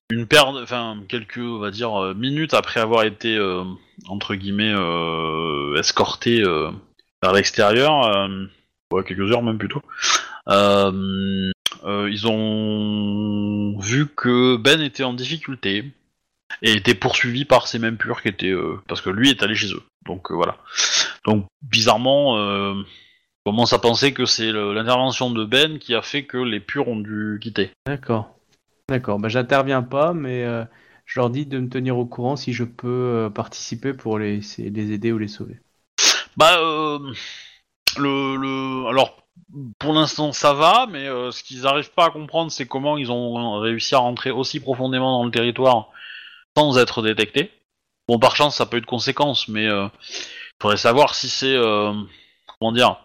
une 0.09 0.25
paire, 0.25 0.47
enfin 0.47 0.97
quelques, 1.07 1.37
on 1.37 1.59
va 1.59 1.71
dire 1.71 2.01
euh, 2.01 2.13
minutes 2.13 2.53
après 2.53 2.79
avoir 2.79 3.03
été 3.03 3.37
entre 4.07 4.35
guillemets 4.35 4.73
escorté 5.77 6.41
euh, 6.41 6.71
vers 7.21 7.33
l'extérieur, 7.33 8.29
quelques 9.05 9.31
heures 9.31 9.43
même 9.43 9.57
plutôt. 9.57 9.83
ils 10.47 12.27
ont 12.27 13.77
vu 13.79 14.07
que 14.07 14.57
Ben 14.57 14.81
était 14.81 15.03
en 15.03 15.13
difficulté 15.13 15.91
et 16.61 16.73
était 16.73 16.95
poursuivi 16.95 17.45
par 17.45 17.67
ces 17.67 17.79
mêmes 17.79 17.97
purs 17.97 18.21
qui 18.21 18.27
étaient 18.27 18.47
euh, 18.47 18.81
parce 18.87 19.01
que 19.01 19.09
lui 19.09 19.29
est 19.29 19.43
allé 19.43 19.55
chez 19.55 19.73
eux. 19.73 19.83
Donc 20.05 20.31
euh, 20.31 20.35
voilà. 20.35 20.57
Donc 21.25 21.45
bizarrement, 21.61 22.37
euh, 22.37 22.73
on 23.45 23.51
commence 23.51 23.73
à 23.73 23.79
penser 23.79 24.13
que 24.13 24.25
c'est 24.25 24.51
l'intervention 24.51 25.31
de 25.31 25.45
Ben 25.45 25.79
qui 25.79 25.95
a 25.95 26.01
fait 26.01 26.25
que 26.25 26.37
les 26.37 26.59
purs 26.59 26.87
ont 26.87 26.99
dû 26.99 27.39
quitter. 27.41 27.71
D'accord. 27.85 28.35
D'accord. 28.89 29.19
Bah, 29.19 29.29
j'interviens 29.29 29.83
pas, 29.83 30.13
mais 30.13 30.43
euh, 30.43 30.65
je 31.05 31.19
leur 31.19 31.29
dis 31.29 31.45
de 31.45 31.59
me 31.59 31.69
tenir 31.69 31.97
au 31.97 32.05
courant 32.05 32.35
si 32.35 32.53
je 32.53 32.63
peux 32.63 32.87
euh, 32.87 33.29
participer 33.29 33.93
pour 33.93 34.19
les, 34.19 34.41
les 34.57 34.91
aider 34.91 35.11
ou 35.11 35.17
les 35.17 35.27
sauver. 35.27 35.59
Bah 36.37 36.57
euh, 36.59 36.99
le, 37.97 38.35
le 38.35 38.87
alors 38.87 39.17
pour 39.79 39.93
l'instant 39.93 40.31
ça 40.31 40.53
va, 40.53 40.87
mais 40.89 41.07
euh, 41.07 41.31
ce 41.31 41.43
qu'ils 41.43 41.65
arrivent 41.65 41.91
pas 41.91 42.05
à 42.05 42.09
comprendre 42.11 42.51
c'est 42.51 42.67
comment 42.67 42.97
ils 42.97 43.11
ont 43.11 43.59
réussi 43.59 43.95
à 43.95 43.99
rentrer 43.99 44.31
aussi 44.31 44.59
profondément 44.59 45.19
dans 45.19 45.25
le 45.25 45.31
territoire 45.31 45.89
sans 46.59 46.77
être 46.77 47.01
détectés. 47.01 47.51
Bon 48.07 48.19
par 48.19 48.35
chance 48.35 48.57
ça 48.57 48.65
peut 48.65 48.77
être 48.77 48.83
de 48.83 48.89
conséquences, 48.89 49.47
mais 49.47 49.67
euh, 49.67 49.87
faudrait 50.61 50.77
savoir 50.77 51.15
si 51.15 51.29
c'est 51.29 51.55
euh, 51.55 51.93
comment 52.47 52.71
dire 52.71 52.97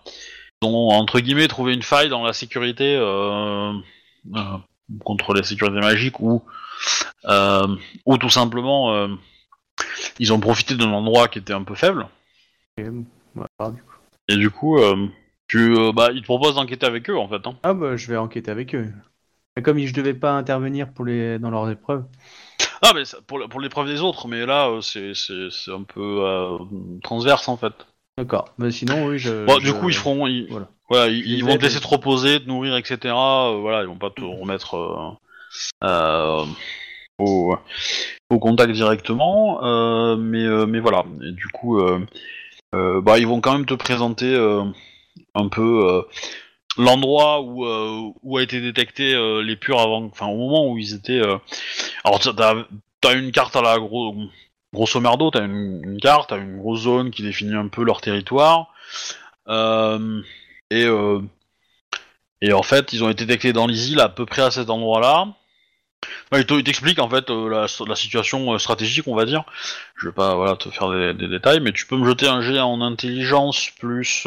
ils 0.62 0.66
ont 0.66 0.88
entre 0.88 1.20
guillemets 1.20 1.46
trouvé 1.46 1.74
une 1.74 1.82
faille 1.82 2.08
dans 2.08 2.24
la 2.24 2.32
sécurité 2.32 2.96
euh, 2.96 3.72
contre 5.04 5.34
les 5.34 5.44
sécurités 5.44 5.80
magiques 5.80 6.20
ou 6.20 6.42
ou 8.06 8.18
tout 8.18 8.30
simplement 8.30 9.08
ils 10.18 10.32
ont 10.32 10.40
profité 10.40 10.74
d'un 10.74 10.90
endroit 10.90 11.28
qui 11.28 11.38
était 11.38 11.52
un 11.52 11.62
peu 11.62 11.74
faible. 11.74 12.08
Du 12.76 12.90
coup. 12.90 13.06
Et 14.28 14.36
du 14.36 14.50
coup, 14.50 14.78
tu, 15.48 15.76
bah, 15.92 16.10
ils 16.12 16.22
te 16.22 16.26
proposent 16.26 16.54
d'enquêter 16.54 16.86
avec 16.86 17.10
eux 17.10 17.16
en 17.16 17.28
fait. 17.28 17.46
Hein. 17.46 17.56
Ah 17.62 17.74
bah 17.74 17.96
je 17.96 18.08
vais 18.08 18.16
enquêter 18.16 18.50
avec 18.50 18.74
eux. 18.74 18.90
Mais 19.56 19.62
comme 19.62 19.78
je 19.78 19.94
devais 19.94 20.14
pas 20.14 20.32
intervenir 20.32 20.92
pour 20.92 21.04
les 21.04 21.38
dans 21.38 21.50
leurs 21.50 21.70
épreuves. 21.70 22.04
Ah, 22.86 22.92
mais 22.94 23.04
ça- 23.06 23.18
pour, 23.26 23.38
le- 23.38 23.48
pour 23.48 23.60
l'épreuve 23.60 23.86
des 23.86 24.02
autres, 24.02 24.28
mais 24.28 24.44
là, 24.44 24.68
euh, 24.68 24.80
c'est, 24.82 25.14
c'est, 25.14 25.48
c'est 25.50 25.70
un 25.72 25.82
peu 25.82 26.18
euh, 26.20 26.58
transverse 27.02 27.48
en 27.48 27.56
fait. 27.56 27.72
D'accord. 28.18 28.50
Mais 28.58 28.70
sinon 28.70 29.06
oui 29.06 29.18
je. 29.18 29.46
Bon, 29.46 29.58
du 29.58 29.72
coup, 29.72 29.88
ils 29.88 29.94
feront. 29.94 30.26
Ils, 30.26 30.46
voilà. 30.50 30.68
voilà, 30.88 31.08
ils, 31.08 31.42
vont 31.42 31.56
te 31.56 31.62
laisser 31.62 31.80
te 31.80 31.86
reposer, 31.86 32.40
te 32.40 32.46
nourrir, 32.46 32.76
etc. 32.76 32.98
euh, 33.14 33.58
voilà, 33.60 33.80
ils 33.82 33.88
vont 33.88 33.96
pas 33.96 34.10
te 34.10 34.20
remettre 34.22 34.74
euh, 34.74 35.10
euh, 35.84 36.44
au, 37.18 37.56
au 38.30 38.38
contact 38.38 38.72
directement. 38.72 39.64
euh, 39.64 40.16
mais, 40.16 40.44
euh, 40.44 40.66
mais 40.66 40.80
voilà. 40.80 41.04
Et 41.22 41.32
du 41.32 41.48
coup, 41.48 41.80
euh, 41.80 42.00
euh, 42.74 43.00
bah, 43.00 43.18
ils 43.18 43.26
vont 43.26 43.40
quand 43.40 43.52
même 43.52 43.66
te 43.66 43.74
présenter 43.74 44.34
euh, 44.34 44.62
un 45.34 45.48
peu. 45.48 45.88
euh, 45.88 46.02
L'endroit 46.76 47.40
où, 47.42 47.64
euh, 47.66 48.10
où 48.22 48.38
a 48.38 48.42
été 48.42 48.60
détecté 48.60 49.14
euh, 49.14 49.42
les 49.42 49.56
purs 49.56 49.80
avant, 49.80 50.04
enfin 50.06 50.26
au 50.26 50.36
moment 50.36 50.68
où 50.70 50.78
ils 50.78 50.94
étaient. 50.94 51.20
euh, 51.20 51.38
Alors 52.04 52.20
t'as- 52.20 52.66
t'as 53.00 53.14
une 53.16 53.32
carte 53.32 53.56
à 53.56 53.62
la 53.62 53.78
gros, 53.78 54.16
grosso 54.72 55.00
merdo, 55.00 55.30
t'as 55.30 55.44
une, 55.44 55.82
une 55.84 56.00
carte, 56.00 56.30
t'as 56.30 56.38
une 56.38 56.58
grosse 56.58 56.82
zone 56.82 57.10
qui 57.12 57.22
définit 57.22 57.54
un 57.56 57.68
peu 57.68 57.84
leur 57.84 58.00
territoire. 58.00 58.72
Euh, 59.48 60.22
et, 60.70 60.84
euh, 60.86 61.20
et 62.40 62.52
en 62.52 62.62
fait, 62.62 62.92
ils 62.92 63.02
ont 63.02 63.10
été 63.10 63.26
détectés 63.26 63.52
dans 63.52 63.66
les 63.66 63.98
à 63.98 64.08
peu 64.08 64.24
près 64.26 64.42
à 64.42 64.50
cet 64.52 64.70
endroit-là. 64.70 65.26
Ouais, 66.32 66.40
il 66.40 66.46
te- 66.46 66.54
il 66.54 66.64
t'explique 66.64 66.98
en 66.98 67.08
fait 67.08 67.30
euh, 67.30 67.48
la, 67.48 67.66
la 67.86 67.96
situation 67.96 68.58
stratégique, 68.58 69.06
on 69.08 69.14
va 69.14 69.24
dire. 69.24 69.44
Je 69.96 70.08
vais 70.08 70.12
pas 70.14 70.34
voilà, 70.34 70.56
te 70.56 70.70
faire 70.70 70.90
des, 70.90 71.14
des 71.14 71.28
détails, 71.28 71.60
mais 71.60 71.72
tu 71.72 71.86
peux 71.86 71.96
me 71.96 72.06
jeter 72.06 72.26
un 72.28 72.42
jet 72.42 72.60
en 72.60 72.80
intelligence 72.80 73.70
plus. 73.78 74.24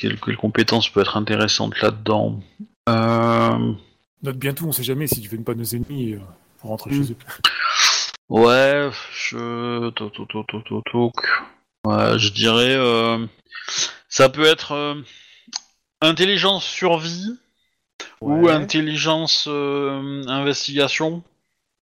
Quelle, 0.00 0.18
quelle 0.20 0.36
compétence 0.36 0.88
peut 0.88 1.00
être 1.00 1.16
intéressante 1.16 1.80
là-dedans 1.80 2.40
euh, 2.88 3.72
Note 4.22 4.36
bien 4.36 4.52
tout, 4.54 4.66
on 4.66 4.72
sait 4.72 4.82
jamais 4.82 5.06
si 5.06 5.20
tu 5.20 5.28
veux 5.28 5.42
pas 5.42 5.54
nos 5.54 5.64
ennemis 5.64 6.14
euh, 6.14 6.18
pour 6.58 6.70
rentrer 6.70 6.90
Mm. 6.90 7.04
chez 7.04 7.12
eux. 7.12 7.16
Ouais, 8.28 8.88
je. 9.14 9.90
toc, 9.90 10.12
toc, 10.14 10.28
toc, 10.28 10.46
toc, 10.46 10.64
toc, 10.64 10.84
toc. 10.90 11.14
Ouais, 11.86 12.18
je 12.18 12.30
dirais. 12.32 12.74
euh, 12.76 13.26
Ça 14.08 14.30
peut 14.30 14.44
être 14.46 14.72
euh, 14.72 15.02
intelligence 16.00 16.64
survie 16.64 17.36
ou 18.22 18.48
intelligence 18.48 19.46
euh, 19.48 20.22
investigation. 20.28 21.22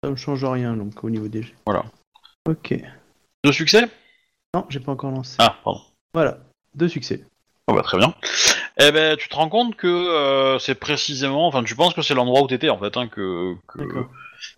Ça 0.02 0.10
me 0.10 0.16
change 0.16 0.44
rien 0.44 0.74
donc 0.76 1.04
au 1.04 1.10
niveau 1.10 1.28
des 1.28 1.42
jeux. 1.42 1.54
Voilà. 1.66 1.84
Ok. 2.48 2.74
Deux 3.44 3.52
succès? 3.52 3.88
Non 4.54 4.66
j'ai 4.70 4.80
pas 4.80 4.90
encore 4.92 5.12
lancé. 5.12 5.36
Ah, 5.38 5.56
pardon. 5.62 5.82
Voilà. 6.14 6.38
Deux 6.74 6.88
succès. 6.88 7.24
Oh, 7.70 7.74
bah, 7.74 7.82
très 7.82 7.98
bien. 7.98 8.12
Eh 8.80 8.90
ben, 8.90 9.16
tu 9.16 9.28
te 9.28 9.34
rends 9.36 9.48
compte 9.48 9.76
que 9.76 9.86
euh, 9.86 10.58
c'est 10.58 10.74
précisément. 10.74 11.46
Enfin, 11.46 11.62
tu 11.62 11.76
penses 11.76 11.94
que 11.94 12.02
c'est 12.02 12.14
l'endroit 12.14 12.42
où 12.42 12.48
t'étais 12.48 12.68
en 12.68 12.78
fait, 12.78 12.96
hein, 12.96 13.06
que, 13.06 13.54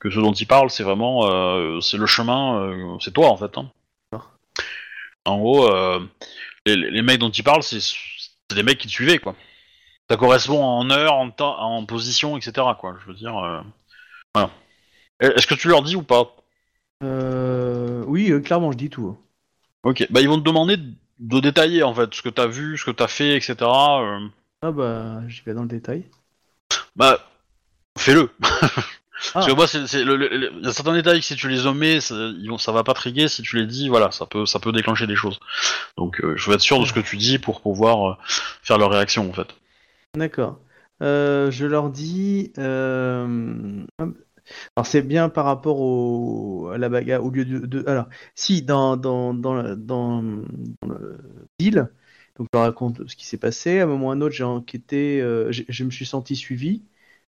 que, 0.00 0.10
ce 0.10 0.18
dont 0.18 0.32
il 0.32 0.46
parle, 0.46 0.70
c'est 0.70 0.82
vraiment. 0.82 1.26
euh, 1.26 1.80
c'est 1.82 1.98
le 1.98 2.06
chemin, 2.06 2.62
euh, 2.62 2.96
c'est 3.00 3.12
toi 3.12 3.28
en 3.28 3.36
fait. 3.36 3.58
Hein. 3.58 3.70
En 5.26 5.38
gros, 5.38 5.70
les, 6.64 6.74
les 6.76 7.02
mecs 7.02 7.18
dont 7.18 7.28
il 7.28 7.44
parle, 7.44 7.62
c'est 7.62 7.80
des 8.54 8.62
mecs 8.62 8.78
qui 8.78 8.88
te 8.88 8.92
suivaient 8.92 9.18
quoi. 9.18 9.36
Ça 10.10 10.16
correspond 10.16 10.64
en 10.64 10.90
heure, 10.90 11.12
en 11.12 11.30
temps, 11.30 11.60
en 11.60 11.84
position, 11.84 12.38
etc. 12.38 12.66
quoi. 12.80 12.96
Je 13.02 13.12
veux 13.12 13.16
dire. 13.16 13.34
Voilà. 14.34 14.50
Est-ce 15.20 15.46
que 15.46 15.54
tu 15.54 15.68
leur 15.68 15.82
dis 15.82 15.96
ou 15.96 16.02
pas? 16.02 16.34
Oui 17.02 18.32
clairement 18.42 18.72
je 18.72 18.78
dis 18.78 18.90
tout. 18.90 19.18
Ok. 19.82 20.06
Bah, 20.10 20.22
ils 20.22 20.28
vont 20.28 20.38
te 20.38 20.44
demander 20.44 20.78
de, 21.22 21.40
détailler 21.40 21.82
en 21.82 21.94
fait 21.94 22.12
ce 22.14 22.22
que 22.22 22.28
t'as 22.28 22.46
vu, 22.46 22.76
ce 22.76 22.84
que 22.84 22.90
t'as 22.90 23.08
fait, 23.08 23.36
etc. 23.36 23.56
euh, 23.62 24.18
Ah 24.62 24.70
bah 24.72 25.20
j'y 25.28 25.42
vais 25.42 25.54
dans 25.54 25.62
le 25.62 25.68
détail. 25.68 26.04
Bah, 26.96 27.18
fais-le. 27.98 28.30
Parce 29.32 29.46
Ah. 29.46 29.50
que 29.50 29.54
moi, 29.54 29.68
c'est, 29.68 29.86
c'est 29.86 30.02
le- 30.02 30.16
le- 30.16 30.28
le- 30.28 30.52
il 30.58 30.64
y 30.64 30.68
a 30.68 30.72
certains 30.72 30.94
détails 30.94 31.20
que 31.20 31.24
si 31.24 31.36
tu 31.36 31.48
les 31.48 31.66
omets, 31.66 32.00
ça, 32.00 32.14
ils 32.16 32.48
vont, 32.48 32.58
ça 32.58 32.72
va 32.72 32.82
pas 32.82 32.92
triguer. 32.92 33.28
Si 33.28 33.40
tu 33.42 33.56
les 33.56 33.66
dis, 33.66 33.88
voilà, 33.88 34.10
ça 34.10 34.26
peut, 34.26 34.46
ça 34.46 34.58
peut 34.58 34.72
déclencher 34.72 35.06
des 35.06 35.14
choses. 35.14 35.38
Donc, 35.96 36.20
euh, 36.24 36.36
je 36.36 36.48
veux 36.50 36.56
être 36.56 36.60
sûr 36.60 36.80
de 36.80 36.86
ce 36.86 36.92
que 36.92 36.98
tu 36.98 37.16
dis 37.16 37.38
pour 37.38 37.60
pouvoir 37.60 38.10
euh, 38.10 38.14
faire 38.64 38.78
leur 38.78 38.90
réaction, 38.90 39.30
en 39.30 39.32
fait. 39.32 39.46
D'accord. 40.16 40.58
Euh, 41.04 41.52
je 41.52 41.66
leur 41.66 41.90
dis. 41.90 42.52
euh, 42.58 43.84
hop. 44.00 44.16
Alors 44.76 44.86
c'est 44.86 45.02
bien 45.02 45.28
par 45.28 45.44
rapport 45.44 45.80
au, 45.80 46.68
à 46.72 46.78
la 46.78 46.88
bagarre, 46.88 47.24
au 47.24 47.30
lieu 47.30 47.44
de, 47.44 47.58
de- 47.66 47.84
alors 47.88 48.06
si 48.34 48.62
dans 48.62 48.96
dans 48.96 49.34
dans 49.34 49.54
la- 49.54 49.76
dans, 49.76 50.22
dans 50.22 50.88
le 50.88 51.18
deal, 51.58 51.88
donc 52.36 52.48
je 52.54 52.58
raconte 52.58 53.08
ce 53.08 53.16
qui 53.16 53.26
s'est 53.26 53.38
passé. 53.38 53.80
À 53.80 53.84
un 53.84 53.86
moment 53.86 54.08
ou 54.08 54.10
à 54.10 54.14
un 54.14 54.20
autre, 54.20 54.34
j'ai 54.34 54.44
enquêté, 54.44 55.20
euh, 55.20 55.50
je 55.52 55.84
me 55.84 55.90
suis 55.90 56.06
senti 56.06 56.36
suivi. 56.36 56.82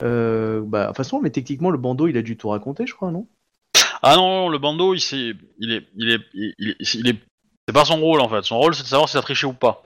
Euh, 0.02 0.62
bah, 0.62 0.82
de 0.84 0.86
toute 0.88 0.96
façon, 0.96 1.20
mais 1.20 1.30
techniquement, 1.30 1.70
le 1.70 1.78
bandeau, 1.78 2.08
il 2.08 2.16
a 2.16 2.22
dû 2.22 2.36
tout 2.36 2.48
raconter, 2.48 2.86
je 2.86 2.94
crois, 2.94 3.10
non? 3.10 3.28
Ah 4.02 4.16
non, 4.16 4.28
non, 4.28 4.48
le 4.48 4.58
bandeau, 4.58 4.94
il, 4.94 5.00
il 5.58 5.72
est, 5.72 5.86
il 5.96 6.10
est, 6.10 6.20
il, 6.34 6.70
est, 6.70 6.94
il 6.94 7.08
est- 7.08 7.18
c'est 7.68 7.74
pas 7.74 7.84
son 7.84 8.00
rôle 8.00 8.20
en 8.20 8.28
fait. 8.28 8.42
Son 8.42 8.58
rôle, 8.58 8.74
c'est 8.74 8.82
de 8.82 8.88
savoir 8.88 9.08
si 9.08 9.14
t'as 9.14 9.22
triché 9.22 9.46
ou 9.46 9.52
pas. 9.52 9.82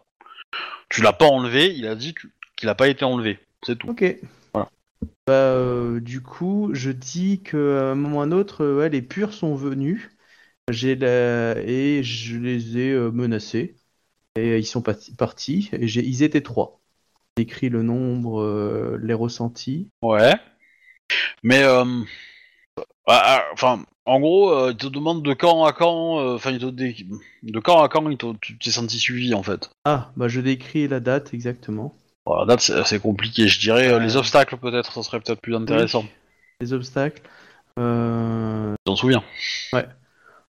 Tu 0.88 1.02
l'as 1.02 1.12
pas 1.12 1.26
enlevé, 1.26 1.74
il 1.76 1.86
a 1.86 1.94
dit 1.94 2.14
qu'il 2.56 2.68
a 2.68 2.74
pas 2.74 2.88
été 2.88 3.04
enlevé. 3.04 3.38
C'est 3.64 3.76
tout. 3.78 3.88
Ok. 3.90 4.04
Bah, 5.26 5.32
euh, 5.32 6.00
du 6.00 6.22
coup, 6.22 6.70
je 6.72 6.90
dis 6.90 7.42
qu'à 7.42 7.56
un 7.90 7.94
moment 7.94 8.18
ou 8.18 8.20
à 8.20 8.24
un 8.24 8.32
autre, 8.32 8.62
euh, 8.64 8.78
ouais, 8.78 8.88
les 8.88 9.02
purs 9.02 9.32
sont 9.32 9.54
venus. 9.54 10.10
J'ai 10.70 10.96
la... 10.96 11.58
Et 11.62 12.02
je 12.02 12.38
les 12.38 12.78
ai 12.78 12.92
euh, 12.92 13.10
menacés. 13.10 13.76
Et 14.36 14.58
ils 14.58 14.66
sont 14.66 14.82
parti- 14.82 15.14
partis. 15.14 15.70
Et 15.74 15.88
j'ai... 15.88 16.04
ils 16.04 16.22
étaient 16.22 16.42
trois. 16.42 16.80
J'ai 17.36 17.44
écrit 17.44 17.68
le 17.70 17.82
nombre, 17.82 18.40
euh, 18.42 18.98
les 19.02 19.14
ressentis. 19.14 19.88
Ouais. 20.02 20.34
Mais, 21.42 21.62
euh, 21.62 21.84
ah, 23.06 23.22
ah, 23.24 23.44
enfin, 23.52 23.84
en 24.04 24.20
gros, 24.20 24.52
euh, 24.52 24.70
il 24.72 24.76
te 24.76 24.86
demande 24.86 25.22
de 25.22 25.32
quand 25.34 25.64
à 25.64 25.72
quand, 25.72 26.18
euh, 26.20 26.34
enfin, 26.34 26.50
il 26.50 26.58
te 26.58 26.66
dé- 26.66 27.06
de 27.42 27.60
quand 27.60 27.82
à 27.82 27.88
quand 27.88 28.02
tu 28.40 28.58
t'es 28.58 28.70
senti 28.70 28.98
suivi 28.98 29.34
en 29.34 29.42
fait. 29.42 29.70
Ah, 29.84 30.12
bah 30.16 30.28
je 30.28 30.40
décris 30.40 30.88
la 30.88 31.00
date 31.00 31.32
exactement. 31.34 31.94
Bon, 32.26 32.34
la 32.36 32.44
date, 32.44 32.60
c'est 32.60 32.74
assez 32.74 32.98
compliqué. 32.98 33.46
Je 33.48 33.58
dirais 33.60 33.88
euh, 33.88 33.98
Ouais. 33.98 34.04
les 34.04 34.16
obstacles, 34.16 34.56
peut-être, 34.56 34.92
ça 34.92 35.02
serait 35.02 35.20
peut-être 35.20 35.40
plus 35.40 35.54
intéressant. 35.54 36.00
Oui. 36.02 36.08
Les 36.60 36.72
obstacles. 36.72 37.22
Euh... 37.78 38.72
Tu 38.72 38.84
t'en 38.84 38.96
souviens 38.96 39.22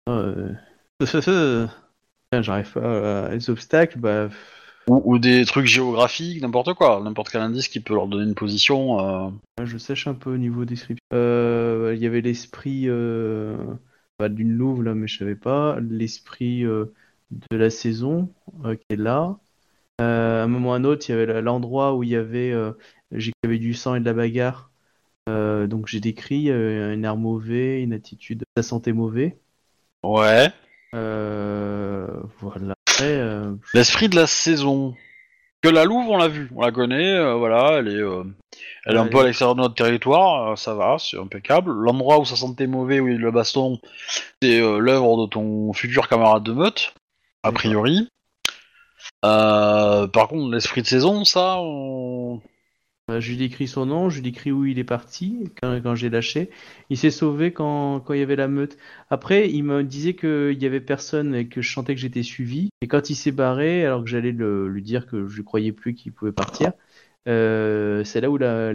euh, 0.09 0.53
Putain, 0.99 1.71
J'arrive 2.41 2.71
pas. 2.71 3.25
à- 3.25 3.29
Les 3.35 3.49
obstacles, 3.49 3.97
bah. 3.99 4.29
ou, 4.87 5.01
ou 5.15 5.19
des 5.19 5.43
trucs 5.45 5.65
géographiques, 5.65 6.41
n'importe 6.41 6.73
quoi. 6.75 7.01
N'importe 7.03 7.29
quel 7.31 7.41
indice 7.41 7.67
qui 7.67 7.79
peut 7.79 7.93
leur 7.93 8.07
donner 8.07 8.23
une 8.25 8.35
position. 8.35 8.99
euh. 8.99 9.29
Ouais, 9.59 9.65
Je 9.65 9.77
sèche 9.77 10.07
un 10.07 10.13
peu 10.13 10.33
au 10.33 10.37
niveau 10.37 10.63
description. 10.65 11.03
Euh, 11.13 11.93
Il 11.95 12.01
y 12.01 12.05
avait 12.05 12.21
l'esprit 12.21 12.83
euh, 12.87 13.57
pas 14.17 14.29
d'une 14.29 14.53
louve 14.55 14.83
là, 14.83 14.93
mais 14.93 15.07
je 15.07 15.17
savais 15.17 15.35
pas. 15.35 15.77
L'esprit 15.81 16.63
euh, 16.63 16.93
de 17.51 17.57
la 17.57 17.69
saison 17.69 18.31
euh, 18.63 18.75
qui 18.75 18.85
est 18.91 18.95
là. 18.97 19.37
Euh, 20.01 20.41
à 20.41 20.43
un 20.43 20.47
moment 20.47 20.71
ou 20.71 20.73
à 20.73 20.75
un 20.75 20.83
autre, 20.83 21.05
il 21.07 21.11
y 21.11 21.15
avait 21.15 21.25
la- 21.25 21.41
l'endroit 21.41 21.93
où 21.95 22.03
il 22.03 22.09
y 22.09 22.15
avait, 22.15 22.51
euh, 22.51 22.71
j'ai- 23.11 23.31
il 23.43 23.47
y 23.47 23.47
avait 23.47 23.59
du 23.59 23.73
sang 23.73 23.95
et 23.95 23.99
de 23.99 24.05
la 24.05 24.13
bagarre. 24.13 24.71
Euh, 25.27 25.67
donc 25.67 25.87
j'ai 25.87 25.99
décrit 25.99 26.51
un 26.51 27.01
air 27.03 27.15
mauvais, 27.17 27.81
une 27.81 27.93
attitude, 27.93 28.43
sa 28.55 28.63
santé 28.63 28.93
mauvais. 28.93 29.39
Ouais. 30.03 30.49
Voilà. 32.39 32.75
L'esprit 33.73 34.09
de 34.09 34.15
la 34.15 34.27
saison. 34.27 34.95
Que 35.61 35.69
la 35.69 35.83
Louve, 35.83 36.07
on 36.09 36.17
l'a 36.17 36.27
vu, 36.27 36.51
on 36.55 36.61
la 36.61 36.71
connaît, 36.71 37.15
euh, 37.15 37.33
voilà, 37.35 37.79
elle 37.79 37.87
est, 37.87 37.99
euh, 37.99 38.23
elle 38.85 38.97
est 38.97 38.99
un 38.99 39.07
peu 39.07 39.19
à 39.21 39.23
l'extérieur 39.23 39.55
de 39.55 39.61
notre 39.61 39.73
territoire, 39.73 40.51
euh, 40.51 40.55
ça 40.55 40.75
va, 40.75 40.97
c'est 40.99 41.17
impeccable. 41.17 41.71
L'endroit 41.71 42.19
où 42.19 42.25
ça 42.25 42.35
sentait 42.35 42.67
mauvais, 42.67 42.99
où 42.99 43.07
il 43.07 43.13
y 43.13 43.15
a 43.15 43.17
eu 43.17 43.21
le 43.21 43.31
baston, 43.31 43.79
c'est 44.43 44.59
l'œuvre 44.59 45.25
de 45.25 45.29
ton 45.29 45.73
futur 45.73 46.07
camarade 46.07 46.43
de 46.43 46.51
meute, 46.53 46.93
a 47.41 47.51
priori. 47.51 48.07
Euh, 49.25 50.07
par 50.07 50.27
contre, 50.27 50.53
l'esprit 50.53 50.81
de 50.81 50.87
saison, 50.87 51.25
ça, 51.25 51.57
on... 51.59 52.41
euh, 53.11 53.19
je 53.21 53.31
lui 53.31 53.37
décris 53.37 53.67
son 53.67 53.85
nom, 53.85 54.09
je 54.09 54.17
lui 54.17 54.23
décris 54.23 54.51
où 54.51 54.65
il 54.65 54.79
est 54.79 54.83
parti 54.83 55.51
quand, 55.61 55.95
j'ai 55.95 56.09
lâché. 56.09 56.49
Il 56.89 56.97
s'est 56.97 57.11
sauvé 57.11 57.51
quand, 57.53 58.01
quand 58.01 58.13
il 58.13 58.19
y 58.19 58.23
avait 58.23 58.35
la 58.35 58.47
meute. 58.47 58.77
Après, 59.09 59.49
il 59.49 59.63
me 59.63 59.83
disait 59.83 60.15
qu'il 60.15 60.61
y 60.61 60.65
avait 60.65 60.81
personne 60.81 61.35
et 61.35 61.47
que 61.47 61.61
je 61.61 61.73
sentais 61.73 61.95
que 61.95 62.01
j'étais 62.01 62.23
suivi. 62.23 62.69
Et 62.81 62.87
quand 62.87 63.09
il 63.09 63.15
s'est 63.15 63.31
barré, 63.31 63.85
alors 63.85 64.03
que 64.03 64.09
j'allais 64.09 64.31
lui 64.31 64.81
dire 64.83 65.07
que 65.07 65.27
je 65.27 65.39
ne 65.39 65.45
croyais 65.45 65.71
plus 65.71 65.95
qu'il 65.95 66.13
pouvait 66.13 66.31
partir, 66.31 66.73
euh, 67.27 68.03
c'est 68.03 68.21
là 68.21 68.29
où 68.29 68.37
la, 68.37 68.73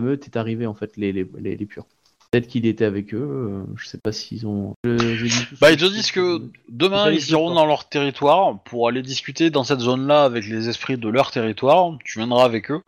meute 0.00 0.26
est 0.26 0.36
arrivée, 0.36 0.66
en 0.66 0.74
fait, 0.74 0.96
les, 0.96 1.12
les, 1.12 1.24
les 1.38 1.66
purs. 1.66 1.86
Peut-être 2.32 2.46
qu'il 2.48 2.64
était 2.64 2.86
avec 2.86 3.12
eux, 3.12 3.18
euh, 3.20 3.62
je 3.76 3.86
sais 3.86 3.98
pas 3.98 4.10
s'ils 4.10 4.46
ont. 4.46 4.72
je- 4.84 5.26
Bah, 5.60 5.70
ils 5.70 5.76
te 5.76 5.84
disent 5.84 6.10
que 6.12 6.40
demain, 6.70 7.10
ils 7.10 7.30
iront 7.30 7.48
dans 7.54 7.66
leur 7.66 7.88
territoire 7.90 8.62
pour 8.62 8.88
aller 8.88 9.02
discuter 9.02 9.50
dans 9.50 9.64
cette 9.64 9.80
zone-là 9.80 10.24
avec 10.24 10.46
les 10.46 10.70
esprits 10.70 10.96
de 10.96 11.08
leur 11.10 11.30
territoire. 11.30 11.90
Tu 12.04 12.18
viendras 12.18 12.44
avec 12.46 12.70
eux. 12.70 12.80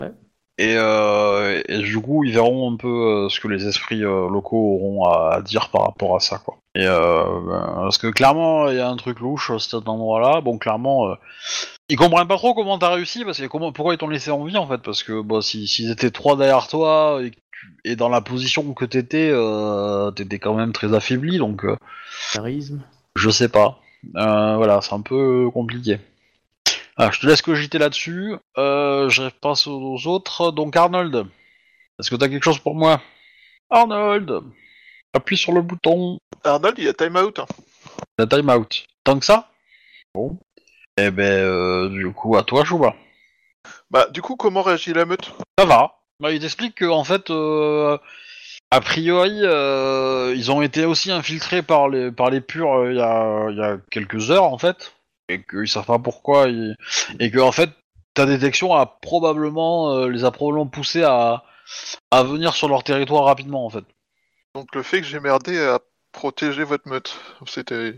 Ouais. 0.00 0.12
Et, 0.58 0.74
euh, 0.76 1.62
et 1.68 1.78
du 1.78 1.98
coup, 2.00 2.22
ils 2.24 2.34
verront 2.34 2.70
un 2.70 2.76
peu 2.76 3.24
euh, 3.24 3.28
ce 3.30 3.40
que 3.40 3.48
les 3.48 3.66
esprits 3.66 4.00
locaux 4.00 4.74
auront 4.74 5.04
à, 5.04 5.36
à 5.36 5.40
dire 5.42 5.70
par 5.70 5.84
rapport 5.84 6.14
à 6.14 6.20
ça, 6.20 6.38
quoi. 6.38 6.58
Et 6.74 6.86
euh, 6.86 7.40
ben, 7.46 7.72
parce 7.82 7.98
que 7.98 8.06
clairement, 8.06 8.68
il 8.70 8.76
y 8.76 8.80
a 8.80 8.88
un 8.88 8.96
truc 8.96 9.20
louche 9.20 9.50
à 9.50 9.58
cet 9.58 9.88
endroit-là. 9.88 10.40
Bon, 10.40 10.56
clairement, 10.58 11.08
euh, 11.10 11.14
ils 11.88 11.96
comprennent 11.96 12.28
pas 12.28 12.36
trop 12.36 12.54
comment 12.54 12.78
t'as 12.78 12.94
réussi, 12.94 13.24
parce 13.24 13.38
que 13.38 13.46
comment, 13.46 13.72
pourquoi 13.72 13.94
ils 13.94 13.98
t'ont 13.98 14.08
laissé 14.08 14.30
en 14.30 14.44
vie, 14.44 14.56
en 14.56 14.66
fait, 14.66 14.78
parce 14.78 15.02
que 15.02 15.20
bon, 15.20 15.40
si 15.42 15.66
s'ils 15.66 15.90
étaient 15.90 16.10
trois 16.10 16.36
derrière 16.36 16.68
toi 16.68 17.20
et 17.84 17.94
dans 17.96 18.08
la 18.08 18.20
position 18.20 18.72
que 18.74 18.84
t'étais, 18.84 19.30
euh, 19.30 20.10
t'étais 20.10 20.38
quand 20.38 20.54
même 20.54 20.72
très 20.72 20.94
affaibli, 20.94 21.38
donc. 21.38 21.64
euh, 21.64 21.76
Charisme. 22.32 22.82
je 23.16 23.30
sais 23.30 23.48
pas. 23.48 23.78
Euh, 24.16 24.56
voilà, 24.56 24.80
c'est 24.80 24.94
un 24.94 25.00
peu 25.00 25.50
compliqué. 25.52 25.98
Ah, 26.96 27.10
je 27.12 27.20
te 27.20 27.26
laisse 27.26 27.42
cogiter 27.42 27.78
là-dessus. 27.78 28.34
Euh, 28.58 29.08
je 29.08 29.28
passe 29.28 29.66
aux 29.66 30.06
autres. 30.06 30.50
Donc 30.50 30.76
Arnold, 30.76 31.26
est-ce 31.98 32.10
que 32.10 32.16
t'as 32.16 32.28
quelque 32.28 32.44
chose 32.44 32.58
pour 32.58 32.74
moi? 32.74 33.00
Arnold 33.70 34.40
Appuie 35.14 35.36
sur 35.36 35.52
le 35.52 35.62
bouton. 35.62 36.18
Arnold, 36.44 36.78
il 36.78 36.84
y 36.84 36.88
a 36.88 36.94
time 36.94 37.16
out. 37.16 37.38
hein. 37.38 37.46
La 38.18 38.26
time 38.26 38.50
out. 38.50 38.84
Tant 39.04 39.18
que 39.18 39.24
ça 39.24 39.48
Bon. 40.14 40.38
Eh 40.98 41.10
ben, 41.10 41.24
euh, 41.24 41.88
du 41.88 42.12
coup, 42.12 42.36
à 42.36 42.42
toi, 42.42 42.64
Chouba. 42.64 42.94
Bah, 43.90 44.08
du 44.10 44.20
coup, 44.22 44.36
comment 44.36 44.62
réagit 44.62 44.92
la 44.92 45.04
meute? 45.04 45.32
Ça 45.58 45.64
va. 45.64 45.96
Bah, 46.20 46.32
il 46.32 46.40
t'explique 46.40 46.74
que 46.76 46.84
en 46.84 47.04
fait, 47.04 47.30
euh, 47.30 47.96
a 48.70 48.80
priori, 48.80 49.40
euh, 49.42 50.32
ils 50.36 50.50
ont 50.50 50.62
été 50.62 50.84
aussi 50.84 51.10
infiltrés 51.10 51.62
par 51.62 51.88
les 51.88 52.12
par 52.12 52.30
les 52.30 52.40
purs 52.40 52.72
euh, 52.74 52.92
il 52.92 52.96
y, 52.98 53.00
a, 53.00 53.50
il 53.50 53.56
y 53.56 53.62
a 53.62 53.78
quelques 53.90 54.30
heures 54.30 54.44
en 54.44 54.58
fait, 54.58 54.94
et 55.28 55.42
qu'ils 55.42 55.68
savent 55.68 55.86
pas 55.86 55.98
pourquoi, 55.98 56.48
ils- 56.48 56.76
et 57.18 57.30
que 57.30 57.38
en 57.38 57.52
fait, 57.52 57.70
ta 58.14 58.24
détection 58.26 58.74
a 58.74 58.86
probablement 58.86 59.92
euh, 59.96 60.08
les 60.08 60.24
a 60.24 60.30
probablement 60.30 60.66
poussés 60.66 61.02
à 61.02 61.42
à 62.10 62.22
venir 62.22 62.54
sur 62.54 62.68
leur 62.68 62.84
territoire 62.84 63.24
rapidement 63.24 63.64
en 63.66 63.70
fait. 63.70 63.84
Donc, 64.54 64.74
le 64.74 64.82
fait 64.82 65.00
que 65.00 65.06
j'ai 65.06 65.20
merdé 65.20 65.56
protéger 66.12 66.64
votre 66.64 66.88
meute, 66.88 67.18
c'était 67.46 67.96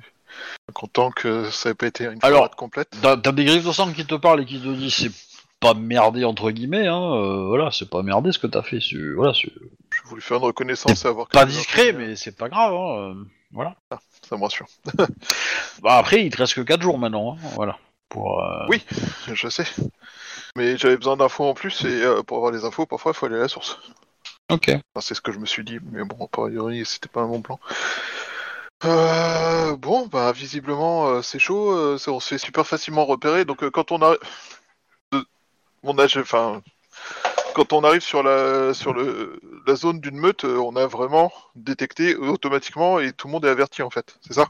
content 0.72 1.10
que 1.10 1.50
ça 1.50 1.70
ait 1.70 1.74
pas 1.74 1.86
été 1.86 2.04
une 2.04 2.18
Alors, 2.22 2.50
complète. 2.50 2.90
T'as 3.02 3.16
des 3.16 3.44
griffes 3.44 3.66
de 3.66 3.72
sang 3.72 3.92
qui 3.92 4.06
te 4.06 4.14
parlent 4.14 4.42
et 4.42 4.46
qui 4.46 4.60
te 4.60 4.68
disent 4.68 4.94
c'est 4.94 5.12
pas 5.60 5.74
merdé 5.74 6.24
entre 6.24 6.50
guillemets, 6.50 6.86
hein. 6.88 7.14
euh, 7.14 7.46
voilà, 7.46 7.70
c'est 7.70 7.88
pas 7.88 8.02
merdé 8.02 8.32
ce 8.32 8.38
que 8.38 8.46
t'as 8.46 8.62
fait, 8.62 8.80
voilà, 9.14 9.32
J'ai 9.32 9.50
voulu 10.04 10.20
faire 10.20 10.38
une 10.38 10.44
reconnaissance 10.44 11.04
et 11.04 11.08
avoir 11.08 11.28
pas 11.28 11.46
discret, 11.46 11.92
mais 11.92 12.16
c'est 12.16 12.36
pas 12.36 12.48
grave, 12.48 12.74
hein. 12.74 12.98
euh, 12.98 13.14
voilà. 13.52 13.76
Ça 14.28 14.36
me 14.36 14.42
rassure. 14.42 14.66
Bah 15.82 15.96
après, 15.98 16.24
il 16.24 16.30
te 16.30 16.38
reste 16.38 16.54
que 16.54 16.60
4 16.60 16.82
jours 16.82 16.98
maintenant, 16.98 17.34
hein, 17.34 17.48
voilà. 17.54 17.78
Pour, 18.08 18.40
euh, 18.42 18.66
Oui. 18.68 18.82
Je 19.32 19.48
sais. 19.48 19.66
Mais 20.56 20.76
j'avais 20.76 20.96
besoin 20.96 21.16
d'infos 21.16 21.44
en 21.44 21.54
plus 21.54 21.84
et 21.84 22.02
pour 22.26 22.36
avoir 22.38 22.52
les 22.52 22.64
infos, 22.64 22.86
parfois, 22.86 23.12
il 23.12 23.14
faut 23.14 23.26
aller 23.26 23.36
à 23.36 23.40
la 23.40 23.48
source. 23.48 23.78
Ok. 24.50 24.68
Enfin, 24.68 25.00
c'est 25.00 25.14
ce 25.14 25.20
que 25.20 25.32
je 25.32 25.38
me 25.38 25.46
suis 25.46 25.64
dit, 25.64 25.78
mais 25.90 26.04
bon, 26.04 26.24
a 26.24 26.28
priori, 26.28 26.84
c'était 26.84 27.08
pas 27.08 27.22
un 27.22 27.28
bon 27.28 27.40
plan. 27.40 27.58
Euh, 28.84 29.76
bon, 29.76 30.06
bah 30.08 30.32
visiblement 30.32 31.08
euh, 31.08 31.22
c'est 31.22 31.38
chaud, 31.38 31.72
euh, 31.72 31.98
on 32.06 32.20
se 32.20 32.28
fait 32.28 32.38
super 32.38 32.66
facilement 32.66 33.06
repérer. 33.06 33.46
Donc 33.46 33.62
euh, 33.62 33.70
quand 33.70 33.92
on 33.92 34.02
arrive, 34.02 34.18
on 35.82 35.96
a, 35.96 36.04
enfin, 36.04 36.60
quand 37.54 37.72
on 37.72 37.82
arrive 37.82 38.02
sur 38.02 38.22
la 38.22 38.74
sur 38.74 38.92
le 38.92 39.40
la 39.66 39.74
zone 39.74 40.00
d'une 40.00 40.18
meute, 40.18 40.44
on 40.44 40.76
a 40.76 40.86
vraiment 40.86 41.32
détecté 41.54 42.14
automatiquement 42.14 43.00
et 43.00 43.12
tout 43.12 43.26
le 43.28 43.32
monde 43.32 43.46
est 43.46 43.50
averti 43.50 43.82
en 43.82 43.90
fait. 43.90 44.18
C'est 44.26 44.34
ça? 44.34 44.48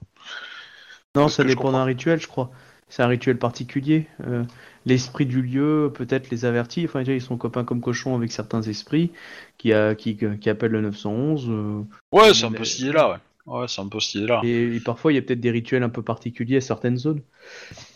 Non, 1.15 1.29
ça 1.29 1.45
dépend 1.45 1.71
d'un 1.71 1.85
rituel, 1.85 2.21
je 2.21 2.27
crois. 2.27 2.51
C'est 2.95 3.03
un 3.03 3.09
rituel 3.09 3.39
particulier. 3.39 4.07
Euh, 4.25 4.45
L'esprit 4.87 5.27
du 5.27 5.43
lieu 5.43 5.91
peut-être 5.93 6.31
les 6.31 6.45
avertit. 6.45 6.85
Enfin, 6.85 7.01
déjà, 7.01 7.13
ils 7.13 7.21
sont 7.21 7.37
copains 7.37 7.65
comme 7.65 7.81
cochons 7.81 8.15
avec 8.15 8.31
certains 8.31 8.63
esprits 8.63 9.11
qui, 9.59 9.73
a, 9.73 9.97
qui, 9.97 10.17
qui 10.17 10.49
appellent 10.49 10.71
le 10.71 10.81
911. 10.81 11.49
euh, 11.51 11.83
Ouais, 12.13 12.33
c'est 12.33 12.45
un 12.45 12.53
peu 12.53 12.65
stylé 12.65 12.93
là, 12.93 13.11
ouais. 13.11 13.17
Ouais, 13.47 13.67
c'est 13.67 13.81
un 13.81 13.89
peu 13.89 13.99
stylé 13.99 14.29
là. 14.29 14.43
et, 14.45 14.77
et 14.77 14.81
parfois, 14.81 15.11
il 15.11 15.17
y 15.17 15.19
a 15.19 15.23
peut-être 15.23 15.41
des 15.41 15.51
rituels 15.51 15.83
un 15.83 15.89
peu 15.89 16.03
particuliers 16.03 16.59
à 16.59 16.61
certaines 16.61 16.97
zones. 16.97 17.23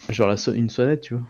Genre 0.09 0.27
la 0.27 0.37
so- 0.37 0.53
une 0.53 0.69
sonnette, 0.69 1.03
tu 1.03 1.15
vois. 1.15 1.23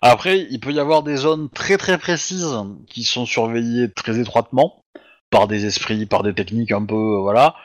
Après, 0.00 0.46
il 0.48 0.60
peut 0.60 0.72
y 0.72 0.78
avoir 0.78 1.02
des 1.02 1.16
zones 1.16 1.48
très 1.50 1.78
très 1.78 1.98
précises 1.98 2.54
qui 2.86 3.02
sont 3.02 3.26
surveillées 3.26 3.90
très 3.90 4.20
étroitement 4.20 4.84
par 5.30 5.48
des 5.48 5.66
esprits, 5.66 6.06
par 6.06 6.22
des 6.22 6.34
techniques 6.34 6.70
un 6.70 6.84
peu, 6.84 7.18
voilà. 7.20 7.56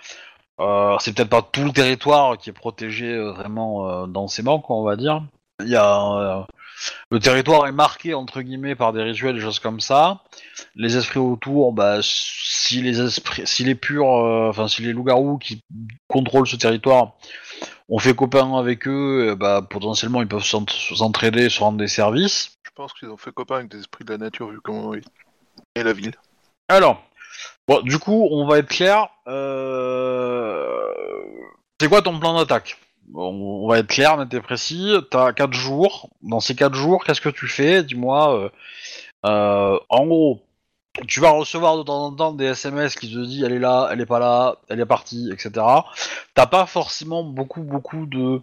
Euh, 0.62 0.96
c'est 1.00 1.14
peut-être 1.14 1.30
pas 1.30 1.42
tout 1.42 1.64
le 1.64 1.72
territoire 1.72 2.38
qui 2.38 2.50
est 2.50 2.54
protégé 2.54 3.08
euh, 3.14 3.32
vraiment 3.32 3.90
euh, 3.90 4.08
densément, 4.08 4.60
quoi, 4.60 4.78
on 4.78 4.84
va 4.84 4.96
dire. 4.96 5.24
Il 5.60 5.70
y 5.70 5.76
a 5.76 6.48
le 7.12 7.20
territoire 7.20 7.68
est 7.68 7.72
marqué 7.72 8.16
entre 8.16 8.42
guillemets 8.42 8.76
par 8.76 8.94
des 8.94 9.04
rituels, 9.04 9.36
des 9.36 9.42
choses 9.42 9.60
comme 9.60 9.80
ça. 9.80 10.22
Les 10.76 10.98
esprits 10.98 11.20
autour, 11.20 11.74
bah, 11.74 12.00
si 12.02 12.82
les 12.82 13.02
esprits, 13.02 13.44
si 13.46 13.64
les 13.64 13.76
purs, 13.76 14.10
euh, 14.10 14.50
enfin 14.50 14.68
si 14.68 14.82
les 14.82 14.94
loups-garous 14.94 15.38
qui 15.38 15.62
contrôlent 16.08 16.48
ce 16.48 16.56
territoire, 16.56 17.14
on 17.90 18.00
fait 18.00 18.16
copain 18.16 18.58
avec 18.58 18.88
eux, 18.88 19.36
bah 19.38 19.62
potentiellement 19.70 20.22
ils 20.22 20.28
peuvent 20.28 20.44
s'ent- 20.44 20.66
s'entraider, 20.96 21.50
se 21.50 21.60
rendre 21.60 21.78
des 21.78 21.88
services. 21.88 22.58
Je 22.64 22.72
pense 22.74 22.94
qu'ils 22.94 23.10
ont 23.10 23.18
fait 23.18 23.32
copain 23.32 23.58
avec 23.58 23.70
des 23.70 23.80
esprits 23.80 24.06
de 24.06 24.12
la 24.12 24.18
nature 24.18 24.48
vu 24.48 24.60
comment 24.62 24.96
ils... 24.96 25.04
et 25.76 25.84
la 25.84 25.94
ville. 25.94 26.16
Alors, 26.70 27.04
bon, 27.68 27.82
du 27.82 28.00
coup, 28.00 28.28
on 28.32 28.46
va 28.46 28.60
être 28.60 28.70
clair. 28.70 29.10
Euh... 29.28 30.88
C'est 31.80 31.90
quoi 31.90 32.02
ton 32.02 32.20
plan 32.20 32.38
d'attaque? 32.38 32.78
On 33.14 33.68
va 33.68 33.80
être 33.80 33.88
clair, 33.88 34.18
net 34.18 34.34
et 34.34 34.42
précis. 34.42 34.96
T'as 35.10 35.34
4 35.34 35.54
jours. 35.54 36.10
Dans 36.22 36.40
ces 36.40 36.56
4 36.56 36.74
jours, 36.76 37.04
qu'est-ce 37.04 37.22
que 37.22 37.30
tu 37.30 37.48
fais? 37.48 37.84
Dis-moi. 37.84 38.36
euh, 38.38 38.50
euh, 39.26 39.80
en 39.90 40.06
gros, 40.06 40.42
tu 41.08 41.20
vas 41.20 41.32
recevoir 41.32 41.78
de 41.78 41.84
temps 41.84 42.06
en 42.06 42.12
temps 42.16 42.34
des 42.34 42.46
SMS 42.46 42.96
qui 42.96 43.12
te 43.12 43.20
disent 43.20 43.44
elle 43.44 43.54
est 43.54 43.60
là, 43.60 43.90
elle 43.92 44.02
est 44.02 44.06
pas 44.06 44.20
là, 44.20 44.58
elle 44.70 44.80
est 44.80 44.86
partie, 44.86 45.30
etc. 45.32 45.66
T'as 46.34 46.48
pas 46.48 46.66
forcément 46.66 47.24
beaucoup, 47.24 47.62
beaucoup 47.64 48.06
de. 48.06 48.42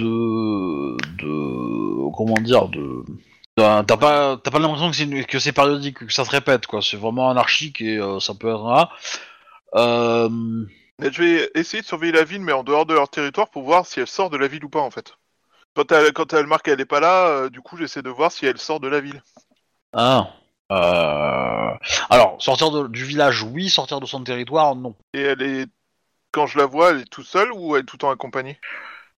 de. 0.00 0.96
de. 1.22 2.10
comment 2.16 2.34
dire 2.42 2.68
de. 2.68 3.04
T'as 3.58 3.96
pas, 3.96 4.36
t'as 4.36 4.50
pas 4.50 4.58
l'impression 4.58 4.90
que 4.90 4.96
c'est 4.96 5.04
une- 5.04 5.24
que 5.26 5.38
c'est 5.38 5.52
périodique, 5.52 6.06
que 6.06 6.12
ça 6.12 6.24
se 6.24 6.30
répète, 6.30 6.66
quoi. 6.66 6.80
C'est 6.82 6.96
vraiment 6.96 7.30
anarchique 7.30 7.80
et 7.80 7.98
euh, 7.98 8.20
ça 8.20 8.34
peut 8.34 8.48
être 8.48 8.64
là. 8.66 8.90
Euh, 9.74 10.28
Mais 11.00 11.12
je 11.12 11.22
vais 11.22 11.50
essayer 11.54 11.82
de 11.82 11.86
surveiller 11.86 12.12
la 12.12 12.24
ville, 12.24 12.40
mais 12.40 12.52
en 12.52 12.62
dehors 12.64 12.86
de 12.86 12.94
leur 12.94 13.08
territoire 13.08 13.50
pour 13.50 13.62
voir 13.64 13.86
si 13.86 14.00
elle 14.00 14.06
sort 14.06 14.30
de 14.30 14.36
la 14.36 14.48
ville 14.48 14.64
ou 14.64 14.68
pas 14.68 14.80
en 14.80 14.90
fait. 14.90 15.14
Quand 15.74 15.90
elle, 15.92 16.12
quand 16.12 16.32
elle 16.32 16.46
marque 16.46 16.64
qu'elle 16.66 16.80
est 16.80 16.84
pas 16.86 17.00
là, 17.00 17.28
euh, 17.28 17.50
du 17.50 17.60
coup 17.60 17.76
j'essaie 17.76 18.02
de 18.02 18.10
voir 18.10 18.32
si 18.32 18.46
elle 18.46 18.58
sort 18.58 18.80
de 18.80 18.88
la 18.88 19.00
ville. 19.00 19.22
ah. 19.92 20.28
Euh, 20.70 21.74
Alors, 22.10 22.36
sortir 22.40 22.70
de- 22.70 22.88
du 22.88 23.04
village, 23.04 23.42
oui. 23.42 23.70
Sortir 23.70 24.00
de 24.00 24.06
son 24.06 24.22
territoire, 24.22 24.74
non. 24.76 24.94
Et 25.14 25.20
elle 25.22 25.40
est, 25.42 25.66
quand 26.30 26.46
je 26.46 26.58
la 26.58 26.66
vois, 26.66 26.90
elle 26.90 27.00
est 27.00 27.10
toute 27.10 27.26
seule 27.26 27.50
ou 27.52 27.74
elle 27.74 27.82
est 27.82 27.86
tout 27.86 27.96
le 27.96 28.00
temps 28.00 28.10
accompagnée? 28.10 28.58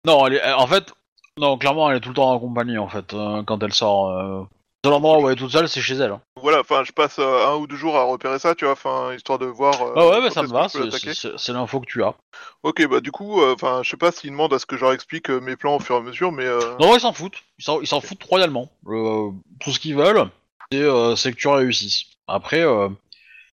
Non, 0.05 0.27
elle 0.27 0.35
est, 0.35 0.53
en 0.53 0.67
fait, 0.67 0.93
non, 1.39 1.57
clairement, 1.59 1.91
elle 1.91 1.97
est 1.99 2.01
tout 2.01 2.11
le 2.11 2.15
temps 2.15 2.35
accompagnée, 2.37 2.79
en 2.79 2.89
fait, 2.89 3.15
euh, 3.15 3.43
quand 3.45 3.63
elle 3.63 3.73
sort. 3.75 4.11
euh. 4.11 4.43
seul 4.85 4.93
endroit 4.95 5.19
où 5.19 5.29
elle 5.29 5.35
est 5.35 5.39
toute 5.39 5.51
seule, 5.51 5.69
c'est 5.69 5.81
chez 5.81 5.95
elle. 5.95 6.13
hein. 6.13 6.21
Voilà, 6.41 6.61
enfin, 6.61 6.85
je 6.85 6.93
passe 6.93 7.19
euh, 7.19 7.47
un 7.47 7.57
ou 7.57 7.67
deux 7.67 7.77
jours 7.77 7.97
à 7.97 8.05
repérer 8.05 8.39
ça, 8.39 8.55
tu 8.55 8.65
vois, 8.65 8.73
enfin, 8.73 9.13
histoire 9.15 9.39
de 9.39 9.47
voir. 9.47 9.75
euh, 9.83 9.93
Ah 9.97 10.07
ouais, 10.09 10.29
quand 10.29 10.35
ça 10.35 10.43
me 10.43 10.47
est-ce 10.47 10.53
va, 10.55 10.67
que 10.67 10.69
je 10.69 10.73
peux 10.73 10.79
c'est- 10.79 10.85
l'attaquer. 10.85 11.15
c'est 11.15 11.39
c'est 11.39 11.53
l'info 11.53 11.81
que 11.81 11.87
tu 11.87 12.03
as. 12.05 12.15
Ok, 12.63 12.87
bah 12.89 13.01
du 13.01 13.11
coup, 13.13 13.41
euh, 13.41 13.55
enfin, 13.55 13.81
je 13.83 13.91
sais 13.91 13.97
pas 13.97 14.13
s'ils 14.13 14.31
demandent 14.31 14.53
à 14.55 14.59
ce 14.59 14.67
que 14.67 14.77
je 14.77 14.83
leur 14.83 14.93
explique 14.93 15.31
euh, 15.31 15.41
mes 15.41 15.57
plans 15.57 15.77
au 15.77 15.81
fur 15.81 15.97
et 15.97 15.99
à 15.99 16.03
mesure, 16.03 16.31
mais 16.33 16.45
euh, 16.47 16.77
Non, 16.79 16.95
ils 16.95 17.01
s'en 17.01 17.13
foutent. 17.13 17.43
Ils 17.59 17.65
s'en, 17.65 17.81
ils 17.81 17.87
s'en 17.87 18.01
foutent 18.01 18.23
royalement. 18.25 18.69
Tout 18.85 19.71
ce 19.73 19.79
qu'ils 19.81 19.97
veulent, 19.97 20.29
c'est, 20.73 20.83
euh, 20.83 21.17
c'est 21.17 21.33
que 21.33 21.37
tu 21.37 21.49
réussisses. 21.49 22.05
Après, 22.29 22.61
euh, 22.63 22.89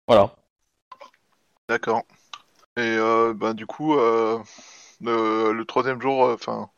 voilà. 0.06 0.30
d'accord. 1.68 2.02
Et 2.76 2.80
euh, 2.80 3.32
bah 3.34 3.52
du 3.54 3.66
coup, 3.66 3.94
euh, 3.96 4.38
le, 5.00 5.52
le 5.52 5.64
troisième 5.64 6.00
jour, 6.00 6.24
euh, 6.26 6.34
enfin, 6.34 6.68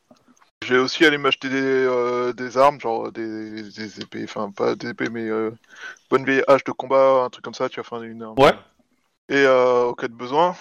je 0.65 0.75
vais 0.75 0.81
aussi 0.81 1.05
aller 1.05 1.19
m'acheter 1.19 1.49
des, 1.49 1.57
euh, 1.61 2.33
des 2.33 2.59
armes, 2.59 2.81
genre 2.81 3.13
des, 3.13 3.63
des 3.63 4.01
épées, 4.01 4.25
enfin 4.25 4.51
pas 4.51 4.75
des 4.75 4.91
épées, 4.91 5.11
mais 5.11 5.29
euh, 5.29 5.51
bonne 6.11 6.25
vieille 6.25 6.43
hache 6.49 6.65
de 6.65 6.73
combat, 6.73 7.25
un 7.25 7.31
truc 7.31 7.45
comme 7.45 7.55
ça, 7.55 7.69
tu 7.69 7.81
vois, 7.81 7.87
enfin 7.89 8.03
une 8.03 8.23
arme. 8.23 8.39
Ouais. 8.39 8.55
Et 9.29 9.45
euh, 9.45 9.85
au 9.85 9.95
cas 9.95 10.09
de 10.09 10.15
besoin. 10.15 10.57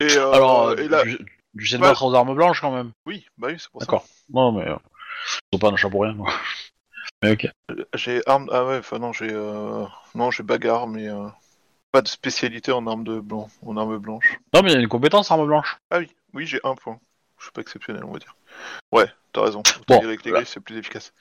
Et, 0.00 0.16
euh, 0.16 0.32
Alors, 0.32 0.68
euh, 0.68 0.76
et 0.76 0.88
là, 0.88 1.04
du, 1.04 1.18
du 1.54 1.66
sais 1.66 1.78
battre 1.78 2.04
aux 2.04 2.14
armes 2.14 2.34
blanches 2.34 2.60
quand 2.60 2.74
même. 2.74 2.92
oui, 3.06 3.26
bah 3.38 3.48
oui, 3.50 3.56
c'est 3.58 3.70
pour 3.70 3.80
ça. 3.80 3.86
D'accord. 3.86 4.04
Non, 4.32 4.52
mais 4.52 4.68
euh, 4.68 4.76
ils 5.52 5.56
sont 5.56 5.58
pas 5.58 5.70
un 5.70 5.76
chat 5.76 5.90
pour 5.90 6.02
rien. 6.02 6.16
Mais 7.22 7.32
ok. 7.32 7.48
J'ai 7.94 8.22
arme, 8.26 8.50
ah 8.52 8.64
ouais, 8.66 8.78
enfin 8.78 8.98
non, 8.98 9.12
j'ai, 9.12 9.30
euh... 9.30 9.86
non, 10.14 10.30
j'ai 10.30 10.42
bagarre, 10.42 10.86
mais 10.86 11.08
euh, 11.08 11.28
pas 11.92 12.02
de 12.02 12.08
spécialité 12.08 12.70
en 12.72 12.86
arme 12.86 13.04
de 13.04 13.20
blanc, 13.20 13.48
en 13.64 13.76
arme 13.76 13.96
blanche. 13.98 14.38
Non, 14.52 14.62
mais 14.62 14.72
il 14.72 14.74
y 14.74 14.76
a 14.76 14.80
une 14.80 14.88
compétence 14.88 15.30
arme 15.30 15.46
blanche. 15.46 15.78
Ah 15.90 15.98
oui, 15.98 16.10
oui, 16.34 16.46
j'ai 16.46 16.60
un 16.64 16.74
point. 16.74 16.98
Je 17.44 17.48
suis 17.48 17.52
pas 17.52 17.60
exceptionnel, 17.60 18.04
on 18.06 18.12
va 18.12 18.18
dire. 18.18 18.34
Ouais, 18.90 19.06
t'as 19.34 19.42
raison. 19.42 19.62
Bon, 19.86 20.00
avec 20.02 20.24
les 20.24 20.30
là. 20.30 20.38
griffes, 20.38 20.48
c'est 20.48 20.60
plus 20.60 20.78
efficace. 20.78 21.12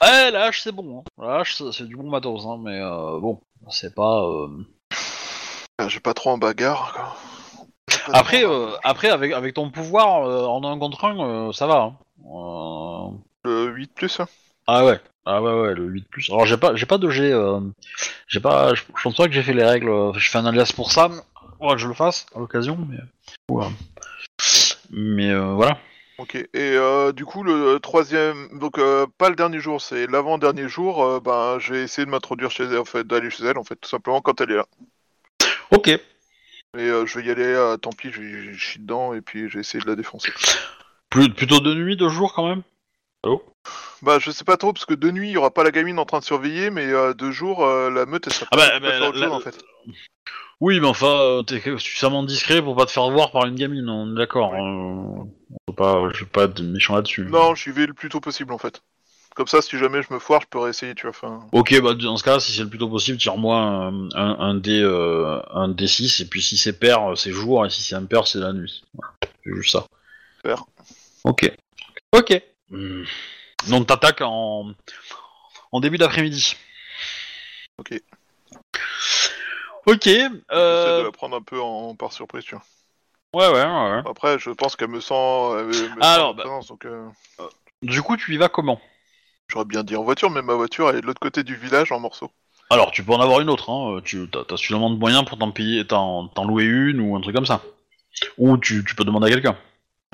Ouais, 0.00 0.30
la 0.30 0.44
hache 0.44 0.60
c'est 0.62 0.70
bon. 0.70 1.00
Hein. 1.00 1.22
La 1.26 1.40
hache 1.40 1.60
c'est 1.72 1.88
du 1.88 1.96
bon 1.96 2.08
matos, 2.08 2.44
hein, 2.46 2.56
mais 2.62 2.80
euh, 2.80 3.18
bon, 3.18 3.40
c'est 3.68 3.92
pas. 3.92 4.22
euh, 4.22 4.48
Ah, 5.78 5.88
j'ai 5.88 5.98
pas 5.98 6.14
trop 6.14 6.30
en 6.30 6.38
bagarre. 6.38 6.92
Quoi. 6.94 7.16
Après, 8.12 8.44
euh, 8.44 8.70
après 8.84 9.08
avec, 9.10 9.32
avec 9.32 9.54
ton 9.54 9.70
pouvoir 9.72 10.24
euh, 10.28 10.44
en 10.46 10.62
un 10.64 10.78
contre 10.78 11.04
un, 11.06 11.52
ça 11.52 11.66
va. 11.66 11.92
Hein. 12.24 13.12
Le 13.44 13.66
8 13.72 13.92
plus 13.94 14.20
hein. 14.20 14.28
Ah 14.68 14.84
ouais, 14.84 15.00
ah 15.24 15.42
ouais, 15.42 15.52
ouais, 15.52 15.74
le 15.74 15.84
8 15.86 16.08
plus. 16.08 16.30
Alors 16.30 16.46
j'ai 16.46 16.56
pas, 16.56 16.76
j'ai 16.76 16.86
pas 16.86 16.98
de 16.98 17.10
G. 17.10 17.32
euh, 17.32 17.58
J'ai 18.28 18.40
pas, 18.40 18.74
je 18.74 18.82
je 18.96 19.02
pense 19.02 19.16
pas 19.16 19.26
que 19.26 19.32
j'ai 19.32 19.42
fait 19.42 19.52
les 19.52 19.64
règles. 19.64 19.88
euh, 19.88 20.12
Je 20.14 20.30
fais 20.30 20.38
un 20.38 20.46
alias 20.46 20.72
pour 20.76 20.92
ça. 20.92 21.08
Ouais, 21.58 21.72
que 21.72 21.78
je 21.78 21.88
le 21.88 21.94
fasse 21.94 22.26
à 22.34 22.38
l'occasion, 22.38 22.76
mais. 22.88 22.98
Ouais. 23.50 23.66
Mais 24.90 25.30
euh, 25.30 25.52
voilà. 25.54 25.78
Ok. 26.18 26.34
Et 26.34 26.48
euh, 26.54 27.12
du 27.12 27.24
coup, 27.26 27.42
le 27.42 27.78
troisième, 27.78 28.58
donc 28.58 28.78
euh, 28.78 29.06
pas 29.18 29.28
le 29.28 29.36
dernier 29.36 29.60
jour, 29.60 29.80
c'est 29.82 30.06
l'avant-dernier 30.06 30.68
jour. 30.68 31.04
euh, 31.04 31.20
ben, 31.20 31.58
j'ai 31.58 31.82
essayé 31.82 32.06
de 32.06 32.10
m'introduire 32.10 32.50
chez 32.50 32.64
elle, 32.64 32.78
en 32.78 32.84
fait, 32.84 33.06
d'aller 33.06 33.30
chez 33.30 33.44
elle, 33.44 33.58
en 33.58 33.64
fait, 33.64 33.76
tout 33.76 33.88
simplement 33.88 34.20
quand 34.22 34.40
elle 34.40 34.52
est 34.52 34.56
là. 34.56 34.66
Ok. 35.70 35.88
Et 35.88 36.00
euh, 36.76 37.06
je 37.06 37.18
vais 37.18 37.26
y 37.26 37.30
aller. 37.30 37.44
euh, 37.44 37.76
tant 37.76 37.90
pis, 37.90 38.10
je, 38.10 38.52
chie 38.54 38.78
dedans 38.78 39.12
et 39.12 39.20
puis 39.20 39.50
j'ai 39.50 39.60
essayé 39.60 39.82
de 39.82 39.88
la 39.88 39.96
défoncer. 39.96 40.32
Plus, 41.10 41.32
plutôt 41.32 41.60
de 41.60 41.74
nuit, 41.74 41.96
de 41.96 42.08
jour 42.08 42.32
quand 42.34 42.48
même? 42.48 42.62
Bah, 44.02 44.18
je 44.18 44.30
sais 44.30 44.44
pas 44.44 44.56
trop 44.56 44.72
parce 44.72 44.84
que 44.84 44.94
de 44.94 45.10
nuit, 45.10 45.28
il 45.28 45.32
y 45.32 45.36
aura 45.36 45.50
pas 45.50 45.64
la 45.64 45.70
gamine 45.70 45.98
en 45.98 46.04
train 46.04 46.18
de 46.20 46.24
surveiller, 46.24 46.70
mais 46.70 46.86
euh, 46.86 47.14
de 47.14 47.30
jour, 47.30 47.64
euh, 47.64 47.90
la 47.90 48.06
meute, 48.06 48.26
elle 48.26 48.32
sera 48.32 48.46
Ah 48.52 48.56
bah, 48.56 48.80
bah, 48.80 49.08
autre 49.08 49.18
la- 49.18 49.26
chose, 49.26 49.34
en 49.34 49.40
fait. 49.40 49.58
Oui, 50.60 50.80
mais 50.80 50.86
enfin, 50.86 51.06
euh, 51.20 51.42
t'es 51.42 51.60
suffisamment 51.78 52.22
discret 52.22 52.62
pour 52.62 52.74
pas 52.76 52.86
te 52.86 52.90
faire 52.90 53.10
voir 53.10 53.30
par 53.30 53.44
une 53.46 53.56
gamine, 53.56 53.88
on 53.90 54.12
est 54.12 54.18
d'accord. 54.18 54.54
Euh, 54.54 54.58
on 54.58 55.28
peut 55.66 55.74
pas, 55.74 56.08
je 56.10 56.16
suis 56.16 56.24
pas 56.26 56.44
être 56.44 56.60
méchant 56.62 56.94
là-dessus. 56.94 57.26
Non, 57.26 57.54
j'y 57.54 57.70
vais 57.70 57.86
le 57.86 57.92
plus 57.92 58.08
tôt 58.08 58.20
possible 58.20 58.52
en 58.52 58.58
fait. 58.58 58.82
Comme 59.34 59.48
ça, 59.48 59.60
si 59.60 59.76
jamais 59.78 60.00
je 60.02 60.10
me 60.14 60.18
foire, 60.18 60.40
je 60.40 60.46
peux 60.46 60.58
réessayer, 60.58 60.94
tu 60.94 61.02
vois. 61.02 61.10
Enfin, 61.10 61.46
Ok, 61.52 61.78
bah 61.82 61.92
dans 61.92 62.16
ce 62.16 62.24
cas, 62.24 62.40
si 62.40 62.52
c'est 62.52 62.62
le 62.62 62.70
plus 62.70 62.78
tôt 62.78 62.88
possible, 62.88 63.18
tire-moi 63.18 63.58
un, 63.58 64.08
un, 64.14 64.38
un 64.40 64.54
D, 64.54 64.80
euh, 64.80 65.42
un 65.50 65.68
D6, 65.68 66.22
et 66.22 66.24
puis 66.24 66.40
si 66.40 66.56
c'est 66.56 66.78
pair, 66.78 67.12
c'est 67.16 67.32
jour, 67.32 67.66
et 67.66 67.68
si 67.68 67.82
c'est 67.82 67.94
impair, 67.94 68.26
c'est 68.26 68.38
la 68.38 68.54
nuit. 68.54 68.82
Voilà, 68.94 69.12
c'est 69.22 69.54
juste 69.56 69.72
ça. 69.72 69.84
Pair. 70.42 70.64
Ok. 71.24 71.52
Ok. 72.12 72.42
Hmm. 72.70 73.02
Donc 73.68 73.86
t'attaques 73.88 74.22
en, 74.22 74.72
en 75.70 75.80
début 75.80 75.98
d'après-midi. 75.98 76.56
Ok. 77.78 78.00
Ok. 79.86 80.04
j'essaie 80.04 80.36
Euh... 80.52 80.98
de 81.00 81.04
la 81.04 81.12
prendre 81.12 81.36
un 81.36 81.42
peu 81.42 81.60
en, 81.60 81.94
par 81.94 82.12
surprise, 82.12 82.44
tu 82.44 82.54
vois. 82.54 82.64
Ouais, 83.34 83.48
ouais, 83.48 83.64
ouais. 83.64 83.90
ouais. 83.96 84.02
Après, 84.10 84.38
je 84.38 84.50
pense 84.50 84.76
qu'elle 84.76 84.88
me 84.88 85.00
sent. 85.00 85.14
elle 85.58 85.66
me 85.66 85.72
sent 85.72 85.88
Alors, 86.00 86.30
en 86.30 86.34
bah- 86.34 86.42
présence, 86.44 86.68
donc 86.68 86.84
euh, 86.86 87.08
Du 87.82 88.02
coup, 88.02 88.16
tu 88.16 88.34
y 88.34 88.36
vas 88.36 88.48
comment? 88.48 88.80
j'aurais 89.48 89.64
bien 89.64 89.84
dit 89.84 89.96
en 89.96 90.02
voiture, 90.02 90.30
mais 90.30 90.42
ma 90.42 90.54
voiture 90.54 90.90
elle 90.90 90.96
est 90.96 91.00
de 91.00 91.06
l'autre 91.06 91.20
côté 91.20 91.44
du 91.44 91.54
village 91.54 91.92
en 91.92 92.00
morceaux. 92.00 92.30
Alors, 92.70 92.90
tu 92.90 93.04
peux 93.04 93.12
en 93.12 93.20
avoir 93.20 93.40
une 93.40 93.48
autre, 93.50 93.70
hein. 93.70 94.00
Tu 94.04 94.22
as, 94.34 94.44
t'as 94.44 94.56
suffisamment 94.56 94.90
de 94.90 94.96
moyens 94.96 95.24
pour 95.24 95.38
t'en 95.38 95.52
payer, 95.52 95.86
t'en, 95.86 96.26
t'en 96.28 96.44
louer 96.46 96.64
une 96.64 97.00
ou 97.00 97.14
un 97.16 97.20
truc 97.20 97.34
comme 97.34 97.46
ça. 97.46 97.62
Ou 98.38 98.56
tu, 98.58 98.84
tu 98.84 98.94
peux 98.96 99.04
demander 99.04 99.28
à 99.28 99.30
quelqu'un. 99.30 99.56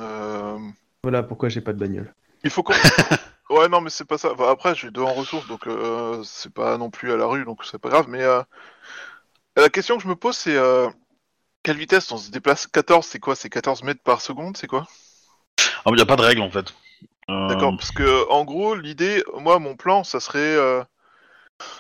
Euh, 0.01 0.59
Voilà 1.03 1.23
pourquoi 1.23 1.49
j'ai 1.49 1.61
pas 1.61 1.73
de 1.73 1.79
bagnole. 1.79 2.13
Il 2.45 2.51
faut 2.51 2.63
qu'on. 2.63 2.75
ouais, 3.51 3.69
non, 3.69 3.81
mais 3.81 3.91
c'est 3.91 4.05
pas 4.05 4.19
ça. 4.19 4.33
Enfin, 4.33 4.51
après, 4.51 4.75
j'ai 4.75 4.91
deux 4.91 5.03
en 5.03 5.15
ressources, 5.15 5.47
donc 5.47 5.67
euh, 5.67 6.23
c'est 6.25 6.53
pas 6.53 6.77
non 6.79 6.91
plus 6.91 7.13
à 7.13 7.17
la 7.17 7.27
rue, 7.27 7.45
donc 7.45 7.65
c'est 7.65 7.79
pas 7.79 7.89
grave. 7.89 8.07
Mais 8.09 8.23
euh, 8.23 8.43
la 9.57 9.69
question 9.69 9.97
que 9.97 10.03
je 10.03 10.09
me 10.09 10.17
pose, 10.17 10.37
c'est 10.37 10.57
euh, 10.57 10.89
quelle 11.63 11.77
vitesse 11.77 12.11
on 12.13 12.17
se 12.17 12.31
déplace? 12.31 12.67
14, 12.67 13.05
c'est 13.07 13.19
quoi? 13.19 13.35
C'est 13.37 13.51
14 13.51 13.83
mètres 13.83 14.03
par 14.03 14.21
seconde, 14.21 14.57
c'est 14.57 14.67
quoi? 14.67 14.87
Ah, 15.85 15.91
il 15.91 15.95
n'y 15.95 16.01
a 16.01 16.07
pas 16.07 16.17
de 16.17 16.23
règle 16.23 16.43
en 16.43 16.51
fait. 16.51 16.75
Euh, 17.31 17.49
D'accord, 17.49 17.75
parce 17.77 17.93
que 17.93 18.29
en 18.31 18.45
gros, 18.45 18.75
l'idée, 18.75 19.23
moi, 19.39 19.59
mon 19.59 19.77
plan, 19.77 20.05
ça 20.05 20.21
serait 20.21 20.39
euh, 20.41 20.83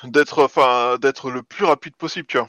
d'être, 0.05 0.44
enfin, 0.44 0.97
d'être 1.01 1.31
le 1.31 1.43
plus 1.43 1.65
rapide 1.65 1.97
possible, 1.97 2.27
tu 2.27 2.39
vois. 2.39 2.49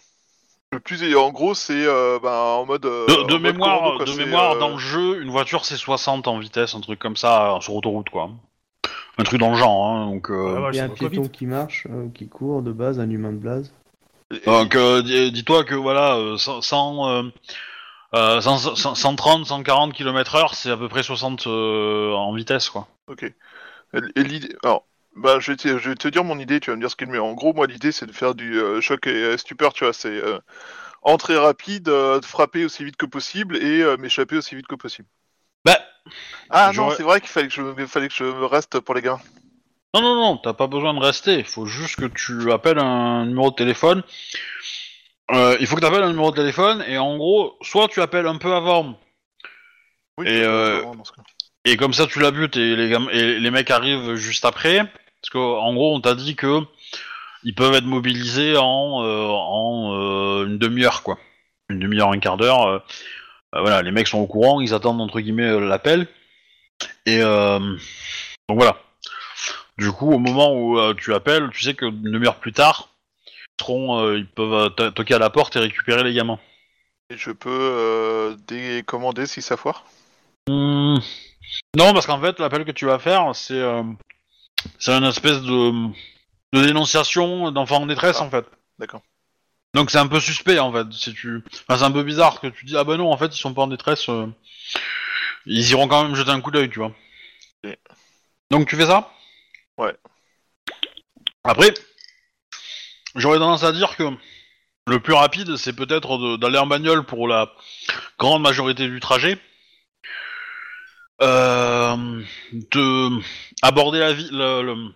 Le 0.72 0.80
plus, 0.80 1.16
en 1.16 1.32
gros, 1.32 1.54
c'est 1.54 1.86
euh, 1.86 2.18
ben, 2.22 2.32
en 2.32 2.66
mode. 2.66 2.86
euh, 2.86 3.06
De, 3.08 3.14
en 3.14 3.26
de 3.26 3.34
mode 3.34 3.42
mémoire, 3.42 3.78
commando, 3.80 3.98
quoi, 3.98 4.06
de 4.06 4.14
mémoire 4.14 4.52
euh, 4.56 4.60
dans 4.60 4.70
le 4.72 4.78
jeu, 4.78 5.22
une 5.22 5.30
voiture 5.30 5.66
c'est 5.66 5.78
60 5.78 6.28
en 6.28 6.40
vitesse, 6.40 6.74
un 6.76 6.82
truc 6.82 7.00
comme 7.00 7.16
ça, 7.18 7.58
sur 7.62 7.76
autoroute 7.76 8.10
quoi. 8.10 8.32
Un 9.20 9.24
truc 9.24 9.40
dans 9.40 9.52
le 9.52 9.56
genre, 9.58 9.86
hein, 9.88 10.08
donc. 10.08 10.32
euh, 10.32 10.70
Il 10.72 10.76
y 10.76 10.80
a 10.80 10.86
un 10.86 10.90
piéton 10.90 11.28
qui 11.28 11.46
marche, 11.46 11.86
euh, 11.92 12.08
qui 12.16 12.28
court 12.28 12.64
de 12.64 12.72
base, 12.72 13.00
un 13.00 13.10
humain 13.10 13.32
de 13.32 13.38
blase. 13.38 13.72
Donc 14.46 14.76
euh, 14.76 15.02
dis- 15.02 15.32
dis-toi 15.32 15.64
que 15.64 15.76
voilà, 15.76 16.16
euh, 16.16 16.38
100, 16.38 16.62
100, 16.62 17.10
euh, 17.10 17.24
euh, 18.16 18.42
100, 18.42 18.76
100, 18.76 18.96
130, 18.96 19.46
140 19.46 19.94
km 19.94 20.36
heure, 20.36 20.56
c'est 20.56 20.72
à 20.72 20.78
peu 20.78 20.90
près 20.90 21.04
60 21.04 21.48
euh, 21.48 22.14
en 22.14 22.34
vitesse 22.34 22.70
quoi. 22.70 22.88
Ok. 23.08 23.24
Et 23.24 24.24
l'idée, 24.24 24.56
alors, 24.64 24.88
bah, 25.16 25.40
je 25.40 25.52
vais, 25.52 25.58
te, 25.58 25.78
je 25.78 25.90
vais 25.90 25.96
te 25.96 26.08
dire 26.08 26.24
mon 26.24 26.40
idée, 26.40 26.60
tu 26.60 26.70
vas 26.72 26.76
me 26.76 26.82
dire 26.82 26.90
ce 26.90 26.96
qu'il 26.96 27.08
met. 27.08 27.20
En 27.20 27.34
gros, 27.34 27.54
moi, 27.54 27.68
l'idée, 27.68 27.92
c'est 27.92 28.06
de 28.08 28.12
faire 28.12 28.36
du 28.36 28.60
euh, 28.60 28.82
choc 28.82 29.08
et 29.08 29.12
euh, 29.12 29.38
stupeur, 29.38 29.74
tu 29.74 29.84
vois, 29.84 29.94
c'est 29.94 30.10
euh, 30.10 30.40
entrer 31.04 31.38
rapide, 31.38 31.90
euh, 31.90 32.20
de 32.20 32.26
frapper 32.26 32.66
aussi 32.66 32.84
vite 32.84 32.98
que 32.98 33.06
possible 33.06 33.58
et 33.58 33.82
euh, 33.82 33.98
m'échapper 33.98 34.38
aussi 34.38 34.56
vite 34.56 34.68
que 34.68 34.76
possible. 34.76 35.08
Bah, 35.66 35.80
Ah 36.50 36.72
non, 36.76 36.90
c'est 36.92 37.04
vrai 37.04 37.22
qu'il 37.22 37.30
fallait 37.30 37.48
que 37.48 37.54
je, 37.54 37.86
fallait 37.86 38.08
que 38.10 38.16
je 38.16 38.24
me 38.26 38.46
reste 38.46 38.80
pour 38.80 38.96
les 38.96 39.02
gars. 39.02 39.20
Non 39.94 40.02
non 40.02 40.16
non, 40.16 40.38
t'as 40.38 40.54
pas 40.54 40.68
besoin 40.68 40.94
de 40.94 41.00
rester, 41.00 41.40
il 41.40 41.46
faut 41.46 41.66
juste 41.66 42.00
que 42.00 42.06
tu 42.06 42.52
appelles 42.52 42.80
un 42.80 43.26
numéro 43.26 43.52
de 43.52 43.56
téléphone. 43.56 44.04
Euh, 45.32 45.56
il 45.60 45.68
faut 45.68 45.76
que 45.76 45.82
tu 45.82 45.88
appelles 45.88 46.04
un 46.04 46.10
numéro 46.10 46.32
de 46.32 46.36
téléphone 46.36 46.84
et 46.88 46.98
en 46.98 47.18
gros, 47.18 47.58
soit 47.62 47.88
tu 47.88 48.02
appelles 48.02 48.28
un 48.28 48.38
peu 48.38 48.54
avant 48.54 49.00
Oui, 50.18 50.28
Et, 50.28 50.44
euh, 50.44 50.78
vraiment, 50.78 50.96
dans 50.96 51.04
ce 51.04 51.12
cas. 51.12 51.22
Et 51.66 51.78
comme 51.78 51.94
ça, 51.94 52.08
tu 52.08 52.20
la 52.20 52.32
butes 52.32 52.58
et 52.58 52.76
les, 52.76 52.94
et 53.12 53.40
les 53.40 53.52
mecs 53.52 53.72
arrivent 53.72 54.16
juste 54.16 54.44
après. 54.44 54.80
Parce 54.80 55.30
qu'en 55.32 55.74
gros, 55.74 55.96
on 55.96 56.02
t'a 56.02 56.16
dit 56.16 56.36
que 56.36 56.60
ils 57.44 57.56
peuvent 57.56 57.74
être 57.74 57.86
mobilisés 57.86 58.58
en, 58.58 59.04
euh, 59.04 59.28
en 59.30 60.44
une 60.46 60.58
demi-heure, 60.58 61.04
quoi. 61.04 61.18
Une 61.70 61.80
demi-heure, 61.80 62.12
un 62.12 62.20
quart 62.20 62.36
d'heure. 62.36 62.84
voilà, 63.54 63.82
les 63.82 63.92
mecs 63.92 64.08
sont 64.08 64.20
au 64.20 64.28
courant, 64.28 64.60
ils 64.60 64.74
attendent 64.74 65.00
entre 65.00 65.22
guillemets 65.22 65.60
l'appel. 65.62 66.08
Et 67.06 67.22
euh, 67.22 67.60
donc 68.50 68.58
voilà. 68.58 68.78
Du 69.78 69.92
coup, 69.92 70.14
au 70.14 70.20
moment 70.20 70.54
où 70.54 70.78
euh, 70.78 70.94
tu 70.94 71.14
appelles, 71.14 71.50
tu 71.52 71.64
sais 71.64 71.74
que 71.74 71.86
une 71.86 72.12
demi-heure 72.12 72.40
plus 72.40 72.54
tard, 72.54 72.90
ils, 73.60 73.64
seront, 73.64 74.00
euh, 74.00 74.18
ils 74.18 74.28
peuvent 74.28 74.54
euh, 74.54 74.70
to- 74.70 74.92
toquer 74.92 75.16
à 75.16 75.20
la 75.20 75.30
porte 75.30 75.56
et 75.56 75.60
récupérer 75.60 76.04
les 76.04 76.14
gamins. 76.14 76.40
Et 77.10 77.18
je 77.18 77.32
peux 77.32 77.50
euh, 77.50 78.36
décommander 78.48 79.26
si 79.26 79.42
ça 79.42 79.58
foire? 79.58 79.84
Hmm. 80.48 80.98
Non, 81.76 81.94
parce 81.94 82.06
qu'en 82.06 82.22
fait, 82.22 82.40
l'appel 82.40 82.66
que 82.66 82.72
tu 82.72 82.86
vas 82.86 83.00
faire, 83.00 83.36
c'est 83.36 83.62
c'est 84.80 84.92
une 84.92 85.04
espèce 85.04 85.42
de, 85.42 85.72
de 86.54 86.66
dénonciation 86.66 87.52
d'enfants 87.52 87.82
en 87.82 87.86
détresse, 87.86 88.18
Ah. 88.20 88.24
en 88.24 88.30
fait. 88.30 88.46
D'accord. 88.80 89.02
Donc 89.74 89.90
c'est 89.90 89.98
un 89.98 90.08
peu 90.08 90.20
suspect, 90.20 90.60
en 90.60 90.72
fait. 90.72 90.92
Si 90.94 91.14
tu... 91.14 91.44
enfin, 91.68 91.80
c'est 91.80 91.86
un 91.86 91.92
peu 91.92 92.04
bizarre 92.04 92.40
que 92.40 92.48
tu 92.48 92.66
dis, 92.66 92.78
ah 92.78 92.84
bah 92.84 92.96
non, 92.96 93.12
en 93.12 93.18
fait, 93.18 93.36
ils 93.36 93.40
sont 93.40 93.54
pas 93.54 93.64
en 93.64 93.68
détresse. 93.68 94.08
Ils 95.46 95.70
iront 95.72 95.88
quand 95.88 96.04
même 96.04 96.16
jeter 96.16 96.32
un 96.32 96.42
coup 96.42 96.52
d'œil, 96.52 96.70
tu 96.70 96.80
vois. 96.80 96.92
Donc 98.52 98.68
tu 98.68 98.76
fais 98.76 98.86
ça? 98.86 99.12
Ouais. 99.78 99.96
Après, 101.44 101.74
j'aurais 103.16 103.38
tendance 103.40 103.64
à 103.64 103.72
dire 103.72 103.96
que 103.96 104.04
le 104.88 105.00
plus 105.00 105.14
rapide, 105.14 105.56
c'est 105.56 105.74
peut-être 105.74 106.38
d'aller 106.38 106.58
en 106.58 106.68
bagnole 106.68 107.06
pour 107.06 107.28
la 107.28 107.52
grande 108.20 108.42
majorité 108.42 108.88
du 108.88 109.00
trajet. 109.00 109.40
Euh, 111.22 112.24
de 112.52 113.22
aborder 113.62 114.00
la 114.00 114.14
le- 114.14 114.90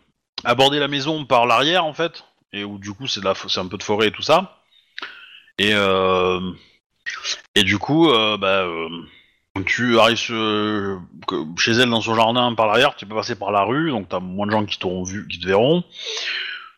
aborder 0.44 0.80
la 0.80 0.88
maison 0.88 1.26
par 1.26 1.45
l'arrière 1.45 1.86
en 1.86 1.94
fait, 1.94 2.26
et 2.52 2.64
où 2.64 2.80
du 2.80 2.91
coup 2.91 3.08
c'est 3.08 3.26
un 3.26 3.68
peu 3.68 3.78
de 3.78 3.84
forêt 3.84 4.08
et 4.08 4.12
tout 4.12 4.24
ça. 4.24 4.62
Et 5.58 5.74
euh, 5.74 6.40
et 7.56 7.64
du 7.64 7.78
coup, 7.78 8.10
euh, 8.10 8.38
bah, 8.38 8.64
euh, 8.64 8.90
tu 9.66 10.00
arrives 10.00 10.28
que- 11.28 11.46
chez 11.58 11.72
elle 11.72 11.90
dans 11.90 12.02
son 12.02 12.16
jardin 12.16 12.54
par 12.56 12.68
l'arrière, 12.68 12.96
tu 12.96 13.06
peux 13.06 13.16
passer 13.16 13.36
par 13.36 13.52
la 13.52 13.64
rue, 13.64 13.90
donc 13.92 14.10
t'as 14.10 14.20
moins 14.20 14.46
de 14.46 14.52
gens 14.52 14.66
qui 14.66 14.80
t'auront 14.80 15.04
vu, 15.04 15.28
qui 15.28 15.40
te 15.40 15.48
verront. 15.48 15.84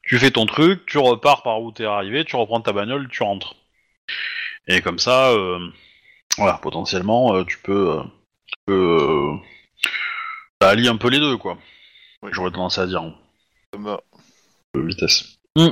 Tu 0.04 0.18
fais 0.18 0.32
ton 0.32 0.46
truc, 0.46 0.86
tu 0.86 0.98
repars 0.98 1.44
par 1.44 1.62
où 1.62 1.72
t'es 1.72 1.86
arrivé, 1.86 2.26
tu 2.26 2.36
reprends 2.36 2.62
ta 2.62 2.74
bagnole, 2.74 3.08
tu 3.10 3.24
rentres. 3.24 3.56
Et 4.68 4.82
comme 4.82 5.00
ça, 5.00 5.30
euh, 5.30 5.60
voilà, 6.38 6.54
potentiellement, 6.62 7.36
euh, 7.36 7.44
tu 7.44 7.58
peux, 7.60 7.92
euh, 7.92 8.04
tu 8.48 8.56
peux 8.66 8.98
euh, 9.02 9.36
bah, 10.60 10.70
allier 10.70 10.88
un 10.88 10.98
peu 10.98 11.10
les 11.10 11.20
deux, 11.20 11.38
quoi. 11.38 11.58
Oui. 12.22 12.32
J'aurais 12.34 12.52
tendance 12.52 12.78
à 12.78 12.88
dire. 12.88 13.04
De 13.74 14.82
vitesse. 14.82 15.38
Hmm. 15.56 15.70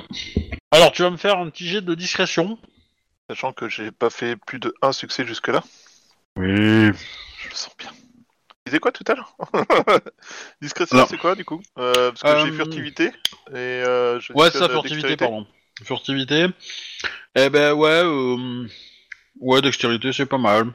Alors, 0.71 0.91
tu 0.91 1.01
vas 1.01 1.09
me 1.09 1.17
faire 1.17 1.37
un 1.39 1.49
petit 1.49 1.67
jet 1.67 1.81
de 1.81 1.95
discrétion. 1.95 2.57
Sachant 3.29 3.53
que 3.53 3.67
j'ai 3.67 3.91
pas 3.91 4.09
fait 4.09 4.35
plus 4.35 4.59
de 4.59 4.73
un 4.81 4.91
succès 4.93 5.25
jusque-là. 5.25 5.63
Oui. 6.37 6.47
Je 7.39 7.49
le 7.49 7.55
sens 7.55 7.75
bien. 7.77 7.89
Tu 7.89 8.55
disais 8.67 8.79
quoi 8.79 8.91
tout 8.91 9.03
à 9.07 9.15
l'heure 9.15 9.35
Discrétion, 10.61 11.05
c'est 11.07 11.17
quoi 11.17 11.35
du 11.35 11.45
coup 11.45 11.61
Euh, 11.77 12.11
Parce 12.11 12.21
que 12.21 12.45
j'ai 12.45 12.53
Euh, 12.53 12.55
furtivité 12.55 13.05
et 13.51 13.55
euh, 13.55 14.19
je 14.19 14.33
Ouais, 14.33 14.49
c'est 14.51 14.59
ça, 14.59 14.69
furtivité, 14.69 15.17
pardon. 15.17 15.47
Furtivité. 15.83 16.47
Eh 17.35 17.49
ben, 17.49 17.73
ouais, 17.73 18.03
euh... 18.03 18.67
ouais, 19.39 19.61
dextérité, 19.61 20.11
c'est 20.11 20.25
pas 20.25 20.37
mal. 20.37 20.73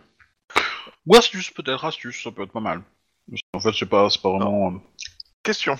Ou 1.07 1.17
astuce, 1.17 1.51
peut-être, 1.51 1.85
astuce, 1.85 2.23
ça 2.23 2.31
peut 2.31 2.45
être 2.45 2.53
pas 2.53 2.61
mal. 2.61 2.83
En 3.53 3.61
fait, 3.61 3.73
c'est 3.73 3.87
pas, 3.87 4.09
c'est 4.11 4.23
pas 4.23 4.31
vraiment. 4.31 4.81
Question. 5.43 5.77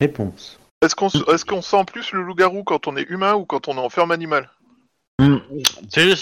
Réponse. 0.00 0.58
Est-ce 0.82 0.94
qu'on 0.94 1.08
est-ce 1.08 1.44
qu'on 1.44 1.62
sent 1.62 1.84
plus 1.86 2.12
le 2.12 2.22
loup-garou 2.22 2.62
quand 2.62 2.86
on 2.86 2.96
est 2.96 3.08
humain 3.08 3.34
ou 3.34 3.44
quand 3.44 3.66
on 3.68 3.76
est 3.76 3.80
en 3.80 3.90
ferme 3.90 4.12
animale? 4.12 4.48
Hmm, 5.20 5.38
C'est 5.88 6.04
les 6.04 6.16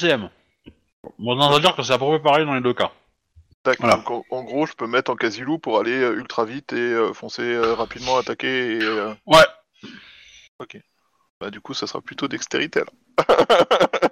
Moi, 1.19 1.35
on 1.37 1.51
va 1.51 1.59
dire 1.61 1.75
que 1.77 1.83
c'est 1.83 1.93
à 1.93 1.99
peu 1.99 2.07
près 2.07 2.21
pareil 2.23 2.45
dans 2.47 2.55
les 2.55 2.61
deux 2.61 2.75
cas. 2.75 2.91
Tac, 3.63 3.79
Voilà. 3.81 3.97
donc 3.97 4.11
en, 4.11 4.25
en 4.31 4.43
gros, 4.45 4.67
je 4.67 4.75
peux 4.75 4.87
mettre 4.87 5.11
en 5.11 5.17
quasi-loup 5.17 5.59
pour 5.59 5.81
aller 5.81 5.93
euh, 6.01 6.15
ultra 6.17 6.45
vite 6.45 6.73
et 6.73 6.77
euh, 6.77 7.13
foncer 7.13 7.43
euh, 7.43 7.75
rapidement, 7.75 8.17
attaquer 8.19 8.77
et... 8.77 8.83
euh, 8.83 9.13
Ouais. 9.27 9.45
Bah 11.41 11.51
du 11.51 11.61
coup, 11.61 11.75
ça 11.75 11.87
sera 11.87 12.01
plutôt 12.01 12.29
dextérité 12.29 12.81
alors. 12.81 12.95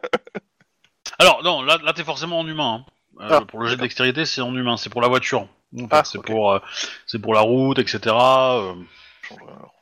Alors, 1.19 1.43
non, 1.43 1.63
là, 1.63 1.79
là 1.83 1.93
t'es 1.93 2.05
forcément 2.05 2.41
en 2.41 2.47
humain. 2.47 2.85
hein. 2.87 2.93
Euh, 3.21 3.29
Ah, 3.31 3.41
pour 3.47 3.61
le 3.61 3.67
jet 3.67 3.73
de 3.73 3.77
d'accord. 3.77 3.85
dextérité, 3.85 4.27
c'est 4.27 4.41
en 4.41 4.55
humain, 4.55 4.77
c'est 4.77 4.91
pour 4.91 5.01
la 5.01 5.09
voiture. 5.09 5.43
En 5.77 5.79
fait, 5.79 5.87
Ah, 5.91 6.05
c'est 6.05 6.19
ok. 6.19 6.27
pour, 6.27 6.53
euh, 6.53 6.59
c'est 7.07 7.19
pour 7.21 7.33
la 7.35 7.41
route, 7.41 7.79
etc. 7.79 7.99
euh, 8.07 8.75
Je 9.23 9.29
changerai 9.29 9.53
alors. 9.53 9.73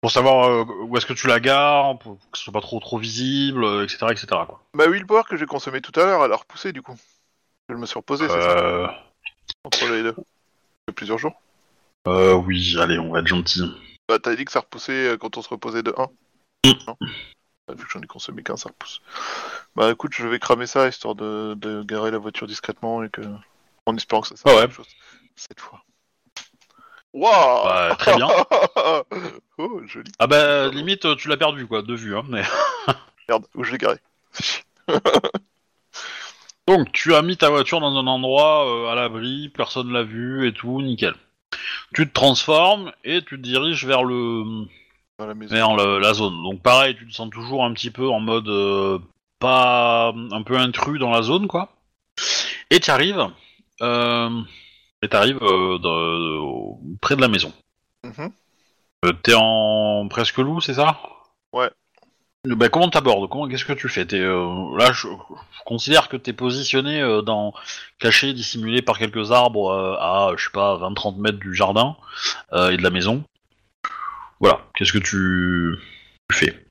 Pour 0.00 0.10
savoir 0.10 0.48
euh, 0.48 0.64
où 0.84 0.96
est-ce 0.96 1.06
que 1.06 1.12
tu 1.12 1.26
la 1.26 1.40
gares, 1.40 1.98
pour 1.98 2.18
que 2.30 2.38
ce 2.38 2.44
soit 2.44 2.52
pas 2.52 2.60
trop 2.60 2.78
trop 2.80 2.98
visible, 2.98 3.64
euh, 3.64 3.84
etc., 3.84 4.06
etc. 4.10 4.26
Quoi. 4.46 4.62
Ma 4.74 4.86
willpower 4.86 5.22
que 5.28 5.36
j'ai 5.36 5.46
consommée 5.46 5.80
tout 5.80 5.98
à 6.00 6.04
l'heure, 6.04 6.24
elle 6.24 6.32
a 6.32 6.36
repoussé 6.36 6.72
du 6.72 6.82
coup. 6.82 6.96
Je 7.68 7.74
me 7.74 7.84
suis 7.86 7.98
reposé, 7.98 8.28
c'est 8.28 8.40
ça 8.40 8.58
Euh, 8.58 8.86
Entre 9.64 9.86
les 9.88 10.02
deux. 10.02 10.14
Il 10.16 10.88
y 10.88 10.90
a 10.90 10.92
plusieurs 10.92 11.18
jours. 11.18 11.40
euh, 12.06 12.34
oui, 12.34 12.76
allez, 12.80 12.98
on 12.98 13.12
va 13.12 13.20
être 13.20 13.26
gentil. 13.26 13.62
Bah 14.08 14.18
t'as 14.18 14.34
dit 14.36 14.44
que 14.44 14.52
ça 14.52 14.60
repoussait 14.60 15.08
euh, 15.10 15.16
quand 15.18 15.36
on 15.36 15.42
se 15.42 15.48
reposait 15.48 15.82
de 15.82 15.92
1 15.96 16.06
Mm. 16.66 16.72
Non 16.88 16.96
Bah, 17.68 17.74
Vu 17.76 17.84
que 17.84 17.90
j'en 17.90 18.00
ai 18.00 18.06
consommé 18.06 18.42
qu'un, 18.42 18.56
ça 18.56 18.68
repousse. 18.70 19.00
Bah 19.76 19.90
écoute, 19.92 20.12
je 20.14 20.26
vais 20.26 20.38
cramer 20.40 20.66
ça 20.66 20.88
histoire 20.88 21.14
de, 21.14 21.54
de 21.56 21.82
garer 21.84 22.10
la 22.10 22.18
voiture 22.18 22.46
discrètement 22.46 23.02
et 23.04 23.10
que. 23.10 23.20
En 23.86 23.96
espérant 23.96 24.22
que 24.22 24.28
ça 24.28 24.36
serve 24.36 24.56
Ah 24.58 24.66
ouais. 24.66 24.72
chose. 24.72 24.86
Cette 25.36 25.60
fois. 25.60 25.82
Waouh 27.14 27.64
Bah, 27.64 27.96
très 27.98 28.16
bien. 28.16 28.28
Oh, 29.60 29.80
joli. 29.86 30.08
Ah 30.20 30.28
bah, 30.28 30.68
limite, 30.68 31.16
tu 31.16 31.26
l'as 31.28 31.36
perdu, 31.36 31.66
quoi, 31.66 31.82
de 31.82 31.92
vue. 31.94 32.16
Hein, 32.16 32.22
mais... 32.28 32.42
Merde, 33.28 33.44
où 33.56 33.64
je 33.64 33.72
l'ai 33.72 33.78
garé 33.78 33.96
Donc, 36.68 36.92
tu 36.92 37.14
as 37.14 37.22
mis 37.22 37.36
ta 37.36 37.48
voiture 37.50 37.80
dans 37.80 37.96
un 37.96 38.06
endroit 38.06 38.66
euh, 38.68 38.88
à 38.92 38.94
l'abri, 38.94 39.48
personne 39.48 39.92
l'a 39.92 40.02
vu 40.02 40.46
et 40.46 40.52
tout, 40.52 40.80
nickel. 40.82 41.14
Tu 41.94 42.06
te 42.06 42.12
transformes 42.12 42.92
et 43.04 43.22
tu 43.22 43.36
te 43.36 43.42
diriges 43.42 43.86
vers 43.86 44.04
le 44.04 44.44
Dans 45.18 45.26
la 45.26 45.34
maison. 45.34 45.54
vers 45.54 45.74
le- 45.76 45.98
la 45.98 46.12
zone. 46.14 46.40
Donc 46.42 46.62
pareil, 46.62 46.94
tu 46.96 47.08
te 47.08 47.12
sens 47.14 47.30
toujours 47.30 47.64
un 47.64 47.72
petit 47.72 47.90
peu 47.90 48.08
en 48.08 48.20
mode 48.20 48.48
euh, 48.48 48.98
pas 49.40 50.12
un 50.30 50.42
peu 50.42 50.56
intrus 50.58 51.00
dans 51.00 51.10
la 51.10 51.22
zone, 51.22 51.48
quoi. 51.48 51.70
Et 52.70 52.80
tu 52.80 52.90
arrives, 52.90 53.26
euh, 53.80 54.28
et 55.02 55.08
t'arrives 55.08 55.38
euh, 55.42 55.78
de- 55.78 56.38
au- 56.38 56.80
près 57.00 57.16
de 57.16 57.20
la 57.20 57.28
maison. 57.28 57.52
Mhm. 58.04 58.30
Euh, 59.04 59.12
T'es 59.22 59.34
en 59.36 60.06
presque 60.08 60.38
loup, 60.38 60.60
c'est 60.60 60.74
ça? 60.74 61.00
Ouais. 61.52 61.70
Euh, 62.46 62.54
Bah, 62.56 62.68
comment 62.68 62.88
t'abordes? 62.90 63.28
Comment 63.28 63.48
qu'est-ce 63.48 63.64
que 63.64 63.72
tu 63.72 63.88
fais? 63.88 64.06
T'es 64.06 64.18
euh, 64.20 64.76
là, 64.76 64.92
je, 64.92 65.06
je 65.08 65.62
considère 65.64 66.08
que 66.08 66.16
t'es 66.16 66.32
positionné 66.32 67.00
euh, 67.00 67.22
dans 67.22 67.52
caché, 67.98 68.32
dissimulé 68.32 68.82
par 68.82 68.98
quelques 68.98 69.30
arbres 69.32 69.70
euh, 69.70 69.96
à 69.98 70.32
je 70.36 70.44
sais 70.44 70.50
pas 70.52 70.76
20-30 70.78 71.18
mètres 71.18 71.38
du 71.38 71.54
jardin 71.54 71.96
euh, 72.52 72.70
et 72.70 72.76
de 72.76 72.82
la 72.82 72.90
maison. 72.90 73.22
Voilà. 74.40 74.60
Qu'est-ce 74.74 74.92
que 74.92 74.98
tu, 74.98 75.76
tu 76.30 76.36
fais? 76.36 76.66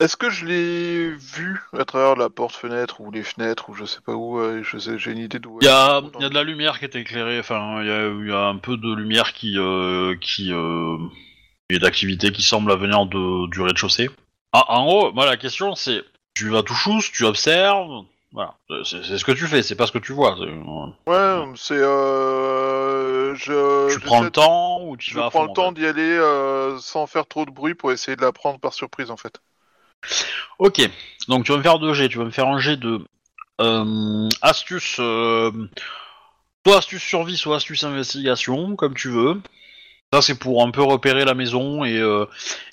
Est-ce 0.00 0.16
que 0.16 0.30
je 0.30 0.46
l'ai 0.46 1.10
vu 1.10 1.60
à 1.76 1.84
travers 1.84 2.14
la 2.14 2.30
porte-fenêtre 2.30 3.00
ou 3.00 3.10
les 3.10 3.24
fenêtres 3.24 3.68
ou 3.68 3.74
je 3.74 3.84
sais 3.84 4.00
pas 4.00 4.14
où 4.14 4.38
euh, 4.38 4.62
je 4.62 4.78
sais- 4.78 4.96
J'ai 4.98 5.10
une 5.10 5.18
idée 5.18 5.40
d'où. 5.40 5.58
Il 5.60 5.64
y 5.64 5.68
a, 5.68 6.00
Dans 6.00 6.08
il 6.18 6.22
y 6.22 6.24
a 6.24 6.28
de 6.28 6.34
la 6.34 6.44
lumière 6.44 6.78
qui 6.78 6.84
est 6.84 6.94
éclairée, 6.94 7.40
enfin, 7.40 7.82
il 7.82 7.88
y 7.88 7.90
a, 7.90 8.06
il 8.08 8.28
y 8.28 8.32
a 8.32 8.46
un 8.46 8.58
peu 8.58 8.76
de 8.76 8.94
lumière 8.94 9.32
qui, 9.32 9.54
euh, 9.58 10.14
qui, 10.20 10.52
euh, 10.52 10.96
et 11.68 11.80
d'activité 11.80 12.30
qui 12.30 12.42
semble 12.42 12.72
venir 12.78 13.06
de, 13.06 13.48
du 13.50 13.60
rez-de-chaussée. 13.60 14.08
Ah, 14.52 14.64
en 14.68 14.84
gros, 14.84 15.12
moi 15.12 15.26
la 15.26 15.36
question 15.36 15.74
c'est, 15.74 16.02
tu 16.34 16.48
vas 16.48 16.62
tout 16.62 16.74
chousse, 16.74 17.10
tu 17.10 17.24
observes, 17.24 18.04
voilà, 18.32 18.54
c'est 18.84 19.02
c'est 19.04 19.18
ce 19.18 19.24
que 19.24 19.32
tu 19.32 19.46
fais, 19.48 19.62
c'est 19.64 19.74
pas 19.74 19.86
ce 19.88 19.92
que 19.92 19.98
tu 19.98 20.12
vois. 20.12 20.36
c'est- 20.38 20.44
euh, 20.44 20.86
Ouais, 21.08 21.52
c'est. 21.56 21.74
Euh, 21.74 23.34
je, 23.34 23.92
tu 23.92 24.00
prends 24.00 24.20
le 24.20 24.30
temps 24.30 24.80
ou 24.84 24.96
tu 24.96 25.10
Je 25.10 25.18
vas 25.18 25.28
prends 25.28 25.42
le 25.42 25.52
temps 25.52 25.72
d'y 25.72 25.84
aller 25.86 26.18
sans 26.80 27.06
faire 27.08 27.26
trop 27.26 27.44
de 27.44 27.50
bruit 27.50 27.74
pour 27.74 27.90
essayer 27.90 28.16
de 28.16 28.22
la 28.22 28.30
prendre 28.32 28.60
par 28.60 28.72
surprise 28.74 29.10
en 29.10 29.16
fait. 29.16 29.40
Ok, 30.58 30.80
donc 31.28 31.44
tu 31.44 31.52
vas 31.52 31.58
me 31.58 31.62
faire 31.62 31.78
deux 31.78 31.94
G, 31.94 32.08
tu 32.08 32.18
vas 32.18 32.24
me 32.24 32.30
faire 32.30 32.48
un 32.48 32.58
G 32.58 32.76
de 32.76 33.00
euh, 33.60 34.28
astuce, 34.42 34.96
euh, 35.00 35.50
soit 36.66 36.78
astuce 36.78 37.02
survie, 37.02 37.36
soit 37.36 37.56
astuce 37.56 37.84
investigation, 37.84 38.76
comme 38.76 38.94
tu 38.94 39.08
veux. 39.08 39.40
Ça 40.12 40.22
c'est 40.22 40.38
pour 40.38 40.62
un 40.64 40.70
peu 40.70 40.82
repérer 40.82 41.24
la 41.24 41.34
maison 41.34 41.84
et, 41.84 41.98
euh, 41.98 42.26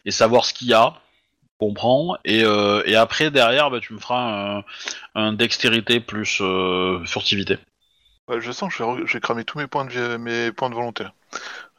et 0.06 0.11
savoir 0.11 0.45
ce 0.45 0.53
qu'il 0.53 0.68
y 0.69 0.73
a, 0.73 0.93
comprends. 1.60 2.18
Et, 2.26 2.43
euh, 2.43 2.81
et 2.85 2.95
après 2.95 3.31
derrière, 3.31 3.69
bah, 3.69 3.80
tu 3.80 3.93
me 3.93 3.99
feras 3.99 4.60
un, 4.60 4.64
un 5.15 5.34
dextérité 5.34 5.99
plus 5.99 6.39
euh, 6.41 7.03
furtivité. 7.06 7.57
Ouais, 8.27 8.41
je 8.41 8.52
sens 8.52 8.72
que 8.72 8.77
je 8.77 8.84
vais, 8.84 8.89
re- 8.89 9.06
je 9.06 9.14
vais 9.14 9.19
cramer 9.22 9.43
tous 9.45 9.57
mes 9.60 9.68
points 9.68 9.85
de, 9.85 9.91
vie- 9.91 10.18
mes 10.18 10.52
points 10.52 10.69
de 10.69 10.76
volonté. 10.76 11.03
là. 11.03 11.14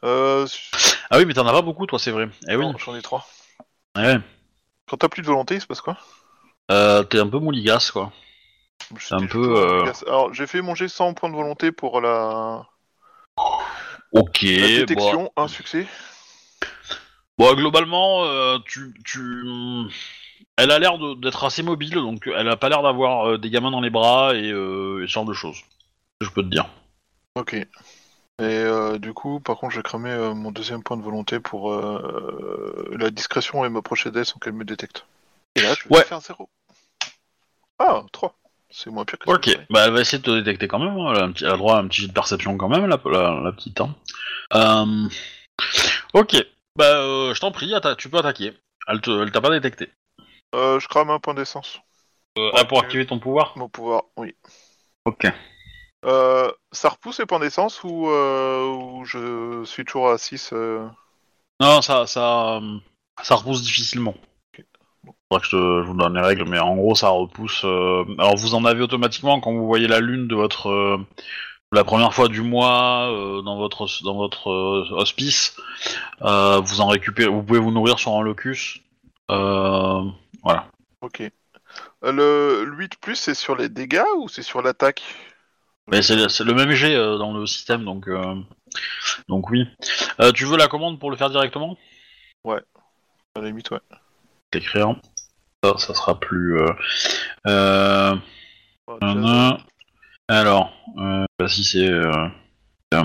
Euh, 0.03 0.47
Ah 1.09 1.17
oui, 1.17 1.25
mais 1.25 1.33
t'en 1.33 1.47
as 1.47 1.51
pas 1.51 1.61
beaucoup 1.61 1.85
toi, 1.87 1.99
c'est 1.99 2.11
vrai. 2.11 2.29
Eh 2.47 2.55
oui. 2.55 2.65
non, 2.65 2.77
j'en 2.77 2.95
ai 2.95 3.01
trois. 3.01 3.27
Ouais. 3.97 4.17
Quand 4.87 4.97
t'as 4.97 5.09
plus 5.09 5.21
de 5.21 5.27
volonté, 5.27 5.55
il 5.55 5.61
se 5.61 5.67
passe 5.67 5.81
quoi? 5.81 5.97
Euh, 6.71 7.03
T'es 7.03 7.19
un 7.19 7.27
peu 7.27 7.39
mouligasse 7.39 7.91
quoi. 7.91 8.11
Je 8.95 9.13
un 9.13 9.25
peu, 9.25 9.57
euh. 9.57 9.91
Alors, 10.05 10.33
j'ai 10.33 10.47
fait 10.47 10.61
manger 10.61 10.87
100 10.87 11.13
points 11.13 11.29
de 11.29 11.35
volonté 11.35 11.71
pour 11.71 11.99
la, 11.99 12.65
Ok. 14.13 14.43
la 14.43 14.67
détection, 14.67 15.31
un 15.35 15.47
succès. 15.47 15.85
Bon, 17.37 17.53
globalement, 17.53 18.23
euh, 18.23 18.57
tu, 18.65 18.93
tu, 19.05 19.43
elle 20.57 20.71
a 20.71 20.79
l'air 20.79 20.97
d'être 21.17 21.43
assez 21.43 21.63
mobile, 21.63 21.95
donc 21.95 22.27
elle 22.27 22.49
a 22.49 22.55
pas 22.55 22.69
l'air 22.69 22.81
d'avoir 22.81 23.37
des 23.37 23.49
gamins 23.49 23.71
dans 23.71 23.81
les 23.81 23.89
bras 23.89 24.33
et, 24.33 24.51
euh, 24.51 25.03
et 25.03 25.07
ce 25.07 25.11
genre 25.11 25.25
de 25.25 25.33
choses. 25.33 25.57
Je 26.21 26.29
peux 26.29 26.41
te 26.41 26.49
dire. 26.49 26.67
Ok. 27.35 27.55
Et 28.39 28.43
euh, 28.43 28.99
du 28.99 29.13
coup, 29.13 29.39
par 29.39 29.57
contre, 29.57 29.73
j'ai 29.73 29.81
cramé 29.81 30.11
euh, 30.11 30.33
mon 30.35 30.51
deuxième 30.51 30.83
point 30.83 30.95
de 30.97 31.01
volonté 31.01 31.39
pour 31.39 31.73
euh, 31.73 32.87
la 32.97 33.09
discrétion 33.09 33.65
et 33.65 33.69
m'approcher 33.69 34.11
d'elle 34.11 34.25
sans 34.25 34.37
qu'elle 34.39 34.53
me 34.53 34.63
détecte. 34.65 35.05
Et 35.55 35.61
là, 35.61 35.73
je 35.73 35.87
vais 35.89 35.95
Ouais. 35.95 36.03
faire 36.03 36.21
0. 36.21 36.47
Ah, 37.79 38.03
3. 38.11 38.35
C'est 38.69 38.89
moins 38.91 39.05
pire 39.05 39.17
que 39.17 39.25
que 39.25 39.31
Ok. 39.31 39.57
Bah, 39.71 39.85
elle 39.87 39.93
va 39.93 40.01
essayer 40.01 40.19
de 40.19 40.23
te 40.23 40.31
détecter 40.37 40.67
quand 40.67 40.77
même. 40.79 40.97
hein. 40.99 41.13
Elle 41.15 41.21
a, 41.21 41.25
un 41.25 41.31
petit- 41.31 41.45
elle 41.45 41.51
a 41.51 41.57
droit 41.57 41.77
à 41.77 41.79
un 41.79 41.87
petit 41.87 42.01
jet 42.01 42.07
de 42.09 42.13
perception 42.13 42.57
quand 42.57 42.69
même, 42.69 42.85
la, 42.85 42.99
la, 43.05 43.39
la 43.41 43.51
petite. 43.53 43.81
Hein. 43.81 43.95
Euh, 44.53 45.07
Ok. 46.13 46.35
Bah, 46.75 46.85
euh, 46.85 47.33
je 47.33 47.39
t'en 47.39 47.51
prie, 47.51 47.73
atta- 47.73 47.95
tu 47.95 48.09
peux 48.09 48.17
attaquer. 48.17 48.53
Elle 48.87 49.01
te- 49.01 49.23
elle 49.23 49.31
t'a 49.31 49.41
pas 49.41 49.49
détecté. 49.49 49.91
Euh, 50.53 50.79
je 50.79 50.87
crame 50.87 51.09
un 51.09 51.19
point 51.19 51.33
d'essence. 51.33 51.79
Euh, 52.37 52.51
ah, 52.53 52.65
pour 52.65 52.79
activer 52.83 53.05
ton 53.07 53.17
pouvoir? 53.19 53.53
Mon 53.57 53.67
pouvoir, 53.67 54.03
oui. 54.15 54.35
Ok. 55.05 55.25
Euh, 56.07 56.49
ça 56.71 56.89
repousse 56.89 57.19
les 57.19 57.25
points 57.25 57.39
d'essence 57.39 57.83
ou, 57.83 58.09
euh, 58.09 58.65
ou 58.65 59.03
je 59.05 59.63
suis 59.65 59.83
toujours 59.83 60.09
à 60.09 60.17
6 60.17 60.51
euh... 60.53 60.87
Non, 61.59 61.81
ça, 61.81 62.07
ça, 62.07 62.57
euh, 62.57 62.77
ça 63.21 63.35
repousse 63.35 63.61
difficilement. 63.63 64.15
Faudra 65.29 65.41
que 65.41 65.45
je, 65.45 65.51
te- 65.51 65.81
je 65.83 65.87
vous 65.87 65.95
donne 65.95 66.13
les 66.13 66.21
règles, 66.21 66.45
mais 66.47 66.59
en 66.59 66.75
gros, 66.75 66.95
ça 66.95 67.09
repousse. 67.09 67.63
Alors, 67.63 68.37
vous 68.37 68.55
en 68.55 68.63
avez 68.63 68.81
automatiquement 68.81 69.41
quand 69.41 69.51
vous 69.51 69.67
voyez 69.67 69.87
la 69.87 69.99
lune 69.99 70.27
de 70.27 70.35
votre 70.35 70.99
la 71.73 71.83
première 71.83 72.13
fois 72.13 72.29
du 72.29 72.41
mois 72.41 73.11
dans 73.43 73.57
votre 73.57 73.87
dans 74.03 74.15
votre 74.15 74.47
hospice, 74.91 75.57
vous 76.21 76.81
en 76.81 76.87
récupérez, 76.87 77.29
vous 77.29 77.43
pouvez 77.43 77.59
vous 77.59 77.71
nourrir 77.71 77.99
sur 77.99 78.13
un 78.13 78.21
locus. 78.21 78.79
Voilà. 79.27 80.67
Ok. 81.01 81.29
Le, 82.01 82.63
le 82.63 82.75
8 82.77 82.95
plus, 83.01 83.15
c'est 83.15 83.33
sur 83.35 83.57
les 83.57 83.67
dégâts 83.67 84.05
ou 84.17 84.29
c'est 84.29 84.43
sur 84.43 84.61
l'attaque? 84.61 85.03
Mais 85.89 86.01
c'est 86.01 86.29
c'est 86.29 86.43
le 86.43 86.53
même 86.53 86.71
jet 86.71 86.95
euh, 86.95 87.17
dans 87.17 87.33
le 87.33 87.45
système, 87.45 87.85
donc 87.85 88.07
euh, 88.07 88.35
donc 89.29 89.49
oui. 89.49 89.65
Euh, 90.19 90.31
tu 90.31 90.45
veux 90.45 90.57
la 90.57 90.67
commande 90.67 90.99
pour 90.99 91.11
le 91.11 91.17
faire 91.17 91.29
directement? 91.29 91.77
À 92.45 93.39
la 93.39 93.47
limite, 93.47 93.71
ouais. 93.71 93.79
T'écrire. 94.51 94.95
Ça, 95.63 95.77
ça 95.77 95.93
sera 95.93 96.19
plus. 96.19 96.57
Euh, 96.59 96.73
euh, 97.47 98.15
Ouais, 98.87 98.97
Nanana. 99.01 99.57
Alors, 100.29 100.73
euh, 100.97 101.25
bah, 101.37 101.47
si 101.49 101.63
c'est. 101.63 101.87
Euh, 101.87 102.27
euh, 102.93 103.03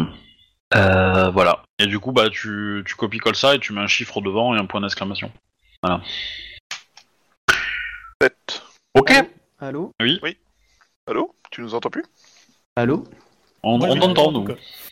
euh, 0.74 1.30
voilà. 1.30 1.64
Et 1.78 1.86
du 1.86 1.98
coup, 1.98 2.12
bah, 2.12 2.30
tu, 2.30 2.84
tu 2.86 2.94
copies-colles 2.94 3.36
ça 3.36 3.56
et 3.56 3.58
tu 3.58 3.72
mets 3.72 3.80
un 3.80 3.88
chiffre 3.88 4.20
devant 4.20 4.54
et 4.54 4.58
un 4.58 4.66
point 4.66 4.80
d'exclamation. 4.80 5.32
sept. 8.22 8.62
Ok. 8.94 9.12
Allô? 9.58 9.92
Allô? 11.06 11.34
Tu 11.50 11.60
nous 11.62 11.74
entends 11.74 11.90
plus? 11.90 12.04
Allô 12.76 13.04
On, 13.62 13.80
on 13.80 13.94
l'entends, 13.94 14.32
nous. 14.32 14.46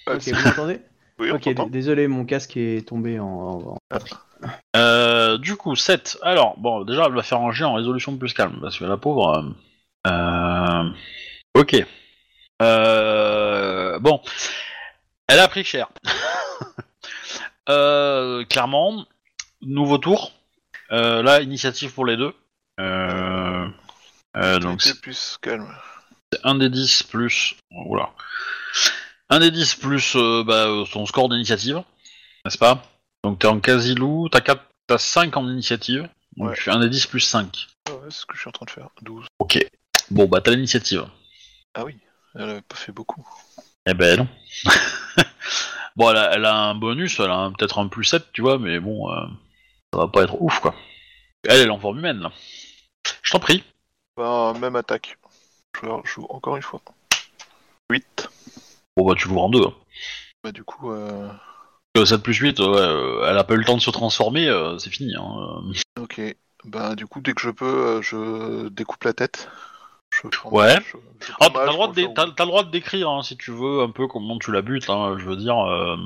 Ah, 0.07 0.15
Ok, 0.15 0.29
vous 0.29 0.45
m'entendez 0.45 0.81
Oui, 1.19 1.31
on 1.31 1.37
Ok, 1.37 1.49
d- 1.49 1.55
désolé, 1.71 2.09
mon 2.09 2.25
casque 2.25 2.57
est 2.57 2.87
tombé 2.87 3.19
en. 3.19 3.27
en- 3.27 3.75
en- 3.75 3.79
Euh, 4.77 5.37
du 5.39 5.57
coup, 5.57 5.77
7. 5.77 6.19
Alors, 6.23 6.57
bon, 6.59 6.83
déjà, 6.85 7.05
elle 7.07 7.13
va 7.15 7.23
faire 7.23 7.41
un 7.41 7.53
jet 7.53 7.65
en 7.65 7.75
résolution 7.75 8.17
plus 8.17 8.33
calme, 8.33 8.59
parce 8.61 8.79
que 8.79 8.85
la 8.85 8.97
pauvre... 8.97 9.55
euh, 10.07 10.11
euh, 10.11 10.91
ok. 11.55 11.85
Euh, 12.63 13.99
bon. 13.99 14.21
Elle 15.29 15.41
a 15.41 15.49
pris 15.49 15.65
cher. 15.65 15.89
Euh, 17.69 18.45
clairement, 18.47 19.07
nouveau 19.61 19.97
tour. 19.99 20.33
Euh, 20.91 21.23
là, 21.23 21.41
initiative 21.41 21.93
pour 21.95 22.05
les 22.05 22.17
deux. 22.17 22.35
Euh, 22.81 23.69
euh, 24.37 24.59
donc, 24.59 24.83
C'est 24.83 25.01
plus 25.01 25.39
calme. 25.41 25.73
C'est 26.33 26.41
un 26.45 26.55
des 26.55 26.69
10 26.71 27.03
plus... 27.05 27.57
Oula. 27.87 28.11
Un 29.29 29.39
des 29.41 29.51
10 29.51 29.75
plus 29.77 30.17
euh, 30.17 30.43
bah, 30.45 30.67
euh, 30.67 30.85
ton 30.93 31.07
score 31.07 31.29
d'initiative, 31.29 31.83
n'est-ce 32.45 32.59
pas? 32.59 32.83
Donc 33.25 33.39
t'es 33.39 33.47
en 33.47 33.61
quasi-loup, 33.61 34.29
t'as, 34.31 34.41
4, 34.41 34.63
t'as 34.87 34.99
5 34.99 35.37
en 35.37 35.49
initiative, 35.49 36.09
donc 36.37 36.51
Ouais. 36.51 36.69
un 36.69 36.81
des 36.81 36.89
10 36.89 37.07
plus 37.07 37.21
5. 37.21 37.67
Ouais, 37.89 37.95
c'est 38.11 38.21
ce 38.21 38.27
que 38.27 38.35
je 38.35 38.41
suis 38.41 38.49
en 38.49 38.53
train 38.53 38.67
de 38.67 38.71
faire. 38.71 38.89
12. 39.03 39.27
Ok. 39.39 39.59
Bon 40.11 40.27
bah 40.27 40.41
t'as 40.41 40.51
l'initiative. 40.51 41.07
Ah 41.75 41.85
oui, 41.85 41.97
elle 42.35 42.43
avait 42.51 42.63
pas 42.63 42.75
fait 42.77 42.91
beaucoup. 42.93 43.25
Eh 43.87 43.95
ben 43.95 44.19
non. 44.19 44.29
bon 45.97 46.11
elle 46.11 46.17
a, 46.17 46.35
elle 46.35 46.45
a 46.45 46.55
un 46.57 46.75
bonus, 46.75 47.21
elle 47.21 47.31
a 47.31 47.35
un- 47.37 47.53
peut-être 47.53 47.79
un 47.79 47.87
plus 47.89 48.05
7, 48.05 48.33
tu 48.33 48.41
vois, 48.41 48.59
mais 48.59 48.81
bon, 48.81 49.11
euh, 49.13 49.27
ça 49.93 50.01
va 50.01 50.09
pas 50.09 50.23
être 50.25 50.41
ouf 50.43 50.59
quoi. 50.61 50.75
Elle, 51.49 51.61
elle 51.61 51.67
est 51.69 51.71
en 51.71 51.79
forme 51.79 51.99
humaine 51.99 52.19
là. 52.21 52.33
Je 53.23 53.31
t'en 53.31 53.39
prie. 53.39 53.63
Ben, 54.17 54.55
même 54.55 54.75
attaque. 54.77 55.17
Je 55.83 56.11
joue 56.11 56.27
encore 56.31 56.57
une 56.57 56.63
fois. 56.63 56.81
8. 57.91 58.29
Bon 58.97 59.07
bah 59.07 59.15
tu 59.17 59.29
l'ouvres 59.29 59.43
en 59.45 59.49
deux. 59.51 59.65
hein. 59.65 59.75
Bah 60.45 60.53
du 60.53 60.65
coup, 60.65 60.91
euh... 60.93 61.29
Euh, 61.97 62.05
7 62.05 62.23
plus 62.23 62.35
8, 62.35 62.59
ouais, 62.61 62.67
euh, 62.67 63.27
elle 63.29 63.37
a 63.37 63.45
pas 63.45 63.55
eu 63.55 63.59
le 63.59 63.65
temps 63.65 63.77
de 63.77 63.81
se 63.83 63.91
transformer, 63.91 64.49
euh, 64.49 64.79
c'est 64.79 64.91
fini. 64.91 65.15
Hein. 65.17 65.63
euh. 65.99 66.03
ok. 66.03 66.21
Ben 66.65 66.95
du 66.95 67.07
coup, 67.07 67.21
dès 67.21 67.33
que 67.33 67.41
je 67.41 67.51
peux, 67.51 67.65
euh, 67.99 68.03
je 68.03 68.69
découpe 68.69 69.03
la 69.05 69.13
tête. 69.13 69.49
Je 70.11 70.27
Ouais. 70.51 70.77
je- 70.77 70.97
je 71.27 71.33
Ah, 71.41 71.51
prends 71.51 71.51
t'as, 71.51 71.67
le 71.67 71.73
droit 71.73 71.89
de 71.89 71.95
dé- 71.95 72.03
faire- 72.03 72.15
t'as- 72.15 72.31
t'as 72.37 72.45
le 72.45 72.49
droit 72.51 72.65
de 72.65 72.71
décrire 72.71 73.09
hein, 73.11 73.23
si 73.23 73.37
tu 73.37 73.51
veux 73.53 73.81
un 73.83 73.91
peu 73.91 74.07
comment 74.09 74.39
tu 74.39 74.51
la 74.53 74.61
butes, 74.63 74.91
hein, 74.91 75.17
je 75.19 75.25
veux 75.25 75.37
dire. 75.37 75.59
Euh... 75.59 75.97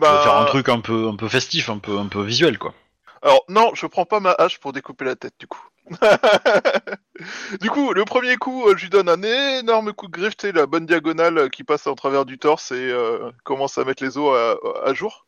Bah, 0.00 0.20
faire 0.22 0.36
un 0.36 0.44
truc 0.44 0.68
un 0.68 0.80
peu, 0.80 1.08
un 1.08 1.16
peu 1.16 1.28
festif, 1.28 1.70
un 1.70 1.78
peu, 1.78 1.98
un 1.98 2.06
peu 2.08 2.22
visuel, 2.22 2.58
quoi. 2.58 2.74
Alors 3.22 3.42
non, 3.48 3.70
je 3.74 3.86
prends 3.86 4.04
pas 4.04 4.20
ma 4.20 4.32
hache 4.32 4.58
pour 4.58 4.72
découper 4.72 5.04
la 5.06 5.16
tête 5.16 5.34
du 5.38 5.46
coup. 5.46 5.62
du 7.60 7.70
coup, 7.70 7.92
le 7.92 8.04
premier 8.04 8.36
coup, 8.36 8.68
euh, 8.68 8.76
je 8.76 8.84
lui 8.84 8.90
donne 8.90 9.08
un 9.08 9.22
énorme 9.22 9.92
coup 9.92 10.08
de 10.08 10.12
griffe, 10.12 10.34
la 10.42 10.66
bonne 10.66 10.86
diagonale 10.86 11.38
euh, 11.38 11.48
qui 11.48 11.62
passe 11.64 11.86
en 11.86 11.94
travers 11.94 12.24
du 12.24 12.38
torse 12.38 12.72
et 12.72 12.90
euh, 12.90 13.30
commence 13.44 13.78
à 13.78 13.84
mettre 13.84 14.02
les 14.02 14.18
os 14.18 14.58
à, 14.84 14.94
jour. 14.94 15.26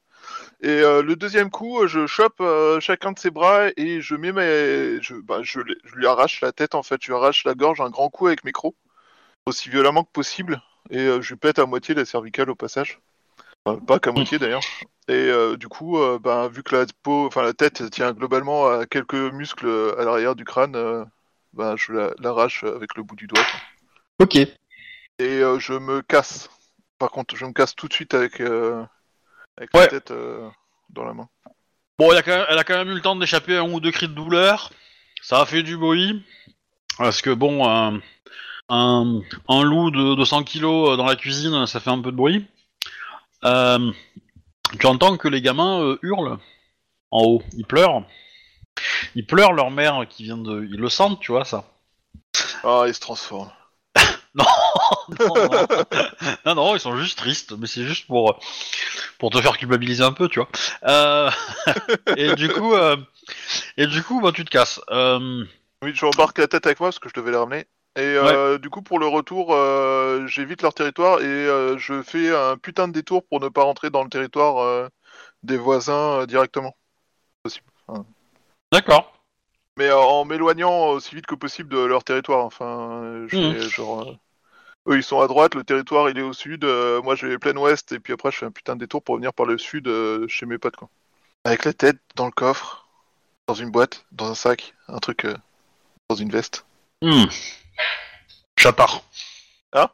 Et 0.60 0.80
le 0.80 1.14
deuxième 1.14 1.50
coup, 1.50 1.86
je 1.86 2.06
chope 2.06 2.42
chacun 2.80 3.12
de 3.12 3.18
ses 3.18 3.30
bras 3.30 3.68
et 3.76 4.00
je 4.00 4.14
mets 4.16 4.32
mes... 4.32 5.00
je, 5.00 5.14
bah, 5.14 5.38
je, 5.42 5.60
lui 5.60 6.06
arrache 6.06 6.40
la 6.40 6.52
tête 6.52 6.74
en 6.74 6.82
fait, 6.82 7.00
je 7.00 7.08
lui 7.08 7.14
arrache 7.14 7.44
la 7.44 7.54
gorge 7.54 7.80
un 7.80 7.90
grand 7.90 8.10
coup 8.10 8.26
avec 8.26 8.44
mes 8.44 8.52
crocs, 8.52 8.74
aussi 9.46 9.70
violemment 9.70 10.04
que 10.04 10.10
possible, 10.12 10.60
et 10.90 11.06
je 11.20 11.28
lui 11.28 11.36
pète 11.36 11.58
à 11.60 11.66
moitié 11.66 11.94
la 11.94 12.04
cervicale 12.04 12.50
au 12.50 12.56
passage. 12.56 13.00
Pas 13.76 13.98
qu'à 13.98 14.12
moitié 14.12 14.38
d'ailleurs. 14.38 14.62
Et 15.08 15.12
euh, 15.12 15.56
du 15.56 15.68
coup, 15.68 15.98
euh, 15.98 16.18
ben, 16.18 16.48
vu 16.48 16.62
que 16.62 16.76
la 16.76 16.84
peau, 17.02 17.26
enfin 17.26 17.42
la 17.42 17.52
tête 17.54 17.90
tient 17.90 18.12
globalement 18.12 18.68
à 18.68 18.86
quelques 18.86 19.14
muscles 19.14 19.94
à 19.98 20.04
l'arrière 20.04 20.34
du 20.34 20.44
crâne, 20.44 20.76
euh, 20.76 21.04
ben, 21.52 21.76
je 21.76 21.92
la- 21.92 22.10
l'arrache 22.18 22.64
avec 22.64 22.94
le 22.96 23.02
bout 23.02 23.16
du 23.16 23.26
doigt. 23.26 23.42
quoi. 23.42 23.60
Ok. 24.26 24.36
Et 24.36 24.48
euh, 25.20 25.58
je 25.58 25.72
me 25.72 26.02
casse. 26.02 26.50
Par 26.98 27.10
contre, 27.10 27.36
je 27.36 27.44
me 27.46 27.52
casse 27.52 27.74
tout 27.74 27.88
de 27.88 27.92
suite 27.92 28.12
avec, 28.14 28.40
euh, 28.40 28.84
avec 29.56 29.70
la 29.80 29.86
tête 29.88 30.10
euh, 30.10 30.48
dans 30.90 31.04
la 31.04 31.14
main. 31.14 31.28
Bon, 31.98 32.12
elle 32.12 32.18
a, 32.18 32.22
quand 32.22 32.36
même, 32.36 32.46
elle 32.48 32.58
a 32.58 32.64
quand 32.64 32.76
même 32.76 32.88
eu 32.90 32.94
le 32.94 33.00
temps 33.00 33.16
d'échapper 33.16 33.56
à 33.56 33.60
un 33.62 33.72
ou 33.72 33.80
deux 33.80 33.90
cris 33.90 34.08
de 34.08 34.14
douleur. 34.14 34.70
Ça 35.22 35.40
a 35.40 35.46
fait 35.46 35.62
du 35.62 35.76
bruit. 35.76 36.22
Parce 36.98 37.22
que 37.22 37.30
bon, 37.30 37.68
un, 37.68 38.00
un, 38.68 39.20
un 39.48 39.62
loup 39.62 39.90
de 39.90 40.14
200 40.16 40.42
kilos 40.44 40.96
dans 40.96 41.06
la 41.06 41.16
cuisine, 41.16 41.66
ça 41.66 41.80
fait 41.80 41.90
un 41.90 42.00
peu 42.00 42.10
de 42.12 42.16
bruit. 42.16 42.46
Euh, 43.44 43.92
tu 44.78 44.86
entends 44.86 45.16
que 45.16 45.28
les 45.28 45.40
gamins 45.40 45.80
euh, 45.80 45.98
hurlent 46.02 46.38
en 47.10 47.22
haut. 47.22 47.42
Ils 47.56 47.66
pleurent. 47.66 48.04
Ils 49.14 49.26
pleurent 49.26 49.52
leur 49.52 49.70
mère 49.70 50.06
qui 50.08 50.24
vient 50.24 50.38
de. 50.38 50.64
Ils 50.64 50.80
le 50.80 50.88
sentent, 50.88 51.20
tu 51.20 51.32
vois, 51.32 51.44
ça. 51.44 51.64
Ah, 52.64 52.84
il 52.86 52.94
se 52.94 53.00
transforme. 53.00 53.50
non, 54.34 54.44
non. 55.18 55.48
non, 56.46 56.54
non, 56.54 56.76
ils 56.76 56.80
sont 56.80 56.96
juste 56.96 57.18
tristes, 57.18 57.52
mais 57.58 57.66
c'est 57.66 57.84
juste 57.84 58.06
pour, 58.06 58.38
pour 59.18 59.30
te 59.30 59.40
faire 59.40 59.56
culpabiliser 59.56 60.04
un 60.04 60.12
peu, 60.12 60.28
tu 60.28 60.40
vois. 60.40 60.48
Euh, 60.84 61.30
et 62.16 62.34
du 62.34 62.48
coup, 62.48 62.74
euh, 62.74 62.96
et 63.76 63.86
du 63.86 64.02
coup, 64.02 64.20
bah, 64.20 64.32
tu 64.32 64.44
te 64.44 64.50
casses. 64.50 64.80
Euh, 64.90 65.44
Oui, 65.82 65.92
je 65.94 66.04
rembarque 66.04 66.38
la 66.38 66.48
tête 66.48 66.66
avec 66.66 66.80
moi 66.80 66.88
parce 66.88 66.98
que 66.98 67.08
je 67.08 67.14
devais 67.14 67.32
la 67.32 67.40
ramener. 67.40 67.66
Et 67.96 68.00
euh, 68.00 68.58
du 68.58 68.70
coup, 68.70 68.80
pour 68.80 69.00
le 69.00 69.06
retour, 69.06 69.52
euh, 69.52 70.24
j'évite 70.28 70.62
leur 70.62 70.72
territoire 70.72 71.20
et 71.20 71.24
euh, 71.24 71.76
je 71.78 72.00
fais 72.02 72.34
un 72.34 72.56
putain 72.56 72.86
de 72.86 72.92
détour 72.92 73.24
pour 73.26 73.40
ne 73.40 73.48
pas 73.48 73.64
rentrer 73.64 73.90
dans 73.90 74.04
le 74.04 74.08
territoire 74.08 74.88
des 75.42 75.56
voisins 75.56 76.24
directement. 76.26 76.76
D'accord. 78.70 79.12
Mais 79.76 79.90
en 79.90 80.24
m'éloignant 80.24 80.90
aussi 80.90 81.14
vite 81.14 81.26
que 81.26 81.34
possible 81.34 81.70
de 81.70 81.78
leur 81.78 82.04
territoire. 82.04 82.44
Enfin, 82.44 83.24
je 83.26 83.36
Mhm. 83.36 83.58
genre. 83.58 84.16
Eux, 84.86 84.96
ils 84.96 85.02
sont 85.02 85.20
à 85.20 85.26
droite, 85.26 85.54
le 85.54 85.64
territoire, 85.64 86.08
il 86.08 86.18
est 86.18 86.22
au 86.22 86.32
sud. 86.32 86.64
moi, 87.02 87.16
je 87.16 87.26
vais 87.26 87.38
plein 87.38 87.56
ouest, 87.56 87.92
et 87.92 87.98
puis 87.98 88.12
après, 88.12 88.30
je 88.30 88.38
fais 88.38 88.46
un 88.46 88.52
putain 88.52 88.74
de 88.74 88.80
détour 88.80 89.02
pour 89.02 89.16
venir 89.16 89.32
par 89.34 89.46
le 89.46 89.58
sud 89.58 89.90
chez 90.28 90.46
mes 90.46 90.58
potes, 90.58 90.76
quoi. 90.76 90.88
Avec 91.44 91.64
la 91.64 91.72
tête 91.72 91.98
dans 92.14 92.26
le 92.26 92.32
coffre, 92.32 92.88
dans 93.48 93.54
une 93.54 93.70
boîte, 93.70 94.06
dans 94.12 94.30
un 94.30 94.34
sac, 94.34 94.74
un 94.86 94.98
truc 94.98 95.26
dans 96.08 96.16
une 96.16 96.30
veste. 96.30 96.64
Hmm. 97.02 97.26
Chatard. 98.58 99.02
Hein 99.72 99.88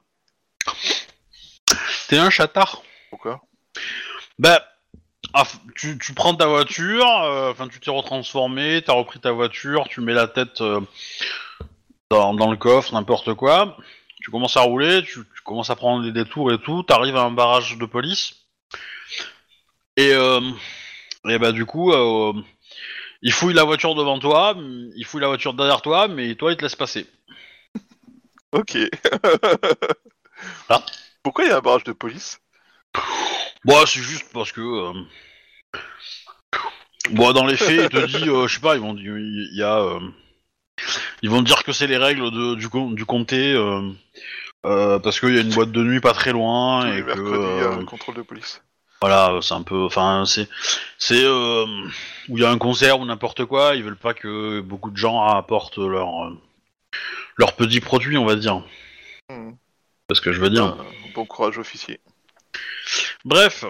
T'es 2.08 2.16
un 2.16 2.30
chatard 2.30 2.82
Pourquoi 3.10 3.42
Bah, 4.38 4.64
ah, 5.34 5.44
tu, 5.76 5.98
tu 5.98 6.14
prends 6.14 6.34
ta 6.34 6.46
voiture, 6.46 7.06
euh, 7.24 7.50
enfin 7.50 7.68
tu 7.68 7.78
t'es 7.78 7.90
retransformé, 7.90 8.80
t'as 8.80 8.94
repris 8.94 9.20
ta 9.20 9.32
voiture, 9.32 9.86
tu 9.88 10.00
mets 10.00 10.14
la 10.14 10.28
tête 10.28 10.62
euh, 10.62 10.80
dans, 12.08 12.32
dans 12.32 12.50
le 12.50 12.56
coffre, 12.56 12.94
n'importe 12.94 13.34
quoi. 13.34 13.76
Tu 14.22 14.30
commences 14.30 14.56
à 14.56 14.62
rouler, 14.62 15.02
tu, 15.02 15.20
tu 15.34 15.42
commences 15.44 15.68
à 15.68 15.76
prendre 15.76 16.02
des 16.02 16.12
détours 16.12 16.50
et 16.50 16.58
tout, 16.58 16.82
t'arrives 16.84 17.16
à 17.16 17.22
un 17.22 17.32
barrage 17.32 17.76
de 17.76 17.84
police. 17.84 18.46
Et, 19.98 20.14
euh, 20.14 20.40
et 21.28 21.38
bah 21.38 21.52
du 21.52 21.66
coup, 21.66 21.92
euh, 21.92 22.32
il 23.20 23.32
fouille 23.32 23.52
la 23.54 23.64
voiture 23.64 23.94
devant 23.94 24.18
toi, 24.18 24.56
il 24.96 25.04
fouille 25.04 25.20
la 25.20 25.28
voiture 25.28 25.52
derrière 25.52 25.82
toi, 25.82 26.08
mais 26.08 26.34
toi 26.34 26.50
il 26.50 26.56
te 26.56 26.62
laisse 26.62 26.76
passer. 26.76 27.06
Ok. 28.54 28.78
Ah. 30.68 30.82
Pourquoi 31.22 31.44
il 31.44 31.48
y 31.48 31.52
a 31.52 31.58
un 31.58 31.60
barrage 31.60 31.84
de 31.84 31.92
police? 31.92 32.38
Bon, 33.64 33.84
c'est 33.86 34.00
juste 34.00 34.26
parce 34.32 34.52
que. 34.52 34.60
euh, 34.60 34.92
Bon, 37.10 37.32
dans 37.32 37.44
les 37.44 37.56
faits, 37.56 37.82
il 37.82 37.88
te 37.90 38.06
dit, 38.06 38.28
euh, 38.30 38.46
je 38.46 38.54
sais 38.54 38.60
pas, 38.60 38.76
ils 38.76 38.80
vont 38.80 38.94
dire, 38.94 39.18
il 39.18 39.50
y 39.58 39.62
a, 39.62 39.78
euh, 39.78 40.00
ils 41.20 41.28
vont 41.28 41.40
te 41.40 41.46
dire 41.46 41.62
que 41.62 41.72
c'est 41.72 41.86
les 41.86 41.98
règles 41.98 42.30
de, 42.30 42.54
du, 42.54 42.70
com- 42.70 42.94
du 42.94 43.04
comté, 43.04 43.52
euh, 43.52 43.90
euh, 44.64 44.98
parce 45.00 45.20
qu'il 45.20 45.34
y 45.34 45.38
a 45.38 45.42
une 45.42 45.52
boîte 45.52 45.70
de 45.70 45.82
nuit 45.82 46.00
pas 46.00 46.14
très 46.14 46.32
loin 46.32 46.86
et 46.90 47.02
que, 47.02 47.06
mercredis, 47.06 47.44
euh, 47.44 47.80
euh, 47.80 47.84
contrôle 47.84 48.14
de 48.14 48.22
police. 48.22 48.62
voilà, 49.02 49.38
c'est 49.42 49.52
un 49.52 49.62
peu, 49.62 49.84
enfin, 49.84 50.24
c'est, 50.26 50.48
c'est 50.96 51.24
euh, 51.24 51.66
où 52.30 52.38
il 52.38 52.42
y 52.42 52.46
a 52.46 52.50
un 52.50 52.56
concert 52.56 52.98
ou 53.00 53.04
n'importe 53.04 53.44
quoi, 53.44 53.74
ils 53.74 53.84
veulent 53.84 53.96
pas 53.98 54.14
que 54.14 54.60
beaucoup 54.62 54.90
de 54.90 54.96
gens 54.96 55.22
apportent 55.22 55.76
leur, 55.76 56.08
euh, 56.24 56.38
leurs 57.36 57.54
petits 57.56 57.80
produits, 57.80 58.16
on 58.16 58.24
va 58.24 58.36
dire. 58.36 58.62
Hmm. 59.30 59.52
Parce 60.08 60.20
que 60.20 60.32
je 60.32 60.40
veux 60.40 60.50
dire. 60.50 60.76
Euh, 60.78 60.84
bon 61.14 61.24
courage, 61.26 61.58
officier. 61.58 62.00
Bref, 63.24 63.64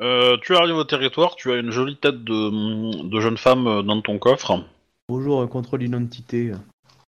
euh, 0.00 0.36
tu 0.42 0.56
arrives 0.56 0.76
au 0.76 0.84
territoire, 0.84 1.36
tu 1.36 1.52
as 1.52 1.56
une 1.56 1.70
jolie 1.70 1.96
tête 1.96 2.24
de, 2.24 3.02
de 3.08 3.20
jeune 3.20 3.36
femme 3.36 3.66
euh, 3.66 3.82
dans 3.82 4.00
ton 4.00 4.18
coffre. 4.18 4.64
Bonjour, 5.08 5.42
un 5.42 5.46
contrôle 5.46 5.80
d'identité. 5.80 6.52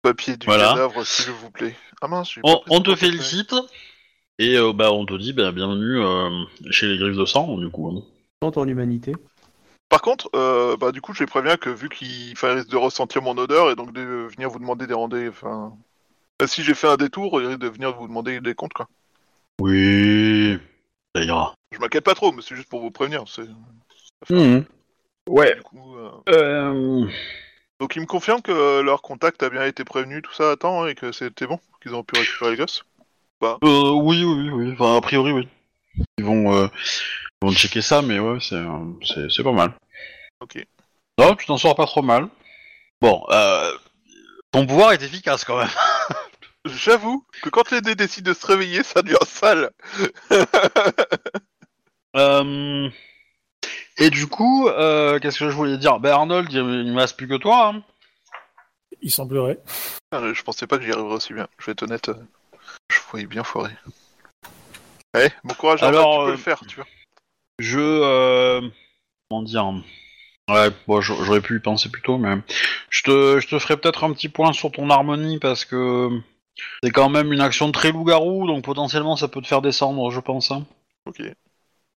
Papier 0.02 0.36
du 0.36 0.46
Voilà. 0.46 0.70
cadavre, 0.70 1.04
s'il 1.06 1.30
vous 1.32 1.50
plaît. 1.50 1.76
Ah 2.00 2.08
mince, 2.08 2.34
On, 2.42 2.60
on 2.68 2.80
te 2.80 2.94
félicite 2.94 3.54
et 4.38 4.56
euh, 4.56 4.72
bah, 4.72 4.92
on 4.92 5.06
te 5.06 5.14
dit 5.14 5.32
bah, 5.32 5.52
bienvenue 5.52 6.00
euh, 6.02 6.44
chez 6.70 6.86
les 6.86 6.98
griffes 6.98 7.16
de 7.16 7.24
sang, 7.24 7.56
du 7.56 7.70
coup. 7.70 7.88
hein. 7.88 8.02
En 8.42 8.68
humanité. 8.68 9.14
Par 9.94 10.02
contre, 10.02 10.28
euh, 10.34 10.76
bah 10.76 10.90
du 10.90 11.00
coup, 11.00 11.14
je 11.14 11.20
les 11.20 11.26
préviens 11.28 11.56
que 11.56 11.70
vu 11.70 11.88
qu'il 11.88 12.34
risque 12.36 12.68
de 12.68 12.76
ressentir 12.76 13.22
mon 13.22 13.38
odeur 13.38 13.70
et 13.70 13.76
donc 13.76 13.92
de 13.92 14.26
venir 14.28 14.50
vous 14.50 14.58
demander 14.58 14.88
des 14.88 14.92
rendez 14.94 15.28
Enfin, 15.28 15.72
bah, 16.40 16.48
si 16.48 16.64
j'ai 16.64 16.74
fait 16.74 16.88
un 16.88 16.96
détour, 16.96 17.40
il 17.40 17.46
risque 17.46 17.60
de 17.60 17.68
venir 17.68 17.94
vous 17.96 18.08
demander 18.08 18.40
des 18.40 18.56
comptes, 18.56 18.72
quoi. 18.72 18.88
Oui, 19.60 20.58
ça 21.14 21.22
ira. 21.22 21.54
Je 21.70 21.78
m'inquiète 21.78 22.02
pas 22.02 22.16
trop, 22.16 22.32
mais 22.32 22.42
c'est 22.42 22.56
juste 22.56 22.68
pour 22.68 22.80
vous 22.80 22.90
prévenir. 22.90 23.22
c'est- 23.28 23.46
Ouais. 25.28 25.54
Du 25.54 25.62
coup, 25.62 25.96
euh, 25.96 26.10
Euh, 26.28 27.06
Donc 27.78 27.94
ils 27.94 28.00
me 28.00 28.06
confirment 28.06 28.42
que 28.42 28.80
leur 28.80 29.00
contact 29.00 29.44
a 29.44 29.48
bien 29.48 29.64
été 29.64 29.84
prévenu, 29.84 30.22
tout 30.22 30.34
ça 30.34 30.50
à 30.50 30.56
temps, 30.56 30.88
et 30.88 30.96
que 30.96 31.12
c'était 31.12 31.46
bon, 31.46 31.60
qu'ils 31.80 31.94
ont 31.94 32.02
pu 32.02 32.18
récupérer 32.18 32.50
les 32.50 32.56
gosses. 32.56 32.84
euh, 33.44 33.90
oui, 33.92 34.24
oui, 34.24 34.50
oui. 34.50 34.72
Enfin, 34.72 34.96
a 34.96 35.00
priori, 35.00 35.30
oui. 35.30 35.48
Ils 36.18 36.24
vont, 36.24 36.52
euh, 36.52 36.66
ils 37.42 37.46
vont 37.46 37.52
checker 37.52 37.80
ça, 37.80 38.02
mais 38.02 38.18
ouais, 38.18 38.38
c'est, 38.40 38.60
c'est, 39.04 39.30
c'est 39.30 39.44
pas 39.44 39.52
mal. 39.52 39.72
Ok. 40.40 40.64
Non, 41.18 41.34
tu 41.36 41.46
t'en 41.46 41.56
sors 41.58 41.74
pas 41.74 41.86
trop 41.86 42.02
mal. 42.02 42.28
Bon, 43.00 43.24
euh, 43.30 43.72
ton 44.50 44.66
pouvoir 44.66 44.92
est 44.92 45.02
efficace 45.02 45.44
quand 45.44 45.58
même. 45.58 45.68
J'avoue 46.66 47.24
que 47.42 47.50
quand 47.50 47.70
les 47.70 47.80
dés 47.82 47.94
décident 47.94 48.30
de 48.30 48.36
se 48.36 48.46
réveiller, 48.46 48.82
ça 48.82 49.02
devient 49.02 49.16
sale. 49.26 49.70
Euh, 52.16 52.88
Et 53.98 54.08
du 54.10 54.28
coup, 54.28 54.68
euh, 54.68 55.18
qu'est-ce 55.18 55.40
que 55.40 55.50
je 55.50 55.54
voulais 55.56 55.78
dire? 55.78 55.98
Ben 55.98 56.12
Arnold, 56.12 56.46
il, 56.52 56.58
il 56.58 56.92
me 56.92 57.00
reste 57.00 57.16
plus 57.16 57.26
que 57.26 57.36
toi. 57.36 57.68
Hein. 57.74 57.82
Il 59.02 59.10
semblerait. 59.10 59.58
Ah, 60.12 60.32
Je 60.32 60.42
pensais 60.44 60.68
pas 60.68 60.78
que 60.78 60.84
j'y 60.84 60.92
arriverais 60.92 61.14
aussi 61.16 61.32
bien. 61.32 61.48
Je 61.58 61.66
vais 61.66 61.72
être 61.72 61.82
honnête, 61.82 62.10
euh, 62.10 62.14
je 62.88 62.98
voyais 63.10 63.26
bien 63.26 63.42
foiré. 63.42 63.72
Allez, 65.12 65.32
bon 65.42 65.54
courage, 65.54 65.82
Arnaud, 65.82 65.98
Alors, 65.98 66.12
tu 66.12 66.18
peux 66.20 66.28
euh, 66.28 66.30
le 66.32 66.36
faire, 66.38 66.60
tu 66.68 66.76
vois. 66.76 66.86
Je, 67.58 67.80
euh, 67.80 68.60
comment 69.28 69.42
dire? 69.42 69.72
Ouais, 70.50 70.68
bon, 70.86 71.00
j'aurais 71.00 71.40
pu 71.40 71.56
y 71.56 71.60
penser 71.60 71.88
plus 71.88 72.02
tôt, 72.02 72.18
mais 72.18 72.36
je 72.90 73.02
te, 73.02 73.40
je 73.40 73.48
te 73.48 73.58
ferai 73.58 73.76
peut-être 73.78 74.04
un 74.04 74.12
petit 74.12 74.28
point 74.28 74.52
sur 74.52 74.70
ton 74.70 74.90
harmonie 74.90 75.38
parce 75.38 75.64
que 75.64 76.10
c'est 76.82 76.90
quand 76.90 77.08
même 77.08 77.32
une 77.32 77.40
action 77.40 77.72
très 77.72 77.92
loup-garou, 77.92 78.46
donc 78.46 78.62
potentiellement 78.64 79.16
ça 79.16 79.28
peut 79.28 79.40
te 79.40 79.46
faire 79.46 79.62
descendre, 79.62 80.10
je 80.10 80.20
pense. 80.20 80.50
hein. 80.50 80.66
Ok. 81.06 81.22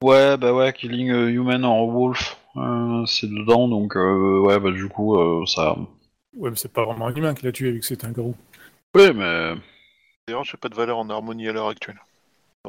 Ouais, 0.04 0.38
bah 0.38 0.54
ouais, 0.54 0.72
Killing 0.72 1.12
a 1.12 1.28
Human 1.28 1.66
or 1.66 1.90
Wolf, 1.90 2.38
euh, 2.56 3.06
c'est 3.06 3.28
dedans, 3.30 3.68
donc 3.68 3.98
euh, 3.98 4.40
ouais, 4.40 4.60
bah 4.60 4.72
du 4.72 4.88
coup, 4.88 5.18
euh, 5.20 5.46
ça. 5.46 5.76
Ouais, 6.36 6.50
mais 6.50 6.56
c'est 6.56 6.72
pas 6.72 6.86
vraiment 6.86 7.08
un 7.08 7.16
humain 7.16 7.34
qui 7.34 7.46
l'a 7.46 7.52
tué 7.52 7.72
vu 7.72 7.80
que 7.80 7.86
c'était 7.86 8.06
un 8.06 8.12
garou. 8.12 8.36
Oui, 8.96 9.12
mais. 9.14 9.56
D'ailleurs, 10.28 10.44
j'ai 10.46 10.58
pas 10.58 10.70
de 10.70 10.76
valeur 10.76 11.00
en 11.00 11.10
harmonie 11.10 11.50
à 11.50 11.54
l'heure 11.54 11.68
actuelle. 11.68 12.00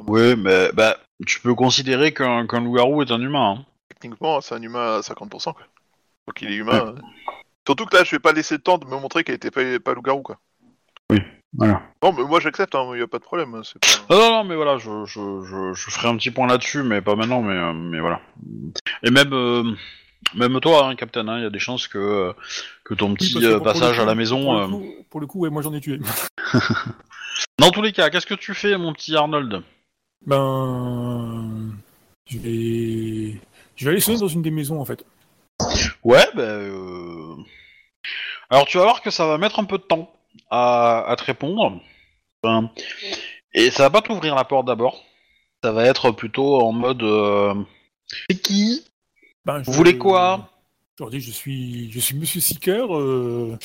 Oui, 0.07 0.37
mais 0.37 0.71
bah, 0.73 0.97
tu 1.27 1.41
peux 1.41 1.55
considérer 1.55 2.15
qu'un 2.15 2.47
qu'un 2.47 2.61
loup-garou 2.61 3.03
est 3.03 3.11
un 3.11 3.21
humain. 3.21 3.59
hein. 3.59 3.65
Techniquement, 4.01 4.41
c'est 4.41 4.55
un 4.55 4.63
humain 4.63 4.99
à 4.99 5.01
50%, 5.01 5.53
quoi. 5.55 5.63
Donc 6.27 6.43
il 6.43 6.53
est 6.53 6.57
humain. 6.57 6.95
euh. 6.97 7.01
Surtout 7.67 7.85
que 7.87 7.97
là, 7.97 8.05
je 8.05 8.13
vais 8.13 8.19
pas 8.21 8.33
laisser 8.33 8.55
le 8.57 8.61
temps 8.63 8.79
de 8.79 8.85
me 8.87 8.97
montrer 8.99 9.25
qu'elle 9.25 9.35
était 9.35 9.51
pas, 9.51 9.63
pas 9.81 9.95
loup-garou, 9.95 10.23
quoi. 10.23 10.39
Voilà. 11.55 11.83
Non, 12.03 12.13
mais 12.13 12.23
moi 12.25 12.41
j'accepte, 12.41 12.75
hein, 12.75 12.95
y 12.95 13.01
a 13.01 13.07
pas 13.07 13.19
de 13.19 13.23
problème. 13.25 13.63
C'est 13.65 13.79
pas... 13.81 14.15
Non, 14.15 14.21
non, 14.21 14.31
non, 14.31 14.45
mais 14.45 14.55
voilà, 14.55 14.77
je, 14.77 15.07
je, 15.07 15.43
je, 15.43 15.73
je 15.75 15.91
ferai 15.91 16.09
un 16.09 16.17
petit 16.19 16.31
point 16.31 16.47
là-dessus, 16.47 16.83
mais 16.83 17.01
pas 17.01 17.17
maintenant, 17.17 17.41
mais, 17.41 17.55
euh, 17.55 17.73
mais 17.73 18.01
voilà. 18.01 18.21
Et 19.03 19.11
même, 19.11 19.33
euh, 19.33 19.65
même 20.35 20.61
toi, 20.61 20.87
hein, 20.87 20.95
Captain, 20.95 21.25
il 21.39 21.43
y 21.43 21.47
a 21.47 21.51
des 21.51 21.59
chances 21.59 21.89
que, 21.89 21.97
euh, 21.99 22.33
que 22.85 22.93
ton 22.93 23.09
Oui, 23.09 23.15
petit 23.15 23.33
que 23.33 23.59
passage 23.61 23.97
coup- 23.97 24.03
à 24.03 24.05
la 24.05 24.15
maison. 24.15 24.43
Pour 24.43 24.55
euh, 24.57 24.61
le, 24.61 24.69
coup, 24.69 25.07
pour 25.09 25.21
le 25.21 25.27
coup, 25.27 25.39
ouais, 25.41 25.51
moi 25.51 25.63
j'en 25.63 25.73
ai 25.73 25.81
tué. 25.81 25.99
Dans 27.59 27.71
tous 27.71 27.81
les 27.83 27.93
cas, 27.93 28.11
qu'est-ce 28.11 28.27
que 28.27 28.35
tu 28.35 28.53
fais, 28.55 28.77
mon 28.77 28.93
petit 28.93 29.17
Arnold? 29.17 29.63
Ben. 30.27 31.71
Je 32.27 32.39
vais. 32.39 33.41
Je 33.79 33.85
vais 33.85 33.93
aller 33.93 34.01
sonner 34.01 34.19
dans 34.19 34.29
une 34.29 34.43
des 34.43 34.51
maisons 34.51 34.81
en 34.81 34.85
fait. 34.85 35.05
Ouais, 36.05 36.27
ben. 36.35 36.43
euh, 36.43 37.35
Alors, 38.51 38.67
tu 38.67 38.77
vas 38.79 38.85
voir 38.85 39.03
que 39.03 39.11
ça 39.11 39.27
va 39.27 39.39
mettre 39.39 39.59
un 39.61 39.65
peu 39.65 39.79
de 39.79 39.83
temps 39.85 40.13
à, 40.51 41.05
à 41.09 41.17
te 41.17 41.25
répondre. 41.25 41.81
Enfin, 42.43 42.71
et 43.55 43.71
ça 43.71 43.85
va 43.85 43.91
pas 43.91 44.03
t'ouvrir 44.03 44.35
la 44.35 44.45
porte 44.45 44.67
d'abord. 44.67 45.03
Ça 45.63 45.73
va 45.73 45.85
être 45.85 46.11
plutôt 46.11 46.61
en 46.61 46.73
mode. 46.73 47.03
euh, 47.03 47.55
C'est 48.31 48.41
qui? 48.41 48.85
Ben, 49.45 49.61
je- 49.63 49.67
Vous 49.67 49.73
voulez 49.73 49.97
quoi? 49.99 50.51
Je 50.99 51.05
leur 51.05 51.11
dis 51.11 51.21
je 51.21 51.31
suis, 51.31 51.91
je 51.93 52.01
suis 52.01 52.17
Monsieur 52.17 52.41
Seeker. 52.41 52.97
euh, 52.97 53.57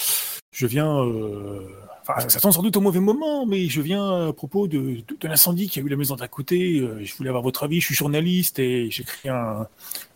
je 0.54 0.66
viens. 0.68 1.04
euh, 1.04 1.68
Enfin, 2.06 2.28
ça 2.28 2.42
tombe 2.42 2.52
sans 2.52 2.62
doute 2.62 2.76
au 2.76 2.82
mauvais 2.82 3.00
moment, 3.00 3.46
mais 3.46 3.70
je 3.70 3.80
viens 3.80 4.28
à 4.28 4.34
propos 4.34 4.68
de, 4.68 4.78
de, 5.08 5.16
de 5.18 5.28
l'incendie 5.30 5.70
qui 5.70 5.80
a 5.80 5.82
eu 5.82 5.88
la 5.88 5.96
maison 5.96 6.18
d'à 6.18 6.28
côté. 6.28 6.80
euh, 6.82 7.00
je 7.02 7.16
voulais 7.16 7.30
avoir 7.30 7.44
votre 7.44 7.64
avis. 7.64 7.80
Je 7.80 7.86
suis 7.86 7.96
journaliste 7.96 8.60
et 8.60 8.92
j'écris 8.92 9.30
un, 9.30 9.68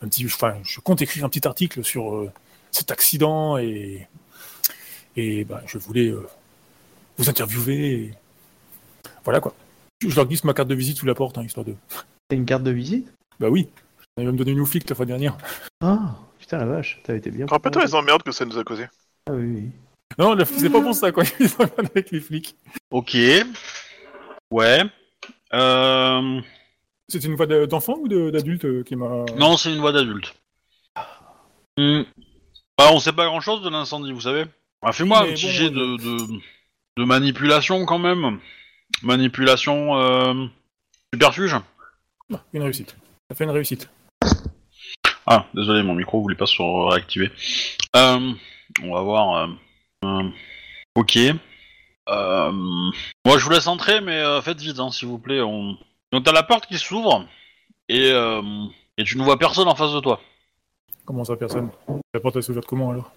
un 0.02 0.08
petit. 0.10 0.26
Enfin, 0.26 0.56
je 0.64 0.82
compte 0.82 1.02
écrire 1.02 1.24
un 1.24 1.30
petit 1.30 1.48
article 1.48 1.86
sur 1.86 2.14
euh, 2.14 2.30
cet 2.72 2.92
accident 2.92 3.58
et 3.58 4.06
et 5.16 5.46
ben, 5.46 5.62
je 5.66 5.78
voulais 5.78 6.10
euh, 6.10 6.28
vous 7.18 7.30
interviewer. 7.30 7.92
et 7.94 8.14
Voilà 9.24 9.40
quoi. 9.40 9.54
Je 10.06 10.14
leur 10.14 10.26
glisse 10.28 10.44
ma 10.44 10.54
carte 10.54 10.68
de 10.68 10.76
visite 10.76 10.98
sous 10.98 11.06
la 11.06 11.16
porte, 11.16 11.38
hein, 11.38 11.44
histoire 11.44 11.66
de. 11.66 11.74
T'as 12.28 12.36
une 12.36 12.46
carte 12.46 12.64
de 12.64 12.72
visite? 12.72 13.08
Bah 13.40 13.48
oui. 13.50 13.70
On 14.18 14.26
va 14.26 14.32
me 14.34 14.38
donner 14.38 14.52
une 14.52 14.66
flic 14.66 14.90
la 14.90 14.96
fois 14.96 15.06
dernière. 15.06 15.38
Ah, 15.80 16.18
putain 16.38 16.58
la 16.58 16.66
vache, 16.66 17.00
t'as 17.06 17.16
été 17.16 17.32
bien. 17.32 17.46
Rappelle-toi 17.46 17.86
les 17.86 17.96
emmerdes 17.96 18.24
que 18.24 18.34
ça 18.34 18.44
nous 18.44 18.58
a 18.58 18.64
causé. 18.66 18.88
Ah 19.30 19.34
oui, 19.34 19.46
oui. 19.56 19.70
Non, 20.18 20.36
c'est 20.46 20.70
pas 20.70 20.82
pour 20.82 20.96
ça, 20.96 21.12
quoi. 21.12 21.24
Ils 21.40 21.50
sont 21.50 21.62
avec 21.78 22.12
les 22.12 22.20
flics. 22.20 22.56
Ok. 22.92 23.16
Ouais. 24.52 24.84
Euh... 25.54 26.42
C'est 27.10 27.24
une 27.24 27.36
voix 27.36 27.46
de- 27.46 27.66
d'enfant 27.66 27.98
ou 28.00 28.08
d'adulte 28.08 28.66
euh, 28.66 28.84
qui 28.84 28.96
m'a. 28.96 29.26
Non, 29.38 29.56
c'est 29.58 29.72
une 29.74 29.80
voix 29.80 29.92
d'adulte. 29.92 30.36
Hmm. 31.78 32.02
Ah, 32.78 32.90
on 32.92 33.00
sait 33.00 33.14
pas 33.14 33.26
grand 33.26 33.40
chose 33.42 33.62
de 33.64 33.70
l'incendie, 33.70 34.12
vous 34.12 34.22
savez. 34.22 34.46
Ah, 34.82 34.92
Fais-moi 34.92 35.20
un 35.22 35.26
petit 35.26 35.46
bon, 35.46 35.52
jet 35.52 35.70
de, 35.70 35.98
de, 35.98 36.18
de 36.98 37.04
manipulation 37.04 37.86
quand 37.86 38.00
même. 38.00 38.40
Manipulation 39.04 39.96
euh, 40.00 40.46
superfuge. 41.14 41.56
Ah, 42.34 42.44
Une 42.54 42.64
réussite. 42.64 42.96
Ça 43.30 43.36
fait 43.36 43.44
une 43.46 43.52
réussite. 43.52 43.90
Ah, 45.26 45.46
désolé, 45.54 45.84
mon 45.84 45.94
micro 45.96 46.22
voulait 46.22 46.36
pas 46.38 46.46
se 46.46 46.62
réactiver. 46.92 47.32
Euh, 47.96 48.32
on 48.84 48.94
va 48.94 49.02
voir. 49.02 49.50
Euh, 50.06 50.30
ok. 50.96 51.18
Euh, 52.10 52.52
moi, 52.52 53.38
je 53.38 53.44
vous 53.44 53.50
laisse 53.50 53.68
entrer, 53.68 54.02
mais 54.02 54.20
euh, 54.20 54.42
faites 54.42 54.60
vite, 54.60 54.80
hein, 54.80 54.92
s'il 54.92 55.08
vous 55.08 55.20
plaît. 55.20 55.42
On... 55.42 55.78
Donc, 56.12 56.24
t'as 56.24 56.32
la 56.32 56.44
porte 56.44 56.68
qui 56.68 56.78
s'ouvre 56.78 57.26
et, 57.90 58.12
euh, 58.12 58.42
et 58.98 59.04
tu 59.04 59.18
ne 59.18 59.24
vois 59.24 59.38
personne 59.38 59.68
en 59.68 59.76
face 59.76 59.94
de 59.94 60.00
toi. 60.00 60.22
Comment 61.06 61.24
ça, 61.24 61.36
personne? 61.36 61.70
La 62.14 62.20
porte 62.20 62.36
elle 62.38 62.44
s'ouvre 62.44 62.62
comment 62.66 62.92
alors? 62.92 63.12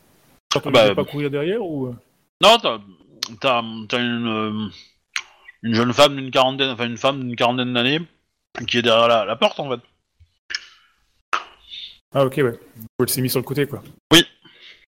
Quand 0.52 0.66
on 0.66 0.70
Bah, 0.70 0.88
ne 0.88 0.94
pas 0.94 1.04
courir 1.04 1.30
derrière 1.30 1.62
ou. 1.62 1.94
Non, 2.40 2.56
t'as, 2.58 2.78
t'as, 3.40 3.62
t'as 3.88 4.00
une, 4.00 4.70
une 5.62 5.74
jeune 5.74 5.92
femme 5.92 6.16
d'une 6.16 6.30
quarantaine, 6.30 6.70
enfin 6.70 6.86
une 6.86 6.96
femme 6.96 7.20
d'une 7.20 7.36
quarantaine 7.36 7.72
d'années 7.72 8.00
qui 8.66 8.78
est 8.78 8.82
derrière 8.82 9.08
la, 9.08 9.24
la 9.24 9.36
porte 9.36 9.60
en 9.60 9.70
fait. 9.70 9.80
Ah, 12.12 12.24
ok, 12.24 12.34
ouais. 12.38 12.58
Elle 12.98 13.08
s'est 13.08 13.22
mis 13.22 13.30
sur 13.30 13.38
le 13.38 13.44
côté, 13.44 13.66
quoi. 13.66 13.82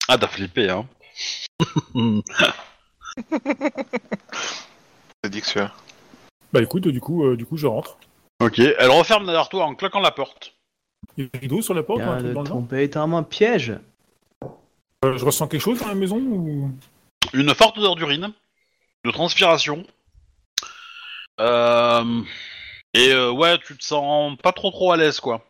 Ah, 0.08 0.18
t'as 0.18 0.26
flippé, 0.26 0.68
hein. 0.68 0.86
C'est 5.22 5.30
dit 5.30 5.40
que 5.40 5.46
c'est- 5.46 5.66
Bah 6.52 6.62
écoute, 6.62 6.86
du 6.88 7.00
coup, 7.00 7.24
euh, 7.24 7.36
du 7.36 7.46
coup, 7.46 7.56
je 7.56 7.66
rentre. 7.66 7.96
ok, 8.40 8.58
elle 8.58 8.90
referme 8.90 9.24
derrière 9.24 9.48
toi 9.48 9.64
en 9.64 9.74
claquant 9.74 10.00
la 10.00 10.10
porte. 10.10 10.54
Il 11.16 11.24
y 11.24 11.26
a 11.26 11.30
un 11.34 11.38
rideau 11.38 11.62
sur 11.62 11.74
la 11.74 11.82
porte, 11.82 12.00
un 12.00 12.04
Bien 12.04 12.14
truc 12.16 12.28
de 12.28 12.32
dans 12.34 12.40
le 12.40 12.46
genre 12.46 12.56
tromper, 12.56 12.90
t'as 12.90 13.02
un 13.02 13.22
piège. 13.22 13.78
Euh, 15.04 15.16
Je 15.16 15.24
ressens 15.24 15.48
quelque 15.48 15.60
chose 15.60 15.78
dans 15.80 15.88
la 15.88 15.94
maison 15.94 16.16
ou? 16.18 16.70
Une 17.32 17.54
forte 17.54 17.78
odeur 17.78 17.94
d'urine, 17.96 18.32
de 19.04 19.10
transpiration. 19.10 19.84
Euh, 21.40 22.22
et 22.92 23.12
euh, 23.12 23.30
ouais, 23.32 23.58
tu 23.58 23.76
te 23.76 23.84
sens 23.84 24.36
pas 24.42 24.52
trop 24.52 24.70
trop 24.70 24.92
à 24.92 24.96
l'aise 24.96 25.20
quoi. 25.20 25.44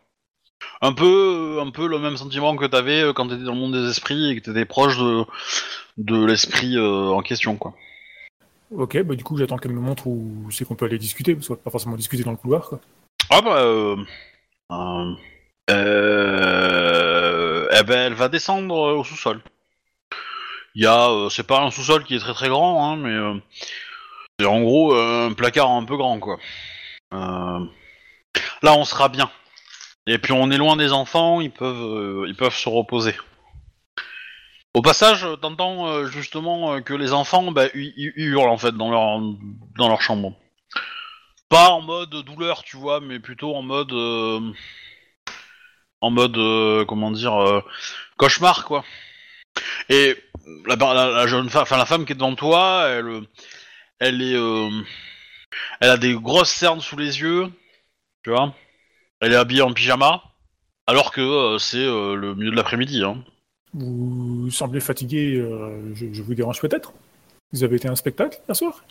Un 0.81 0.93
peu, 0.93 1.59
un 1.61 1.71
peu 1.71 1.87
le 1.87 1.99
même 1.99 2.17
sentiment 2.17 2.55
que 2.55 2.65
t'avais 2.65 3.01
euh, 3.01 3.13
quand 3.13 3.27
t'étais 3.27 3.43
dans 3.43 3.53
le 3.53 3.59
monde 3.59 3.73
des 3.73 3.89
esprits 3.89 4.31
et 4.31 4.35
que 4.39 4.45
t'étais 4.45 4.65
proche 4.65 4.97
de, 4.97 5.25
de 5.97 6.25
l'esprit 6.25 6.77
euh, 6.77 7.07
en 7.09 7.21
question 7.21 7.55
quoi. 7.55 7.73
Ok, 8.71 9.01
bah 9.03 9.15
du 9.15 9.23
coup, 9.23 9.37
j'attends 9.37 9.57
qu'elle 9.57 9.71
me 9.73 9.79
montre 9.79 10.07
où 10.07 10.49
c'est 10.51 10.65
qu'on 10.65 10.75
peut 10.75 10.85
aller 10.85 10.97
discuter, 10.97 11.35
parce 11.35 11.47
qu'on 11.47 11.53
va 11.53 11.59
pas 11.59 11.69
forcément 11.69 11.95
discuter 11.95 12.23
dans 12.23 12.31
le 12.31 12.37
couloir, 12.37 12.67
quoi. 12.67 12.79
Ah 13.29 13.41
bah 13.41 13.57
euh, 13.59 13.95
euh, 15.69 17.67
eh 17.71 17.83
ben, 17.83 18.07
elle 18.07 18.13
va 18.13 18.27
descendre 18.27 18.75
au 18.75 19.03
sous-sol. 19.03 19.41
Il 20.73 20.83
y 20.83 20.87
a, 20.87 21.09
c'est 21.29 21.47
pas 21.47 21.61
un 21.61 21.71
sous-sol 21.71 22.03
qui 22.03 22.15
est 22.15 22.19
très 22.19 22.33
très 22.33 22.49
grand, 22.49 22.91
hein, 22.91 22.97
mais 22.97 23.41
c'est 24.39 24.45
en 24.45 24.61
gros 24.61 24.93
un 24.93 25.31
placard 25.33 25.69
un 25.69 25.85
peu 25.85 25.95
grand 25.95 26.19
quoi. 26.19 26.37
là, 27.11 27.59
on 28.63 28.83
sera 28.83 29.07
bien. 29.09 29.29
Et 30.07 30.17
puis 30.17 30.33
on 30.33 30.51
est 30.51 30.57
loin 30.57 30.75
des 30.75 30.91
enfants, 30.91 31.41
ils 31.41 31.51
peuvent, 31.51 31.75
euh, 31.75 32.25
ils 32.27 32.35
peuvent 32.35 32.55
se 32.55 32.69
reposer. 32.69 33.15
Au 34.73 34.81
passage, 34.81 35.25
t'entends 35.41 35.87
euh, 35.87 36.05
justement 36.05 36.73
euh, 36.73 36.81
que 36.81 36.93
les 36.93 37.13
enfants, 37.13 37.51
bah, 37.51 37.67
ils 37.73 38.11
hurlent 38.15 38.49
en 38.49 38.57
fait 38.57 38.73
dans 38.73 38.91
leur 38.91 39.19
dans 39.77 39.87
leur 39.87 40.01
chambre. 40.01 40.33
Pas 41.49 41.69
en 41.69 41.81
mode 41.81 42.09
douleur, 42.09 42.63
tu 42.63 42.77
vois, 42.77 42.99
mais 42.99 43.19
plutôt 43.19 43.55
en 43.55 43.61
mode 43.61 43.93
euh, 43.93 44.51
en 46.01 46.11
mode 46.11 46.37
euh, 46.37 46.85
comment 46.85 47.11
dire 47.11 47.35
euh, 47.35 47.61
cauchemar 48.17 48.65
quoi. 48.65 48.83
Et 49.89 50.15
la, 50.67 50.75
la, 50.75 51.27
jeune 51.27 51.49
femme, 51.49 51.63
enfin 51.63 51.77
la 51.77 51.85
femme 51.85 52.05
qui 52.05 52.11
est 52.13 52.15
devant 52.15 52.35
toi, 52.35 52.87
elle, 52.89 53.07
euh, 53.07 53.21
elle 53.99 54.21
est, 54.21 54.35
euh, 54.35 54.69
elle 55.79 55.89
a 55.89 55.97
des 55.97 56.13
grosses 56.13 56.51
cernes 56.51 56.81
sous 56.81 56.97
les 56.97 57.21
yeux, 57.21 57.51
tu 58.23 58.31
vois. 58.31 58.53
Elle 59.21 59.33
est 59.33 59.37
habillée 59.37 59.61
en 59.61 59.73
pyjama, 59.73 60.21
alors 60.87 61.11
que 61.11 61.21
euh, 61.21 61.57
c'est 61.57 61.77
euh, 61.77 62.15
le 62.15 62.35
milieu 62.35 62.51
de 62.51 62.55
l'après-midi. 62.55 63.03
Hein. 63.03 63.23
Vous 63.73 64.49
semblez 64.51 64.79
fatigué, 64.79 65.35
euh, 65.37 65.93
je, 65.95 66.13
je 66.13 66.21
vous 66.21 66.35
dérange 66.35 66.59
peut-être? 66.61 66.93
Vous 67.51 67.63
avez 67.63 67.77
été 67.77 67.87
à 67.87 67.91
un 67.91 67.95
spectacle 67.95 68.39
hier 68.47 68.55
soir? 68.55 68.83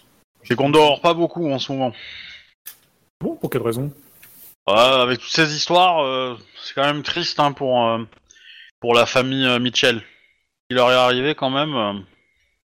C'est 0.42 0.56
qu'on 0.56 0.70
dort 0.70 1.00
pas 1.00 1.14
beaucoup 1.14 1.50
en 1.50 1.58
ce 1.58 1.72
moment. 1.72 1.92
Bon, 3.20 3.36
pour 3.36 3.50
quelle 3.50 3.62
raison? 3.62 3.92
Avec 4.66 5.20
toutes 5.20 5.30
ces 5.30 5.54
histoires, 5.54 6.38
c'est 6.62 6.74
quand 6.74 6.84
même 6.84 7.02
triste 7.02 7.38
hein, 7.38 7.52
pour 7.52 7.98
pour 8.80 8.94
la 8.94 9.04
famille 9.04 9.46
Mitchell. 9.58 10.02
Il 10.70 10.76
leur 10.76 10.90
est 10.90 10.94
arrivé 10.94 11.34
quand 11.34 11.50
même. 11.50 12.04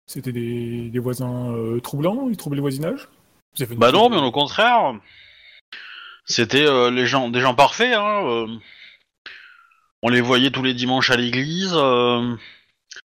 C'était 0.06 0.32
des, 0.32 0.90
des 0.90 1.00
voisins 1.00 1.54
troublants 1.84 2.28
Ils 2.30 2.38
troublaient 2.38 2.58
le 2.58 2.62
voisinage? 2.62 3.08
Vous 3.56 3.64
avez 3.64 3.76
Bah 3.76 3.92
non, 3.92 4.10
mais 4.10 4.18
au 4.18 4.32
contraire, 4.32 4.96
c'était 6.30 6.66
euh, 6.66 6.92
les 6.92 7.06
gens, 7.06 7.30
des 7.30 7.42
gens 7.42 7.56
parfaits. 7.56 7.94
Hein, 7.96 8.24
euh. 8.26 8.48
On 10.02 10.10
les 10.10 10.22
voyait 10.22 10.52
tous 10.52 10.64
les 10.64 10.74
dimanches 10.74 11.10
à 11.12 11.18
l'église. 11.18 11.74
euh, 11.76 12.36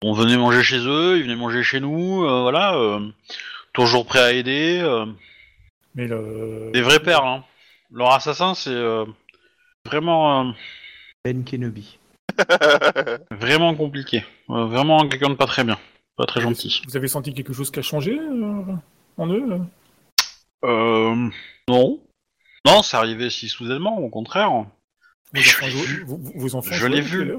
On 0.02 0.12
venait 0.12 0.36
manger 0.36 0.62
chez 0.62 0.78
eux, 0.78 1.16
ils 1.18 1.22
venaient 1.22 1.36
manger 1.36 1.62
chez 1.62 1.80
nous. 1.80 2.24
euh, 2.24 2.42
voilà, 2.42 2.74
euh, 2.74 3.00
toujours 3.72 4.06
prêts 4.06 4.18
à 4.22 4.32
aider. 4.32 4.80
euh. 4.82 5.06
Mais 5.94 6.06
le... 6.06 6.70
Des 6.72 6.82
vrais 6.82 7.00
pères. 7.00 7.24
Hein. 7.24 7.44
Leur 7.92 8.12
assassin, 8.12 8.54
c'est 8.54 8.70
euh, 8.70 9.04
vraiment, 9.84 10.48
euh, 10.48 10.52
Ben 11.24 11.44
Kenobi. 11.44 11.98
vraiment 13.30 13.74
compliqué. 13.74 14.24
Euh, 14.50 14.64
vraiment 14.66 15.08
quelqu'un 15.08 15.30
de 15.30 15.34
pas 15.34 15.46
très 15.46 15.64
bien, 15.64 15.78
pas 16.16 16.26
très 16.26 16.40
gentil. 16.40 16.80
Vous 16.86 16.96
avez 16.96 17.08
senti 17.08 17.34
quelque 17.34 17.52
chose 17.52 17.70
qui 17.70 17.80
a 17.80 17.82
changé 17.82 18.18
euh, 18.18 18.62
en 19.16 19.26
eux 19.28 19.44
euh? 19.52 19.58
Euh, 20.64 21.30
non, 21.68 22.00
non, 22.66 22.82
c'est 22.82 22.96
arrivé 22.96 23.30
si 23.30 23.48
soudainement, 23.48 23.98
au 23.98 24.08
contraire. 24.08 24.50
Mais 25.32 25.40
je 25.40 25.60
l'ai 25.60 25.70
vu. 25.70 26.04
vos- 26.04 26.16
vos- 26.16 26.32
vos 26.34 26.54
enfants 26.56 26.74
Je 26.74 26.86
l'ai 26.86 27.00
vu. 27.00 27.32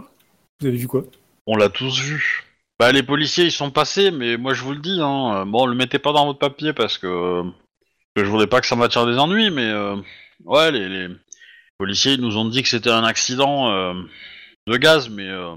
Vous 0.60 0.68
avez 0.68 0.78
vu 0.78 0.88
quoi 0.88 1.04
On 1.48 1.56
l'a 1.56 1.70
tous 1.70 2.00
vu. 2.00 2.44
Bah 2.80 2.92
les 2.92 3.04
policiers 3.04 3.46
ils 3.46 3.52
sont 3.52 3.70
passés, 3.70 4.10
mais 4.10 4.38
moi 4.38 4.54
je 4.56 4.64
vous 4.64 4.72
le 4.72 4.80
dis, 4.80 4.98
hein, 5.02 5.46
bon 5.46 5.68
le 5.68 5.76
mettez 5.76 6.00
pas 6.00 6.14
dans 6.14 6.26
votre 6.26 6.40
papier 6.40 6.74
parce 6.74 6.98
que, 6.98 7.44
que 8.16 8.24
je 8.24 8.30
voulais 8.30 8.48
pas 8.48 8.60
que 8.60 8.66
ça 8.66 8.76
m'attire 8.76 9.06
des 9.06 9.20
ennuis, 9.20 9.52
mais 9.52 9.66
euh, 9.70 9.98
ouais 10.46 10.72
les, 10.72 10.90
les 10.90 11.08
policiers 11.78 12.14
ils 12.14 12.22
nous 12.22 12.38
ont 12.38 12.46
dit 12.46 12.64
que 12.64 12.68
c'était 12.70 12.90
un 12.90 13.04
accident 13.04 13.70
euh, 13.72 13.94
de 14.66 14.78
gaz, 14.78 15.10
mais 15.10 15.28
euh, 15.30 15.56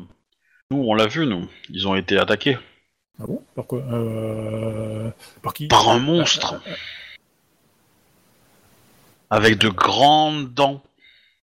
nous 0.70 0.84
on 0.86 0.94
l'a 0.94 1.06
vu 1.06 1.24
nous, 1.24 1.48
ils 1.70 1.88
ont 1.88 1.94
été 1.94 2.18
attaqués 2.18 2.58
Ah 3.18 3.24
bon 3.26 3.42
Par 3.54 3.66
quoi 3.66 3.78
euh... 3.90 5.10
Par 5.42 5.54
qui 5.54 5.68
par 5.68 5.88
un 5.88 6.00
monstre 6.00 6.60
avec 9.36 9.58
de 9.58 9.68
grandes 9.68 10.52
dents 10.54 10.82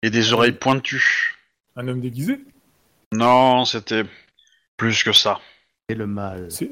et 0.01 0.09
des 0.09 0.33
oreilles 0.33 0.51
pointues. 0.53 1.35
Un 1.75 1.87
homme 1.87 2.01
déguisé? 2.01 2.39
Non, 3.11 3.65
c'était 3.65 4.03
plus 4.77 5.03
que 5.03 5.11
ça. 5.13 5.39
C'est 5.89 5.95
le 5.95 6.07
mal. 6.07 6.47
C'est 6.49 6.69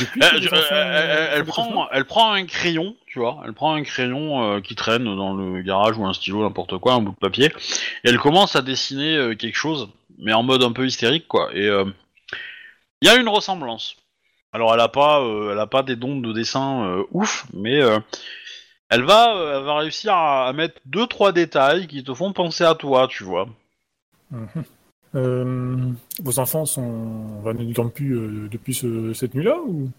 depuis 0.00 0.20
Elle, 0.22 0.42
elle- 0.42 0.48
elle- 0.52 0.70
euh, 0.72 1.28
elle 1.36 1.44
prend, 1.44 1.88
elle 1.92 2.04
prend 2.04 2.32
un 2.32 2.44
crayon, 2.46 2.96
tu 3.06 3.20
vois, 3.20 3.40
elle 3.44 3.52
prend 3.52 3.74
un 3.74 3.82
crayon 3.84 4.42
euh, 4.56 4.60
qui 4.60 4.74
traîne 4.74 5.04
dans 5.04 5.34
le 5.34 5.62
garage 5.62 5.96
ou 5.96 6.04
un 6.04 6.12
stylo, 6.12 6.42
n'importe 6.42 6.76
quoi, 6.78 6.94
un 6.94 7.00
bout 7.00 7.12
de 7.12 7.16
papier, 7.16 7.46
et 8.04 8.08
elle 8.08 8.18
commence 8.18 8.56
à 8.56 8.62
dessiner 8.62 9.16
euh, 9.16 9.34
quelque 9.36 9.54
chose, 9.56 9.88
mais 10.18 10.32
en 10.32 10.42
mode 10.42 10.64
un 10.64 10.72
peu 10.72 10.84
hystérique, 10.84 11.28
quoi. 11.28 11.50
Et 11.54 11.66
euh, 11.68 11.84
il 13.02 13.06
y 13.06 13.10
a 13.10 13.14
une 13.16 13.28
ressemblance. 13.28 13.96
Alors 14.52 14.74
elle 14.74 14.80
a 14.80 14.88
pas, 14.88 15.20
euh, 15.20 15.52
elle 15.52 15.58
a 15.60 15.68
pas 15.68 15.84
des 15.84 15.94
dons 15.94 16.18
de 16.18 16.32
dessin 16.32 16.84
euh, 16.84 17.04
ouf, 17.12 17.46
mais 17.52 17.80
euh, 17.80 18.00
elle 18.90 19.04
va, 19.04 19.36
euh, 19.36 19.58
elle 19.58 19.64
va 19.64 19.78
réussir 19.78 20.12
à, 20.12 20.48
à 20.48 20.52
mettre 20.52 20.80
deux 20.84 21.06
trois 21.06 21.32
détails 21.32 21.86
qui 21.86 22.04
te 22.04 22.12
font 22.12 22.32
penser 22.32 22.64
à 22.64 22.74
toi, 22.74 23.08
tu 23.08 23.24
vois. 23.24 23.48
Mhm. 24.30 24.64
Euh, 25.16 25.76
vos 26.22 26.38
enfants 26.38 26.66
sont... 26.66 27.42
dorment 27.42 27.90
plus 27.90 28.16
euh, 28.16 28.48
depuis 28.48 28.74
ce- 28.74 29.12
cette 29.12 29.34
nuit-là 29.34 29.56
ou 29.66 29.90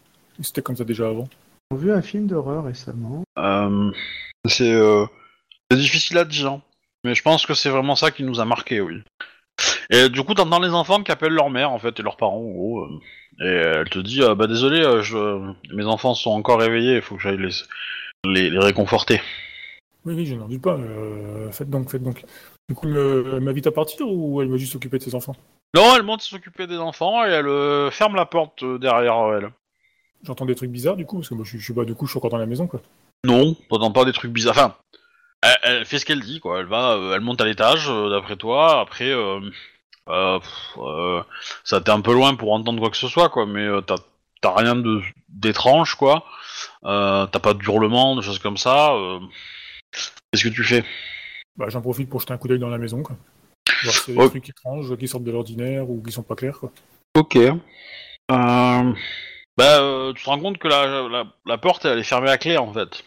c'était 0.42 0.62
comme 0.62 0.78
ça 0.78 0.86
déjà 0.86 1.08
avant? 1.10 1.28
On 1.72 1.76
a 1.76 1.80
vu 1.80 1.92
un 1.92 2.02
film 2.02 2.28
d'horreur 2.28 2.64
récemment. 2.64 3.24
Euh, 3.38 3.92
c'est 4.46 4.72
euh, 4.72 5.06
difficile 5.72 6.18
à 6.18 6.24
dire, 6.24 6.60
mais 7.04 7.14
je 7.14 7.22
pense 7.24 7.46
que 7.46 7.54
c'est 7.54 7.70
vraiment 7.70 7.96
ça 7.96 8.12
qui 8.12 8.24
nous 8.24 8.40
a 8.40 8.46
marqué, 8.46 8.80
oui. 8.80 9.02
Et 9.90 10.08
du 10.08 10.24
coup, 10.24 10.34
t'entends 10.34 10.60
les 10.60 10.74
enfants 10.74 11.04
qui 11.04 11.12
appellent 11.12 11.34
leur 11.34 11.50
mère, 11.50 11.72
en 11.72 11.80
fait, 11.80 12.00
et 12.00 12.04
leurs 12.04 12.16
parents, 12.18 12.38
en 12.38 12.52
gros, 12.52 12.88
et 13.42 13.46
elle 13.46 13.90
te 13.90 14.00
dit, 14.00 14.22
euh, 14.22 14.34
bah 14.34 14.48
désolé, 14.48 14.82
je... 15.02 15.54
mes 15.74 15.86
enfants 15.86 16.14
sont 16.16 16.32
encore 16.32 16.60
réveillés, 16.60 16.96
il 16.96 17.02
faut 17.02 17.16
que 17.16 17.22
j'aille 17.22 17.38
les... 17.38 17.52
les, 18.26 18.50
les 18.50 18.60
réconforter. 18.60 19.22
Oui, 20.06 20.14
oui, 20.16 20.26
je 20.26 20.36
n'en 20.36 20.48
doute 20.48 20.62
pas. 20.62 20.76
euh, 20.76 21.52
faites 21.52 21.70
donc, 21.70 21.90
faites 21.90 22.04
donc. 22.04 22.24
Du 22.70 22.76
coup, 22.76 22.88
elle 22.88 23.42
m'invite 23.42 23.68
à 23.68 23.72
partir 23.72 24.08
ou 24.08 24.42
elle 24.42 24.50
va 24.50 24.58
juste 24.58 24.74
s'occuper 24.74 24.98
de 24.98 25.04
ses 25.04 25.16
enfants? 25.16 25.36
Non, 25.76 25.96
elle 25.96 26.04
monte 26.04 26.22
s'occuper 26.22 26.68
des 26.68 26.78
enfants 26.78 27.26
et 27.26 27.30
elle 27.30 27.48
euh, 27.48 27.92
ferme 27.92 28.16
la 28.16 28.26
porte 28.26 28.64
euh, 28.64 28.78
derrière 28.78 29.16
elle. 29.34 29.52
J'entends 30.24 30.46
des 30.46 30.56
trucs 30.56 30.72
bizarres 30.72 30.96
du 30.98 31.06
coup, 31.06 31.18
parce 31.18 31.30
que 31.30 31.34
moi 31.34 31.44
je, 31.46 31.50
suis- 31.52 31.60
je 31.60 31.64
suis 31.64 31.74
pas 31.74 31.86
du 31.86 31.96
coup, 31.96 32.06
je 32.06 32.12
suis 32.12 32.18
encore 32.18 32.32
dans 32.32 32.38
la 32.38 32.46
maison 32.46 32.68
quoi. 32.68 32.82
Non, 33.24 33.56
t'entends 33.70 33.92
pas 33.92 34.06
des 34.06 34.14
trucs 34.14 34.32
bizarres. 34.32 34.58
Enfin, 34.58 34.76
elle, 35.42 35.58
elle 35.64 35.86
fait 35.86 36.00
ce 36.00 36.06
qu'elle 36.06 36.20
dit, 36.22 36.40
quoi. 36.40 36.60
Elle 36.60 36.66
va, 36.66 36.94
euh, 36.94 37.16
elle 37.16 37.22
monte 37.22 37.42
à 37.42 37.46
l'étage, 37.46 37.88
euh, 37.90 38.10
d'après 38.10 38.36
toi. 38.36 38.80
Après, 38.80 39.10
euh, 39.10 39.40
euh, 40.10 40.40
pff, 40.40 40.78
euh, 40.78 41.22
ça 41.64 41.82
t'est 41.82 41.92
un 41.92 42.02
peu 42.02 42.14
loin 42.14 42.36
pour 42.36 42.54
entendre 42.54 42.80
quoi 42.80 42.90
que 42.90 42.98
ce 42.98 43.08
soit, 43.08 43.30
quoi. 43.30 43.46
Mais 43.46 43.66
euh, 43.66 43.82
t'as 43.82 43.98
t'as 44.42 44.54
rien 44.56 44.76
de 44.76 45.02
d'étrange, 45.30 45.96
quoi. 45.96 46.26
Euh, 46.84 47.26
t'as 47.28 47.40
pas 47.40 47.54
de 47.54 47.64
hurlement, 47.64 48.16
de 48.16 48.22
choses 48.22 48.40
comme 48.40 48.58
ça. 48.58 48.94
euh. 48.94 49.20
Qu'est-ce 50.32 50.44
que 50.44 50.50
tu 50.50 50.64
fais? 50.64 50.84
Bah, 51.58 51.66
j'en 51.70 51.82
profite 51.82 52.10
pour 52.10 52.20
jeter 52.22 52.34
un 52.34 52.38
coup 52.38 52.48
d'œil 52.48 52.60
dans 52.60 52.70
la 52.70 52.78
maison 52.78 53.04
quoi. 53.04 53.16
Voir 53.84 53.96
y 54.08 54.12
a 54.12 54.24
des 54.24 54.30
trucs 54.30 54.50
étranges 54.50 54.98
qui 54.98 55.08
sortent 55.08 55.24
de 55.24 55.32
l'ordinaire 55.32 55.90
ou 55.90 56.02
qui 56.02 56.12
sont 56.12 56.24
pas 56.24 56.36
clairs 56.36 56.60
quoi. 56.60 56.72
Ok. 57.18 57.36
Euh... 57.36 58.94
Bah, 59.58 60.12
tu 60.16 60.24
te 60.24 60.30
rends 60.30 60.40
compte 60.40 60.58
que 60.58 60.68
la, 60.70 61.08
la, 61.10 61.26
la 61.46 61.58
porte, 61.58 61.86
elle 61.86 62.00
est 62.00 62.04
fermée 62.04 62.30
à 62.30 62.38
clé, 62.38 62.58
en 62.58 62.72
fait. 62.72 63.04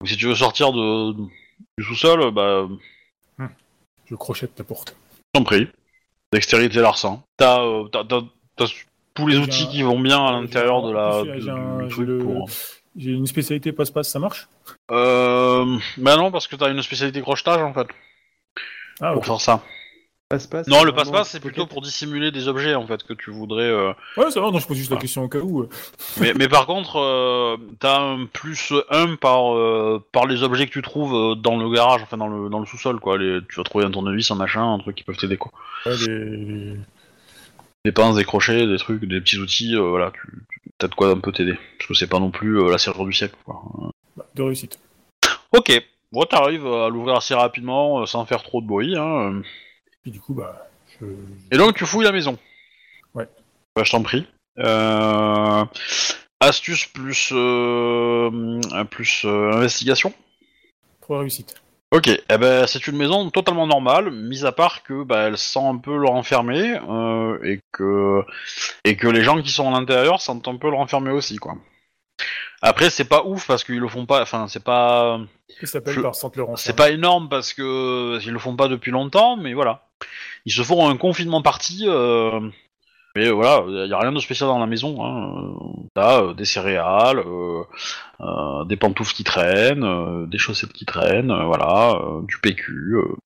Donc 0.00 0.08
si 0.08 0.16
tu 0.16 0.26
veux 0.26 0.34
sortir 0.36 0.72
de, 0.72 1.12
du 1.12 1.84
sous-sol, 1.84 2.30
bah, 2.30 2.68
Je 4.06 4.14
crochette 4.14 4.54
ta 4.54 4.64
porte. 4.64 4.96
T'en 5.32 5.42
prie. 5.42 5.68
Dextérité 6.32 6.80
larcin. 6.80 7.22
T'as, 7.36 7.58
tous 9.18 9.26
les 9.26 9.36
outils 9.38 9.64
un- 9.64 9.66
qui 9.66 9.82
vont 9.82 9.98
bien 10.00 10.24
à 10.24 10.32
l'intérieur 10.32 10.82
de 10.82 10.92
la 10.92 11.22
j'ai- 11.24 11.32
de- 11.34 11.40
j'ai 11.40 11.50
un- 11.50 11.76
du 11.78 11.84
j'ai 11.84 11.90
truc 11.90 12.06
le- 12.08 12.18
pour. 12.18 12.48
J'ai 12.96 13.10
une 13.12 13.26
spécialité 13.26 13.70
passe-passe, 13.72 14.08
ça 14.08 14.18
marche? 14.18 14.48
Euh, 14.90 15.76
bah 15.98 16.16
non 16.16 16.30
parce 16.30 16.46
que 16.48 16.56
t'as 16.56 16.70
une 16.70 16.82
spécialité 16.82 17.20
crochetage 17.20 17.60
en 17.62 17.72
fait 17.72 17.86
Ah 19.00 19.12
pour 19.12 19.18
ok. 19.18 19.26
faire 19.26 19.40
ça. 19.40 19.62
Passe-passe. 20.30 20.66
Non 20.68 20.80
c'est 20.80 20.84
le 20.86 20.92
passe-passe 20.92 21.30
c'est 21.30 21.40
plutôt 21.40 21.64
pour 21.66 21.80
dissimuler 21.80 22.30
des 22.30 22.48
objets 22.48 22.74
en 22.74 22.86
fait 22.86 23.02
que 23.04 23.14
tu 23.14 23.30
voudrais. 23.30 23.62
euh. 23.70 23.92
Ouais, 24.18 24.30
ça 24.30 24.40
va, 24.40 24.50
non, 24.50 24.58
je 24.58 24.66
pose 24.66 24.76
juste 24.76 24.90
la 24.90 24.96
question 24.98 25.22
au 25.24 25.28
cas 25.28 25.38
où. 25.38 25.62
euh. 25.62 25.68
mais, 26.20 26.34
mais 26.34 26.48
par 26.48 26.66
contre 26.66 26.96
euh, 26.96 27.56
t'as 27.78 27.98
un 28.00 28.26
plus 28.26 28.72
1 28.90 29.14
par 29.16 29.54
euh, 29.54 30.04
par 30.12 30.26
les 30.26 30.42
objets 30.42 30.66
que 30.66 30.72
tu 30.72 30.82
trouves 30.82 31.34
dans 31.40 31.56
le 31.56 31.70
garage 31.70 32.02
enfin 32.02 32.16
dans 32.18 32.28
le 32.28 32.50
dans 32.50 32.58
le 32.58 32.66
sous-sol 32.66 33.00
quoi. 33.00 33.16
Les, 33.16 33.38
tu 33.48 33.56
vas 33.56 33.64
trouver 33.64 33.84
un 33.86 33.90
tournevis 33.90 34.30
un 34.30 34.34
machin 34.34 34.74
un 34.74 34.78
truc 34.78 34.96
qui 34.96 35.04
peuvent 35.04 35.16
t'aider 35.16 35.36
quoi. 35.38 35.52
Ouais, 35.86 35.96
les- 36.06 36.74
Des 37.88 37.92
pinces, 37.92 38.16
des 38.16 38.24
crochets, 38.24 38.66
des 38.66 38.76
trucs, 38.76 39.06
des 39.06 39.18
petits 39.18 39.38
outils 39.38 39.74
euh, 39.74 39.88
voilà 39.88 40.12
tu, 40.12 40.20
tu 40.50 40.60
t'as 40.76 40.88
de 40.88 40.94
quoi 40.94 41.08
un 41.08 41.20
peu 41.20 41.32
t'aider 41.32 41.56
parce 41.78 41.88
que 41.88 41.94
c'est 41.94 42.06
pas 42.06 42.18
non 42.18 42.30
plus 42.30 42.60
euh, 42.60 42.70
la 42.70 42.76
serrure 42.76 43.06
du 43.06 43.14
siècle 43.14 43.36
quoi. 43.46 43.62
bah, 44.14 44.26
de 44.34 44.42
réussite. 44.42 44.78
Ok, 45.52 45.72
bon, 46.12 46.24
t'arrives 46.24 46.66
à 46.66 46.90
l'ouvrir 46.90 47.16
assez 47.16 47.34
rapidement, 47.34 48.02
euh, 48.02 48.06
sans 48.06 48.26
faire 48.26 48.42
trop 48.42 48.60
de 48.60 48.66
bruit. 48.66 48.96
Hein. 48.96 49.32
euh. 49.32 49.42
Puis 50.02 50.10
du 50.10 50.20
coup, 50.20 50.34
bah, 50.34 50.68
je... 51.00 51.06
Et 51.50 51.56
donc, 51.56 51.74
tu 51.74 51.86
fouilles 51.86 52.04
la 52.04 52.12
maison. 52.12 52.38
Ouais. 53.14 53.26
Bah, 53.74 53.82
je 53.84 53.90
t'en 53.90 54.02
prie. 54.02 54.26
Euh... 54.58 55.64
Astuce 56.40 56.84
plus, 56.86 57.30
euh, 57.32 58.30
plus 58.90 59.22
euh, 59.24 59.52
investigation. 59.52 60.12
trois 61.00 61.20
réussites. 61.20 61.54
Ok, 61.90 62.08
eh 62.08 62.38
ben, 62.38 62.66
c'est 62.66 62.86
une 62.86 62.98
maison 62.98 63.30
totalement 63.30 63.66
normale, 63.66 64.10
mis 64.10 64.44
à 64.44 64.52
part 64.52 64.82
que 64.82 65.04
bah, 65.04 65.20
elle 65.28 65.38
sent 65.38 65.64
un 65.64 65.78
peu 65.78 65.96
le 65.96 66.06
renfermer 66.06 66.78
euh, 66.88 67.38
et 67.42 67.60
que 67.72 68.22
et 68.84 68.96
que 68.96 69.08
les 69.08 69.22
gens 69.22 69.40
qui 69.40 69.50
sont 69.50 69.72
à 69.74 69.78
l'intérieur 69.78 70.20
sentent 70.20 70.48
un 70.48 70.56
peu 70.56 70.68
le 70.68 70.76
renfermer 70.76 71.12
aussi, 71.12 71.36
quoi. 71.36 71.54
Après, 72.60 72.90
c'est 72.90 73.04
pas 73.08 73.24
ouf 73.24 73.46
parce 73.46 73.64
qu'ils 73.64 73.78
le 73.78 73.88
font 73.88 74.04
pas. 74.04 74.20
Enfin, 74.20 74.48
c'est 74.48 74.62
pas. 74.64 75.18
Je- 75.92 76.00
par 76.48 76.58
C'est 76.58 76.76
pas 76.76 76.90
énorme 76.90 77.28
parce 77.30 77.54
que 77.54 78.18
ils 78.22 78.32
le 78.32 78.38
font 78.38 78.56
pas 78.56 78.68
depuis 78.68 78.90
longtemps, 78.90 79.36
mais 79.38 79.54
voilà. 79.54 79.86
Ils 80.44 80.52
se 80.52 80.62
font 80.62 80.88
un 80.90 80.96
confinement 80.98 81.40
parti. 81.40 81.84
euh, 81.86 82.40
Mais 83.18 83.30
voilà, 83.30 83.64
il 83.66 83.90
y 83.90 83.92
a 83.92 83.98
rien 83.98 84.12
de 84.12 84.20
spécial 84.20 84.48
dans 84.48 84.60
la 84.60 84.66
maison. 84.66 85.04
Hein. 85.04 85.32
Euh, 85.34 85.82
T'as 85.92 86.22
euh, 86.22 86.34
des 86.34 86.44
céréales, 86.44 87.18
euh, 87.18 87.64
euh, 88.20 88.64
des 88.64 88.76
pantoufles 88.76 89.12
qui 89.12 89.24
traînent, 89.24 89.82
euh, 89.82 90.26
des 90.26 90.38
chaussettes 90.38 90.72
qui 90.72 90.86
traînent, 90.86 91.32
euh, 91.32 91.44
voilà, 91.44 91.96
euh, 92.00 92.22
du 92.22 92.38
PQ. 92.38 92.94
euh. 92.94 93.16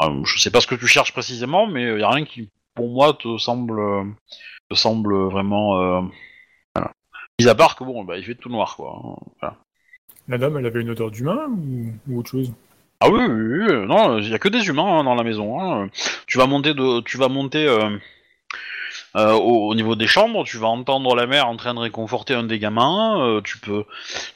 Euh, 0.00 0.24
je 0.24 0.38
sais 0.38 0.50
pas 0.50 0.60
ce 0.60 0.66
que 0.66 0.74
tu 0.74 0.86
cherches 0.86 1.14
précisément, 1.14 1.66
mais 1.66 1.84
il 1.94 2.00
y 2.00 2.02
a 2.02 2.10
rien 2.10 2.26
qui, 2.26 2.50
pour 2.74 2.90
moi, 2.90 3.14
te 3.14 3.38
semble, 3.38 3.80
euh, 3.80 4.04
te 4.68 4.74
semble 4.74 5.14
vraiment. 5.30 5.80
Euh... 5.80 6.02
Voilà. 6.74 6.90
Mis 7.40 7.48
à 7.48 7.54
part 7.54 7.76
que 7.76 7.84
bon, 7.84 8.04
bah, 8.04 8.18
il 8.18 8.24
fait 8.24 8.34
tout 8.34 8.50
noir, 8.50 8.76
quoi. 8.76 9.00
hein. 9.02 9.16
Voilà. 9.40 9.56
La 10.28 10.36
dame, 10.36 10.58
elle 10.58 10.66
avait 10.66 10.82
une 10.82 10.90
odeur 10.90 11.10
d'humain 11.10 11.46
ou... 11.48 11.86
ou 12.08 12.18
autre 12.18 12.30
chose? 12.30 12.52
Ah 13.00 13.08
oui, 13.08 13.22
oui, 13.26 13.64
oui, 13.68 13.86
non, 13.86 14.18
il 14.18 14.28
y 14.28 14.34
a 14.34 14.38
que 14.38 14.48
des 14.50 14.66
humains 14.68 14.98
hein, 14.98 15.04
dans 15.04 15.14
la 15.14 15.22
maison. 15.24 15.60
hein. 15.60 15.88
Tu 16.26 16.36
vas 16.36 16.46
monter 16.46 16.74
de, 16.74 17.00
tu 17.00 17.16
vas 17.16 17.28
monter 17.28 17.66
euh, 17.66 17.96
euh, 19.16 19.32
au, 19.32 19.68
au 19.70 19.74
niveau 19.74 19.94
des 19.94 20.06
chambres. 20.06 20.44
Tu 20.44 20.58
vas 20.58 20.68
entendre 20.68 21.14
la 21.14 21.26
mère 21.26 21.48
en 21.48 21.56
train 21.56 21.74
de 21.74 21.80
réconforter 21.80 22.34
un 22.34 22.44
des 22.44 22.58
gamins. 22.58 23.20
euh, 23.26 23.40
tu 23.42 23.58
peux, 23.58 23.84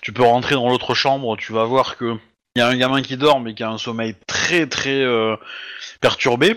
tu 0.00 0.12
peux 0.12 0.22
rentrer 0.22 0.55
dans 0.55 0.68
l'autre 0.68 0.94
chambre. 0.94 1.36
Tu 1.36 1.52
vas 1.52 1.64
voir 1.64 1.96
que 1.96 2.16
il 2.56 2.60
y 2.60 2.62
a 2.62 2.68
un 2.68 2.76
gamin 2.76 3.02
qui 3.02 3.16
dort 3.16 3.40
mais 3.40 3.55
qui 3.55 3.62
a 3.62 3.70
un 3.70 3.78
sommeil 3.78 4.14
très 4.26 4.66
très 4.66 5.00
euh, 5.00 5.36
perturbé, 6.00 6.56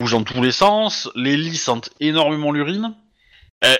bouge 0.00 0.12
dans 0.12 0.24
tous 0.24 0.42
les 0.42 0.52
sens. 0.52 1.10
Les 1.14 1.36
lits 1.36 1.56
sentent 1.56 1.90
énormément 2.00 2.52
l'urine. 2.52 2.94
Eh, 3.64 3.76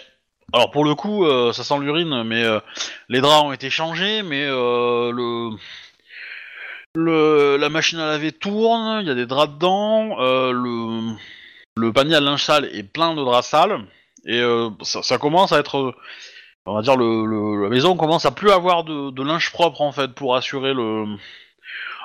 alors 0.53 0.71
pour 0.71 0.85
le 0.85 0.95
coup, 0.95 1.25
ça 1.53 1.65
sent 1.65 1.79
l'urine, 1.81 2.25
mais 2.25 2.45
les 3.09 3.21
draps 3.21 3.45
ont 3.45 3.53
été 3.53 3.71
changés, 3.71 4.23
mais 4.23 4.47
le 4.47 5.51
le, 6.95 7.57
la 7.57 7.69
machine 7.69 8.01
à 8.01 8.07
laver 8.07 8.33
tourne, 8.33 8.99
il 9.01 9.07
y 9.07 9.11
a 9.11 9.15
des 9.15 9.27
draps 9.27 9.55
dedans, 9.55 10.17
le 11.77 11.93
panier 11.93 12.17
à 12.17 12.21
linge 12.21 12.43
sale 12.45 12.67
est 12.73 12.83
plein 12.83 13.15
de 13.15 13.23
draps 13.25 13.47
sales, 13.49 13.81
et 14.27 14.41
euh, 14.41 14.71
ça, 14.83 15.03
ça 15.03 15.19
commence 15.19 15.53
à 15.53 15.59
être, 15.59 15.79
euh, 15.79 15.95
on 16.67 16.75
va 16.75 16.83
dire, 16.83 16.97
le, 16.97 17.25
le- 17.25 17.63
la 17.65 17.69
maison 17.71 17.97
commence 17.97 18.27
à 18.27 18.31
plus 18.31 18.51
avoir 18.51 18.85
de, 18.85 19.11
de 19.11 19.23
linge 19.23 19.51
propre 19.53 19.81
en 19.81 19.93
fait 19.93 20.13
pour 20.13 20.37
assurer 20.37 20.75
le. 20.75 21.07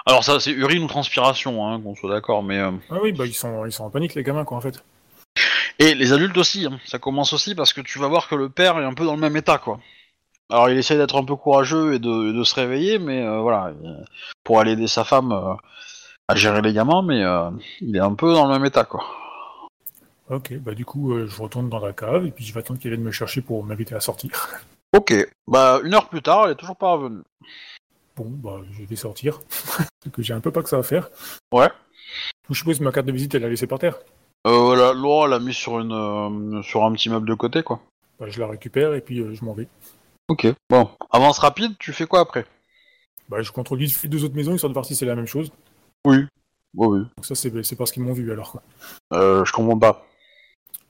Alors 0.06 0.24
ça 0.24 0.40
c'est 0.40 0.52
urine 0.52 0.84
ou 0.84 0.88
transpiration, 0.88 1.68
hein, 1.68 1.82
qu'on 1.82 1.96
soit 1.96 2.12
d'accord, 2.12 2.44
mais 2.44 2.60
euh, 2.60 2.72
Ah 2.92 2.98
oui, 3.02 3.12
bah 3.12 3.26
ils 3.26 3.34
sont, 3.34 3.66
ils 3.66 3.72
sont 3.72 3.86
en 3.86 3.90
panique 3.90 4.14
les 4.16 4.24
gamins 4.24 4.46
quoi 4.46 4.58
en 4.58 4.62
fait. 4.62 4.84
et 5.80 5.96
les 5.96 6.14
adultes 6.14 6.38
aussi, 6.38 6.66
hein. 6.68 6.80
ça 6.86 7.00
commence 7.00 7.34
aussi 7.34 7.56
parce 7.56 7.74
que 7.74 7.82
tu 7.82 7.98
vas 8.00 8.08
voir 8.08 8.28
que 8.30 8.36
le 8.36 8.50
père 8.50 8.78
est 8.80 8.86
un 8.86 8.94
peu 8.94 9.04
dans 9.06 9.16
le 9.16 9.20
même 9.22 9.36
état, 9.36 9.58
quoi. 9.58 9.80
Alors 10.52 10.70
il 10.70 10.78
essaye 10.78 10.98
d'être 10.98 11.16
un 11.18 11.26
peu 11.26 11.36
courageux 11.36 11.96
et 11.96 12.00
de, 12.00 12.44
se 12.44 12.54
réveiller, 12.56 13.00
mais 13.00 13.24
euh, 13.24 13.40
voilà, 13.40 13.74
il- 13.84 14.06
pour 14.44 14.60
aller 14.60 14.74
aider 14.74 14.88
sa 14.88 15.04
femme 15.04 15.32
à 16.28 16.36
gérer 16.36 16.62
les 16.62 16.72
gamins, 16.72 17.02
mais 17.02 17.24
euh, 17.24 17.50
il 17.82 17.96
est 17.96 18.00
un 18.00 18.14
peu 18.14 18.32
dans 18.32 18.46
le 18.48 18.54
même 18.54 18.66
état, 18.66 18.84
quoi. 18.84 19.04
Ok, 20.30 20.54
bah 20.58 20.74
du 20.74 20.86
coup 20.86 21.14
euh, 21.14 21.28
je 21.28 21.42
retourne 21.42 21.70
dans 21.70 21.80
la 21.80 21.94
cave 21.94 22.26
et 22.26 22.32
puis 22.32 22.44
je 22.44 22.54
vais 22.54 22.60
attendre 22.60 22.80
qu'elle 22.80 22.92
vienne 22.92 23.04
me 23.04 23.12
chercher 23.12 23.42
pour 23.42 23.64
m'inviter 23.64 23.96
à 23.96 24.00
sortir. 24.00 24.32
Ok, 24.96 25.14
bah 25.46 25.82
une 25.84 25.94
heure 25.94 26.08
plus 26.08 26.22
tard, 26.22 26.46
elle 26.46 26.54
est 26.54 26.56
toujours 26.56 26.78
pas 26.78 26.94
revenue. 26.94 27.22
Bon, 28.16 28.30
bah 28.30 28.62
je 28.72 28.86
vais 28.86 28.96
sortir. 28.96 29.42
Parce 29.50 29.90
que 30.14 30.22
j'ai 30.22 30.34
un 30.34 30.40
peu 30.40 30.52
pas 30.52 30.64
que 30.64 30.70
ça 30.70 30.78
à 30.78 30.84
faire. 30.84 31.10
Ouais. 31.52 31.68
Je 32.50 32.54
suppose 32.54 32.80
que 32.80 32.84
ma 32.86 32.94
carte 32.94 33.06
de 33.06 33.12
visite 33.12 33.36
elle 33.36 33.42
l'a 33.42 33.50
laissée 33.50 33.68
par 33.68 33.80
terre. 33.80 33.98
Euh, 34.48 34.74
la 34.76 34.94
Laura 34.94 35.28
l'a 35.28 35.40
mis 35.40 35.54
sur 35.54 35.80
une 35.82 35.92
euh, 35.92 36.62
sur 36.62 36.86
un 36.86 36.94
petit 36.94 37.10
meuble 37.10 37.28
de 37.28 37.34
côté, 37.34 37.62
quoi. 37.62 37.82
Bah, 38.20 38.28
je 38.30 38.40
la 38.40 38.48
récupère 38.48 38.94
et 38.94 39.02
puis 39.02 39.20
euh, 39.20 39.34
je 39.34 39.44
m'en 39.44 39.54
vais. 39.54 39.68
Ok. 40.30 40.48
Bon, 40.70 40.90
avance 41.12 41.40
rapide, 41.40 41.74
tu 41.78 41.92
fais 41.92 42.06
quoi 42.06 42.22
après? 42.22 42.46
Bah 43.28 43.42
je 43.42 43.52
contrôle 43.52 43.80
vite 43.80 43.92
fait 43.92 44.08
deux 44.08 44.24
autres 44.24 44.36
maisons, 44.36 44.54
histoire 44.54 44.70
de 44.70 44.76
voir 44.76 44.86
si 44.86 44.96
c'est 44.96 45.06
la 45.06 45.16
même 45.16 45.26
chose. 45.26 45.52
Oui. 46.06 46.26
Oui, 46.78 46.88
oui. 46.88 47.00
Donc 47.00 47.26
ça 47.26 47.36
c'est 47.36 47.64
c'est 47.64 47.76
parce 47.76 47.92
qu'ils 47.92 48.04
m'ont 48.04 48.14
vu 48.14 48.32
alors 48.32 48.52
quoi. 48.52 48.62
Euh, 49.14 49.44
je 49.44 49.52
comprends 49.52 49.80
pas. 49.80 50.06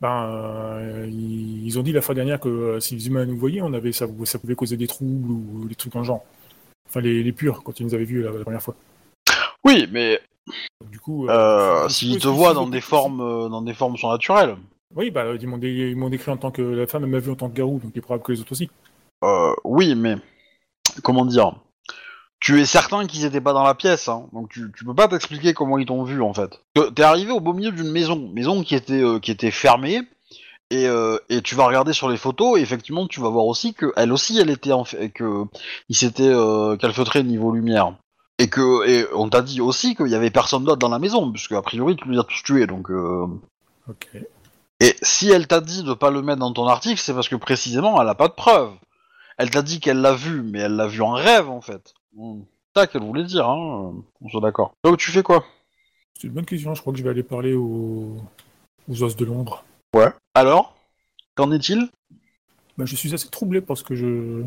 Ben, 0.01 0.29
euh, 0.29 1.07
ils, 1.09 1.65
ils 1.65 1.79
ont 1.79 1.83
dit 1.83 1.93
la 1.93 2.01
fois 2.01 2.15
dernière 2.15 2.39
que 2.39 2.49
euh, 2.49 2.79
si 2.79 2.95
les 2.95 3.07
humains 3.07 3.25
nous 3.25 3.37
voyaient, 3.37 3.61
on 3.61 3.73
avait, 3.73 3.91
ça, 3.91 4.07
ça 4.25 4.39
pouvait 4.39 4.55
causer 4.55 4.77
des 4.77 4.87
troubles 4.87 5.31
ou 5.31 5.67
des 5.67 5.75
trucs 5.75 5.95
le 5.95 6.03
genre. 6.03 6.23
Enfin, 6.87 7.01
les, 7.01 7.23
les 7.23 7.31
purs, 7.31 7.63
quand 7.63 7.79
ils 7.79 7.85
nous 7.85 7.95
avaient 7.95 8.05
vus 8.05 8.21
la, 8.21 8.31
la 8.31 8.43
première 8.43 8.61
fois. 8.61 8.75
Oui, 9.63 9.87
mais 9.91 10.19
du 10.91 10.99
coup, 10.99 11.27
euh, 11.27 11.87
je 11.87 11.93
s'ils 11.93 12.19
te 12.19 12.27
voient 12.27 12.53
dans 12.53 12.67
des 12.67 12.81
formes 12.81 13.21
euh, 13.21 13.49
dans 13.49 13.61
des 13.61 13.73
formes 13.73 13.97
surnaturelles. 13.97 14.57
Oui, 14.95 15.09
bah, 15.11 15.33
ils 15.39 15.47
m'ont 15.47 15.57
dé- 15.57 15.95
décrit 16.09 16.31
en 16.31 16.37
tant 16.37 16.51
que 16.51 16.61
la 16.61 16.87
femme 16.87 17.03
elle 17.03 17.09
m'a 17.09 17.19
vu 17.19 17.31
en 17.31 17.35
tant 17.35 17.49
que 17.49 17.55
garou, 17.55 17.79
donc 17.79 17.91
il 17.93 17.97
est 17.97 18.01
probable 18.01 18.23
que 18.23 18.31
les 18.31 18.41
autres 18.41 18.51
aussi. 18.51 18.69
Euh, 19.23 19.53
oui, 19.63 19.95
mais 19.95 20.17
comment 21.03 21.25
dire? 21.25 21.55
Tu 22.45 22.61
es 22.61 22.65
certain 22.65 23.07
qu'ils 23.07 23.25
étaient 23.25 23.41
pas 23.41 23.53
dans 23.53 23.63
la 23.63 23.73
pièce, 23.73 24.07
hein, 24.07 24.27
donc 24.31 24.49
tu, 24.49 24.71
tu 24.77 24.85
peux 24.85 24.93
pas 24.93 25.07
t'expliquer 25.07 25.55
comment 25.55 25.79
ils 25.79 25.87
t'ont 25.87 26.03
vu 26.03 26.21
en 26.21 26.31
fait. 26.31 26.61
T'es 26.93 27.01
arrivé 27.01 27.31
au 27.31 27.39
beau 27.39 27.53
milieu 27.53 27.71
d'une 27.71 27.89
maison, 27.89 28.29
maison 28.35 28.61
qui 28.61 28.75
était 28.75 29.01
euh, 29.01 29.17
qui 29.17 29.31
était 29.31 29.49
fermée, 29.49 30.01
et, 30.69 30.85
euh, 30.87 31.17
et 31.29 31.41
tu 31.41 31.55
vas 31.55 31.65
regarder 31.65 31.91
sur 31.91 32.07
les 32.07 32.17
photos, 32.17 32.59
et 32.59 32.61
effectivement 32.61 33.07
tu 33.07 33.19
vas 33.19 33.29
voir 33.29 33.45
aussi 33.45 33.73
que 33.73 33.91
elle 33.95 34.13
aussi 34.13 34.37
elle 34.37 34.51
était 34.51 34.73
en 34.73 34.83
fait 34.83 35.09
que 35.09 35.45
il 35.89 35.95
s'était 35.95 36.29
euh, 36.29 36.77
calfeutré 36.77 37.23
niveau 37.23 37.51
lumière. 37.51 37.95
Et 38.37 38.47
que 38.47 38.87
et 38.87 39.07
on 39.15 39.27
t'a 39.27 39.41
dit 39.41 39.59
aussi 39.59 39.95
qu'il 39.95 40.09
y 40.09 40.15
avait 40.15 40.29
personne 40.29 40.65
d'autre 40.65 40.77
dans 40.77 40.89
la 40.89 40.99
maison, 40.99 41.31
puisque 41.31 41.53
a 41.53 41.63
priori 41.63 41.95
tu 41.95 42.11
les 42.11 42.19
as 42.19 42.25
tous 42.25 42.43
tués, 42.43 42.67
donc. 42.67 42.91
euh, 42.91 43.25
Ok. 43.89 44.07
et 44.81 44.95
si 45.01 45.31
elle 45.31 45.47
t'a 45.47 45.61
dit 45.61 45.81
de 45.81 45.95
pas 45.95 46.11
le 46.11 46.21
mettre 46.21 46.41
dans 46.41 46.53
ton 46.53 46.67
article, 46.67 46.99
c'est 46.99 47.15
parce 47.15 47.27
que 47.27 47.37
précisément 47.37 47.99
elle 47.99 48.07
a 48.09 48.13
pas 48.13 48.27
de 48.27 48.33
preuves. 48.33 48.73
Elle 49.39 49.49
t'a 49.49 49.63
dit 49.63 49.79
qu'elle 49.79 49.99
l'a 50.01 50.13
vu, 50.13 50.43
mais 50.43 50.59
elle 50.59 50.75
l'a 50.75 50.85
vu 50.85 51.01
en 51.01 51.13
rêve 51.13 51.49
en 51.49 51.61
fait. 51.61 51.95
Hmm. 52.15 52.41
C'est 52.73 52.81
ça 52.81 52.87
qu'elle 52.87 53.03
voulait 53.03 53.23
dire, 53.23 53.47
hein. 53.47 53.93
On 54.21 54.29
soit 54.29 54.41
d'accord. 54.41 54.71
Donc 54.83 54.97
tu 54.97 55.11
fais 55.11 55.23
quoi? 55.23 55.43
C'est 56.13 56.27
une 56.27 56.33
bonne 56.33 56.45
question, 56.45 56.73
je 56.73 56.81
crois 56.81 56.93
que 56.93 56.99
je 56.99 57.03
vais 57.03 57.09
aller 57.09 57.23
parler 57.23 57.53
aux, 57.53 58.17
aux 58.89 59.03
os 59.03 59.15
de 59.15 59.25
l'ombre. 59.25 59.63
Ouais. 59.93 60.11
Alors? 60.33 60.75
Qu'en 61.35 61.51
est-il? 61.51 61.89
Bah, 62.77 62.85
je 62.85 62.95
suis 62.95 63.13
assez 63.13 63.29
troublé 63.29 63.61
parce 63.61 63.83
que 63.83 63.95
je. 63.95 64.43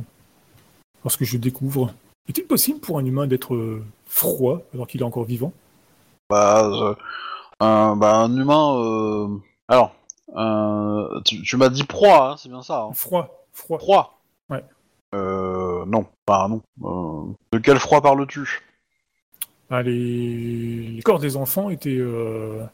parce 1.02 1.16
que 1.16 1.24
je 1.24 1.36
découvre. 1.36 1.92
Est-il 2.28 2.46
possible 2.46 2.80
pour 2.80 2.98
un 2.98 3.04
humain 3.04 3.26
d'être 3.26 3.54
euh, 3.54 3.84
froid 4.06 4.60
alors 4.74 4.86
qu'il 4.86 5.00
est 5.00 5.04
encore 5.04 5.24
vivant? 5.24 5.52
Bah, 6.30 6.64
euh, 6.64 6.94
un, 7.60 7.96
bah, 7.96 8.16
un 8.16 8.36
humain. 8.36 8.76
euh, 8.78 9.28
Alors, 9.68 9.94
euh, 10.36 11.20
tu, 11.24 11.42
tu 11.42 11.56
m'as 11.56 11.70
dit 11.70 11.84
proie, 11.84 12.32
hein, 12.32 12.36
c'est 12.36 12.48
bien 12.50 12.62
ça. 12.62 12.82
Hein. 12.82 12.92
Froid, 12.92 13.46
froid. 13.52 13.78
Froid. 13.78 14.18
Ouais. 14.50 14.64
Euh, 15.14 15.67
non, 15.86 16.06
bah 16.26 16.48
non. 16.48 16.62
Euh, 16.84 17.32
de 17.52 17.58
quel 17.58 17.78
froid 17.78 18.00
parles-tu? 18.00 18.62
Ah, 19.70 19.82
les... 19.82 20.88
les 20.88 21.02
corps 21.02 21.18
des 21.18 21.36
enfants 21.36 21.70
étaient 21.70 21.98
euh, 21.98 22.64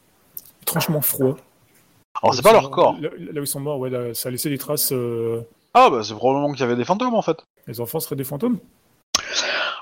étrangement 0.62 1.00
froids. 1.00 1.36
Alors 2.22 2.34
c'est 2.34 2.42
pas 2.42 2.52
leur 2.52 2.70
corps. 2.70 2.96
Là, 3.00 3.08
là 3.18 3.40
où 3.40 3.44
ils 3.44 3.46
sont 3.46 3.60
morts, 3.60 3.78
ouais, 3.80 3.90
là, 3.90 4.14
ça 4.14 4.28
a 4.28 4.32
laissé 4.32 4.48
des 4.48 4.58
traces. 4.58 4.92
euh, 4.92 5.42
Ah 5.74 5.90
bah 5.90 6.02
c'est 6.04 6.14
probablement 6.14 6.52
qu'il 6.52 6.60
y 6.60 6.64
avait 6.64 6.76
des 6.76 6.84
fantômes 6.84 7.14
en 7.14 7.22
fait. 7.22 7.42
Les 7.66 7.80
enfants 7.80 7.98
seraient 7.98 8.14
des 8.16 8.24
fantômes? 8.24 8.58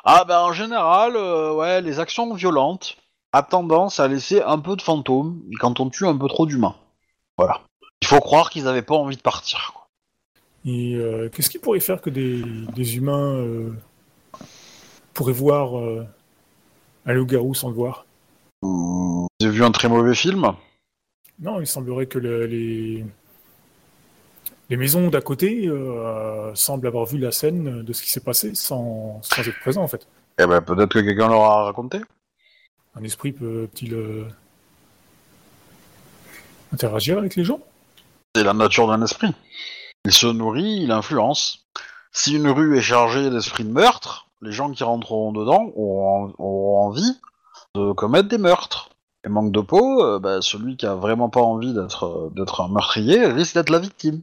Ah 0.05 0.25
bah 0.25 0.43
en 0.43 0.53
général, 0.53 1.17
euh, 1.17 1.53
ouais, 1.53 1.83
les 1.83 2.01
actions 2.01 2.33
violentes 2.35 2.97
a 3.33 3.43
tendance 3.43 4.01
à 4.01 4.09
laisser 4.09 4.43
un 4.43 4.59
peu 4.59 4.77
de 4.77 4.83
fantômes 4.83 5.43
quand 5.61 5.81
on 5.81 5.91
tue 5.91 6.07
un 6.07 6.17
peu 6.17 6.29
trop 6.29 6.47
d'humains. 6.47 6.77
Voilà. 7.37 7.61
Il 8.01 8.09
faut 8.09 8.21
croire 8.21 8.51
qu'ils 8.51 8.67
avaient 8.67 8.83
pas 8.83 8.97
envie 8.97 9.17
de 9.17 9.23
partir. 9.23 9.73
quoi. 9.75 9.82
Et 10.65 10.95
euh, 10.95 11.29
qu'est-ce 11.29 11.51
qui 11.51 11.59
pourrait 11.59 11.81
faire 11.81 12.01
que 12.01 12.11
des, 12.11 12.43
des 12.75 12.97
humains 12.97 13.35
euh, 13.37 13.73
pourraient 15.15 15.33
voir 15.33 15.79
euh, 15.79 16.07
un 17.07 17.13
loup-garou 17.15 17.55
sans 17.55 17.69
le 17.69 17.75
voir? 17.75 18.07
Hmm, 18.63 19.27
J'ai 19.41 19.49
vu 19.51 19.65
un 19.65 19.73
très 19.73 19.89
mauvais 19.89 20.15
film. 20.15 20.53
Non, 21.41 21.61
il 21.61 21.67
semblerait 21.67 22.07
que 22.07 22.19
le- 22.21 22.47
les, 22.47 23.05
les 24.71 24.77
maisons 24.77 25.09
d'à 25.09 25.21
côté 25.21 25.67
euh, 25.67 26.55
semblent 26.55 26.87
avoir 26.87 27.07
vu 27.07 27.19
la 27.19 27.33
scène 27.33 27.83
de 27.83 27.93
ce 27.93 28.03
qui 28.03 28.11
s'est 28.11 28.21
passé 28.21 28.55
sans, 28.55 29.21
sans 29.23 29.43
être 29.43 29.59
présent 29.61 29.83
en 29.83 29.89
fait. 29.89 30.07
Eh 30.39 30.47
ben 30.47 30.61
peut-être 30.63 30.93
que 30.95 31.01
quelqu'un 31.01 31.29
leur 31.29 31.41
a 31.43 31.65
raconté. 31.65 31.99
Un 32.95 33.03
esprit 33.03 33.33
peut-il 33.33 33.95
euh, 33.95 34.25
interagir 36.73 37.19
avec 37.19 37.35
les 37.37 37.45
gens? 37.45 37.61
C'est 38.37 38.45
la 38.45 38.55
nature 38.55 38.87
d'un 38.87 39.03
esprit. 39.03 39.35
Il 40.05 40.13
se 40.13 40.27
nourrit, 40.27 40.81
il 40.83 40.91
influence. 40.91 41.65
Si 42.11 42.35
une 42.35 42.49
rue 42.49 42.77
est 42.77 42.83
chargée 42.83 43.31
d'esprits 43.31 43.65
de 43.65 43.71
meurtre, 43.71 44.27
les 44.41 44.51
gens 44.51 44.73
qui 44.73 44.83
rentreront 44.83 45.33
dedans 45.33 45.71
auront, 45.77 46.87
envie 46.87 47.21
de 47.77 47.93
commettre 47.93 48.29
des 48.29 48.39
meurtres. 48.39 48.91
Et 49.25 49.29
manque 49.29 49.53
de 49.53 49.61
peau, 49.61 50.05
euh, 50.05 50.19
bah, 50.19 50.43
celui 50.43 50.77
qui 50.77 50.87
a 50.87 50.97
vraiment 50.97 51.29
pas 51.29 51.41
envie 51.41 51.73
d'être 51.73 52.33
d'être 52.35 52.61
un 52.61 52.69
meurtrier 52.69 53.27
risque 53.27 53.55
d'être 53.55 53.71
la 53.71 53.79
victime. 53.79 54.23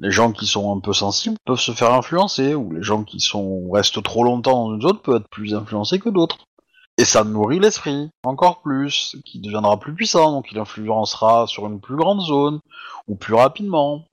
Les 0.00 0.10
gens 0.10 0.32
qui 0.32 0.46
sont 0.46 0.76
un 0.76 0.80
peu 0.80 0.92
sensibles 0.92 1.36
peuvent 1.44 1.60
se 1.60 1.70
faire 1.70 1.94
influencer, 1.94 2.56
ou 2.56 2.72
les 2.72 2.82
gens 2.82 3.04
qui 3.04 3.20
sont 3.20 3.70
restent 3.70 4.02
trop 4.02 4.24
longtemps 4.24 4.68
dans 4.68 4.74
une 4.74 4.82
zone 4.82 4.98
peuvent 4.98 5.20
être 5.20 5.28
plus 5.28 5.54
influencés 5.54 6.00
que 6.00 6.08
d'autres. 6.08 6.38
Et 6.98 7.04
ça 7.04 7.22
nourrit 7.22 7.60
l'esprit, 7.60 8.10
encore 8.24 8.60
plus, 8.60 9.16
qui 9.24 9.38
deviendra 9.38 9.78
plus 9.78 9.94
puissant, 9.94 10.32
donc 10.32 10.50
il 10.50 10.58
influencera 10.58 11.46
sur 11.46 11.66
une 11.68 11.80
plus 11.80 11.94
grande 11.94 12.20
zone, 12.20 12.58
ou 13.06 13.14
plus 13.14 13.34
rapidement. 13.34 14.07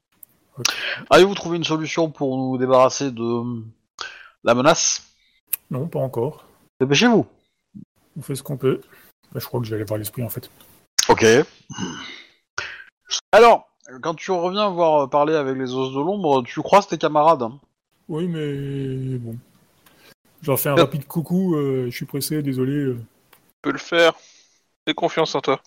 Allez-vous 1.10 1.36
trouver 1.36 1.57
une 1.57 1.64
solution 1.64 2.10
pour 2.10 2.38
nous 2.38 2.57
débarrasser 2.57 3.11
de 3.11 3.41
la 4.44 4.53
menace? 4.56 5.03
Non, 5.72 5.88
pas 5.88 5.99
encore. 5.99 6.45
Dépêchez-vous. 6.80 7.26
On 8.18 8.22
fait 8.22 8.36
ce 8.36 8.44
qu'on 8.44 8.57
peut. 8.57 8.82
Bah, 9.32 9.40
je 9.41 9.45
crois 9.45 9.60
que 9.60 9.65
j'allais 9.65 9.84
voir 9.84 9.98
l'esprit 9.98 10.23
en 10.23 10.30
fait. 10.30 10.49
Ok. 11.10 11.26
Alors, 13.32 13.68
quand 14.02 14.15
tu 14.15 14.32
reviens 14.32 14.69
voir 14.69 15.03
euh, 15.03 15.07
parler 15.07 15.36
avec 15.36 15.57
les 15.57 15.73
os 15.73 15.94
de 15.94 15.99
l'ombre, 15.99 16.44
tu 16.44 16.61
croises 16.61 16.88
tes 16.88 16.98
camarades. 16.98 17.44
hein? 17.44 17.60
Oui, 18.07 18.27
mais 18.27 19.18
bon. 19.18 19.36
Je 20.41 20.52
leur 20.52 20.60
fais 20.60 20.69
un 20.69 20.76
Yep. 20.77 20.86
rapide 20.86 21.07
coucou, 21.07 21.56
euh, 21.56 21.86
je 21.90 21.95
suis 21.95 22.06
pressé, 22.06 22.41
désolé. 22.41 22.73
euh. 22.73 22.95
Tu 22.95 23.53
peux 23.61 23.72
le 23.72 23.77
faire. 23.77 24.14
J'ai 24.88 24.94
confiance 24.94 25.34
en 25.36 25.41
toi. 25.41 25.60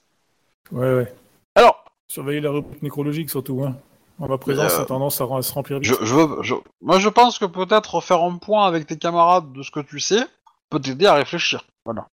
Ouais, 0.71 0.95
ouais. 0.95 1.15
Alors, 1.55 1.85
Surveiller 2.11 2.41
la 2.41 2.51
rubrique 2.51 2.81
nécrologique 2.83 3.29
surtout, 3.29 3.63
hein. 3.65 3.77
En 4.19 4.27
ma 4.29 4.39
présence, 4.39 4.73
Euh, 4.73 4.77
ça 4.77 4.83
a 4.83 4.85
tendance 4.85 5.21
à, 5.21 5.43
se 5.43 5.53
remplir 5.53 5.79
vite. 5.79 5.95
je, 6.03 6.15
je 6.43 6.55
moi 6.81 6.99
je 6.99 7.09
pense 7.09 7.39
que 7.39 7.45
peut-être 7.45 8.01
faire 8.01 8.23
un 8.23 8.37
point 8.37 8.67
avec 8.67 8.87
tes 8.87 8.99
camarades 8.99 9.53
de 9.53 9.63
ce 9.63 9.71
que 9.71 9.81
tu 9.81 10.01
sais 10.01 10.27
peut 10.71 10.81
t'aider 10.81 11.07
à 11.07 11.15
réfléchir. 11.15 11.65
Voilà. 11.85 12.09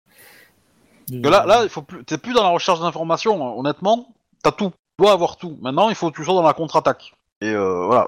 Et, 1.11 1.21
Parce 1.21 1.23
que 1.23 1.29
là, 1.29 1.45
là, 1.45 1.63
il 1.63 1.69
faut 1.69 1.81
plus, 1.81 2.03
t'es 2.05 2.17
plus 2.17 2.33
dans 2.33 2.43
la 2.43 2.49
recherche 2.49 2.79
d'informations. 2.79 3.45
hein. 3.45 3.53
Honnêtement, 3.57 4.07
t'as 4.41 4.51
tout. 4.51 4.69
Tu 4.69 5.03
dois 5.03 5.11
avoir 5.13 5.37
tout. 5.37 5.57
Maintenant, 5.61 5.89
il 5.89 5.95
faut 5.95 6.11
que 6.11 6.15
tu 6.15 6.23
sois 6.23 6.35
dans 6.35 6.43
la 6.43 6.53
contre-attaque. 6.53 7.13
Et 7.41 7.49
euh, 7.49 7.85
voilà, 7.87 8.07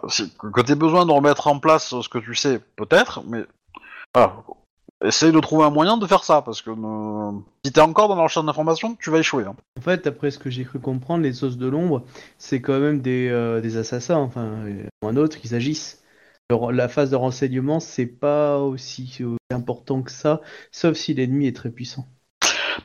que 0.54 0.62
t'aies 0.62 0.76
besoin 0.76 1.06
de 1.06 1.12
remettre 1.12 1.48
en 1.48 1.60
place 1.60 2.00
ce 2.00 2.08
que 2.08 2.20
tu 2.20 2.36
sais, 2.36 2.60
peut-être, 2.78 3.22
mais 3.26 3.44
voilà. 4.14 4.36
Essaye 5.06 5.32
de 5.32 5.40
trouver 5.40 5.66
un 5.66 5.70
moyen 5.70 5.98
de 5.98 6.06
faire 6.08 6.24
ça, 6.24 6.42
parce 6.42 6.62
que 6.62 6.72
euh, 6.72 7.32
si 7.64 7.72
t'es 7.72 7.82
encore 7.82 8.08
dans 8.08 8.16
la 8.16 8.24
recherche 8.24 8.46
d'informations, 8.46 8.96
tu 8.96 9.10
vas 9.10 9.20
échouer. 9.20 9.44
hein. 9.46 9.56
En 9.78 9.82
fait, 9.82 10.04
d'après 10.06 10.32
ce 10.32 10.40
que 10.40 10.50
j'ai 10.50 10.64
cru 10.66 10.80
comprendre, 10.80 11.24
les 11.24 11.44
os 11.44 11.58
de 11.58 11.68
l'ombre, 11.68 12.04
c'est 12.38 12.62
quand 12.62 12.80
même 12.80 13.02
des, 13.02 13.30
euh, 13.30 13.62
des 13.62 13.78
assassins, 13.78 14.18
enfin, 14.18 14.46
euh, 14.66 14.84
ou 15.04 15.08
un 15.08 15.18
autre, 15.18 15.38
ils 15.44 15.54
agissent. 15.54 16.02
Le- 16.50 16.72
la 16.72 16.88
phase 16.88 17.10
de 17.12 17.16
renseignement, 17.16 17.80
c'est 17.80 18.06
pas 18.06 18.60
aussi 18.60 19.18
important 19.52 20.02
que 20.02 20.12
ça, 20.12 20.42
sauf 20.72 20.96
si 20.96 21.14
l'ennemi 21.14 21.48
est 21.48 21.56
très 21.56 21.70
puissant. 21.70 22.08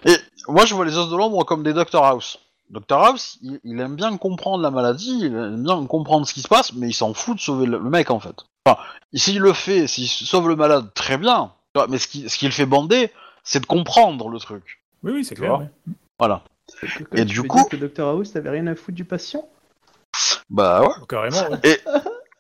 Et 0.04 0.16
moi, 0.48 0.66
je 0.66 0.74
vois 0.74 0.84
les 0.84 0.96
os 0.96 1.10
de 1.10 1.16
l'ombre 1.16 1.44
comme 1.44 1.62
des 1.62 1.72
Dr 1.72 2.04
House. 2.04 2.38
Dr 2.70 2.96
House, 2.96 3.38
il, 3.42 3.60
il 3.64 3.80
aime 3.80 3.96
bien 3.96 4.16
comprendre 4.16 4.62
la 4.62 4.70
maladie, 4.70 5.18
il 5.20 5.26
aime 5.34 5.62
bien 5.62 5.84
comprendre 5.86 6.26
ce 6.26 6.34
qui 6.34 6.42
se 6.42 6.48
passe, 6.48 6.72
mais 6.72 6.88
il 6.88 6.94
s'en 6.94 7.14
fout 7.14 7.36
de 7.36 7.40
sauver 7.40 7.66
le, 7.66 7.78
le 7.78 7.90
mec, 7.90 8.10
en 8.10 8.20
fait. 8.20 8.44
Enfin, 8.66 8.78
s'il 9.12 9.38
le 9.40 9.52
fait, 9.52 9.86
s'il 9.86 10.06
sauve 10.06 10.48
le 10.48 10.56
malade, 10.56 10.92
très 10.94 11.18
bien. 11.18 11.52
Tu 11.74 11.78
vois, 11.78 11.86
Mais 11.88 11.98
ce 11.98 12.08
qui, 12.08 12.28
ce 12.28 12.36
qui 12.38 12.46
le 12.46 12.52
fait 12.52 12.66
bander, 12.66 13.10
c'est 13.44 13.60
de 13.60 13.66
comprendre 13.66 14.28
le 14.28 14.38
truc. 14.38 14.82
Oui, 15.02 15.12
oui, 15.12 15.24
c'est 15.24 15.34
clair. 15.34 15.58
ouais. 15.60 15.68
Voilà. 16.18 16.42
Que- 16.80 17.18
Et 17.18 17.24
du 17.24 17.42
coup- 17.42 17.56
dire 17.58 17.68
que 17.68 17.76
Dr 17.76 18.06
House 18.08 18.34
n'avait 18.34 18.50
rien 18.50 18.66
à 18.66 18.74
foutre 18.74 18.96
du 18.96 19.04
patient 19.04 19.48
Bah 20.50 20.82
ouais. 20.82 20.88
Oh, 21.02 21.06
Carrément, 21.06 21.48
ouais. 21.50 21.80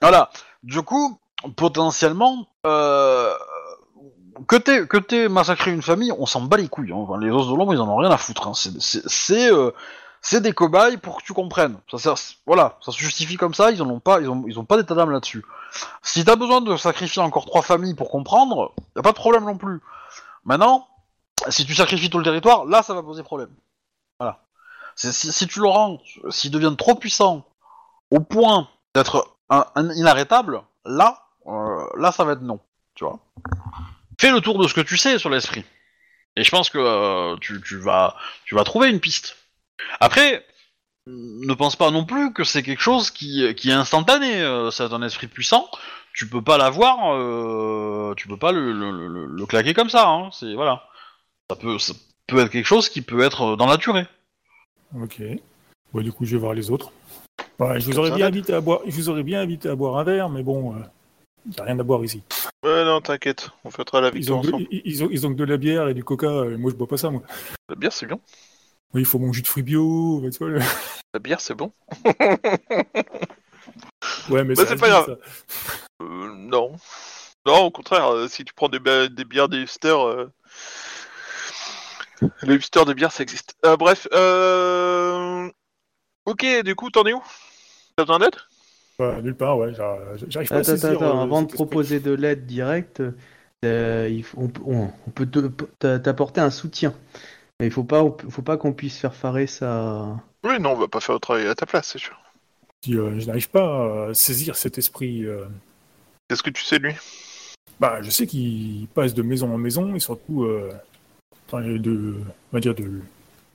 Voilà. 0.00 0.30
Du 0.62 0.82
coup, 0.82 1.18
potentiellement, 1.56 2.46
euh, 2.66 3.32
que 4.46 4.56
t'aies 4.56 4.86
que 4.86 4.96
t'aies 4.98 5.28
massacré 5.28 5.72
une 5.72 5.82
famille, 5.82 6.12
on 6.18 6.26
s'en 6.26 6.42
bat 6.42 6.56
les 6.56 6.68
couilles. 6.68 6.92
hein. 6.92 6.96
Enfin, 6.96 7.18
les 7.18 7.30
os 7.30 7.48
de 7.48 7.54
l'ombre, 7.56 7.72
ils 7.74 7.80
en 7.80 7.88
ont 7.88 7.96
rien 7.96 8.10
à 8.10 8.16
foutre. 8.18 8.48
hein. 8.48 8.52
C'est- 8.54 9.52
C'est 10.22 10.40
des 10.42 10.52
cobayes 10.52 10.98
pour 10.98 11.18
que 11.18 11.24
tu 11.24 11.32
comprennes. 11.32 11.78
Ça, 11.90 11.98
sert- 11.98 12.36
voilà, 12.46 12.78
ça 12.84 12.92
se 12.92 12.98
justifie 12.98 13.36
comme 13.36 13.54
ça. 13.54 13.70
Ils 13.70 13.82
en 13.82 13.88
ont 13.88 14.00
pas, 14.00 14.20
ils 14.20 14.28
ont, 14.28 14.44
ils 14.46 14.58
ont 14.58 14.64
pas 14.64 14.76
d'état 14.76 14.94
d'âme 14.94 15.10
là-dessus. 15.10 15.44
Si 16.02 16.24
t'as 16.24 16.36
besoin 16.36 16.60
de 16.60 16.76
sacrifier 16.76 17.22
encore 17.22 17.46
trois 17.46 17.62
familles 17.62 17.94
pour 17.94 18.10
comprendre, 18.10 18.74
y 18.96 18.98
a 18.98 19.02
pas 19.02 19.12
de 19.12 19.16
problème 19.16 19.44
non 19.44 19.56
plus. 19.56 19.80
Maintenant, 20.44 20.86
si 21.48 21.64
tu 21.64 21.74
sacrifies 21.74 22.10
tout 22.10 22.18
le 22.18 22.24
territoire, 22.24 22.66
là, 22.66 22.82
ça 22.82 22.92
va 22.92 23.02
poser 23.02 23.22
problème. 23.22 23.50
Voilà. 24.18 24.40
Si, 24.94 25.46
tu 25.46 25.60
le 25.60 25.68
rends, 25.68 25.98
s'ils 26.28 26.50
deviennent 26.50 26.76
trop 26.76 26.94
puissants 26.94 27.46
au 28.10 28.20
point 28.20 28.68
d'être 28.94 29.36
inarrêtable, 29.74 30.62
là, 30.84 31.22
euh, 31.46 31.86
là, 31.96 32.12
ça 32.12 32.24
va 32.24 32.32
être 32.32 32.42
non. 32.42 32.60
Tu 32.94 33.04
vois. 33.04 33.18
Fais 34.20 34.30
le 34.30 34.42
tour 34.42 34.58
de 34.58 34.68
ce 34.68 34.74
que 34.74 34.82
tu 34.82 34.98
sais 34.98 35.18
sur 35.18 35.30
l'esprit. 35.30 35.64
Et 36.36 36.44
je 36.44 36.50
pense 36.50 36.68
que 36.68 36.78
euh, 36.78 37.36
tu, 37.40 37.62
tu 37.62 37.78
vas, 37.78 38.16
tu 38.44 38.54
vas 38.54 38.64
trouver 38.64 38.90
une 38.90 39.00
piste. 39.00 39.36
Après, 40.00 40.44
ne 41.06 41.54
pense 41.54 41.76
pas 41.76 41.90
non 41.90 42.04
plus 42.04 42.32
que 42.32 42.44
c'est 42.44 42.62
quelque 42.62 42.82
chose 42.82 43.10
qui, 43.10 43.54
qui 43.54 43.70
est 43.70 43.74
instantané. 43.74 44.40
euh, 44.42 44.70
c'est 44.70 44.92
un 44.92 45.02
esprit 45.02 45.26
puissant. 45.26 45.68
Tu 46.14 46.28
peux 46.28 46.42
pas 46.42 46.58
l'avoir, 46.58 47.14
euh, 47.14 48.14
tu 48.16 48.26
peux 48.28 48.36
pas 48.36 48.52
le, 48.52 48.72
le, 48.72 48.90
le- 49.08 49.26
le 49.26 49.46
claquer 49.46 49.74
comme 49.74 49.90
ça. 49.90 50.08
Hein, 50.08 50.30
c'est 50.32 50.54
voilà. 50.54 50.84
Ça 51.48 51.56
peut, 51.56 51.78
ça 51.78 51.94
peut 52.26 52.38
être 52.40 52.50
quelque 52.50 52.66
chose 52.66 52.88
qui 52.88 53.00
peut 53.02 53.20
être 53.22 53.56
dans 53.56 53.66
la 53.66 53.76
durée. 53.76 54.06
Ok. 54.94 55.22
Bon, 55.92 56.02
du 56.02 56.12
coup, 56.12 56.24
je 56.24 56.32
vais 56.32 56.40
voir 56.40 56.54
les 56.54 56.70
autres. 56.70 56.92
Ouais, 57.58 57.80
je 57.80 57.86
vous 57.86 57.98
aurais 57.98 58.10
ça, 58.10 58.16
bien 58.16 58.26
invité 58.26 58.52
à 58.54 58.60
boire. 58.60 58.80
Je 58.86 58.92
vous 58.92 59.08
aurais 59.08 59.22
bien 59.22 59.40
invité 59.40 59.68
à 59.68 59.74
boire 59.74 59.98
un 59.98 60.04
verre, 60.04 60.28
mais 60.28 60.42
bon, 60.42 60.74
il 61.46 61.50
n'y 61.52 61.60
a 61.60 61.64
rien 61.64 61.78
à 61.78 61.82
boire 61.82 62.04
ici. 62.04 62.22
Ouais, 62.64 62.84
non, 62.84 63.00
t'inquiète. 63.00 63.50
On 63.64 63.70
fêtera 63.70 64.00
la 64.00 64.08
Ils 64.08 64.14
victoire 64.14 64.38
ont, 64.38 64.42
de, 64.42 64.48
ensemble. 64.48 64.66
ils, 64.70 64.82
ils 64.84 65.04
ont, 65.04 65.08
ils 65.10 65.26
ont 65.26 65.30
que 65.30 65.38
de 65.38 65.44
la 65.44 65.56
bière 65.56 65.88
et 65.88 65.94
du 65.94 66.04
coca. 66.04 66.26
euh, 66.26 66.58
moi, 66.58 66.70
je 66.70 66.76
bois 66.76 66.86
pas 66.88 66.96
ça, 66.96 67.10
moi. 67.10 67.22
La 67.68 67.76
bière, 67.76 67.92
c'est 67.92 68.06
bien. 68.06 68.18
Oui, 68.92 69.02
il 69.02 69.04
faut 69.06 69.18
mon 69.18 69.32
jus 69.32 69.42
de 69.42 69.46
fruits 69.46 69.62
bio. 69.62 70.20
tu 70.30 70.38
vois, 70.38 70.48
le- 70.48 70.58
La 71.14 71.20
bière, 71.20 71.40
c'est 71.40 71.54
bon. 71.54 71.72
Ouais, 74.28 74.44
mais 74.44 74.54
Bah, 74.54 74.62
ça 74.62 74.66
c'est 74.68 74.76
pas 74.76 74.88
grave. 74.88 75.18
Euh, 76.02 76.32
non. 76.36 76.76
Non, 77.46 77.64
au 77.64 77.70
contraire, 77.70 78.08
euh, 78.12 78.28
si 78.28 78.44
tu 78.44 78.52
prends 78.54 78.68
des, 78.68 78.78
bières 78.78 79.48
des 79.48 79.62
hipsters, 79.62 80.06
euh, 80.06 80.30
les 82.42 82.54
hipsters 82.56 82.84
de 82.84 82.92
bière, 82.92 83.12
ça 83.12 83.22
existe. 83.22 83.54
Euh, 83.64 83.76
bref, 83.76 84.06
euh... 84.12 85.50
ok, 86.26 86.44
du 86.64 86.74
coup, 86.74 86.90
t'en 86.90 87.04
es 87.04 87.12
où? 87.12 87.22
T'as 87.96 88.04
besoin 88.04 88.18
d'aide? 88.20 88.36
Ouais, 88.98 89.22
nulle 89.22 89.36
part, 89.36 89.56
ouais. 89.58 89.72
j'a- 89.74 89.98
J'arrive 90.28 90.48
pas 90.48 90.56
à 90.56 90.58
Attends, 90.58 90.72
attends, 90.72 90.80
saisir. 90.80 90.90
attends, 91.02 91.18
euh, 91.18 91.22
avant 91.22 91.42
de 91.42 91.52
proposer 91.52 92.00
de 92.00 92.12
l'aide 92.12 92.46
directe, 92.46 93.02
euh, 93.64 94.08
il 94.10 94.22
faut- 94.22 94.38
on, 94.40 94.48
peut- 94.48 94.62
on- 94.66 94.90
on 95.06 95.10
peut 95.10 95.26
te- 95.26 95.48
t'a- 95.78 95.98
t'apporter 95.98 96.40
un 96.40 96.50
soutien. 96.50 96.94
Mais 97.60 97.66
il 97.66 97.70
faut 97.72 97.84
pas, 97.84 98.02
faut 98.30 98.42
pas 98.42 98.56
qu'on 98.56 98.72
puisse 98.72 98.98
faire 98.98 99.14
farer 99.14 99.46
ça. 99.46 100.16
Oui, 100.44 100.58
non, 100.58 100.70
on 100.72 100.76
va 100.76 100.88
pas 100.88 101.00
faire 101.00 101.14
le 101.14 101.20
travail 101.20 101.46
à 101.46 101.54
ta 101.54 101.66
place, 101.66 101.88
c'est 101.92 101.98
sûr. 101.98 102.18
Si, 102.82 102.96
euh, 102.96 103.20
je 103.20 103.26
n'arrive 103.26 103.50
pas 103.50 104.08
à 104.08 104.14
saisir 104.14 104.56
cet 104.56 104.78
esprit. 104.78 105.24
euh, 105.26 105.44
Qu'est-ce 106.28 106.42
que 106.42 106.50
tu 106.50 106.64
sais, 106.64 106.78
de 106.78 106.84
lui? 106.84 106.94
Bah, 107.78 108.00
je 108.02 108.10
sais 108.10 108.26
qu'il 108.26 108.88
passe 108.94 109.12
de 109.14 109.22
maison 109.22 109.52
en 109.52 109.58
maison 109.58 109.94
et 109.94 110.00
surtout 110.00 110.44
euh, 110.44 110.72
enfin, 111.46 111.60
de, 111.60 112.14
on 112.52 112.56
va 112.56 112.60
dire 112.60 112.74
de 112.74 113.00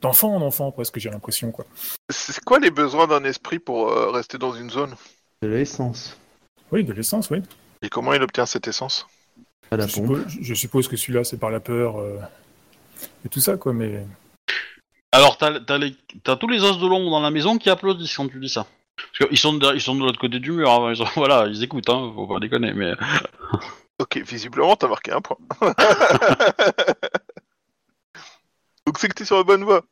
d'enfant 0.02 0.36
en 0.36 0.41
enfant 0.41 0.72
presque. 0.72 0.99
J'ai 0.99 1.10
l'impression 1.10 1.52
quoi. 1.52 1.65
C'est 2.11 2.44
quoi 2.44 2.60
les 2.60 2.69
besoins 2.72 3.07
d'un 3.07 3.23
esprit 3.23 3.57
pour 3.60 3.91
euh, 3.91 4.11
rester 4.11 4.38
dans 4.38 4.53
une 4.53 4.69
zone? 4.69 4.94
De 5.41 5.48
l'essence. 5.48 6.18
Oui, 6.72 6.84
de 6.84 6.94
l'essence, 6.94 7.30
oui. 7.32 7.41
Et 7.82 7.90
comment 7.90 8.14
il 8.14 8.22
obtient 8.22 8.45
cette 8.45 8.68
essence? 8.68 9.07
À 9.72 9.77
la 9.77 9.88
Je 9.88 9.95
pompe. 9.95 10.18
suppose, 10.18 10.38
je 10.41 10.53
suppose 10.53 10.88
que 10.88 10.95
celui-là, 10.95 11.23
c'est 11.23 11.38
par 11.38 11.49
la 11.49 11.60
peur 11.60 11.99
euh, 11.99 12.19
et 13.26 13.30
tout 13.30 13.39
ça, 13.39 13.57
quoi. 13.57 13.73
Mais 13.73 14.05
Alors, 15.11 15.38
t'as 15.38 15.77
les- 15.77 15.95
tous 16.39 16.47
les 16.47 16.63
os 16.63 16.77
de 16.80 16.88
l'ombre 16.88 17.09
dans 17.11 17.22
la 17.22 17.31
maison 17.31 17.57
qui 17.57 17.69
applaudissent 17.69 18.15
quand 18.15 18.27
tu 18.27 18.39
dis 18.39 18.49
ça. 18.49 18.67
Parce 18.97 19.30
qu'ils 19.30 19.38
sont, 19.39 19.53
de, 19.53 19.73
ils 19.73 19.81
sont 19.81 19.95
de 19.95 19.99
l'autre 20.01 20.19
côté 20.19 20.39
du 20.39 20.51
mur, 20.51 20.69
hein, 20.72 20.91
ils 20.91 20.97
sont- 20.97 21.05
voilà, 21.15 21.47
ils 21.47 21.63
écoutent, 21.63 21.89
hein, 21.89 22.11
faut 22.15 22.27
pas 22.27 22.39
déconner, 22.39 22.73
mais... 22.73 22.93
Ok, 23.97 24.17
visiblement, 24.17 24.76
t'as 24.76 24.89
marqué 24.89 25.13
un 25.13 25.22
point. 25.22 25.38
Donc 28.85 28.99
c'est 28.99 29.07
que 29.07 29.13
t'es 29.13 29.26
sur 29.26 29.38
la 29.38 29.43
bonne 29.43 29.63
voie. 29.63 29.84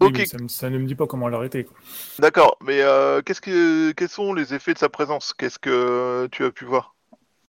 oui, 0.00 0.08
Ok. 0.08 0.18
mais 0.18 0.48
ça, 0.48 0.70
ne 0.70 0.78
me 0.78 0.86
dit 0.86 0.94
pas 0.94 1.06
comment 1.06 1.28
l'arrêter. 1.28 1.64
quoi. 1.64 1.76
D'accord, 2.18 2.56
mais 2.62 2.80
euh, 2.80 3.20
qu'est-ce 3.22 3.40
que, 3.40 3.92
quels 3.92 4.08
sont 4.08 4.32
les 4.34 4.54
effets 4.54 4.72
de 4.74 4.78
sa 4.78 4.88
présence? 4.88 5.32
Qu'est-ce 5.34 5.58
que 5.58 6.28
tu 6.32 6.44
as 6.44 6.50
pu 6.50 6.64
voir? 6.64 6.94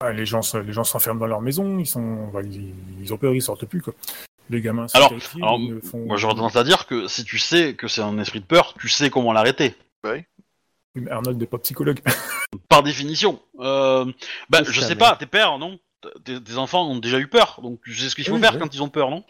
Ah, 0.01 0.11
les 0.11 0.25
gens, 0.25 0.41
se- 0.41 0.57
les 0.57 0.73
gens 0.73 0.83
s'enferment 0.83 1.19
dans 1.19 1.27
leur 1.27 1.41
maison, 1.41 1.79
ils 1.79 1.87
sont, 1.87 2.29
ils, 2.43 2.73
ils 3.01 3.13
ont 3.13 3.17
peur, 3.17 3.33
ils 3.33 3.41
sortent 3.41 3.65
plus 3.65 3.81
quoi. 3.81 3.93
Les 4.49 4.61
gamins. 4.61 4.87
sont 4.87 4.97
Alors, 4.97 5.09
terrifiés, 5.09 5.41
alors, 5.43 5.59
ils 5.59 5.75
ne 5.75 5.79
font- 5.79 6.05
Moi, 6.05 6.17
j'aurais 6.17 6.33
tendance 6.35 6.55
à 6.55 6.63
dire 6.63 6.87
que 6.87 7.07
si 7.07 7.23
tu 7.23 7.37
sais 7.39 7.75
que 7.75 7.87
c'est 7.87 8.01
un 8.01 8.17
esprit 8.17 8.39
de 8.39 8.45
peur, 8.45 8.73
tu 8.79 8.89
sais 8.89 9.09
comment 9.09 9.31
l'arrêter. 9.33 9.75
Oui, 10.03 10.23
mais 10.95 11.11
Arnold 11.11 11.37
n'est 11.39 11.45
pas 11.45 11.59
psychologue. 11.59 11.99
Par 12.69 12.81
définition. 12.83 13.39
Euh, 13.59 14.05
bah, 14.49 14.63
Je 14.63 14.71
je 14.71 14.81
sais 14.81 14.95
pas, 14.95 15.15
tes 15.15 15.27
pères, 15.27 15.57
non? 15.59 15.79
Tes, 16.23 16.55
enfants 16.57 16.89
ont 16.89 16.97
déjà 16.97 17.19
eu 17.19 17.27
peur, 17.27 17.59
donc 17.61 17.79
tu 17.83 17.93
sais 17.93 18.09
ce 18.09 18.15
qu'il 18.15 18.25
faut 18.25 18.33
Oui, 18.33 18.39
faire 18.41 18.53
ouais. 18.53 18.59
quand 18.59 18.73
ils 18.73 18.81
ont 18.81 18.89
peur, 18.89 19.09
non? 19.11 19.23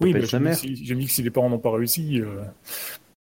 Oui, 0.00 0.12
mais 0.12 0.20
sa 0.26 0.26
j'ai 0.26 0.38
mis, 0.38 0.44
mère. 0.44 0.54
que 0.54 0.60
si- 0.60 0.84
j'ai 0.84 0.94
mis 0.94 1.06
que 1.06 1.12
si 1.12 1.22
les 1.22 1.30
parents 1.30 1.48
n'ont 1.48 1.58
pas 1.58 1.70
réussi, 1.72 2.20
euh, 2.20 2.42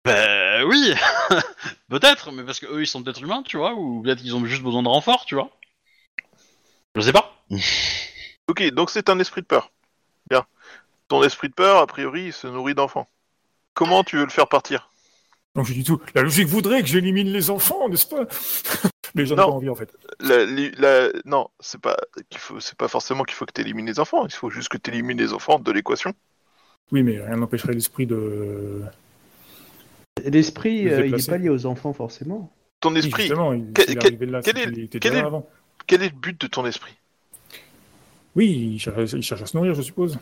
Ben 0.03 0.63
oui 0.65 0.93
Peut-être, 1.89 2.31
mais 2.31 2.43
parce 2.43 2.59
que 2.59 2.65
eux 2.65 2.81
ils 2.81 2.87
sont 2.87 3.01
peut-être 3.01 3.21
humains, 3.23 3.41
tu 3.43 3.57
vois, 3.57 3.73
ou 3.73 4.01
peut-être 4.01 4.19
qu'ils 4.21 4.35
ont 4.35 4.43
juste 4.45 4.63
besoin 4.63 4.83
de 4.83 4.87
renfort, 4.89 5.25
tu 5.25 5.35
vois. 5.35 5.49
Je 6.95 7.01
sais 7.01 7.13
pas. 7.13 7.33
Ok, 8.47 8.63
donc 8.71 8.89
c'est 8.89 9.09
un 9.09 9.17
esprit 9.19 9.41
de 9.41 9.47
peur. 9.47 9.71
Bien. 10.29 10.45
Ton 11.13 11.23
esprit 11.23 11.47
de 11.49 11.53
peur, 11.53 11.77
a 11.77 11.85
priori, 11.85 12.25
il 12.25 12.33
se 12.33 12.47
nourrit 12.47 12.73
d'enfants. 12.73 13.07
Comment 13.75 14.03
tu 14.03 14.17
veux 14.17 14.23
le 14.23 14.31
faire 14.31 14.47
partir? 14.47 14.89
Donc 15.53 15.67
je 15.67 15.73
dis 15.73 15.83
tout. 15.83 16.01
La 16.15 16.23
logique 16.23 16.47
voudrait 16.47 16.81
que 16.81 16.87
j'élimine 16.87 17.27
les 17.31 17.51
enfants, 17.51 17.87
n'est-ce 17.87 18.07
pas? 18.07 18.25
Mais 19.13 19.27
j'en 19.27 19.35
ai 19.35 19.37
Non. 19.37 19.45
pas 19.45 19.51
envie 19.51 19.69
en 19.69 19.75
fait. 19.75 19.95
La- 20.19 20.43
li- 20.43 20.71
la- 20.79 21.09
Non, 21.25 21.49
c'est 21.59 21.79
pas 21.79 21.95
qu'il 22.31 22.39
faut, 22.39 22.59
c'est 22.59 22.75
pas 22.75 22.87
forcément 22.87 23.25
qu'il 23.25 23.35
faut 23.35 23.45
que 23.45 23.51
tu 23.53 23.61
élimines 23.61 23.85
les 23.85 23.99
enfants. 23.99 24.25
Il 24.25 24.31
faut 24.33 24.49
juste 24.49 24.69
que 24.69 24.77
tu 24.79 24.89
élimines 24.89 25.19
les 25.19 25.33
enfants 25.33 25.59
de 25.59 25.71
l'équation. 25.71 26.13
Oui, 26.91 27.03
mais 27.03 27.19
rien 27.23 27.35
n'empêcherait 27.35 27.73
l'esprit 27.73 28.07
de. 28.07 28.81
L'esprit, 30.25 30.87
euh, 30.87 30.93
il 30.97 30.99
est 30.99 31.03
déplacer. 31.03 31.29
pas 31.31 31.37
lié 31.37 31.49
aux 31.49 31.67
enfants 31.67 31.93
forcément. 31.93 32.51
ton 32.79 32.91
Oui, 32.91 32.97
esprit, 33.05 33.25
il, 33.27 33.73
quel- 33.75 33.91
est 33.91 33.95
quel- 33.95 33.97
arrivé 34.07 34.25
là, 34.25 34.41
quel 34.43 34.55
c'est 34.57 34.63
est- 34.63 34.71
qu'il 34.71 34.79
était 34.85 34.99
quel 34.99 35.11
déjà 35.11 35.19
est- 35.19 35.21
là 35.21 35.27
avant. 35.27 35.47
quel 35.85 36.01
est 36.01 36.09
le 36.09 36.15
but 36.19 36.41
de 36.41 36.47
ton 36.47 36.65
esprit? 36.65 36.93
Oui, 38.35 38.71
il 38.73 38.79
cherche, 38.79 39.13
il 39.13 39.21
cherche 39.21 39.43
à 39.43 39.45
se 39.45 39.55
nourrir, 39.55 39.75
je 39.75 39.83
suppose. 39.83 40.17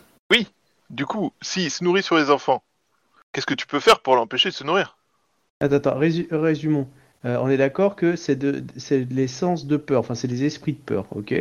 Du 0.92 1.06
coup, 1.06 1.32
s'il 1.40 1.70
se 1.70 1.82
nourrit 1.82 2.02
sur 2.02 2.16
les 2.16 2.30
enfants, 2.30 2.62
qu'est-ce 3.32 3.46
que 3.46 3.54
tu 3.54 3.66
peux 3.66 3.80
faire 3.80 4.00
pour 4.00 4.14
l'empêcher 4.14 4.50
de 4.50 4.54
se 4.54 4.62
nourrir? 4.62 4.98
Attends, 5.60 5.76
attends, 5.76 5.98
résu- 5.98 6.28
résumons. 6.30 6.86
Euh, 7.24 7.38
on 7.40 7.48
est 7.48 7.56
d'accord 7.56 7.96
que 7.96 8.14
c'est 8.14 8.36
de, 8.36 8.62
c'est 8.76 9.06
de 9.06 9.14
l'essence 9.14 9.66
de 9.66 9.76
peur, 9.78 10.00
enfin 10.00 10.14
c'est 10.14 10.28
des 10.28 10.44
esprits 10.44 10.72
de 10.74 10.78
peur, 10.78 11.06
ok? 11.12 11.32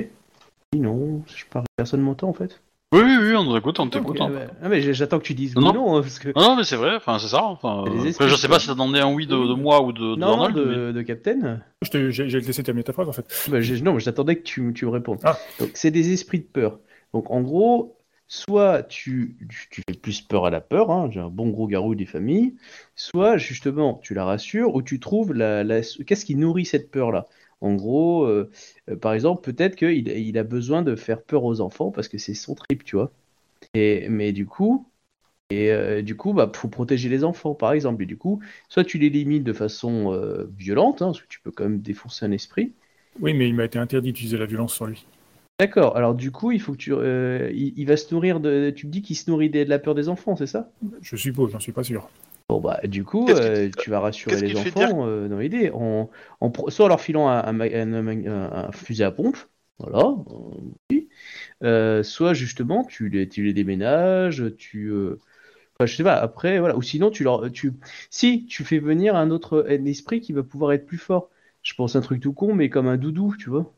Oui, 0.73 0.79
non, 0.79 1.21
je 1.27 1.43
parle, 1.45 1.65
personne 1.75 2.01
m'entend 2.01 2.29
en 2.29 2.33
fait. 2.33 2.61
Oui, 2.93 3.01
oui, 3.03 3.17
oui, 3.19 3.35
on 3.35 3.53
t'écoute, 3.53 3.79
on 3.79 3.87
t'écoute. 3.89 4.21
hein. 4.21 4.31
ouais. 4.31 4.47
Ah 4.61 4.69
mais 4.69 4.81
j'attends 4.93 5.17
que 5.17 5.23
tu 5.23 5.33
dises 5.33 5.55
Non, 5.55 5.69
oui, 5.69 5.73
non. 5.73 5.85
non, 5.85 5.97
hein, 5.97 6.01
parce 6.01 6.19
que... 6.19 6.27
Non, 6.35 6.41
non, 6.49 6.55
mais 6.57 6.63
c'est 6.63 6.75
vrai, 6.75 6.95
enfin, 6.95 7.19
c'est 7.19 7.29
ça. 7.29 7.43
Enfin, 7.43 7.83
euh, 7.87 8.11
je 8.27 8.35
sais 8.35 8.47
pas 8.47 8.59
si 8.59 8.67
t'attendais 8.67 8.99
un 8.99 9.11
oui 9.13 9.27
de, 9.27 9.35
de 9.35 9.53
moi 9.53 9.81
ou 9.81 9.91
de, 9.91 10.15
de 10.15 10.19
Non, 10.19 10.49
mais- 10.49 10.93
de, 10.93 11.01
Captain. 11.01 11.61
J'ai 11.81 12.25
laissé 12.41 12.63
terminer 12.63 12.83
ta 12.83 12.93
phrase, 12.93 13.09
en 13.09 13.13
fait. 13.13 13.25
Bah, 13.49 13.59
non, 13.81 13.93
mais 13.93 13.99
j'attendais 14.01 14.35
que 14.35 14.43
tu, 14.43 14.71
tu 14.73 14.85
me 14.85 14.91
répondes. 14.91 15.19
Ah. 15.23 15.37
Donc, 15.59 15.71
c'est 15.73 15.91
des 15.91 16.11
esprits 16.13 16.39
de 16.39 16.45
peur. 16.45 16.79
Donc, 17.13 17.31
en 17.31 17.41
gros, 17.41 17.97
soit 18.31 18.83
tu, 18.83 19.35
tu, 19.69 19.81
fais 19.85 19.93
plus 19.93 20.21
peur 20.21 20.45
à 20.45 20.49
la 20.49 20.61
peur, 20.61 20.89
hein, 20.89 21.09
j'ai 21.11 21.19
un 21.19 21.29
bon 21.29 21.49
gros 21.49 21.67
garou 21.67 21.95
des 21.95 22.05
familles, 22.05 22.55
soit 22.95 23.35
justement 23.35 23.95
tu 23.95 24.13
la 24.13 24.23
rassures 24.23 24.73
ou 24.73 24.81
tu 24.81 25.01
trouves 25.01 25.33
la, 25.33 25.65
la- 25.65 25.81
qu'est-ce 25.81 26.23
qui 26.23 26.35
nourrit 26.35 26.63
cette 26.65 26.91
peur-là? 26.91 27.27
En 27.59 27.73
gros, 27.73 28.23
euh, 28.23 28.49
euh, 28.89 28.95
par 28.95 29.13
exemple, 29.13 29.41
peut-être 29.41 29.75
qu'il 29.75 30.07
il 30.07 30.37
a 30.37 30.43
besoin 30.43 30.81
de 30.81 30.95
faire 30.95 31.21
peur 31.21 31.43
aux 31.43 31.59
enfants 31.59 31.91
parce 31.91 32.07
que 32.07 32.17
c'est 32.17 32.33
son 32.33 32.55
trip, 32.55 32.85
tu 32.85 32.95
vois. 32.95 33.11
Et, 33.73 34.07
mais 34.07 34.31
du 34.31 34.45
coup, 34.45 34.89
et 35.49 35.71
euh, 35.71 36.01
du 36.01 36.15
coup, 36.15 36.33
bah, 36.33 36.49
faut 36.55 36.69
protéger 36.69 37.09
les 37.09 37.25
enfants, 37.25 37.53
par 37.53 37.73
exemple. 37.73 38.03
Et 38.03 38.05
du 38.05 38.17
coup, 38.17 38.41
soit 38.69 38.85
tu 38.85 38.97
les 38.97 39.09
limites 39.09 39.43
de 39.43 39.53
façon 39.53 40.17
violente, 40.57 41.01
hein, 41.01 41.07
parce 41.07 41.21
que 41.21 41.27
tu 41.27 41.41
peux 41.41 41.51
quand 41.51 41.65
même 41.65 41.81
défoncer 41.81 42.25
un 42.25 42.31
esprit. 42.31 42.71
Oui, 43.19 43.33
mais 43.33 43.49
il 43.49 43.55
m'a 43.55 43.65
été 43.65 43.77
interdit 43.77 44.13
d'utiliser 44.13 44.37
la 44.37 44.45
violence 44.45 44.73
sur 44.75 44.85
lui. 44.85 45.05
D'accord. 45.61 45.95
Alors 45.95 46.15
du 46.15 46.31
coup, 46.31 46.51
il 46.51 46.59
faut 46.59 46.71
que 46.71 46.77
tu, 46.77 46.91
euh, 46.91 47.51
il, 47.53 47.77
il 47.77 47.85
va 47.85 47.95
se 47.95 48.11
nourrir 48.13 48.39
de. 48.39 48.71
Tu 48.75 48.87
me 48.87 48.91
dis 48.91 49.03
qu'il 49.03 49.15
se 49.15 49.29
nourrit 49.29 49.49
des- 49.51 49.63
de 49.63 49.69
la 49.69 49.77
peur 49.77 49.93
des 49.93 50.09
enfants, 50.09 50.35
c'est 50.35 50.47
ça? 50.47 50.71
Je 51.03 51.15
suppose, 51.15 51.51
j'en 51.51 51.59
suis 51.59 51.71
pas 51.71 51.83
sûr. 51.83 52.09
Bon 52.49 52.59
bah 52.59 52.79
du 52.83 53.03
coup, 53.03 53.31
euh, 53.31 53.69
tu 53.77 53.91
vas 53.91 53.99
rassurer 53.99 54.41
les 54.41 54.55
enfants 54.55 55.05
euh, 55.07 55.27
dans 55.29 55.37
l'idée, 55.37 55.69
en, 55.71 56.09
en 56.39 56.49
pro- 56.49 56.69
soit 56.71 56.85
en 56.85 56.87
leur 56.89 56.99
filant 56.99 57.29
un, 57.29 57.43
un, 57.43 57.53
ma- 57.53 57.65
un- 57.65 57.93
un- 57.93 58.51
un 58.69 58.71
fusil 58.71 59.03
à 59.03 59.11
pompe, 59.11 59.37
voilà, 59.77 59.99
euh, 59.99 60.33
oui. 60.91 61.09
Euh, 61.63 62.03
soit 62.03 62.33
justement 62.33 62.85
tu 62.85 63.09
les, 63.09 63.29
tu 63.29 63.43
les 63.43 63.53
déménages, 63.53 64.43
tu, 64.57 64.87
euh, 64.89 65.19
enfin 65.75 65.85
je 65.87 65.95
sais 65.97 66.03
pas. 66.03 66.15
Après 66.15 66.59
voilà, 66.59 66.77
ou 66.77 66.81
sinon 66.83 67.11
tu 67.11 67.23
leur, 67.23 67.51
tu, 67.51 67.73
si 68.11 68.45
tu 68.47 68.63
fais 68.65 68.79
venir 68.79 69.15
un 69.15 69.31
autre 69.31 69.65
un 69.69 69.85
esprit 69.85 70.21
qui 70.21 70.33
va 70.33 70.43
pouvoir 70.43 70.73
être 70.73 70.85
plus 70.87 70.97
fort. 70.99 71.29
Je 71.63 71.73
pense 71.75 71.95
un 71.97 72.01
truc 72.01 72.21
tout 72.21 72.33
con, 72.33 72.55
mais 72.55 72.69
comme 72.69 72.87
un 72.87 72.97
doudou, 72.97 73.35
tu 73.37 73.49
vois. 73.49 73.73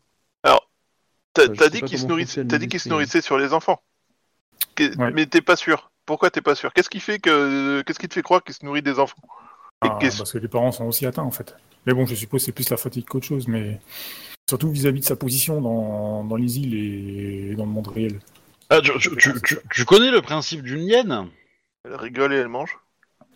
T'as 1.33 1.47
dit 1.47 1.81
qu'il 1.81 1.97
se 1.97 2.03
comment 2.03 2.09
nourrissait, 2.09 2.27
fonctionnent 2.41 2.47
t'as 2.47 2.57
les 2.57 2.59
dit 2.59 2.67
qu'il 2.67 2.79
se 2.79 2.83
esprits. 2.83 2.89
nourrissait 2.91 3.21
sur 3.21 3.37
les 3.37 3.53
enfants. 3.53 3.81
Que- 4.75 4.95
Ouais. 4.97 5.11
Mais 5.11 5.25
t'es 5.25 5.41
pas 5.41 5.55
sûr. 5.55 5.91
Pourquoi 6.05 6.29
t'es 6.29 6.41
pas 6.41 6.55
sûr? 6.55 6.73
Qu'est-ce 6.73 6.89
qui 6.89 6.99
fait 6.99 7.19
que, 7.19 7.81
qu'est-ce 7.81 7.99
qui 7.99 8.07
te 8.07 8.13
fait 8.13 8.21
croire 8.21 8.43
qu'il 8.43 8.53
se 8.53 8.65
nourrit 8.65 8.81
des 8.81 8.99
enfants? 8.99 9.17
Ah, 9.81 9.97
parce 9.99 10.31
que 10.31 10.37
les 10.37 10.47
parents 10.47 10.71
sont 10.71 10.85
aussi 10.85 11.05
atteints, 11.05 11.23
en 11.23 11.31
fait. 11.31 11.55
Mais 11.85 11.93
bon, 11.93 12.05
je 12.05 12.15
suppose 12.15 12.41
que 12.41 12.45
c'est 12.45 12.51
plus 12.51 12.69
la 12.69 12.77
fatigue 12.77 13.05
qu'autre 13.05 13.25
chose, 13.25 13.47
mais 13.47 13.79
surtout 14.49 14.69
vis-à-vis 14.69 15.01
de 15.01 15.05
sa 15.05 15.15
position 15.15 15.61
dans, 15.61 16.23
dans 16.23 16.35
les 16.35 16.59
îles 16.59 16.73
et 17.51 17.55
dans 17.55 17.65
le 17.65 17.71
monde 17.71 17.87
réel. 17.87 18.19
Ah, 18.69 18.79
tu, 18.81 18.91
tu- 19.17 19.33
tu- 19.69 19.85
connais 19.85 20.11
le 20.11 20.21
principe 20.21 20.61
d'une 20.61 20.83
hyène? 20.83 21.27
Elle 21.83 21.95
rigole 21.95 22.33
et 22.33 22.37
elle 22.37 22.47
mange. 22.47 22.77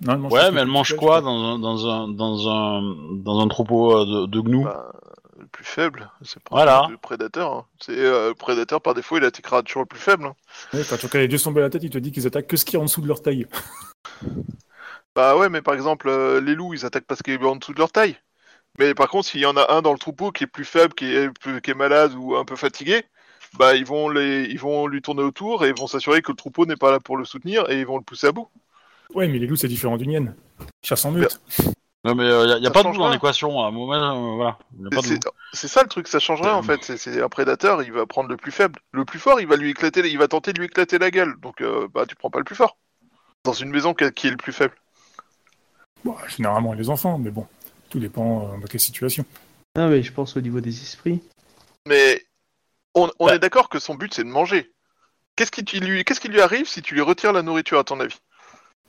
Non, 0.02 0.14
elle 0.14 0.20
mange 0.20 0.32
Ouais, 0.32 0.52
mais 0.52 0.62
elle 0.62 0.68
mange 0.68 0.96
quoi 0.96 1.22
dans 1.22 1.38
un, 1.38 1.60
dans 1.60 1.88
un, 1.90 2.08
dans 2.08 2.50
un, 2.50 2.96
dans 3.18 3.40
un 3.42 3.48
troupeau 3.48 3.94
euh, 3.98 4.06
de, 4.06 4.26
de 4.28 4.40
gnous? 4.42 4.64
Bah, 4.64 4.92
le 5.40 5.48
plus 5.48 5.64
faible, 5.66 6.10
c'est 6.24 6.42
pas 6.44 6.50
Voilà. 6.52 6.88
le 6.90 6.98
prédateur. 6.98 7.54
hein. 7.54 7.66
C'est 7.80 7.98
euh, 7.98 8.30
le 8.30 8.34
prédateur 8.36 8.82
par 8.82 8.94
défaut, 8.94 9.18
il 9.18 9.24
attaquera 9.24 9.62
toujours 9.64 9.84
le 9.84 9.88
plus 9.88 10.00
faible. 10.00 10.26
hein. 10.26 10.36
Ouais, 10.74 10.82
quand 10.90 10.98
tu 10.98 11.08
les 11.18 11.28
deux 11.28 11.38
sont 11.38 11.52
belles 11.52 11.64
à 11.64 11.68
la 11.68 11.70
tête, 11.72 11.84
il 11.84 11.90
te 11.90 11.98
dit 11.98 12.12
qu'ils 12.12 12.28
attaquent 12.28 12.48
que 12.48 12.58
ce 12.58 12.66
qui 12.66 12.76
est 12.76 12.80
en 12.80 12.84
dessous 12.86 13.02
de 13.02 13.08
leur 13.08 13.22
taille. 13.22 13.48
Bah 15.16 15.36
ouais, 15.36 15.50
mais 15.50 15.64
par 15.64 15.74
exemple, 15.74 16.10
euh, 16.10 16.40
les 16.40 16.54
loups, 16.54 16.76
ils 16.76 16.86
attaquent 16.86 17.08
parce 17.08 17.24
qu'il 17.24 17.34
est 17.34 17.44
en 17.44 17.56
dessous 17.56 17.74
de 17.74 17.80
leur 17.80 17.92
taille. 17.92 18.18
Mais 18.78 18.94
par 18.94 19.10
contre, 19.10 19.28
s'il 19.28 19.40
y 19.40 19.48
en 19.48 19.58
a 19.58 19.74
un 19.74 19.82
dans 19.82 19.92
le 19.94 19.98
troupeau 19.98 20.32
qui 20.32 20.44
est 20.44 20.48
plus 20.48 20.66
faible, 20.66 20.94
qui 20.94 21.06
est, 21.12 21.30
plus- 21.40 21.60
qui 21.62 21.72
est 21.72 21.76
malade 21.76 22.14
ou 22.14 22.36
un 22.36 22.46
peu 22.46 22.56
fatigué, 22.56 23.04
bah 23.58 23.76
ils 23.76 23.86
vont, 23.86 24.10
les, 24.10 24.44
ils 24.44 24.60
vont 24.60 24.86
lui 24.86 25.02
tourner 25.02 25.24
autour 25.24 25.66
et 25.66 25.70
ils 25.70 25.76
vont 25.76 25.88
s'assurer 25.88 26.22
que 26.22 26.32
le 26.32 26.36
troupeau 26.38 26.68
n'est 26.68 26.76
pas 26.76 26.92
là 26.92 27.00
pour 27.00 27.18
le 27.18 27.26
soutenir 27.26 27.68
et 27.72 27.80
ils 27.80 27.86
vont 27.88 27.98
le 27.98 28.04
pousser 28.04 28.28
à 28.28 28.32
bout. 28.32 28.48
Ouais, 29.16 29.28
mais 29.28 29.40
les 29.40 29.48
loups, 29.48 29.56
c'est 29.56 29.68
différent 29.68 29.98
d'une 29.98 30.12
hyène. 30.12 30.36
Chasse 30.84 31.06
en 31.06 31.12
meute. 31.12 31.42
Non, 32.08 32.16
mais 32.16 32.24
il 32.24 32.46
n'y 32.48 32.54
a, 32.54 32.58
y 32.60 32.62
a 32.62 32.64
Ça 32.68 32.72
pas 32.72 32.84
de 32.84 32.88
loup 32.88 32.98
dans 32.98 33.10
l'équation. 33.10 33.62
À 33.62 33.68
un 33.68 33.72
moment, 33.72 33.94
euh, 33.94 34.36
voilà. 34.36 34.58
C'est 35.54 35.68
ça 35.68 35.84
le 35.84 35.90
truc, 35.90 36.08
ça 36.08 36.20
changerait 36.20 36.52
en 36.52 36.64
fait. 36.64 36.84
C'est- 36.84 37.22
un 37.22 37.28
prédateur, 37.30 37.84
il 37.84 37.92
va 37.92 38.06
prendre 38.06 38.30
le 38.30 38.38
plus 38.38 38.52
faible. 38.52 38.80
Le 38.94 39.04
plus 39.04 39.20
fort, 39.20 39.42
il 39.42 39.48
va 39.48 39.58
lui 39.58 39.72
éclater, 39.72 40.08
il 40.10 40.18
va 40.18 40.28
tenter 40.30 40.54
de 40.54 40.60
lui 40.60 40.68
éclater 40.68 41.00
la 41.00 41.12
gueule. 41.12 41.36
Donc 41.42 41.60
euh, 41.62 41.88
bah 41.94 42.06
tu 42.08 42.16
prends 42.16 42.30
pas 42.30 42.40
le 42.40 42.46
plus 42.46 42.56
fort. 42.56 42.78
Dans 43.44 43.54
une 43.54 43.70
maison 43.70 43.94
qui 43.94 44.04
est 44.06 44.30
le 44.30 44.38
plus 44.38 44.54
faible. 44.54 44.74
Bon, 46.06 46.16
généralement, 46.28 46.74
les 46.74 46.90
enfants, 46.90 47.18
mais 47.18 47.32
bon, 47.32 47.46
tout 47.90 48.00
dépend 48.00 48.54
euh, 48.54 48.62
de 48.62 48.68
quelle 48.68 48.80
situation. 48.80 49.26
Non 49.76 49.90
mais 49.90 50.02
je 50.02 50.14
pense 50.14 50.38
au 50.38 50.42
niveau 50.42 50.62
des 50.62 50.82
esprits. 50.82 51.22
Mais 51.88 52.26
on, 52.96 53.12
on 53.20 53.26
Bah. 53.28 53.36
est 53.36 53.40
d'accord 53.40 53.68
que 53.70 53.80
son 53.80 53.96
but 53.96 54.14
c'est 54.14 54.24
de 54.24 54.30
manger. 54.30 54.72
Qu'est-ce 55.36 55.52
qui, 55.52 55.80
lui, 55.80 56.04
qu'est-ce 56.04 56.20
qui 56.20 56.30
lui 56.30 56.42
arrive 56.42 56.68
si 56.68 56.82
tu 56.82 56.96
lui 56.96 57.02
retires 57.02 57.32
la 57.34 57.44
nourriture 57.44 57.78
à 57.80 57.84
ton 57.84 58.00
avis? 58.00 58.18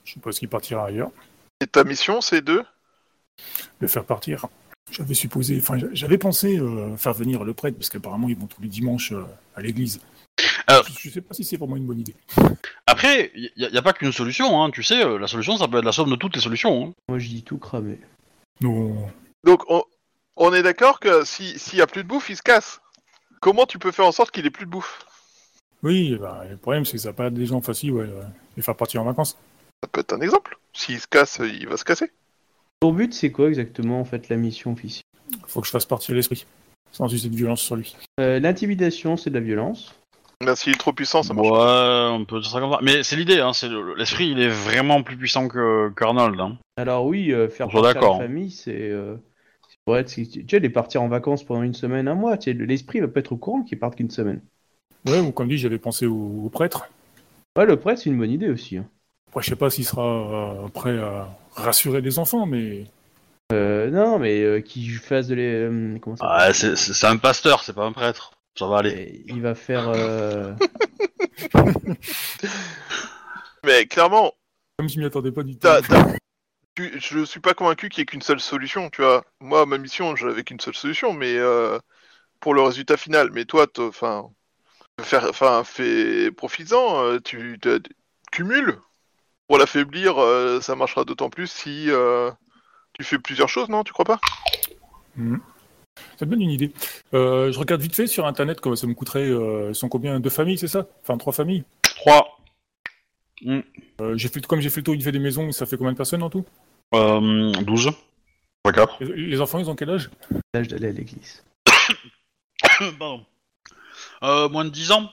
Je 0.04 0.12
suppose 0.12 0.38
qu'il 0.38 0.48
partira 0.48 0.86
ailleurs. 0.86 1.10
Et 1.60 1.66
ta 1.66 1.84
mission 1.84 2.20
c'est 2.20 2.40
de 2.40 2.64
Le 3.80 3.88
faire 3.88 4.04
partir. 4.04 4.46
J'avais 4.90 5.14
supposé, 5.14 5.58
enfin, 5.58 5.76
j'avais 5.92 6.16
pensé 6.18 6.58
euh, 6.58 6.96
faire 6.96 7.12
venir 7.12 7.44
le 7.44 7.52
prêtre, 7.52 7.76
parce 7.76 7.90
qu'apparemment, 7.90 8.28
ils 8.28 8.36
vont 8.38 8.46
tous 8.46 8.62
les 8.62 8.68
dimanches 8.68 9.12
euh, 9.12 9.22
à 9.54 9.60
l'église. 9.60 10.00
Alors- 10.66 10.84
Je, 10.86 10.98
je 10.98 11.10
sais 11.10 11.20
pas 11.20 11.34
si 11.34 11.44
c'est 11.44 11.56
vraiment 11.56 11.76
une 11.76 11.86
bonne 11.86 12.00
idée. 12.00 12.14
Après, 12.86 13.30
il 13.34 13.50
n'y 13.56 13.76
a, 13.76 13.82
pas 13.82 13.92
qu'une 13.92 14.12
solution. 14.12 14.62
Hein. 14.62 14.70
Tu 14.70 14.82
sais, 14.82 15.04
euh, 15.04 15.18
la 15.18 15.26
solution, 15.26 15.56
ça 15.58 15.68
peut 15.68 15.78
être 15.78 15.84
la 15.84 15.92
somme 15.92 16.10
de 16.10 16.16
toutes 16.16 16.34
les 16.36 16.40
solutions. 16.40 16.86
hein. 16.88 16.92
Moi 17.08 17.18
je 17.18 17.28
dis 17.28 17.42
tout 17.42 17.58
cramer. 17.58 17.98
Non. 18.62 19.08
Donc 19.44 19.62
on, 19.68 19.82
on 20.36 20.54
est 20.54 20.62
d'accord 20.62 21.00
que 21.00 21.24
si- 21.24 21.58
s'il 21.58 21.78
y 21.78 21.82
a 21.82 21.86
plus 21.86 22.02
de 22.02 22.08
bouffe, 22.08 22.30
il 22.30 22.36
se 22.36 22.42
casse. 22.42 22.80
Comment 23.40 23.66
tu 23.66 23.78
peux 23.78 23.92
faire 23.92 24.06
en 24.06 24.12
sorte 24.12 24.30
qu'il 24.30 24.46
ait 24.46 24.50
plus 24.50 24.64
de 24.66 24.70
bouffe? 24.70 25.04
Oui, 25.82 26.16
bah, 26.18 26.44
le 26.48 26.56
problème, 26.56 26.84
c'est 26.84 26.92
que 26.92 26.98
ça 26.98 27.10
n'a 27.10 27.12
pas 27.14 27.26
être 27.26 27.34
des 27.34 27.46
gens 27.46 27.60
faciles, 27.60 27.92
ouais, 27.92 28.06
euh, 28.08 28.22
les 28.56 28.62
faire 28.62 28.74
partir 28.74 29.00
en 29.02 29.04
vacances. 29.04 29.36
Ça 29.82 29.88
peut 29.92 30.00
être 30.00 30.12
un 30.14 30.20
exemple. 30.20 30.58
S'il 30.72 30.98
se 30.98 31.06
casse, 31.06 31.40
il 31.40 31.68
va 31.68 31.76
se 31.76 31.84
casser. 31.84 32.10
Ton 32.80 32.92
but 32.92 33.12
c'est 33.12 33.30
quoi 33.32 33.48
exactement 33.48 34.00
en 34.00 34.04
fait 34.04 34.28
la 34.28 34.36
mission 34.36 34.72
officielle? 34.72 35.02
Faut 35.46 35.60
que 35.60 35.66
je 35.66 35.72
fasse 35.72 35.84
partir 35.86 36.14
l'esprit, 36.14 36.46
sans 36.92 37.12
user 37.12 37.28
de 37.28 37.36
violence 37.36 37.60
sur 37.60 37.76
lui. 37.76 37.96
Euh, 38.20 38.38
L'intimidation 38.40 39.16
c'est 39.16 39.30
de 39.30 39.34
la 39.34 39.40
violence. 39.44 39.94
Là, 40.40 40.54
s'il 40.54 40.72
est 40.72 40.76
trop 40.78 40.92
puissant, 40.92 41.24
ça 41.24 41.34
marche. 41.34 41.48
Ouais, 41.48 42.16
on 42.16 42.24
peut 42.24 42.40
dire 42.40 42.48
ça 42.48 42.60
comme 42.60 42.70
ça. 42.70 42.78
Mais 42.80 43.02
c'est 43.02 43.16
l'idée. 43.16 43.40
Hein. 43.40 43.52
c'est 43.52 43.68
le- 43.68 43.96
L'esprit, 43.96 44.28
il 44.28 44.38
est 44.38 44.48
vraiment 44.48 45.02
plus 45.02 45.16
puissant 45.16 45.48
que 45.48 45.88
qu'Arnold. 45.96 46.38
Hein. 46.38 46.56
Alors 46.76 47.06
oui, 47.06 47.32
euh, 47.32 47.48
faire 47.48 47.66
On 47.66 47.70
soit 47.70 47.82
partir 47.82 48.00
d'accord. 48.02 48.18
la 48.20 48.26
famille 48.28 48.52
c'est... 48.52 48.88
Euh... 48.90 49.16
c'est 49.68 49.76
pour 49.84 49.96
être- 49.96 50.08
c'est- 50.08 50.26
Tu 50.28 50.46
sais, 50.48 50.60
les 50.60 50.70
partir 50.70 51.02
en 51.02 51.08
vacances 51.08 51.42
pendant 51.42 51.62
une 51.64 51.74
semaine, 51.74 52.06
un 52.06 52.14
mois, 52.14 52.38
tu 52.38 52.52
sais, 52.52 52.56
l'esprit 52.56 53.00
va 53.00 53.08
pas 53.08 53.18
être 53.18 53.32
au 53.32 53.36
courant 53.36 53.62
qu'il 53.64 53.80
parte 53.80 53.96
qu'une 53.96 54.10
semaine. 54.10 54.40
Ouais, 55.08 55.18
ou 55.18 55.32
comme 55.32 55.48
dit, 55.48 55.58
j'avais 55.58 55.78
pensé 55.78 56.06
au, 56.06 56.42
au 56.44 56.48
prêtre. 56.50 56.88
Ouais, 57.56 57.66
le 57.66 57.76
prêtre 57.76 58.00
c'est 58.02 58.10
une 58.10 58.18
bonne 58.18 58.30
idée 58.30 58.48
aussi. 58.48 58.76
hein. 58.76 58.86
Après, 59.30 59.42
je 59.42 59.50
sais 59.50 59.56
pas 59.56 59.70
s'il 59.70 59.84
sera 59.84 60.06
euh, 60.64 60.68
prêt 60.68 60.96
à 60.98 61.36
rassurer 61.58 62.00
les 62.00 62.18
enfants, 62.18 62.46
mais 62.46 62.84
Euh, 63.52 63.88
non, 63.90 64.18
mais 64.18 64.42
euh, 64.42 64.60
qui 64.60 64.86
fasse 64.90 65.26
de 65.28 65.34
les... 65.34 65.54
euh, 65.54 65.98
comment 66.00 66.16
ça 66.16 66.26
Ah, 66.28 66.52
c'est 66.52 66.76
c'est 66.76 67.06
un 67.06 67.16
pasteur, 67.16 67.62
c'est 67.64 67.72
pas 67.72 67.86
un 67.86 67.92
prêtre. 67.92 68.32
Ça 68.58 68.66
va 68.66 68.78
aller. 68.78 68.90
Et 68.90 69.24
Il 69.28 69.40
va 69.40 69.54
faire... 69.54 69.88
euh, 69.88 70.52
Mais 73.64 73.86
clairement, 73.86 74.32
comme 74.78 74.88
je 74.88 74.98
m'y 74.98 75.04
attendais 75.06 75.32
pas 75.32 75.42
du 75.42 75.54
tout. 75.54 75.60
t'as- 75.60 75.82
t'as- 75.82 76.14
tu- 76.74 77.00
je 77.00 77.24
suis 77.24 77.40
pas 77.40 77.54
convaincu 77.54 77.88
qu'il 77.88 78.00
y 78.00 78.02
ait 78.02 78.06
qu'une 78.06 78.22
seule 78.22 78.40
solution. 78.40 78.88
Tu 78.90 79.02
vois, 79.02 79.24
moi, 79.40 79.66
ma 79.66 79.78
mission, 79.78 80.14
j'avais 80.16 80.44
qu'une 80.44 80.60
seule 80.60 80.74
solution, 80.74 81.12
mais 81.12 81.36
euh, 81.36 81.78
pour 82.40 82.54
le 82.54 82.62
résultat 82.62 82.96
final. 82.96 83.30
Mais 83.32 83.44
toi, 83.44 83.66
t'as- 83.66 83.82
enfin, 83.84 84.30
faire, 85.00 85.26
enfin, 85.30 85.64
fais 85.64 86.30
profitant. 86.32 87.02
euh, 87.04 87.18
tu 87.20 87.58
t'as- 87.60 87.78
cumules 88.32 88.78
pour 89.48 89.58
l'affaiblir. 89.58 90.18
euh, 90.18 90.60
ça 90.60 90.76
marchera 90.76 91.04
d'autant 91.04 91.30
plus 91.30 91.50
si 91.50 91.90
euh, 91.90 92.30
tu 92.92 93.04
fais 93.04 93.18
plusieurs 93.18 93.48
choses, 93.48 93.68
non 93.68 93.82
Tu 93.82 93.92
crois 93.92 94.04
pas? 94.04 94.20
Ça 96.16 96.26
me 96.26 96.30
donne 96.30 96.42
une 96.42 96.50
idée. 96.50 96.72
Euh, 97.14 97.50
je 97.50 97.58
regarde 97.58 97.80
vite 97.80 97.96
fait 97.96 98.06
sur 98.06 98.26
internet 98.26 98.60
comment 98.60 98.76
ça 98.76 98.86
me 98.86 98.94
coûterait. 98.94 99.28
Euh, 99.28 99.70
ils 99.70 99.74
sont 99.74 99.88
combien? 99.88 100.20
Deux 100.20 100.30
familles, 100.30 100.58
c'est 100.58 100.68
ça? 100.68 100.86
Enfin, 101.02 101.16
trois 101.18 101.32
familles? 101.32 101.64
3. 101.82 102.38
Euh, 103.46 103.62
j'ai 104.16 104.28
fait, 104.28 104.44
comme 104.46 104.60
j'ai 104.60 104.70
fait 104.70 104.80
le 104.80 104.84
tour, 104.84 104.94
il 104.94 105.02
fait 105.02 105.12
des 105.12 105.18
maisons, 105.18 105.50
ça 105.52 105.66
fait 105.66 105.76
combien 105.76 105.92
de 105.92 105.96
personnes 105.96 106.22
en 106.22 106.30
tout? 106.30 106.44
Euh, 106.94 107.52
12. 107.52 107.90
Pas 108.62 108.72
4. 108.72 109.02
les, 109.02 109.26
les 109.26 109.40
enfants, 109.40 109.58
ils 109.58 109.70
ont 109.70 109.74
quel 109.76 109.90
âge? 109.90 110.10
L'âge 110.54 110.68
d'aller 110.68 110.88
à 110.88 110.92
l'église. 110.92 111.44
Pardon. 112.98 113.24
Euh, 114.22 114.48
moins 114.48 114.64
de 114.64 114.70
10 114.70 114.92
ans. 114.92 115.10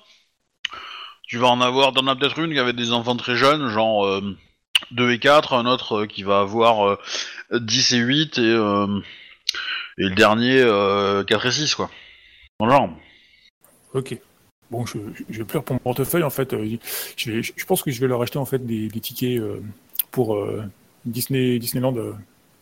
Tu 1.36 1.42
vas 1.42 1.48
en 1.50 1.60
avoir, 1.60 1.92
t'en 1.92 2.08
as 2.08 2.16
peut-être 2.16 2.40
une 2.40 2.54
qui 2.54 2.60
avait 2.60 2.72
des 2.72 2.94
enfants 2.94 3.18
très 3.18 3.36
jeunes, 3.36 3.68
genre 3.68 4.06
euh, 4.06 4.38
2 4.92 5.12
et 5.12 5.20
4, 5.20 5.52
un 5.52 5.66
autre 5.66 6.04
euh, 6.04 6.06
qui 6.08 6.24
va 6.24 6.40
avoir 6.40 6.88
euh, 6.88 6.98
10 7.60 7.92
et 7.92 7.98
8, 7.98 8.38
et, 8.38 8.42
euh, 8.42 9.02
et 9.98 10.04
le 10.04 10.16
dernier 10.16 10.62
euh, 10.62 11.26
4 11.26 11.46
et 11.48 11.52
6, 11.52 11.76
quoi. 11.76 11.92
Dans 12.58 12.68
le 12.68 12.72
genre. 12.72 12.90
Ok. 13.94 14.18
Bon, 14.72 14.86
je, 14.86 14.98
je- 15.30 15.44
plus 15.44 15.60
pour 15.62 15.74
mon 15.74 15.80
portefeuille 15.80 16.24
en 16.24 16.30
fait. 16.30 16.54
euh, 16.54 16.78
Je, 17.18 17.32
vais- 17.34 17.44
je 17.44 17.66
pense 17.66 17.84
que 17.84 17.92
je 17.92 18.00
vais 18.00 18.08
leur 18.08 18.22
acheter 18.22 18.38
en 18.38 18.46
fait 18.46 18.66
des, 18.66 18.88
des 18.88 19.00
tickets 19.02 19.38
euh, 19.42 19.62
pour 20.12 20.38
euh, 20.38 20.64
Disney 21.04 21.60
Disneyland. 21.60 21.98
euh, 21.98 22.14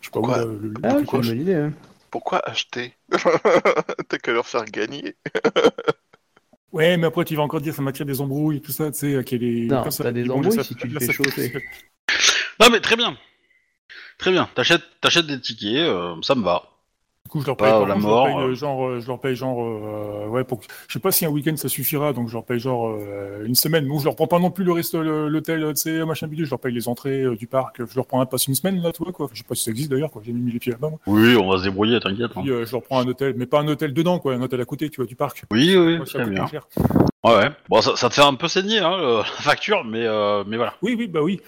je 0.01 0.07
sais 0.07 0.11
pas 0.11 0.19
où 0.19 0.25
le, 0.25 0.57
le 0.69 0.73
Ah, 0.81 0.95
plus 0.95 1.53
hein. 1.53 1.73
Pourquoi 2.09 2.39
acheter? 2.49 2.95
T'as 3.11 4.17
qu'à 4.17 4.31
leur 4.31 4.47
faire 4.47 4.65
gagner. 4.65 5.15
Ouais, 6.73 6.97
mais 6.97 7.07
après 7.07 7.23
tu 7.23 7.35
vas 7.35 7.43
encore 7.43 7.61
dire 7.61 7.73
ça 7.73 7.81
m'attire 7.81 8.05
des 8.05 8.19
embrouilles 8.19 8.57
et 8.57 8.61
tout 8.61 8.71
ça, 8.71 8.91
tu 8.91 8.97
sais, 8.97 9.23
qu'il 9.23 9.41
y 9.43 9.45
a 9.45 9.51
des. 9.51 9.67
Non, 9.67 9.83
t'as 9.83 10.11
des 10.11 10.29
embrouilles 10.29 10.63
si 10.63 10.75
tu 10.75 10.87
le 10.87 10.99
fais 10.99 11.05
ça- 11.05 11.13
chauffer. 11.13 11.53
Non, 12.59 12.67
mais 12.71 12.79
très 12.81 12.95
bien. 12.95 13.15
Très 14.17 14.31
bien. 14.31 14.49
T'achètes, 14.55 14.83
t'achètes 15.01 15.27
des 15.27 15.39
tickets, 15.39 15.77
euh, 15.87 16.15
ça 16.21 16.35
me 16.35 16.43
va. 16.43 16.63
Du 17.25 17.31
coup, 17.31 17.39
je 17.41 17.47
leur 17.47 17.55
paye, 17.55 17.67
la 17.71 17.97
je 17.99 18.05
leur 18.05 18.23
paye, 18.25 18.33
euh. 18.35 18.47
euh, 18.49 18.53
genre, 18.53 18.85
euh, 18.85 18.99
je 18.99 19.07
leur 19.07 19.19
paye 19.19 19.33
genre, 19.35 19.57
euh, 19.63 20.27
ouais, 20.27 20.43
pour, 20.43 20.59
je 20.87 20.93
sais 20.93 20.99
pas 20.99 21.11
si 21.11 21.25
un 21.25 21.29
week-end 21.29 21.55
ça 21.55 21.69
suffira, 21.69 22.11
donc 22.11 22.27
je 22.27 22.33
leur 22.33 22.43
paye 22.43 22.59
genre 22.59 22.89
euh, 22.99 23.45
une 23.45 23.55
semaine. 23.55 23.87
Bon, 23.87 23.97
je 23.97 24.03
leur 24.03 24.15
prends 24.15 24.27
pas 24.27 24.39
non 24.39 24.51
plus 24.51 24.65
le 24.65 24.73
reste, 24.73 24.93
le- 24.93 25.29
l'hôtel, 25.29 25.61
tu 25.69 25.75
sais, 25.81 26.05
machin 26.05 26.27
bidule, 26.27 26.45
je 26.45 26.49
leur 26.51 26.59
paye 26.59 26.73
les 26.73 26.89
entrées 26.89 27.21
euh, 27.21 27.35
du 27.37 27.47
parc, 27.47 27.77
je 27.83 27.95
leur 27.95 28.05
prends 28.07 28.19
un 28.19 28.25
passe 28.25 28.47
une 28.47 28.55
semaine 28.55 28.81
là, 28.81 28.91
tu 28.91 29.01
vois 29.03 29.13
quoi. 29.13 29.29
Je 29.31 29.37
sais 29.37 29.45
pas 29.47 29.55
si 29.55 29.63
ça 29.63 29.71
existe 29.71 29.89
d'ailleurs, 29.89 30.11
quoi. 30.11 30.21
J'ai 30.25 30.33
mis 30.33 30.51
les 30.51 30.59
pieds 30.59 30.73
là-bas. 30.73 30.89
moi. 30.89 30.99
Oui, 31.07 31.37
on 31.37 31.49
va 31.49 31.59
se 31.59 31.63
débrouiller, 31.63 31.97
t'inquiète. 32.01 32.31
hein. 32.35 32.41
Puis 32.41 32.51
euh, 32.51 32.65
je 32.65 32.71
leur 32.73 32.83
prends 32.83 32.99
un 32.99 33.07
hôtel, 33.07 33.33
mais 33.37 33.45
pas 33.45 33.61
un 33.61 33.67
hôtel 33.69 33.93
dedans, 33.93 34.19
quoi, 34.19 34.33
un 34.33 34.41
hôtel 34.41 34.59
à 34.59 34.65
côté, 34.65 34.89
tu 34.89 34.97
vois, 34.97 35.05
du 35.05 35.15
parc. 35.15 35.43
Oui, 35.49 35.75
oui, 35.77 36.03
très 36.03 36.25
bien. 36.25 36.45
cher. 36.47 36.67
Ouais, 37.23 37.35
ouais. 37.37 37.49
Bon, 37.69 37.79
ça, 37.81 37.95
ça 37.95 38.09
te 38.09 38.15
fait 38.15 38.21
un 38.21 38.35
peu 38.35 38.49
saigner, 38.49 38.79
hein, 38.79 38.97
la 38.99 39.23
facture, 39.23 39.85
mais, 39.85 40.05
euh, 40.05 40.43
mais 40.45 40.57
voilà. 40.57 40.73
Oui, 40.81 40.93
oui, 40.99 41.07
bah 41.07 41.21
oui. 41.21 41.39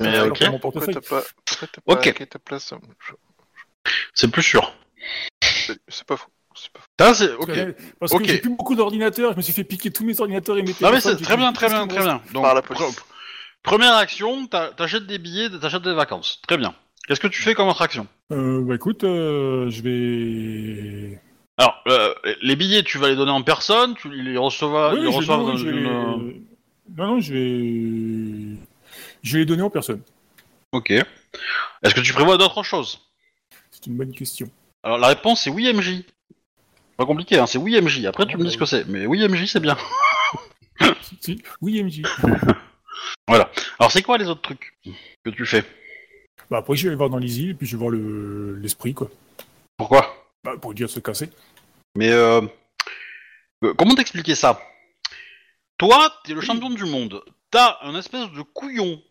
Mais, 0.00 0.20
ok. 0.20 0.60
Pourquoi 0.60 0.86
t'as 0.86 1.00
pas, 1.00 1.22
pourquoi 1.44 1.68
t'as 1.72 1.80
pas 1.84 1.92
Ok. 1.94 2.28
ta 2.30 2.38
place 2.38 2.72
Je- 3.00 3.12
C'est 4.14 4.28
plus 4.30 4.42
sûr. 4.44 4.72
C'est 5.88 6.06
pas 6.06 6.16
Parce 6.96 7.22
ok. 7.22 7.46
que- 7.46 7.74
Parce 8.00 8.12
que 8.12 8.24
j'ai 8.24 8.38
plus 8.38 8.50
beaucoup 8.50 8.74
d'ordinateurs, 8.74 9.32
je 9.32 9.36
me 9.36 9.42
suis 9.42 9.52
fait 9.52 9.64
piquer 9.64 9.90
tous 9.90 10.04
mes 10.04 10.18
ordinateurs 10.20 10.56
et 10.58 10.62
mes 10.62 10.72
Non, 10.80 10.90
mais 10.92 11.00
c'est 11.00 11.16
très 11.16 11.36
bien, 11.36 11.52
très 11.52 11.68
bien, 11.68 11.86
très 11.86 12.02
bien. 12.02 12.22
Donc, 12.32 12.42
Par 12.44 12.54
la 12.54 12.60
pre- 12.62 12.76
police. 12.76 12.96
première 13.62 13.94
action, 13.94 14.46
t'a- 14.46 14.70
t'achètes 14.70 15.06
des 15.06 15.18
billets, 15.18 15.50
t'achètes 15.60 15.82
des 15.82 15.92
vacances. 15.94 16.40
Très 16.46 16.56
bien. 16.56 16.74
Qu'est-ce 17.06 17.20
que 17.20 17.28
tu 17.28 17.42
fais 17.42 17.54
comme 17.54 17.68
autre 17.68 17.82
action 17.82 18.06
Euh, 18.32 18.62
bah 18.64 18.74
écoute, 18.74 19.04
euh, 19.04 19.68
je 19.70 19.82
vais. 19.82 21.20
Alors, 21.58 21.74
euh, 21.88 22.12
les 22.42 22.56
billets, 22.56 22.82
tu 22.82 22.98
vas 22.98 23.08
les 23.08 23.16
donner 23.16 23.30
en 23.30 23.42
personne, 23.42 23.94
tu 23.94 24.10
les 24.10 24.36
recevras, 24.36 24.94
Oui, 24.94 25.02
non, 25.02 25.10
dans 25.20 25.56
je 25.56 25.64
vais 25.66 25.70
une- 25.70 25.76
les- 25.76 26.42
Non, 26.96 27.06
non, 27.06 27.20
je 27.20 27.32
vais. 27.32 28.56
Je 29.22 29.32
vais 29.34 29.38
les 29.40 29.46
donner 29.46 29.62
en 29.62 29.70
personne. 29.70 30.00
Ok. 30.72 30.90
Est-ce 30.90 31.94
que 31.94 32.00
tu 32.00 32.12
prévois 32.12 32.36
d'autres 32.38 32.62
choses? 32.62 33.00
C'est 33.70 33.86
une 33.86 33.96
bonne 33.96 34.12
question. 34.12 34.48
Alors, 34.86 34.98
la 34.98 35.08
réponse 35.08 35.42
c'est 35.42 35.50
oui 35.50 35.68
MJ. 35.72 36.04
Pas 36.96 37.04
compliqué, 37.04 37.38
hein, 37.40 37.46
c'est 37.46 37.58
oui 37.58 37.78
MJ. 37.80 38.04
Après, 38.04 38.24
tu 38.24 38.36
me 38.36 38.44
dis 38.44 38.52
ce 38.52 38.56
que 38.56 38.66
c'est. 38.66 38.86
Mais 38.86 39.04
oui 39.04 39.26
MJ, 39.26 39.46
c'est 39.46 39.58
bien. 39.58 39.76
Oui, 41.60 41.82
MJ. 41.82 42.02
Alors, 43.26 43.50
c'est 43.90 44.02
quoi 44.02 44.16
les 44.16 44.28
autres 44.28 44.42
trucs 44.42 44.78
que 45.24 45.30
tu 45.30 45.44
fais? 45.44 45.64
Bah 46.50 46.58
après, 46.58 46.76
je 46.76 46.88
vais 46.88 46.94
voir 46.94 47.10
dans 47.10 47.18
les 47.18 47.40
îles, 47.40 47.50
et 47.50 47.54
puis 47.54 47.66
je 47.66 47.72
vais 47.72 47.80
voir 47.80 47.90
le 47.90 48.54
l'esprit, 48.56 48.94
quoi. 48.94 49.10
Pourquoi? 49.76 50.14
Bah, 50.44 50.54
pour 50.60 50.72
dire 50.72 50.88
se 50.88 51.00
casser. 51.00 51.30
Mais 51.96 52.12
euh, 52.12 52.42
euh, 53.64 53.74
comment 53.74 53.96
t'expliquer 53.96 54.36
ça? 54.36 54.60
Toi, 55.78 56.12
t'es 56.24 56.34
le 56.34 56.40
champion 56.40 56.70
du 56.70 56.84
monde. 56.84 57.24
T'as 57.50 57.78
un 57.82 57.96
espèce 57.96 58.30
de 58.30 58.42
couillon 58.42 59.02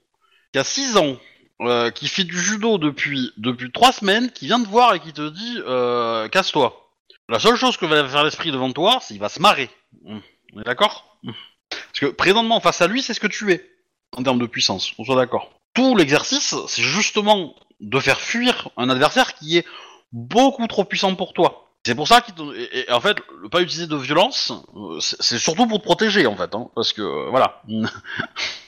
qui 0.53 0.59
a 0.59 0.63
6 0.63 0.95
ans, 0.95 1.17
euh, 1.61 1.89
qui 1.89 2.07
fait 2.07 2.23
du 2.23 2.39
judo 2.39 2.77
depuis 2.77 3.31
depuis 3.37 3.71
3 3.71 3.93
semaines, 3.93 4.31
qui 4.31 4.45
vient 4.45 4.61
te 4.61 4.67
voir 4.67 4.93
et 4.93 4.99
qui 4.99 5.13
te 5.13 5.29
dit 5.29 5.57
euh, 5.65 6.27
casse-toi. 6.27 6.91
La 7.29 7.39
seule 7.39 7.55
chose 7.55 7.77
que 7.77 7.85
va 7.85 8.07
faire 8.07 8.23
l'esprit 8.23 8.51
devant 8.51 8.71
toi, 8.71 8.99
c'est 9.01 9.13
qu'il 9.13 9.21
va 9.21 9.29
se 9.29 9.41
marrer. 9.41 9.69
Hum. 10.05 10.21
On 10.53 10.61
est 10.61 10.65
d'accord 10.65 11.17
Hum. 11.25 11.33
Parce 11.69 11.99
que 11.99 12.05
présentement 12.07 12.59
face 12.59 12.81
à 12.81 12.87
lui, 12.87 13.01
c'est 13.01 13.13
ce 13.13 13.19
que 13.19 13.27
tu 13.27 13.51
es 13.51 13.69
en 14.15 14.23
termes 14.23 14.39
de 14.39 14.45
puissance. 14.45 14.93
On 14.97 15.05
soit 15.05 15.15
d'accord. 15.15 15.51
Tout 15.73 15.95
l'exercice, 15.95 16.55
c'est 16.67 16.81
justement 16.81 17.55
de 17.79 17.99
faire 17.99 18.19
fuir 18.19 18.69
un 18.77 18.89
adversaire 18.89 19.33
qui 19.33 19.57
est 19.57 19.65
beaucoup 20.11 20.65
trop 20.67 20.85
puissant 20.85 21.15
pour 21.15 21.33
toi. 21.33 21.69
C'est 21.85 21.95
pour 21.95 22.07
ça 22.07 22.21
qu'il 22.21 22.33
et, 22.55 22.79
et 22.79 22.91
en 22.91 22.99
fait, 22.99 23.17
le 23.41 23.49
pas 23.49 23.61
utiliser 23.61 23.87
de 23.87 23.95
violence, 23.95 24.51
euh, 24.75 24.99
c'est 24.99 25.37
surtout 25.37 25.67
pour 25.67 25.79
te 25.79 25.83
protéger 25.83 26.25
en 26.25 26.35
fait, 26.35 26.53
hein, 26.55 26.69
parce 26.75 26.93
que 26.93 27.29
voilà. 27.29 27.61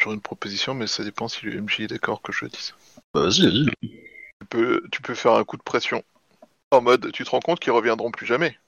J'aurais 0.00 0.14
une 0.14 0.22
proposition, 0.22 0.74
mais 0.74 0.86
ça 0.86 1.04
dépend 1.04 1.28
si 1.28 1.44
le 1.44 1.56
MJ 1.60 1.80
est 1.82 1.86
d'accord 1.88 2.22
que 2.22 2.32
je 2.32 2.46
le 2.46 2.50
dise. 2.50 2.74
Bah, 3.14 3.20
vas-y, 3.22 3.42
vas-y. 3.42 3.66
Tu 3.82 4.46
peux, 4.48 4.82
tu 4.90 5.02
peux 5.02 5.14
faire 5.14 5.32
un 5.34 5.44
coup 5.44 5.56
de 5.58 5.62
pression. 5.62 6.02
En 6.70 6.80
mode, 6.80 7.12
tu 7.12 7.24
te 7.24 7.30
rends 7.30 7.40
compte 7.40 7.60
qu'ils 7.60 7.72
reviendront 7.72 8.10
plus 8.10 8.24
jamais. 8.26 8.58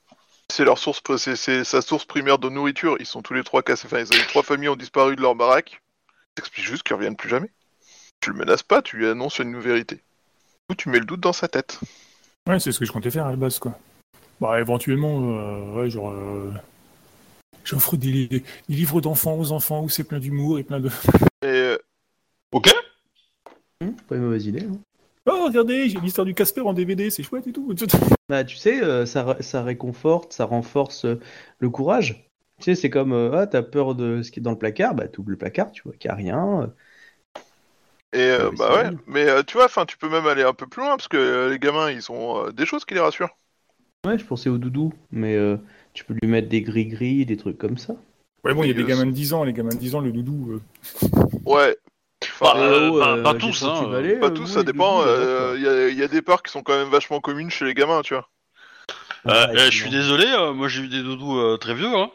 C'est 0.50 0.64
leur 0.64 0.76
source, 0.76 1.00
c'est, 1.16 1.36
c'est 1.36 1.64
sa 1.64 1.80
source 1.80 2.04
primaire 2.04 2.38
de 2.38 2.50
nourriture. 2.50 2.96
Ils 3.00 3.06
sont 3.06 3.22
tous 3.22 3.32
les 3.32 3.42
trois 3.44 3.62
cassés. 3.62 3.86
Enfin, 3.86 4.00
ils 4.00 4.12
ont- 4.12 4.16
les 4.18 4.26
trois 4.26 4.42
familles 4.42 4.68
ont 4.68 4.76
disparu 4.76 5.16
de 5.16 5.22
leur 5.22 5.34
baraque. 5.34 5.80
T'expliques 6.34 6.66
juste 6.66 6.82
qu'ils 6.82 6.96
reviennent 6.96 7.16
plus 7.16 7.30
jamais. 7.30 7.50
Tu 8.20 8.30
le 8.30 8.36
menaces 8.36 8.62
pas, 8.62 8.82
tu 8.82 8.98
lui 8.98 9.06
annonces 9.06 9.38
une 9.38 9.58
vérité. 9.58 10.00
Ou 10.70 10.74
tu 10.74 10.90
mets 10.90 10.98
le 10.98 11.06
doute 11.06 11.20
dans 11.20 11.32
sa 11.32 11.48
tête. 11.48 11.80
Ouais, 12.46 12.60
c'est 12.60 12.72
ce 12.72 12.78
que 12.78 12.84
je 12.84 12.92
comptais 12.92 13.10
faire 13.10 13.26
à 13.26 13.30
la 13.30 13.36
base, 13.36 13.58
quoi. 13.58 13.78
Bah, 14.40 14.60
éventuellement, 14.60 15.38
euh, 15.38 15.72
ouais, 15.72 15.88
genre. 15.90 16.10
euh, 16.10 16.52
J'offre 17.64 17.96
des, 17.96 18.26
des 18.28 18.42
livres 18.68 19.00
d'enfants 19.00 19.38
aux 19.38 19.52
enfants 19.52 19.82
où 19.84 19.88
c'est 19.88 20.04
plein 20.04 20.18
d'humour 20.18 20.58
et 20.58 20.64
plein 20.64 20.80
de. 20.80 20.88
Et 21.42 21.46
euh, 21.46 21.78
Ok. 22.52 22.68
Hum, 23.82 23.94
pas 24.08 24.16
une 24.16 24.22
mauvaise 24.22 24.46
idée. 24.46 24.64
hein. 24.64 24.78
Oh, 25.26 25.44
regardez, 25.46 25.88
j'ai 25.88 26.00
l'histoire 26.00 26.24
du 26.24 26.34
Casper 26.34 26.62
en 26.62 26.72
DVD, 26.72 27.08
c'est 27.10 27.22
chouette 27.22 27.46
et 27.46 27.52
tout. 27.52 27.72
Bah, 28.28 28.44
tu 28.44 28.56
sais, 28.56 28.82
euh, 28.82 29.04
ça, 29.06 29.24
ré- 29.24 29.42
ça 29.42 29.62
réconforte, 29.62 30.32
ça 30.32 30.44
renforce 30.46 31.04
euh, 31.04 31.20
le 31.58 31.70
courage. 31.70 32.28
Tu 32.58 32.64
sais, 32.64 32.74
c'est 32.74 32.90
comme, 32.90 33.12
euh, 33.12 33.30
ah, 33.34 33.46
t'as 33.46 33.62
peur 33.62 33.94
de 33.94 34.22
ce 34.22 34.30
qui 34.30 34.40
est 34.40 34.42
dans 34.42 34.52
le 34.52 34.58
placard, 34.58 34.94
bah, 34.94 35.08
t'ouvres 35.08 35.30
le 35.30 35.36
placard, 35.36 35.70
tu 35.72 35.82
vois 35.82 35.92
qu'il 35.96 36.08
n'y 36.08 36.12
a 36.12 36.16
rien. 36.16 36.62
euh. 36.62 36.66
Et 38.14 38.20
euh, 38.20 38.50
Ouais, 38.50 38.56
bah 38.58 38.74
ouais, 38.74 38.90
bien. 38.90 38.98
mais 39.06 39.26
euh, 39.28 39.42
tu 39.42 39.54
vois, 39.54 39.66
enfin, 39.66 39.86
tu 39.86 39.96
peux 39.96 40.08
même 40.08 40.26
aller 40.26 40.42
un 40.42 40.52
peu 40.54 40.66
plus 40.66 40.80
loin 40.82 40.96
parce 40.96 41.08
que 41.08 41.16
euh, 41.16 41.48
les 41.50 41.58
gamins, 41.58 41.90
ils 41.90 42.10
ont 42.12 42.46
euh, 42.46 42.52
des 42.52 42.66
choses 42.66 42.84
qui 42.84 42.94
les 42.94 43.00
rassurent. 43.00 43.36
Ouais, 44.04 44.18
je 44.18 44.24
pensais 44.24 44.48
au 44.50 44.58
doudou, 44.58 44.92
mais 45.12 45.36
euh, 45.36 45.56
tu 45.94 46.04
peux 46.04 46.14
lui 46.20 46.28
mettre 46.28 46.48
des 46.48 46.62
gris-gris, 46.62 47.26
des 47.26 47.36
trucs 47.36 47.58
comme 47.58 47.78
ça. 47.78 47.94
Ouais, 48.44 48.54
bon, 48.54 48.64
il 48.64 48.68
y 48.68 48.70
a 48.70 48.74
des 48.74 48.84
gamins 48.84 49.06
de 49.06 49.12
10 49.12 49.32
ans, 49.34 49.44
les 49.44 49.52
gamins 49.52 49.74
de 49.74 49.78
10 49.78 49.94
ans, 49.94 50.00
le 50.00 50.10
doudou. 50.12 50.52
euh, 50.52 50.60
Ouais. 51.44 51.76
Bah, 52.40 52.54
euh, 52.56 52.98
pas- 52.98 53.34
euh, 53.34 53.38
tous, 53.38 53.62
hein, 53.62 53.90
pas 54.20 54.26
euh, 54.26 54.30
tous, 54.30 54.46
ça 54.46 54.62
dépend. 54.62 55.02
euh, 55.04 55.54
Il 55.56 55.62
y, 55.62 55.68
a- 55.68 55.88
il 55.88 55.98
y 55.98 56.02
a 56.02 56.08
des 56.08 56.22
parts 56.22 56.42
qui 56.42 56.52
sont 56.52 56.62
quand 56.62 56.76
même 56.76 56.88
vachement 56.88 57.20
communes 57.20 57.50
chez 57.50 57.64
les 57.64 57.74
gamins, 57.74 58.02
tu 58.02 58.14
vois. 58.14 58.28
Euh, 59.26 59.46
Ouais, 59.46 59.58
euh, 59.60 59.70
je 59.70 59.76
suis 59.76 59.90
désolé, 59.90 60.26
euh, 60.26 60.52
moi 60.52 60.66
j'ai 60.68 60.82
eu 60.82 60.88
des 60.88 61.02
doudous 61.02 61.38
euh, 61.38 61.56
très 61.56 61.74
vieux, 61.74 61.94
hein. 61.94 62.10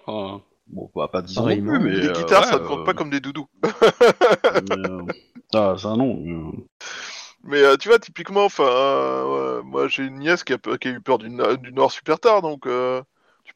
Bon, 0.67 0.87
pas, 0.93 1.07
pas 1.07 1.21
10 1.21 1.37
ans 1.39 1.47
non 1.47 1.61
plus, 1.61 1.79
mais. 1.79 1.91
les 1.91 2.07
euh, 2.07 2.13
guitares, 2.13 2.41
ouais, 2.43 2.47
ça 2.49 2.59
ne 2.59 2.67
compte 2.67 2.85
pas 2.85 2.93
comme 2.93 3.09
des 3.09 3.21
doudous. 3.21 3.47
mais, 3.63 3.69
euh, 4.75 5.01
ça, 5.53 5.77
ça 5.77 5.95
non. 5.95 6.53
Mais 7.43 7.61
euh, 7.61 7.77
tu 7.77 7.87
vois, 7.87 7.99
typiquement, 7.99 8.45
enfin, 8.45 8.65
euh, 8.67 9.57
ouais, 9.59 9.63
moi 9.63 9.87
j'ai 9.87 10.03
une 10.03 10.19
nièce 10.19 10.43
qui 10.43 10.51
a, 10.53 10.57
peur- 10.57 10.77
qui 10.79 10.89
a 10.89 10.91
eu 10.91 10.99
peur 11.01 11.17
du, 11.17 11.29
no- 11.29 11.55
du 11.55 11.71
noir 11.71 11.91
super 11.91 12.19
tard, 12.19 12.41
donc 12.41 12.65
euh, 12.67 13.01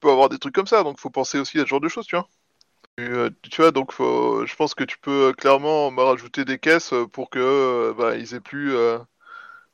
peux 0.02 0.10
avoir 0.10 0.28
des 0.28 0.38
trucs 0.38 0.54
comme 0.56 0.68
ça, 0.68 0.84
donc 0.84 1.00
faut 1.00 1.10
penser 1.10 1.40
aussi 1.40 1.60
à 1.60 1.62
ce 1.62 1.68
genre 1.68 1.80
de 1.80 1.88
choses, 1.88 2.06
tu 2.06 2.16
vois. 2.18 2.28
Et, 2.98 3.04
euh, 3.04 3.30
tu 3.50 3.62
vois, 3.62 3.72
donc 3.72 3.94
faut, 3.94 4.46
je 4.46 4.56
pense 4.56 4.74
que 4.76 4.84
tu 4.84 4.98
peux 5.00 5.30
euh, 5.30 5.32
clairement 5.32 5.92
me 5.92 6.02
rajouter 6.02 6.44
des 6.44 6.60
caisses 6.60 6.92
euh, 6.92 7.08
pour 7.08 7.30
que 7.30 7.94
bah, 7.98 8.18
ils 8.18 8.34
aient 8.34 8.42
plus 8.42 8.76
euh, 8.76 8.98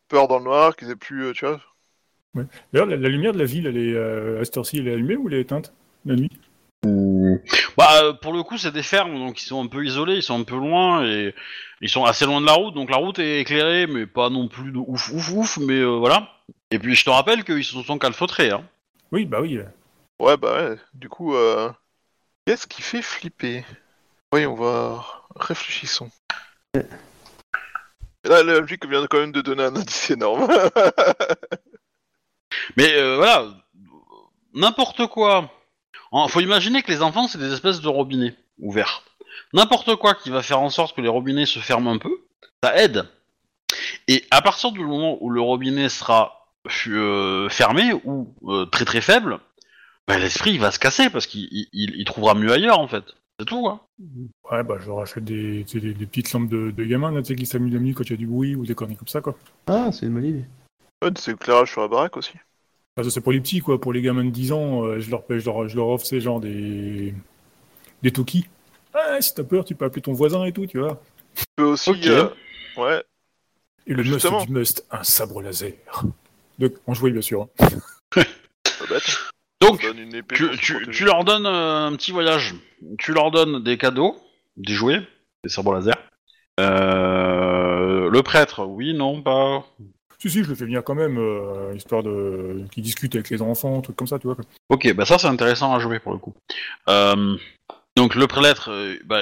peur 0.08 0.28
dans 0.28 0.38
le 0.38 0.44
noir, 0.44 0.76
qu'ils 0.76 0.92
aient 0.92 0.96
plus, 0.96 1.34
tu 1.34 1.46
vois. 1.46 1.60
D'ailleurs, 2.72 2.88
la, 2.88 2.98
la 2.98 3.10
lumière 3.10 3.34
de 3.34 3.40
la 3.40 3.46
ville, 3.46 3.66
elle 3.66 3.78
est, 3.78 3.96
euh, 3.96 4.40
à 4.40 4.46
cette 4.46 4.58
heure-ci, 4.58 4.78
elle 4.78 4.88
est 4.88 4.94
allumée 4.94 5.16
ou 5.16 5.28
elle 5.28 5.36
est 5.36 5.42
éteinte 5.42 5.74
la 6.06 6.16
nuit? 6.16 6.30
Bah, 7.78 8.14
pour 8.22 8.34
le 8.34 8.44
coup, 8.44 8.58
c'est 8.58 8.72
des 8.72 8.84
fermes, 8.84 9.18
donc 9.18 9.42
ils 9.42 9.46
sont 9.46 9.64
un 9.64 9.68
peu 9.68 9.84
isolés, 9.84 10.18
ils 10.18 10.24
sont 10.24 10.40
un 10.40 10.44
peu 10.44 10.56
loin 10.56 11.06
et 11.06 11.34
ils 11.82 11.90
sont 11.90 12.06
assez 12.06 12.26
loin 12.26 12.40
de 12.40 12.46
la 12.46 12.54
route, 12.54 12.74
donc 12.74 12.90
la 12.90 12.98
route 12.98 13.20
est 13.20 13.42
éclairée, 13.42 13.88
mais 13.88 14.06
pas 14.06 14.30
non 14.30 14.48
plus 14.48 14.72
de 14.72 14.78
ouf, 14.78 15.12
ouf, 15.12 15.32
ouf, 15.32 15.58
mais 15.58 15.80
euh, 15.80 15.98
voilà. 15.98 16.30
Et 16.72 16.80
puis 16.80 16.96
je 16.96 17.04
te 17.04 17.10
rappelle 17.10 17.44
qu'ils 17.44 17.64
se 17.64 17.82
sont 17.82 17.98
calfeutrés, 17.98 18.52
hein. 18.52 18.64
Oui, 19.12 19.26
bah 19.26 19.42
oui. 19.42 19.60
Ouais, 20.20 20.38
bah 20.38 20.70
ouais, 20.70 20.78
du 20.94 21.10
coup, 21.10 21.36
euh, 21.36 21.72
qu'est-ce 22.46 22.68
qui 22.68 22.82
fait 22.82 23.02
flipper? 23.02 23.64
Voyons 24.32 24.56
voir, 24.56 25.28
réfléchissons. 25.36 26.10
Là, 28.24 28.44
le 28.44 28.62
MJ 28.62 28.78
vient 28.90 29.06
quand 29.08 29.20
même 29.20 29.32
de 29.32 29.42
donner 29.42 29.64
un 29.64 29.76
indice 29.76 30.10
énorme. 30.10 30.48
Mais 32.78 32.94
euh, 32.96 33.18
voilà, 33.18 33.48
n'importe 34.54 35.08
quoi. 35.08 35.50
En- 36.12 36.28
faut 36.28 36.42
imaginer 36.42 36.82
que 36.82 36.92
les 36.92 37.02
enfants, 37.02 37.28
c'est 37.28 37.38
des 37.38 37.54
espèces 37.54 37.82
de 37.82 37.88
robinets 37.88 38.36
ouverts. 38.60 39.04
N'importe 39.54 39.96
quoi 39.96 40.16
qui 40.16 40.30
va 40.30 40.42
faire 40.42 40.60
en 40.60 40.70
sorte 40.70 40.96
que 40.96 41.02
les 41.02 41.08
robinets 41.08 41.46
se 41.46 41.60
ferment 41.60 41.92
un 41.92 41.98
peu, 42.00 42.26
ça 42.64 42.76
aide. 42.78 43.08
Et 44.08 44.26
à 44.32 44.42
partir 44.42 44.72
du 44.72 44.80
moment 44.82 45.18
où 45.22 45.30
le 45.30 45.42
robinet 45.42 45.90
sera 45.90 46.50
euh, 46.88 47.48
fermé 47.50 47.94
ou 48.04 48.34
euh, 48.48 48.66
très 48.66 48.86
très 48.86 49.02
faible, 49.02 49.40
bah, 50.08 50.18
l'esprit 50.18 50.52
il 50.54 50.60
va 50.60 50.72
se 50.72 50.80
casser 50.80 51.10
parce 51.10 51.28
qu'il 51.28 51.48
il- 51.74 52.06
trouvera 52.06 52.34
mieux 52.34 52.52
ailleurs 52.52 52.80
en 52.80 52.88
fait. 52.88 53.04
C'est 53.40 53.46
tout. 53.46 53.68
Hein. 53.68 53.80
Ouais, 54.52 54.64
bah 54.64 54.78
je 54.80 54.88
leur 54.88 55.00
achète 55.00 55.24
des, 55.24 55.64
des, 55.64 55.94
des 55.94 56.06
petites 56.08 56.32
lampes 56.34 56.50
de, 56.50 56.72
de 56.72 56.84
gamins, 56.86 57.12
là, 57.12 57.22
tu 57.22 57.28
sais, 57.28 57.36
qui 57.36 57.46
s'amusent 57.46 57.74
la 57.74 57.80
nuit 57.80 57.94
quand 57.94 58.04
il 58.06 58.12
y 58.12 58.14
a 58.14 58.18
du 58.18 58.26
bruit 58.26 58.56
ou 58.56 58.66
des 58.66 58.74
conneries 58.74 58.96
comme 58.96 59.08
ça, 59.08 59.22
quoi. 59.22 59.36
Ah, 59.68 59.92
c'est 59.92 60.08
une 60.08 60.14
bonne 60.16 60.26
idée. 60.26 60.46
Ouais, 61.04 61.12
des 61.12 61.30
éclairages 61.30 61.72
sur 61.72 61.82
la 61.82 61.88
baraque 61.88 62.18
aussi. 62.18 62.32
Ça, 62.98 63.08
c'est 63.12 63.22
pour 63.22 63.32
les 63.32 63.40
petits, 63.40 63.60
quoi. 63.60 63.80
Pour 63.80 63.94
les 63.94 64.02
gamins 64.02 64.24
de 64.26 64.32
10 64.32 64.52
ans, 64.54 64.84
euh, 64.86 65.00
je, 65.00 65.12
leur, 65.12 65.24
je, 65.30 65.46
leur, 65.46 65.68
je 65.68 65.76
leur 65.76 65.88
offre 65.90 66.06
ces 66.08 66.20
genre 66.20 66.40
des. 66.40 67.14
des 68.02 68.12
Toki. 68.12 68.48
Ah, 68.96 69.22
si 69.22 69.36
t'as 69.36 69.44
peur, 69.44 69.66
tu 69.66 69.76
peux 69.76 69.86
appeler 69.86 70.02
ton 70.02 70.14
voisin 70.14 70.44
et 70.46 70.52
tout, 70.52 70.66
tu 70.66 70.80
vois. 70.80 71.00
Tu 71.36 71.44
peux 71.58 71.64
aussi. 71.66 71.92
Euh, 72.10 72.30
Ouais. 72.76 73.04
Et 73.86 73.94
le 73.94 74.02
Justement. 74.02 74.40
must 74.40 74.48
du 74.48 74.54
must, 74.54 74.86
un 74.90 75.04
sabre 75.04 75.44
laser. 75.44 75.74
De... 76.58 76.74
En 76.88 76.96
jouet, 76.96 77.12
bien 77.12 77.22
sûr. 77.22 77.48
hein. 77.62 78.24
Donc, 79.68 79.82
Ça 79.82 79.88
donne 79.88 80.00
une 80.00 80.16
épée 80.16 80.36
tu, 80.36 80.46
pour 80.48 80.56
se 80.56 80.60
tu, 80.60 80.74
protéger. 80.74 80.98
tu 80.98 81.06
leur 81.06 81.24
donnes 81.24 81.46
euh, 81.46 81.88
un 81.88 81.96
petit 81.96 82.12
voyage. 82.12 82.56
Tu 83.00 83.14
leur 83.14 83.32
donnes 83.32 83.64
des 83.64 83.78
cadeaux, 83.78 84.16
des 84.56 84.74
jouets, 84.74 85.02
des 85.44 85.50
sabres 85.50 85.74
laser. 85.74 85.96
Euh, 86.60 88.10
le 88.10 88.24
prêtre, 88.24 88.66
oui, 88.66 88.94
non, 88.94 89.22
pas. 89.22 89.66
Si, 90.20 90.30
si, 90.32 90.44
je 90.44 90.50
le 90.50 90.56
fais 90.56 90.66
venir 90.66 90.84
quand 90.84 90.96
même, 90.96 91.18
euh, 91.20 91.74
histoire 91.76 92.02
de. 92.02 92.64
qu'ils 92.72 92.84
discutent 92.84 93.14
avec 93.16 93.30
les 93.30 93.42
enfants, 93.42 93.82
trucs 93.82 93.96
comme 93.96 94.08
ça, 94.08 94.18
tu 94.18 94.26
vois. 94.28 94.36
quoi. 94.36 94.46
Ok, 94.70 94.92
bah 94.96 95.06
ça 95.06 95.18
c'est 95.20 95.28
intéressant 95.28 95.76
à 95.76 95.80
jouer 95.80 96.00
pour 96.00 96.12
le 96.14 96.18
coup. 96.18 96.34
Euh, 96.90 97.38
donc 97.96 98.16
le 98.16 98.26
prêtre, 98.26 98.72
euh, 98.72 98.96
bah, 99.06 99.22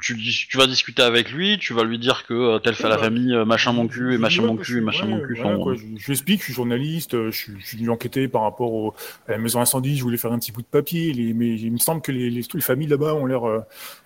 tu, 0.00 0.14
dis- 0.14 0.46
tu 0.48 0.56
vas 0.56 0.66
discuter 0.66 1.02
avec 1.02 1.30
lui, 1.32 1.58
tu 1.58 1.72
vas 1.72 1.84
lui 1.84 1.98
dire 1.98 2.24
que 2.26 2.34
euh, 2.34 2.58
telle 2.58 2.74
fait 2.74 2.88
la 2.88 2.96
bah, 2.96 3.02
famille, 3.04 3.32
euh, 3.34 3.44
machin 3.44 3.72
mon 3.72 3.86
cul, 3.86 4.14
et 4.14 4.18
machin 4.18 4.42
mon 4.42 4.56
cul, 4.56 4.78
et 4.78 4.80
machin 4.80 5.06
mon 5.06 5.20
cul 5.20 5.34
voilà, 5.36 5.56
sont. 5.56 5.62
quoi, 5.62 5.74
je, 5.74 5.80
je 5.80 6.06
lui 6.06 6.12
explique, 6.12 6.40
je 6.40 6.44
suis 6.44 6.52
journaliste, 6.52 7.14
euh, 7.14 7.30
je, 7.30 7.36
suis- 7.36 7.52
je 7.58 7.66
suis 7.66 7.76
venu 7.78 7.90
enquêter 7.90 8.28
par 8.28 8.42
rapport 8.42 8.72
au- 8.72 8.94
à 9.28 9.32
la 9.32 9.38
maison 9.38 9.60
incendie, 9.60 9.96
je 9.96 10.02
voulais 10.02 10.16
faire 10.16 10.32
un 10.32 10.38
petit 10.38 10.52
bout 10.52 10.62
de 10.62 10.66
papier, 10.66 11.12
les- 11.12 11.32
mais 11.32 11.54
il 11.58 11.72
me 11.72 11.78
semble 11.78 12.02
que 12.02 12.12
les, 12.12 12.30
les, 12.30 12.42
les 12.52 12.60
familles 12.60 12.88
là-bas 12.88 13.14
ont 13.14 13.26
l'air 13.26 13.46
euh, 13.48 13.60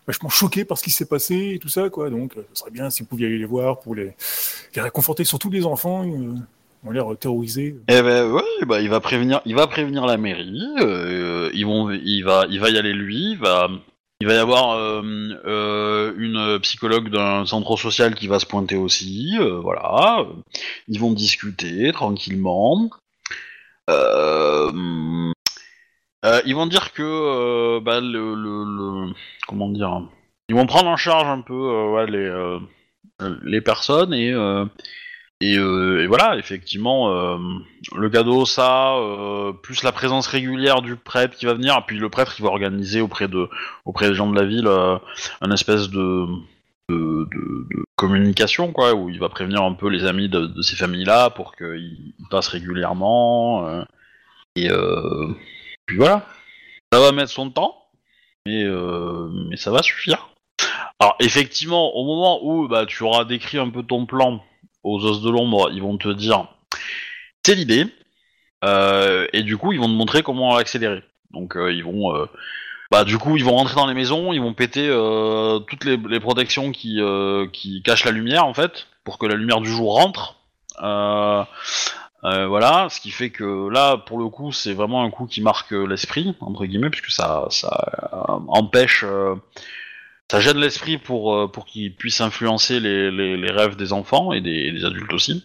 vachement 0.06 0.28
choquées 0.28 0.64
par 0.64 0.78
ce 0.78 0.82
qui 0.84 0.90
s'est 0.90 1.06
passé 1.06 1.52
et 1.54 1.58
tout 1.58 1.68
ça, 1.68 1.88
quoi. 1.90 2.10
Donc, 2.10 2.36
euh, 2.36 2.42
ce 2.52 2.60
serait 2.60 2.70
bien 2.70 2.90
si 2.90 3.02
vous 3.02 3.08
pouviez 3.08 3.26
aller 3.26 3.38
les 3.38 3.44
voir 3.44 3.80
pour 3.80 3.94
les, 3.94 4.12
les 4.74 4.82
réconforter, 4.82 5.24
surtout 5.24 5.50
les 5.50 5.64
enfants, 5.66 6.06
euh, 6.06 6.34
ont 6.82 6.90
l'air 6.92 7.12
euh, 7.12 7.14
terrorisés. 7.14 7.76
Eh 7.88 8.00
ben 8.00 8.30
ouais, 8.32 8.42
bah 8.66 8.80
il 8.80 8.88
va 8.88 9.00
prévenir, 9.00 9.42
il 9.44 9.54
va 9.54 9.66
prévenir 9.66 10.06
la 10.06 10.16
mairie. 10.16 10.62
euh, 10.80 11.50
ils 11.52 11.66
vont, 11.66 11.90
il 11.90 12.22
va, 12.22 12.46
il 12.48 12.58
va 12.58 12.70
y 12.70 12.78
aller 12.78 12.94
lui. 12.94 13.32
Il 13.32 13.38
va, 13.38 13.68
il 14.20 14.26
va 14.26 14.34
y 14.34 14.38
avoir 14.38 14.72
euh, 14.72 15.02
euh, 15.46 16.12
une 16.18 16.58
psychologue 16.60 17.08
d'un 17.08 17.46
centre 17.46 17.78
social 17.78 18.14
qui 18.14 18.28
va 18.28 18.38
se 18.38 18.44
pointer 18.44 18.76
aussi. 18.76 19.34
euh, 19.40 19.58
voilà, 19.60 20.26
ils 20.88 21.00
vont 21.00 21.12
discuter 21.12 21.90
tranquillement. 21.92 22.90
Ils 23.88 25.32
vont 26.54 26.66
dire 26.66 26.92
que 26.92 27.78
bah, 27.80 28.00
le, 28.00 29.12
comment 29.48 29.70
dire, 29.70 30.02
ils 30.50 30.54
vont 30.54 30.66
prendre 30.66 30.88
en 30.88 30.98
charge 30.98 31.26
un 31.26 31.40
peu 31.40 32.04
les 32.06 32.58
les 33.42 33.60
personnes 33.60 34.12
et 34.12 34.32
et, 35.42 35.56
euh, 35.56 36.02
et 36.02 36.06
voilà, 36.06 36.36
effectivement, 36.36 37.10
euh, 37.14 37.38
le 37.96 38.10
cadeau, 38.10 38.44
ça, 38.44 38.94
euh, 38.96 39.52
plus 39.52 39.82
la 39.82 39.90
présence 39.92 40.26
régulière 40.26 40.82
du 40.82 40.96
prêtre 40.96 41.34
qui 41.34 41.46
va 41.46 41.54
venir, 41.54 41.82
puis 41.86 41.98
le 41.98 42.10
prêtre 42.10 42.34
qui 42.34 42.42
va 42.42 42.48
organiser 42.48 43.00
auprès 43.00 43.26
de 43.26 43.48
auprès 43.86 44.08
des 44.10 44.14
gens 44.14 44.28
de 44.30 44.38
la 44.38 44.46
ville 44.46 44.68
un 44.68 45.50
espèce 45.50 45.88
de, 45.88 46.26
communication, 47.96 48.72
quoi, 48.72 48.94
où 48.94 49.08
il 49.08 49.18
va 49.18 49.28
prévenir 49.28 49.62
un 49.62 49.74
peu 49.74 49.88
les 49.88 50.04
amis 50.04 50.28
de, 50.28 50.46
de 50.46 50.62
ces 50.62 50.76
familles-là 50.76 51.30
pour 51.30 51.54
qu'ils 51.56 52.14
ils 52.18 52.28
passent 52.30 52.48
régulièrement. 52.48 53.84
et 54.56 54.68
puis 55.86 55.96
voilà, 55.96 56.26
ça 56.92 57.00
va 57.00 57.12
mettre 57.12 57.30
son 57.30 57.50
temps, 57.50 57.86
mais, 58.46 58.64
mais 59.48 59.56
ça 59.56 59.70
va 59.70 59.82
suffire. 59.82 60.28
Alors 60.98 61.16
effectivement, 61.20 61.94
au 61.96 62.04
moment 62.04 62.44
où 62.44 62.68
bah, 62.68 62.84
tu 62.86 63.02
auras 63.04 63.24
décrit 63.24 63.58
un 63.58 63.70
peu 63.70 63.82
ton 63.82 64.04
plan 64.06 64.42
aux 64.82 65.04
os 65.04 65.22
de 65.22 65.30
l'ombre, 65.30 65.70
ils 65.72 65.82
vont 65.82 65.98
te 65.98 66.08
dire 66.08 66.46
c'est 67.44 67.54
l'idée, 67.54 67.86
euh, 68.64 69.26
et 69.32 69.42
du 69.42 69.56
coup 69.56 69.72
ils 69.72 69.80
vont 69.80 69.86
te 69.86 69.92
montrer 69.92 70.22
comment 70.22 70.56
l'accélérer. 70.56 71.02
Donc 71.30 71.56
euh, 71.56 71.72
ils 71.72 71.84
vont, 71.84 72.14
euh, 72.14 72.26
bah 72.90 73.04
du 73.04 73.18
coup 73.18 73.36
ils 73.36 73.44
vont 73.44 73.56
rentrer 73.56 73.76
dans 73.76 73.86
les 73.86 73.94
maisons, 73.94 74.32
ils 74.32 74.40
vont 74.40 74.54
péter 74.54 74.88
toutes 75.66 75.84
les, 75.84 75.96
les 75.96 76.20
protections 76.20 76.72
qui, 76.72 77.00
qui 77.52 77.82
cachent 77.82 78.04
la 78.04 78.10
lumière 78.10 78.44
en 78.44 78.54
fait, 78.54 78.86
pour 79.04 79.18
que 79.18 79.26
la 79.26 79.36
lumière 79.36 79.60
du 79.60 79.70
jour 79.70 79.94
rentre. 79.94 80.36
Voilà, 82.22 82.88
ce 82.90 83.00
qui 83.00 83.10
fait 83.10 83.30
que 83.30 83.68
là, 83.70 83.96
pour 83.96 84.18
le 84.18 84.28
coup, 84.28 84.52
c'est 84.52 84.74
vraiment 84.74 85.02
un 85.02 85.10
coup 85.10 85.26
qui 85.26 85.40
marque 85.40 85.72
l'esprit 85.72 86.34
entre 86.40 86.66
guillemets, 86.66 86.90
puisque 86.90 87.10
ça, 87.10 87.46
ça 87.50 88.26
empêche, 88.48 89.04
ça 90.30 90.38
gêne 90.38 90.58
l'esprit 90.58 90.96
pour 90.96 91.34
euh, 91.34 91.48
pour 91.48 91.66
qu'il 91.66 91.92
puisse 91.92 92.20
influencer 92.20 92.78
les, 92.78 93.10
les, 93.10 93.36
les 93.36 93.50
rêves 93.50 93.74
des 93.74 93.92
enfants 93.92 94.32
et 94.32 94.40
des, 94.40 94.70
des 94.70 94.84
adultes 94.84 95.12
aussi. 95.12 95.44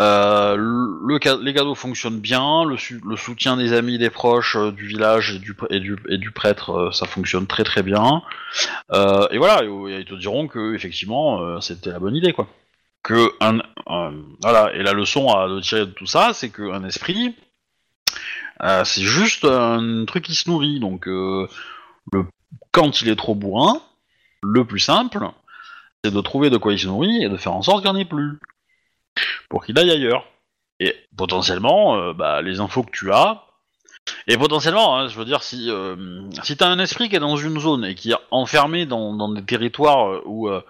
Euh, 0.00 0.56
le, 0.56 1.18
les 1.44 1.54
cadeaux 1.54 1.76
fonctionnent 1.76 2.18
bien, 2.18 2.64
le, 2.64 2.76
le 3.08 3.16
soutien 3.16 3.56
des 3.56 3.72
amis, 3.72 3.96
des 3.96 4.10
proches, 4.10 4.56
euh, 4.56 4.72
du 4.72 4.88
village 4.88 5.36
et 5.36 5.38
du, 5.38 5.54
et 5.70 5.78
du, 5.78 5.96
et 6.08 6.18
du 6.18 6.32
prêtre, 6.32 6.70
euh, 6.70 6.90
ça 6.90 7.06
fonctionne 7.06 7.46
très 7.46 7.62
très 7.62 7.84
bien. 7.84 8.22
Et 9.30 9.38
voilà, 9.38 9.62
et- 9.62 10.00
ils 10.00 10.04
te 10.04 10.16
diront 10.16 10.48
que 10.48 10.74
effectivement, 10.74 11.60
c'était 11.60 11.90
la 11.90 12.00
bonne 12.00 12.16
idée 12.16 12.32
quoi. 12.32 12.48
Que 13.04 13.30
un, 13.40 13.58
voilà, 14.42 14.74
et 14.74 14.82
la 14.82 14.94
leçon 14.94 15.28
à 15.28 15.46
tirer 15.62 15.86
de 15.86 15.92
tout 15.92 16.06
ça, 16.06 16.32
c'est 16.32 16.50
qu'un 16.50 16.82
esprit, 16.84 17.36
c'est 18.84 19.02
juste 19.02 19.44
un 19.44 20.04
truc 20.06 20.24
qui 20.24 20.34
se 20.34 20.50
nourrit. 20.50 20.80
Donc, 20.80 21.06
le, 21.06 21.46
quand 22.72 23.00
il 23.00 23.08
est 23.08 23.16
trop 23.16 23.36
bourrin, 23.36 23.80
le 24.44 24.64
plus 24.64 24.80
simple, 24.80 25.26
c'est 26.02 26.12
de 26.12 26.20
trouver 26.20 26.50
de 26.50 26.56
quoi 26.56 26.72
il 26.72 26.78
se 26.78 26.86
nourrit 26.86 27.24
et 27.24 27.28
de 27.28 27.36
faire 27.36 27.54
en 27.54 27.62
sorte 27.62 27.82
qu'il 27.82 27.90
n'y 27.90 27.96
en 27.96 28.00
ait 28.00 28.04
plus 28.04 28.38
pour 29.48 29.64
qu'il 29.64 29.78
aille 29.78 29.90
ailleurs. 29.90 30.26
Et 30.80 30.94
potentiellement, 31.16 31.96
euh, 31.96 32.12
bah, 32.12 32.42
les 32.42 32.60
infos 32.60 32.82
que 32.82 32.90
tu 32.90 33.12
as, 33.12 33.44
et 34.26 34.36
potentiellement, 34.36 34.96
hein, 34.96 35.08
je 35.08 35.18
veux 35.18 35.24
dire, 35.24 35.42
si, 35.42 35.70
euh, 35.70 35.96
si 36.42 36.56
un 36.60 36.78
esprit 36.78 37.08
qui 37.08 37.16
est 37.16 37.20
dans 37.20 37.36
une 37.36 37.58
zone 37.60 37.84
et 37.84 37.94
qui 37.94 38.12
est 38.12 38.16
enfermé 38.30 38.86
dans, 38.86 39.28
des 39.32 39.42
territoires 39.42 40.08
euh, 40.08 40.22
où, 40.26 40.48
euh, 40.48 40.60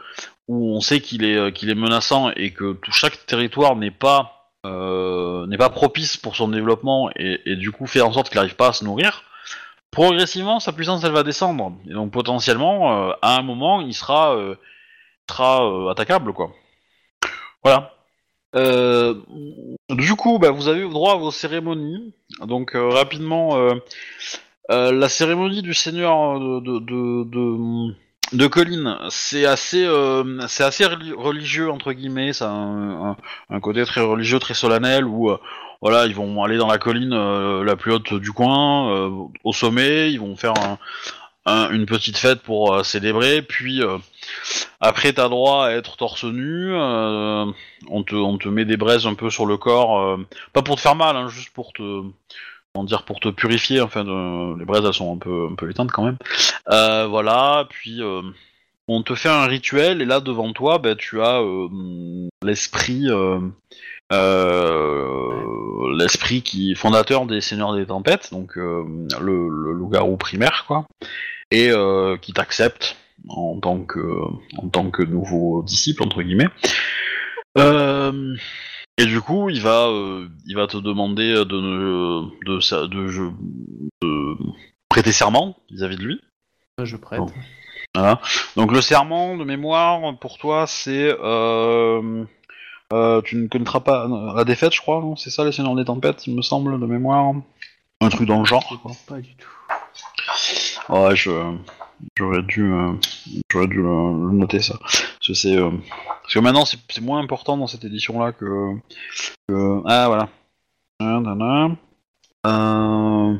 où 0.48 0.76
on 0.76 0.80
sait 0.80 1.00
qu'il 1.00 1.24
est, 1.24 1.52
qu'il 1.52 1.70
est 1.70 1.74
menaçant 1.74 2.30
et 2.30 2.52
que 2.52 2.74
tout, 2.74 2.92
chaque 2.92 3.26
territoire 3.26 3.76
n'est 3.76 3.90
pas, 3.90 4.50
n'est 4.64 5.58
pas 5.58 5.70
propice 5.70 6.16
pour 6.16 6.36
son 6.36 6.48
développement 6.48 7.10
et, 7.16 7.40
et 7.44 7.56
du 7.56 7.70
coup 7.70 7.86
fait 7.86 8.00
en 8.00 8.12
sorte 8.12 8.28
qu'il 8.28 8.36
n'arrive 8.36 8.56
pas 8.56 8.68
à 8.68 8.72
se 8.72 8.84
nourrir, 8.84 9.22
progressivement 9.94 10.60
sa 10.60 10.72
puissance 10.72 11.02
elle 11.04 11.12
va 11.12 11.22
descendre. 11.22 11.72
Et 11.88 11.94
donc 11.94 12.10
potentiellement, 12.12 13.08
euh, 13.08 13.12
à 13.22 13.38
un 13.38 13.42
moment, 13.42 13.80
il 13.80 13.94
sera, 13.94 14.34
euh, 14.36 14.56
sera 15.30 15.64
euh, 15.64 15.90
attaquable, 15.90 16.32
quoi. 16.32 16.50
Voilà. 17.62 17.92
Du 19.90 20.14
coup, 20.14 20.38
bah, 20.38 20.50
vous 20.50 20.68
avez 20.68 20.88
droit 20.88 21.14
à 21.14 21.16
vos 21.16 21.30
cérémonies. 21.32 22.14
Donc 22.46 22.72
rapidement, 22.74 23.56
la 24.68 25.08
cérémonie 25.08 25.62
du 25.62 25.74
seigneur 25.74 26.38
de 26.38 26.78
de, 26.78 27.24
de, 28.32 28.46
Colline, 28.46 28.96
c'est 29.08 29.44
assez, 29.46 29.88
c'est 30.46 30.62
assez 30.62 30.84
reli- 30.84 31.14
religieux 31.14 31.68
entre 31.68 31.92
guillemets. 31.92 32.32
Ça 32.32 32.48
a 32.50 32.54
un, 32.54 33.16
un- 33.50 33.60
côté 33.60 33.84
très 33.84 34.02
religieux, 34.02 34.38
très 34.38 34.54
solennel 34.54 35.04
où 35.04 35.30
voilà, 35.84 36.06
ils 36.06 36.14
vont 36.14 36.42
aller 36.42 36.56
dans 36.56 36.66
la 36.66 36.78
colline 36.78 37.12
euh, 37.12 37.62
la 37.62 37.76
plus 37.76 37.92
haute 37.92 38.14
du 38.14 38.32
coin, 38.32 38.90
euh, 38.90 39.10
au 39.44 39.52
sommet, 39.52 40.10
ils 40.10 40.18
vont 40.18 40.34
faire 40.34 40.54
un- 40.58 40.78
un- 41.44 41.70
une 41.72 41.84
petite 41.84 42.16
fête 42.16 42.40
pour 42.40 42.72
euh, 42.72 42.82
célébrer, 42.82 43.42
puis 43.42 43.82
après 44.80 45.12
t'as 45.12 45.28
droit 45.28 45.66
à 45.66 45.72
être 45.72 45.98
torse 45.98 46.24
nu, 46.24 46.74
on, 46.74 48.02
te, 48.02 48.14
on 48.14 48.38
te 48.38 48.48
met 48.48 48.64
des 48.64 48.78
braises 48.78 49.06
un 49.06 49.12
peu 49.14 49.28
sur 49.28 49.44
le 49.44 49.58
corps, 49.58 50.18
pas 50.54 50.62
pour 50.62 50.76
te 50.76 50.80
faire 50.80 50.96
mal, 50.96 51.16
hein, 51.16 51.28
juste 51.28 51.50
pour 51.52 51.74
te, 51.74 52.00
pour 53.06 53.20
te 53.20 53.28
purifier, 53.28 53.82
enfin 53.82 54.04
les 54.58 54.64
braises 54.64 54.84
elles 54.86 54.94
sont 54.94 55.14
un 55.14 55.18
peu, 55.18 55.48
un 55.52 55.54
peu 55.54 55.70
éteintes 55.70 55.92
quand 55.92 56.04
même. 56.04 56.16
Voilà, 56.66 57.66
puis 57.68 58.00
on 58.88 59.02
te 59.02 59.14
fait 59.14 59.28
un 59.28 59.44
rituel 59.44 60.00
et 60.00 60.06
là 60.06 60.20
devant 60.20 60.52
toi, 60.54 60.78
ben, 60.78 60.96
tu 60.96 61.20
as 61.20 61.42
l'esprit, 62.42 63.06
euh, 64.12 65.96
l'esprit 65.96 66.42
qui 66.42 66.74
fondateur 66.74 67.26
des 67.26 67.40
Seigneurs 67.40 67.74
des 67.74 67.86
Tempêtes, 67.86 68.30
donc 68.32 68.58
euh, 68.58 68.84
le, 69.20 69.48
le 69.48 69.72
loup-garou 69.72 70.16
primaire 70.16 70.64
quoi, 70.66 70.86
et 71.50 71.70
euh, 71.70 72.16
qui 72.16 72.32
t'accepte 72.32 72.96
en 73.28 73.58
tant 73.60 73.80
que 73.80 74.00
en 74.58 74.68
tant 74.68 74.90
que 74.90 75.02
nouveau 75.02 75.62
disciple 75.62 76.02
entre 76.02 76.22
guillemets. 76.22 76.50
Et 78.96 79.06
du 79.06 79.20
coup, 79.20 79.50
il 79.50 79.60
va 79.60 79.90
il 80.46 80.54
va 80.54 80.66
te 80.68 80.76
demander 80.76 81.32
de 81.32 81.44
de, 81.44 82.28
de, 82.46 82.86
de, 82.86 83.32
de 84.02 84.36
prêter 84.88 85.12
serment 85.12 85.56
vis-à-vis 85.70 85.96
de 85.96 86.04
lui. 86.04 86.20
Je 86.82 86.96
prête. 86.96 87.20
Bon. 87.20 87.32
Voilà. 87.94 88.20
Donc 88.56 88.72
le 88.72 88.80
serment 88.80 89.36
de 89.36 89.44
mémoire 89.44 90.16
pour 90.18 90.38
toi 90.38 90.66
c'est 90.66 91.12
euh, 92.92 93.22
tu 93.22 93.36
ne 93.36 93.48
connaîtras 93.48 93.80
pas 93.80 94.06
euh, 94.06 94.34
la 94.34 94.44
défaite 94.44 94.74
je 94.74 94.80
crois 94.80 95.00
non? 95.00 95.16
C'est 95.16 95.30
ça 95.30 95.44
les 95.44 95.52
seigneurs 95.52 95.74
des 95.74 95.84
tempêtes 95.84 96.26
il 96.26 96.34
me 96.36 96.42
semble 96.42 96.78
de 96.78 96.86
mémoire 96.86 97.32
un 98.00 98.08
truc 98.10 98.28
dans 98.28 98.38
le 98.40 98.44
genre 98.44 98.66
quoi. 98.82 98.92
Pas 99.06 99.20
du 99.20 99.34
tout. 99.36 99.48
Ouais, 100.92 101.16
je 101.16 101.30
j'aurais 102.18 102.42
dû 102.42 102.72
euh, 102.72 102.92
j'aurais 103.50 103.66
dû 103.68 103.76
le, 103.76 103.82
le 103.82 104.32
noter 104.32 104.60
ça. 104.60 104.76
Parce 104.80 105.26
que 105.26 105.34
c'est 105.34 105.56
euh, 105.56 105.70
parce 106.22 106.34
que 106.34 106.38
maintenant 106.40 106.64
c'est 106.66 106.78
c'est 106.90 107.00
moins 107.00 107.20
important 107.20 107.56
dans 107.56 107.66
cette 107.66 107.84
édition 107.84 108.20
là 108.22 108.32
que, 108.32 108.44
que- 109.48 109.80
ah 109.86 110.06
voilà. 110.08 110.28
Euh, 112.46 113.34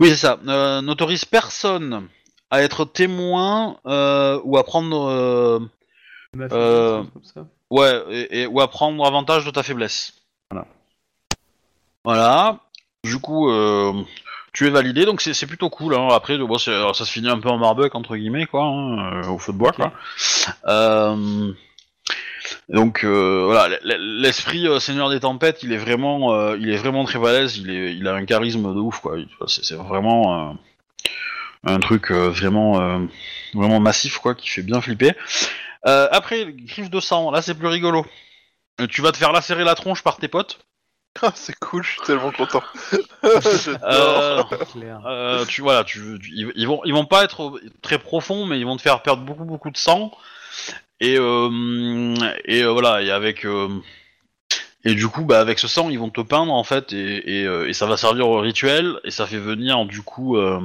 Oui, 0.00 0.08
c'est 0.10 0.16
ça. 0.16 0.38
N'autorise 0.82 1.24
personne 1.24 2.08
à 2.50 2.62
être 2.62 2.84
témoin 2.84 3.78
ou 3.84 4.56
à 4.58 4.64
prendre 4.64 5.68
Ma 6.34 6.48
comme 6.48 7.08
ça. 7.22 7.46
Ouais 7.72 8.02
et, 8.10 8.42
et- 8.42 8.46
ou 8.46 8.60
à 8.60 8.68
prendre 8.68 9.04
avantage 9.06 9.44
de 9.44 9.50
ta 9.50 9.62
faiblesse. 9.62 10.12
Voilà. 10.50 10.66
Voilà. 12.04 12.58
Du 13.04 13.18
coup, 13.18 13.50
euh, 13.50 13.92
tu 14.52 14.66
es 14.66 14.70
validé, 14.70 15.04
donc 15.04 15.20
c'est 15.20 15.34
c'est 15.34 15.46
plutôt 15.46 15.70
cool. 15.70 15.94
Hein. 15.94 16.08
Après, 16.12 16.36
bon, 16.38 16.58
c'est- 16.58 16.70
alors, 16.74 16.94
ça 16.94 17.04
se 17.04 17.12
finit 17.12 17.28
un 17.30 17.40
peu 17.40 17.48
en 17.48 17.58
marbuck 17.58 17.94
entre 17.94 18.16
guillemets, 18.16 18.46
quoi, 18.46 18.62
hein, 18.64 19.22
euh, 19.24 19.28
au 19.28 19.38
feu 19.38 19.52
de 19.52 19.58
bois, 19.58 19.72
quoi. 19.72 19.92
Euh, 20.66 21.52
donc 22.68 23.04
euh, 23.04 23.44
voilà, 23.46 23.66
l- 23.66 23.80
l- 23.84 24.20
l'esprit 24.20 24.66
euh, 24.68 24.78
Seigneur 24.78 25.10
des 25.10 25.20
Tempêtes, 25.20 25.62
il 25.62 25.72
est 25.72 25.76
vraiment, 25.78 26.32
euh, 26.34 26.56
il 26.60 26.70
est 26.70 26.76
vraiment 26.76 27.04
très 27.04 27.18
balèze. 27.18 27.56
Il 27.58 27.70
est, 27.70 27.94
il 27.94 28.06
a 28.06 28.14
un 28.14 28.24
charisme 28.24 28.72
de 28.74 28.78
ouf, 28.80 29.00
quoi. 29.00 29.18
Il- 29.18 29.28
C'est 29.46 29.64
c'est 29.64 29.74
vraiment 29.76 30.50
euh, 30.50 30.52
un 31.64 31.78
truc 31.80 32.10
euh, 32.10 32.28
vraiment, 32.30 32.80
euh, 32.80 32.98
vraiment 33.54 33.80
massif, 33.80 34.18
quoi, 34.18 34.34
qui 34.34 34.48
fait 34.48 34.62
bien 34.62 34.80
flipper. 34.80 35.12
Euh, 35.86 36.08
après, 36.12 36.46
griffe 36.52 36.90
de 36.90 37.00
sang, 37.00 37.30
là 37.30 37.42
c'est 37.42 37.54
plus 37.54 37.66
rigolo. 37.68 38.06
Euh, 38.80 38.86
Tu 38.86 39.02
vas 39.02 39.12
te 39.12 39.16
faire 39.16 39.32
lacérer 39.32 39.64
la 39.64 39.74
tronche 39.74 40.02
par 40.02 40.16
tes 40.16 40.28
potes. 40.28 40.60
Ah, 41.20 41.32
c'est 41.34 41.58
cool, 41.58 41.82
je 41.82 41.90
suis 41.90 42.00
tellement 42.02 42.30
content. 42.32 42.62
J'adore. 43.22 43.82
Euh, 43.84 44.42
euh, 45.06 45.44
tu 45.44 45.60
voilà, 45.60 45.84
tu, 45.84 46.18
tu- 46.22 46.30
ils, 46.34 46.50
ils 46.56 46.66
vont 46.66 46.80
ils 46.86 46.94
vont 46.94 47.04
pas 47.04 47.22
être 47.24 47.60
très 47.82 47.98
profonds, 47.98 48.46
mais 48.46 48.58
ils 48.58 48.64
vont 48.64 48.76
te 48.76 48.82
faire 48.82 49.02
perdre 49.02 49.22
beaucoup 49.22 49.44
beaucoup 49.44 49.70
de 49.70 49.76
sang. 49.76 50.10
Et 51.00 51.16
euh, 51.18 52.14
et 52.46 52.62
euh, 52.62 52.70
voilà, 52.70 53.02
et 53.02 53.10
avec 53.10 53.44
euh, 53.44 53.68
et 54.84 54.94
du 54.94 55.06
coup 55.08 55.24
bah 55.24 55.40
avec 55.40 55.58
ce 55.58 55.68
sang 55.68 55.90
ils 55.90 55.98
vont 55.98 56.10
te 56.10 56.20
peindre 56.22 56.52
en 56.52 56.64
fait 56.64 56.92
et 56.92 57.40
et, 57.40 57.46
euh, 57.46 57.68
et 57.68 57.72
ça 57.74 57.86
va 57.86 57.96
servir 57.98 58.28
au 58.28 58.40
rituel 58.40 58.98
et 59.04 59.10
ça 59.10 59.26
fait 59.26 59.38
venir 59.38 59.84
du 59.84 60.02
coup 60.02 60.36
euh, 60.38 60.60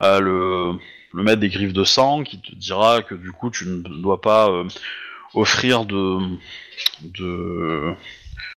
le 0.00 0.72
le 1.12 1.22
maître 1.22 1.40
des 1.40 1.48
griffes 1.48 1.72
de 1.72 1.84
sang 1.84 2.22
qui 2.22 2.40
te 2.40 2.54
dira 2.54 3.02
que 3.02 3.14
du 3.14 3.32
coup 3.32 3.50
tu 3.50 3.66
ne 3.66 3.80
dois 4.02 4.20
pas 4.20 4.48
euh, 4.48 4.68
offrir 5.34 5.84
de 5.84 6.18
de 7.02 7.94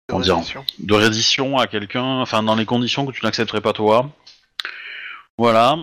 comment 0.07 0.21
dire 0.21 0.35
Rédition. 0.35 0.65
de 0.80 0.93
reddition 0.93 1.57
à 1.57 1.67
quelqu'un, 1.67 2.21
enfin 2.21 2.43
dans 2.43 2.55
les 2.55 2.65
conditions 2.65 3.05
que 3.05 3.11
tu 3.11 3.23
n'accepterais 3.23 3.61
pas 3.61 3.73
toi. 3.73 4.09
Voilà. 5.38 5.77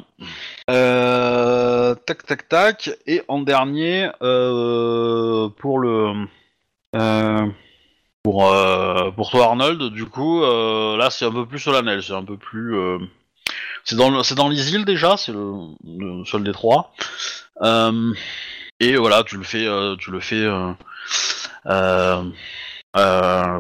Euh, 0.68 1.94
tac 1.94 2.26
tac 2.26 2.48
tac. 2.48 2.90
Et 3.06 3.22
en 3.28 3.40
dernier, 3.40 4.10
euh, 4.20 5.48
pour 5.48 5.78
le 5.78 6.26
pour 8.22 8.55
pour 9.14 9.30
toi 9.30 9.44
Arnold, 9.44 9.94
du 9.94 10.05
coup, 10.05 10.43
là 10.43 11.09
c'est 11.10 11.24
un 11.24 11.32
peu 11.32 11.47
plus 11.47 11.59
solennel, 11.59 12.02
c'est 12.02 12.12
un 12.12 12.24
peu 12.24 12.36
plus 12.36 12.76
c'est 13.86 13.96
dans 13.96 14.22
c'est 14.22 14.34
dans 14.34 14.48
les 14.48 14.68
déjà, 14.84 15.16
c'est 15.16 15.32
le, 15.32 15.52
le 15.84 16.24
seul 16.24 16.42
des 16.42 16.52
trois. 16.52 16.92
Euh, 17.62 18.12
et 18.80 18.96
voilà, 18.96 19.22
tu 19.24 19.38
le 19.38 19.44
fais 19.44 19.66
euh, 19.66 19.96
tu 19.96 20.10
le 20.10 20.20
fais 20.20 20.44
euh, 21.66 22.24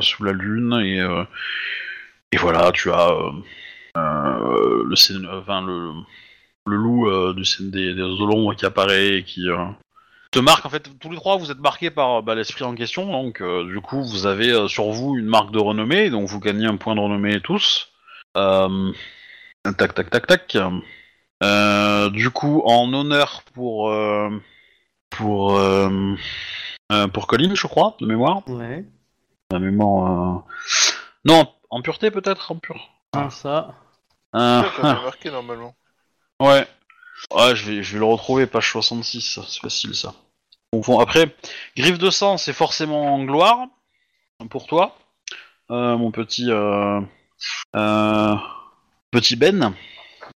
sous 0.00 0.24
la 0.24 0.32
lune 0.32 0.74
et 0.84 0.98
et 2.32 2.36
voilà 2.38 2.72
tu 2.72 2.90
as 2.90 3.16
le 5.62 5.92
le 6.66 6.76
loup 6.76 7.32
du 7.32 7.44
scén- 7.44 7.70
des, 7.70 7.94
des 7.94 8.02
qui 8.56 8.66
apparaît 8.66 9.18
et 9.18 9.22
qui 9.22 9.46
te 10.32 10.40
marque 10.40 10.66
en 10.66 10.70
fait 10.70 10.90
tous 10.98 11.10
les 11.10 11.16
trois 11.16 11.36
vous 11.36 11.52
êtes 11.52 11.60
marqués 11.60 11.90
par 11.90 12.22
bah, 12.24 12.34
l'esprit 12.34 12.64
en 12.64 12.74
question. 12.74 13.06
Donc 13.06 13.40
du 13.40 13.80
coup 13.80 14.02
vous 14.02 14.26
avez 14.26 14.68
sur 14.68 14.90
vous 14.90 15.16
une 15.16 15.26
marque 15.26 15.52
de 15.52 15.60
renommée. 15.60 16.10
Donc 16.10 16.28
vous 16.28 16.40
gagnez 16.40 16.66
un 16.66 16.76
point 16.76 16.96
de 16.96 17.00
renommée 17.00 17.40
tous 17.40 17.92
tac 19.72 19.94
tac 19.94 20.10
tac 20.10 20.26
tac 20.26 20.56
Euh, 21.42 22.08
du 22.10 22.30
coup 22.30 22.62
en 22.64 22.92
honneur 22.94 23.42
pour 23.54 23.90
euh, 23.90 24.30
pour 25.10 25.58
euh, 25.58 26.14
euh, 26.92 27.08
pour 27.08 27.26
Colin 27.26 27.54
je 27.54 27.66
crois 27.66 27.94
de 28.00 28.06
mémoire 28.06 28.48
Ouais. 28.48 28.84
la 29.50 29.58
mémoire. 29.58 30.38
euh, 30.38 30.42
Non, 31.26 31.52
en 31.70 31.82
pureté 31.82 32.10
peut-être, 32.10 32.50
en 32.52 32.56
pure. 32.56 32.88
Ah, 33.12 33.28
ça. 33.30 33.74
Euh, 34.34 34.62
Ça, 34.62 34.70
t'avais 34.82 35.02
marqué 35.04 35.30
normalement. 35.30 35.74
ouais. 36.40 36.66
Ouais, 37.34 37.56
je 37.56 37.64
vais, 37.66 37.82
je 37.82 37.92
vais 37.94 37.98
le 37.98 38.04
retrouver, 38.04 38.46
page 38.46 38.70
66, 38.72 39.20
ça, 39.22 39.42
c'est 39.48 39.60
facile 39.60 39.94
ça. 39.94 40.14
Bon, 40.72 40.98
après, 41.00 41.34
griffe 41.76 41.98
de 41.98 42.10
sang, 42.10 42.36
c'est 42.38 42.52
forcément 42.52 43.14
en 43.14 43.24
gloire 43.24 43.66
pour 44.50 44.66
toi, 44.66 44.96
euh, 45.70 45.96
mon 45.96 46.10
petit 46.10 46.50
euh, 46.50 47.00
euh, 47.74 48.34
petit 49.16 49.36
Ben. 49.36 49.72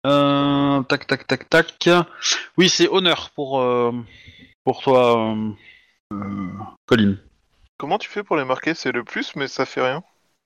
Euh, 0.04 0.82
tac, 0.82 1.06
tac, 1.06 1.26
tac, 1.26 1.48
tac. 1.48 1.88
Oui, 2.58 2.68
c'est 2.68 2.88
honneur 2.88 3.30
pour 3.30 3.60
euh, 3.60 3.90
pour 4.64 4.82
toi, 4.82 5.18
euh, 5.18 5.50
euh, 6.12 6.48
Colin. 6.84 7.16
Comment 7.78 7.96
tu 7.96 8.10
fais 8.10 8.22
pour 8.22 8.36
les 8.36 8.44
marquer? 8.44 8.74
C'est 8.74 8.92
le 8.92 9.02
plus, 9.02 9.34
mais 9.34 9.48
ça 9.48 9.64
fait 9.64 9.80
rien. 9.80 10.02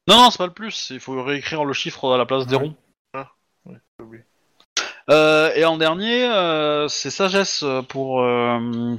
Non, 0.06 0.16
non, 0.16 0.30
c'est 0.30 0.38
pas 0.38 0.46
le 0.46 0.52
plus. 0.52 0.90
Il 0.90 1.00
faut 1.00 1.20
réécrire 1.24 1.64
le 1.64 1.72
chiffre 1.72 2.12
à 2.12 2.18
la 2.18 2.24
place 2.24 2.46
des 2.46 2.54
Ouais. 2.54 2.62
ronds. 2.62 2.76
Oublié. 4.00 4.22
Euh, 5.10 5.52
et 5.56 5.64
en 5.64 5.76
dernier, 5.76 6.24
euh, 6.24 6.86
c'est 6.86 7.10
sagesse 7.10 7.64
pour, 7.88 8.22
euh, 8.22 8.94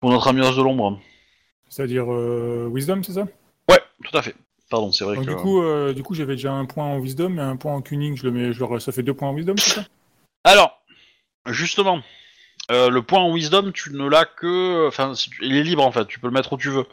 pour 0.00 0.10
notre 0.10 0.28
ami 0.28 0.42
de 0.42 0.62
l'ombre. 0.62 1.00
C'est-à-dire 1.70 2.12
euh, 2.12 2.68
Wisdom, 2.70 3.02
c'est 3.02 3.14
ça? 3.14 3.26
Ouais, 3.70 3.80
tout 4.04 4.16
à 4.16 4.20
fait. 4.20 4.34
Pardon, 4.70 4.92
c'est 4.92 5.04
vrai 5.04 5.16
Donc 5.16 5.26
que. 5.26 5.30
du 5.30 5.36
coup, 5.36 5.62
euh, 5.62 5.92
du 5.94 6.02
coup, 6.02 6.14
j'avais 6.14 6.34
déjà 6.34 6.52
un 6.52 6.66
point 6.66 6.84
en 6.84 6.98
Wisdom 6.98 7.36
et 7.36 7.40
un 7.40 7.56
point 7.56 7.74
en 7.74 7.80
Cunning. 7.80 8.16
Je 8.16 8.24
le 8.24 8.30
mets, 8.30 8.52
je 8.52 8.64
le, 8.64 8.78
ça 8.80 8.92
fait 8.92 9.02
deux 9.02 9.14
points 9.14 9.28
en 9.28 9.34
Wisdom, 9.34 9.56
c'est 9.56 9.80
ça? 9.80 9.84
Alors, 10.44 10.82
justement, 11.46 12.02
euh, 12.70 12.90
le 12.90 13.02
point 13.02 13.20
en 13.20 13.32
wisdom, 13.32 13.72
tu 13.72 13.92
ne 13.92 14.08
l'as 14.08 14.26
que. 14.26 14.86
Enfin, 14.88 15.12
il 15.40 15.56
est 15.56 15.62
libre 15.62 15.84
en 15.84 15.92
fait, 15.92 16.06
tu 16.06 16.20
peux 16.20 16.26
le 16.26 16.32
mettre 16.32 16.52
où 16.52 16.56
tu 16.58 16.68
veux. 16.68 16.86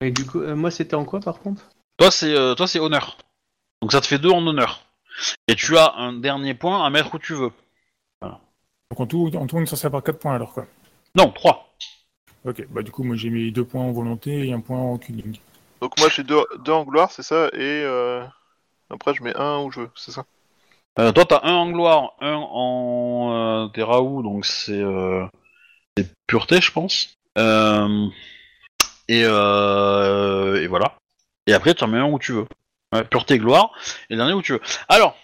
Et 0.00 0.10
du 0.10 0.26
coup, 0.26 0.40
euh, 0.40 0.56
moi, 0.56 0.70
c'était 0.70 0.96
en 0.96 1.04
quoi 1.04 1.20
par 1.20 1.40
contre? 1.40 1.70
Toi, 1.98 2.10
c'est 2.10 2.34
euh, 2.36 2.54
toi, 2.54 2.66
c'est 2.66 2.80
honneur. 2.80 3.16
Donc 3.80 3.92
ça 3.92 4.00
te 4.00 4.06
fait 4.06 4.18
deux 4.18 4.30
en 4.30 4.46
honneur. 4.46 4.84
Et 5.46 5.54
tu 5.54 5.76
as 5.76 5.94
un 5.96 6.12
dernier 6.12 6.54
point 6.54 6.84
à 6.84 6.90
mettre 6.90 7.14
où 7.14 7.18
tu 7.18 7.34
veux. 7.34 7.52
Donc 8.22 9.00
en 9.00 9.06
tout, 9.06 9.30
en 9.34 9.46
tout, 9.46 9.56
on 9.56 9.62
est 9.62 9.66
censé 9.66 9.86
avoir 9.86 10.02
quatre 10.02 10.18
points 10.18 10.34
alors 10.34 10.52
quoi. 10.52 10.66
Non, 11.14 11.30
trois. 11.30 11.74
Ok, 12.44 12.66
bah 12.70 12.82
du 12.82 12.90
coup, 12.90 13.04
moi 13.04 13.16
j'ai 13.16 13.30
mis 13.30 13.52
deux 13.52 13.64
points 13.64 13.82
en 13.82 13.92
volonté 13.92 14.48
et 14.48 14.52
un 14.52 14.60
point 14.60 14.78
en 14.78 14.98
Cunning. 14.98 15.38
Donc 15.82 15.98
moi 15.98 16.08
j'ai 16.08 16.22
deux, 16.22 16.44
deux 16.60 16.72
en 16.72 16.84
gloire, 16.84 17.10
c'est 17.10 17.24
ça, 17.24 17.48
et 17.48 17.82
euh, 17.84 18.24
après 18.88 19.12
je 19.14 19.22
mets 19.22 19.36
un 19.36 19.58
où 19.58 19.72
je 19.72 19.80
veux, 19.80 19.90
c'est 19.96 20.12
ça? 20.12 20.24
Euh, 20.98 21.10
toi, 21.10 21.24
t'as 21.24 21.40
un 21.42 21.54
en 21.54 21.70
gloire, 21.70 22.12
un 22.20 22.34
en 22.34 23.64
euh, 23.64 23.66
t'es 23.68 23.82
Raoult, 23.82 24.22
donc 24.22 24.46
c'est 24.46 24.80
euh, 24.80 25.26
c'est 25.96 26.06
pureté, 26.26 26.60
je 26.60 26.70
pense. 26.70 27.16
Euh, 27.36 28.06
et, 29.08 29.22
et 29.22 30.66
voilà. 30.68 30.98
Et 31.46 31.52
après, 31.54 31.74
tu 31.74 31.82
en 31.82 31.88
mets 31.88 31.98
un 31.98 32.04
où 32.04 32.18
tu 32.18 32.32
veux. 32.32 32.46
Pureté, 33.10 33.38
gloire, 33.38 33.72
et 34.08 34.14
le 34.14 34.18
dernier 34.18 34.34
où 34.34 34.42
tu 34.42 34.52
veux. 34.52 34.60
Alors, 34.88 35.16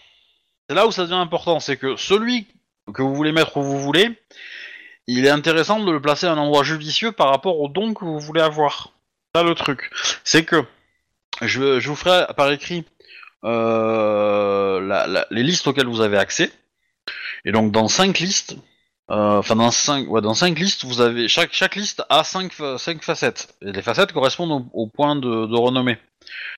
c'est 0.69 0.75
là 0.75 0.87
où 0.87 0.91
ça 0.91 1.03
devient 1.03 1.15
important, 1.15 1.61
c'est 1.61 1.77
que 1.77 1.95
celui 1.97 2.49
que 2.93 3.03
vous 3.03 3.15
voulez 3.15 3.31
mettre 3.33 3.59
où 3.59 3.63
vous 3.63 3.79
voulez, 3.79 4.19
il 5.07 5.25
est 5.25 5.31
intéressant 5.31 5.79
de 5.79 5.93
le 5.93 6.01
placer 6.01 6.27
à 6.27 6.33
un 6.33 6.39
endroit 6.39 6.65
judicieux 6.65 7.13
par 7.13 7.29
rapport 7.29 7.61
au 7.61 7.69
don 7.69 7.95
que 7.95 8.05
vous 8.05 8.19
voulez 8.19 8.41
avoir. 8.41 8.95
Le 9.43 9.55
truc, 9.55 9.91
c'est 10.25 10.45
que 10.45 10.65
je, 11.43 11.87
vous 11.87 11.97
ferai 11.97 12.27
par 12.37 12.51
écrit 12.51 12.85
euh, 13.45 15.25
les 15.31 15.43
listes 15.43 15.67
auxquelles 15.67 15.87
vous 15.87 16.01
avez 16.01 16.19
accès. 16.19 16.53
Et 17.45 17.53
donc 17.53 17.73
dans 17.73 17.89
cinq 17.89 18.19
listes, 18.19 18.57
euh, 19.11 19.39
enfin 19.39 19.57
dans 19.57 19.71
cinq, 19.71 20.09
dans 20.09 20.35
cinq 20.35 20.59
listes, 20.59 20.85
vous 20.85 21.01
avez 21.01 21.29
chaque 21.29 21.53
chaque 21.53 21.77
liste 21.77 22.03
a 22.09 22.25
cinq, 22.25 22.53
cinq 22.79 23.03
facettes. 23.03 23.55
Et 23.63 23.73
les 23.73 23.83
facettes 23.83 24.13
correspondent 24.13 24.53
au, 24.73 24.83
au 24.83 24.87
point 24.87 25.17
de, 25.17 25.57
renommée. 25.57 25.99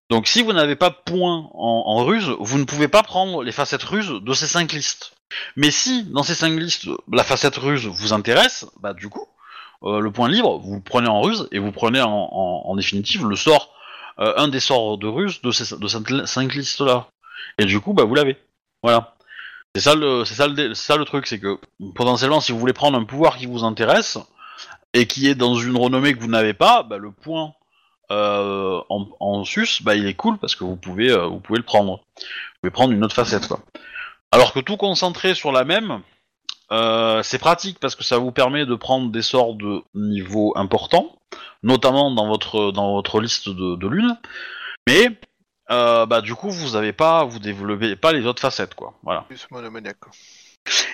Donc 0.08 0.26
si 0.26 0.42
vous 0.42 0.52
n'avez 0.52 0.76
pas 0.76 0.90
de 0.90 0.96
point 1.04 1.48
en, 1.52 1.84
en 1.86 2.04
ruse, 2.04 2.34
vous 2.40 2.58
ne 2.58 2.64
pouvez 2.64 2.88
pas 2.88 3.02
prendre 3.02 3.42
les 3.42 3.52
facettes 3.52 3.84
ruses 3.84 4.20
de 4.22 4.32
ces 4.32 4.46
cinq 4.46 4.72
listes. 4.72 5.12
Mais 5.56 5.70
si 5.70 6.04
dans 6.04 6.22
ces 6.22 6.34
cinq 6.34 6.58
listes 6.58 6.86
la 7.12 7.24
facette 7.24 7.56
ruse 7.56 7.86
vous 7.86 8.12
intéresse, 8.12 8.66
bah 8.80 8.94
du 8.94 9.08
coup 9.08 9.26
le 9.82 10.10
point 10.10 10.28
libre 10.28 10.58
vous 10.58 10.80
prenez 10.80 11.08
en 11.08 11.20
ruse 11.20 11.48
et 11.52 11.58
vous 11.58 11.72
prenez 11.72 12.00
en, 12.02 12.74
définitive 12.76 13.26
le 13.26 13.36
sort 13.36 13.74
euh, 14.18 14.34
un 14.36 14.48
des 14.48 14.60
sorts 14.60 14.98
de 14.98 15.06
ruse 15.06 15.40
de 15.42 15.50
ces 15.50 15.64
cinq 16.26 16.54
listes 16.54 16.80
là. 16.80 17.08
Et 17.58 17.64
du 17.64 17.80
coup 17.80 17.92
bah 17.92 18.04
vous 18.04 18.14
l'avez. 18.14 18.36
Voilà. 18.82 19.14
C'est 19.74 19.80
ça 19.80 19.94
le 19.94 20.24
c'est 20.24 20.34
ça 20.34 20.96
le 20.96 21.04
truc 21.04 21.26
c'est 21.26 21.38
que 21.38 21.58
potentiellement 21.94 22.40
si 22.40 22.52
vous 22.52 22.58
voulez 22.58 22.72
prendre 22.72 22.98
un 22.98 23.04
pouvoir 23.04 23.36
qui 23.36 23.46
vous 23.46 23.64
intéresse 23.64 24.18
et 24.94 25.06
qui 25.06 25.28
est 25.28 25.34
dans 25.34 25.54
une 25.54 25.76
renommée 25.76 26.14
que 26.14 26.20
vous 26.20 26.28
n'avez 26.28 26.54
pas, 26.54 26.82
bah, 26.82 26.98
le 26.98 27.10
point 27.10 27.54
euh, 28.10 28.80
en, 28.88 29.44
sus, 29.44 29.82
bah, 29.82 29.94
il 29.94 30.06
est 30.06 30.14
cool 30.14 30.38
parce 30.38 30.56
que 30.56 30.64
vous 30.64 30.76
pouvez, 30.76 31.10
euh, 31.10 31.26
vous 31.26 31.38
pouvez 31.38 31.58
le 31.58 31.64
prendre. 31.64 31.98
Vous 31.98 32.24
pouvez 32.62 32.70
prendre 32.72 32.92
une 32.92 33.04
autre 33.04 33.14
facette, 33.14 33.46
quoi. 33.46 33.60
Alors 34.32 34.52
que 34.52 34.60
tout 34.60 34.76
concentré 34.76 35.34
sur 35.34 35.52
la 35.52 35.64
même, 35.64 36.02
euh, 36.72 37.22
c'est 37.22 37.38
pratique 37.38 37.78
parce 37.80 37.94
que 37.96 38.04
ça 38.04 38.18
vous 38.18 38.32
permet 38.32 38.66
de 38.66 38.74
prendre 38.74 39.10
des 39.10 39.22
sorts 39.22 39.54
de 39.54 39.82
niveau 39.94 40.52
important, 40.56 41.16
notamment 41.62 42.10
dans 42.10 42.28
votre, 42.28 42.72
dans 42.72 42.92
votre 42.92 43.20
liste 43.20 43.48
de, 43.48 43.76
de 43.76 43.88
lune. 43.88 44.16
Mais 44.86 45.08
euh, 45.70 46.06
bah 46.06 46.20
du 46.20 46.34
coup 46.34 46.50
vous 46.50 46.76
avez 46.76 46.92
pas, 46.92 47.24
vous 47.24 47.38
développez 47.38 47.96
pas 47.96 48.12
les 48.12 48.26
autres 48.26 48.40
facettes 48.40 48.74
quoi. 48.74 48.94
Voilà. 49.02 49.22
Plus 49.28 49.46
monomaniaque. 49.50 49.98
quoi. 50.00 50.12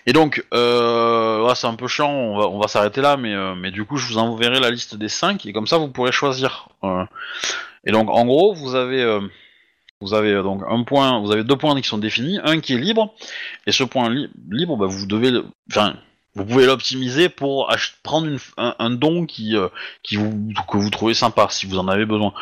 Et 0.06 0.12
donc, 0.12 0.44
euh, 0.54 1.44
ouais, 1.44 1.54
c'est 1.54 1.66
un 1.66 1.74
peu 1.74 1.88
chiant, 1.88 2.10
on 2.10 2.38
va, 2.38 2.46
on 2.46 2.60
va 2.60 2.68
s'arrêter 2.68 3.00
là, 3.00 3.16
mais, 3.16 3.34
euh, 3.34 3.54
mais 3.56 3.72
du 3.72 3.84
coup, 3.84 3.96
je 3.96 4.06
vous 4.06 4.18
enverrai 4.18 4.60
la 4.60 4.70
liste 4.70 4.94
des 4.94 5.08
5 5.08 5.44
et 5.44 5.52
comme 5.52 5.66
ça, 5.66 5.76
vous 5.76 5.88
pourrez 5.88 6.12
choisir. 6.12 6.68
Et 7.84 7.90
donc, 7.90 8.08
en 8.08 8.24
gros, 8.24 8.54
vous 8.54 8.76
avez, 8.76 9.02
vous 10.00 10.14
avez 10.14 10.32
euh, 10.32 10.42
donc 10.42 10.62
un 10.68 10.82
point, 10.84 11.20
vous 11.20 11.32
avez 11.32 11.44
deux 11.44 11.56
points 11.56 11.80
qui 11.80 11.88
sont 11.88 11.98
définis, 11.98 12.38
un 12.42 12.60
qui 12.60 12.74
est 12.74 12.78
libre, 12.78 13.14
et 13.66 13.72
ce 13.72 13.84
point 13.84 14.10
li- 14.10 14.30
libre, 14.50 14.76
bah, 14.76 14.86
vous 14.86 16.44
pouvez 16.44 16.66
l'optimiser 16.66 17.28
pour 17.28 17.74
prendre 18.02 18.28
un, 18.56 18.90
don 18.90 19.26
qui, 19.26 19.56
euh, 19.56 19.68
que 20.04 20.76
vous 20.76 20.90
trouvez 20.90 21.14
sympa, 21.14 21.48
si 21.50 21.66
vous 21.66 21.78
en 21.78 21.88
avez 21.88 22.04
besoin. 22.04 22.34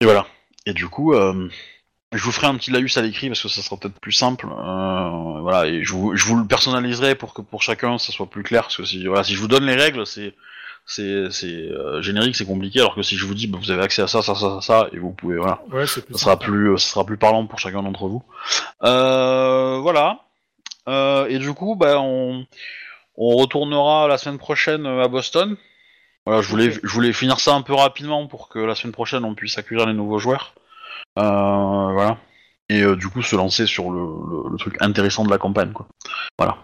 Et 0.00 0.04
voilà. 0.04 0.26
Et 0.66 0.74
du 0.74 0.88
coup, 0.88 1.14
euh, 1.14 1.48
je 2.12 2.22
vous 2.22 2.32
ferai 2.32 2.46
un 2.48 2.56
petit 2.56 2.70
laïus 2.70 2.96
à 2.98 3.02
l'écrit 3.02 3.28
parce 3.28 3.42
que 3.42 3.48
ça 3.48 3.62
sera 3.62 3.76
peut-être 3.78 3.98
plus 3.98 4.12
simple. 4.12 4.46
Voilà, 4.46 5.82
je 5.82 5.92
vous, 5.92 6.12
le 6.12 6.46
personnaliserai 6.46 7.14
pour 7.14 7.32
que 7.34 7.40
pour 7.40 7.62
chacun 7.62 7.98
ça 7.98 8.12
soit 8.12 8.28
plus 8.28 8.42
clair. 8.42 8.64
Parce 8.64 8.76
que 8.76 8.84
si 8.84 9.02
je 9.02 9.38
vous 9.40 9.48
donne 9.48 9.64
les 9.64 9.74
règles, 9.74 10.06
c'est 10.06 10.34
c'est 10.84 11.46
euh, 11.70 12.02
générique, 12.02 12.36
c'est 12.36 12.44
compliqué. 12.46 12.80
Alors 12.80 12.94
que 12.94 13.02
si 13.02 13.16
je 13.16 13.24
vous 13.26 13.34
dis, 13.34 13.46
bah, 13.46 13.58
vous 13.60 13.70
avez 13.70 13.82
accès 13.82 14.02
à 14.02 14.06
ça, 14.08 14.20
ça, 14.22 14.34
ça, 14.34 14.40
ça, 14.40 14.60
ça, 14.60 14.88
et 14.92 14.98
vous 14.98 15.12
pouvez, 15.12 15.36
voilà, 15.36 15.60
Ouais, 15.70 15.86
c'est 15.86 16.04
plus 16.04 16.14
ça 16.14 16.20
sera 16.20 16.38
plus, 16.38 16.70
euh, 16.72 16.76
ça 16.76 16.86
sera 16.92 17.06
plus 17.06 17.16
parlant 17.16 17.46
pour 17.46 17.58
chacun 17.58 17.82
d'entre 17.82 18.08
vous. 18.08 18.22
Euh, 18.84 19.78
voilà. 19.80 20.20
Euh, 20.88 21.26
et 21.28 21.38
du 21.38 21.52
coup, 21.54 21.76
bah, 21.76 21.98
on 22.00 22.46
on 23.16 23.36
retournera 23.36 24.08
la 24.08 24.16
semaine 24.18 24.38
prochaine 24.38 24.86
à 24.86 25.06
Boston. 25.08 25.56
Voilà, 26.26 26.40
je 26.40 26.48
voulais, 26.48 26.70
je 26.72 26.88
voulais 26.88 27.12
finir 27.12 27.40
ça 27.40 27.54
un 27.54 27.62
peu 27.62 27.74
rapidement 27.74 28.26
pour 28.26 28.48
que 28.48 28.58
la 28.58 28.74
semaine 28.74 28.92
prochaine 28.92 29.24
on 29.24 29.34
puisse 29.34 29.58
accueillir 29.58 29.86
les 29.86 29.92
nouveaux 29.92 30.18
joueurs. 30.18 30.54
Euh, 31.18 31.22
voilà. 31.92 32.16
Et 32.68 32.80
euh, 32.82 32.96
du 32.96 33.08
coup 33.08 33.22
se 33.22 33.36
lancer 33.36 33.66
sur 33.66 33.90
le, 33.90 33.98
le- 34.00 34.50
le 34.50 34.56
truc 34.56 34.76
intéressant 34.80 35.24
de 35.24 35.30
la 35.30 35.38
campagne, 35.38 35.72
quoi. 35.72 35.86
Voilà. 36.38 36.56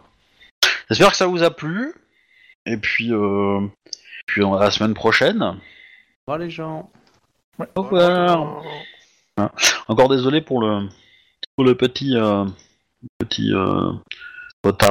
J'espère 0.88 1.10
que 1.10 1.16
ça 1.16 1.26
vous 1.26 1.42
a 1.42 1.50
plu. 1.50 1.92
Et 2.66 2.76
puis, 2.76 3.12
euh, 3.12 3.60
puis 4.28 4.44
on- 4.44 4.54
à 4.54 4.60
la 4.64 4.70
semaine 4.70 4.94
prochaine. 4.94 5.42
Au 5.42 5.54
revoir 6.32 6.38
les 6.38 6.50
gens. 6.50 6.88
Au 7.74 7.82
revoir. 7.82 8.62
Encore 9.88 10.08
désolé 10.08 10.40
pour 10.40 10.60
le 10.60 10.88
pour 11.56 11.64
le 11.64 11.74
petit 11.74 12.16
euh, 12.16 12.44
petit 13.18 13.52
euh, 13.52 13.90
retard. 14.64 14.86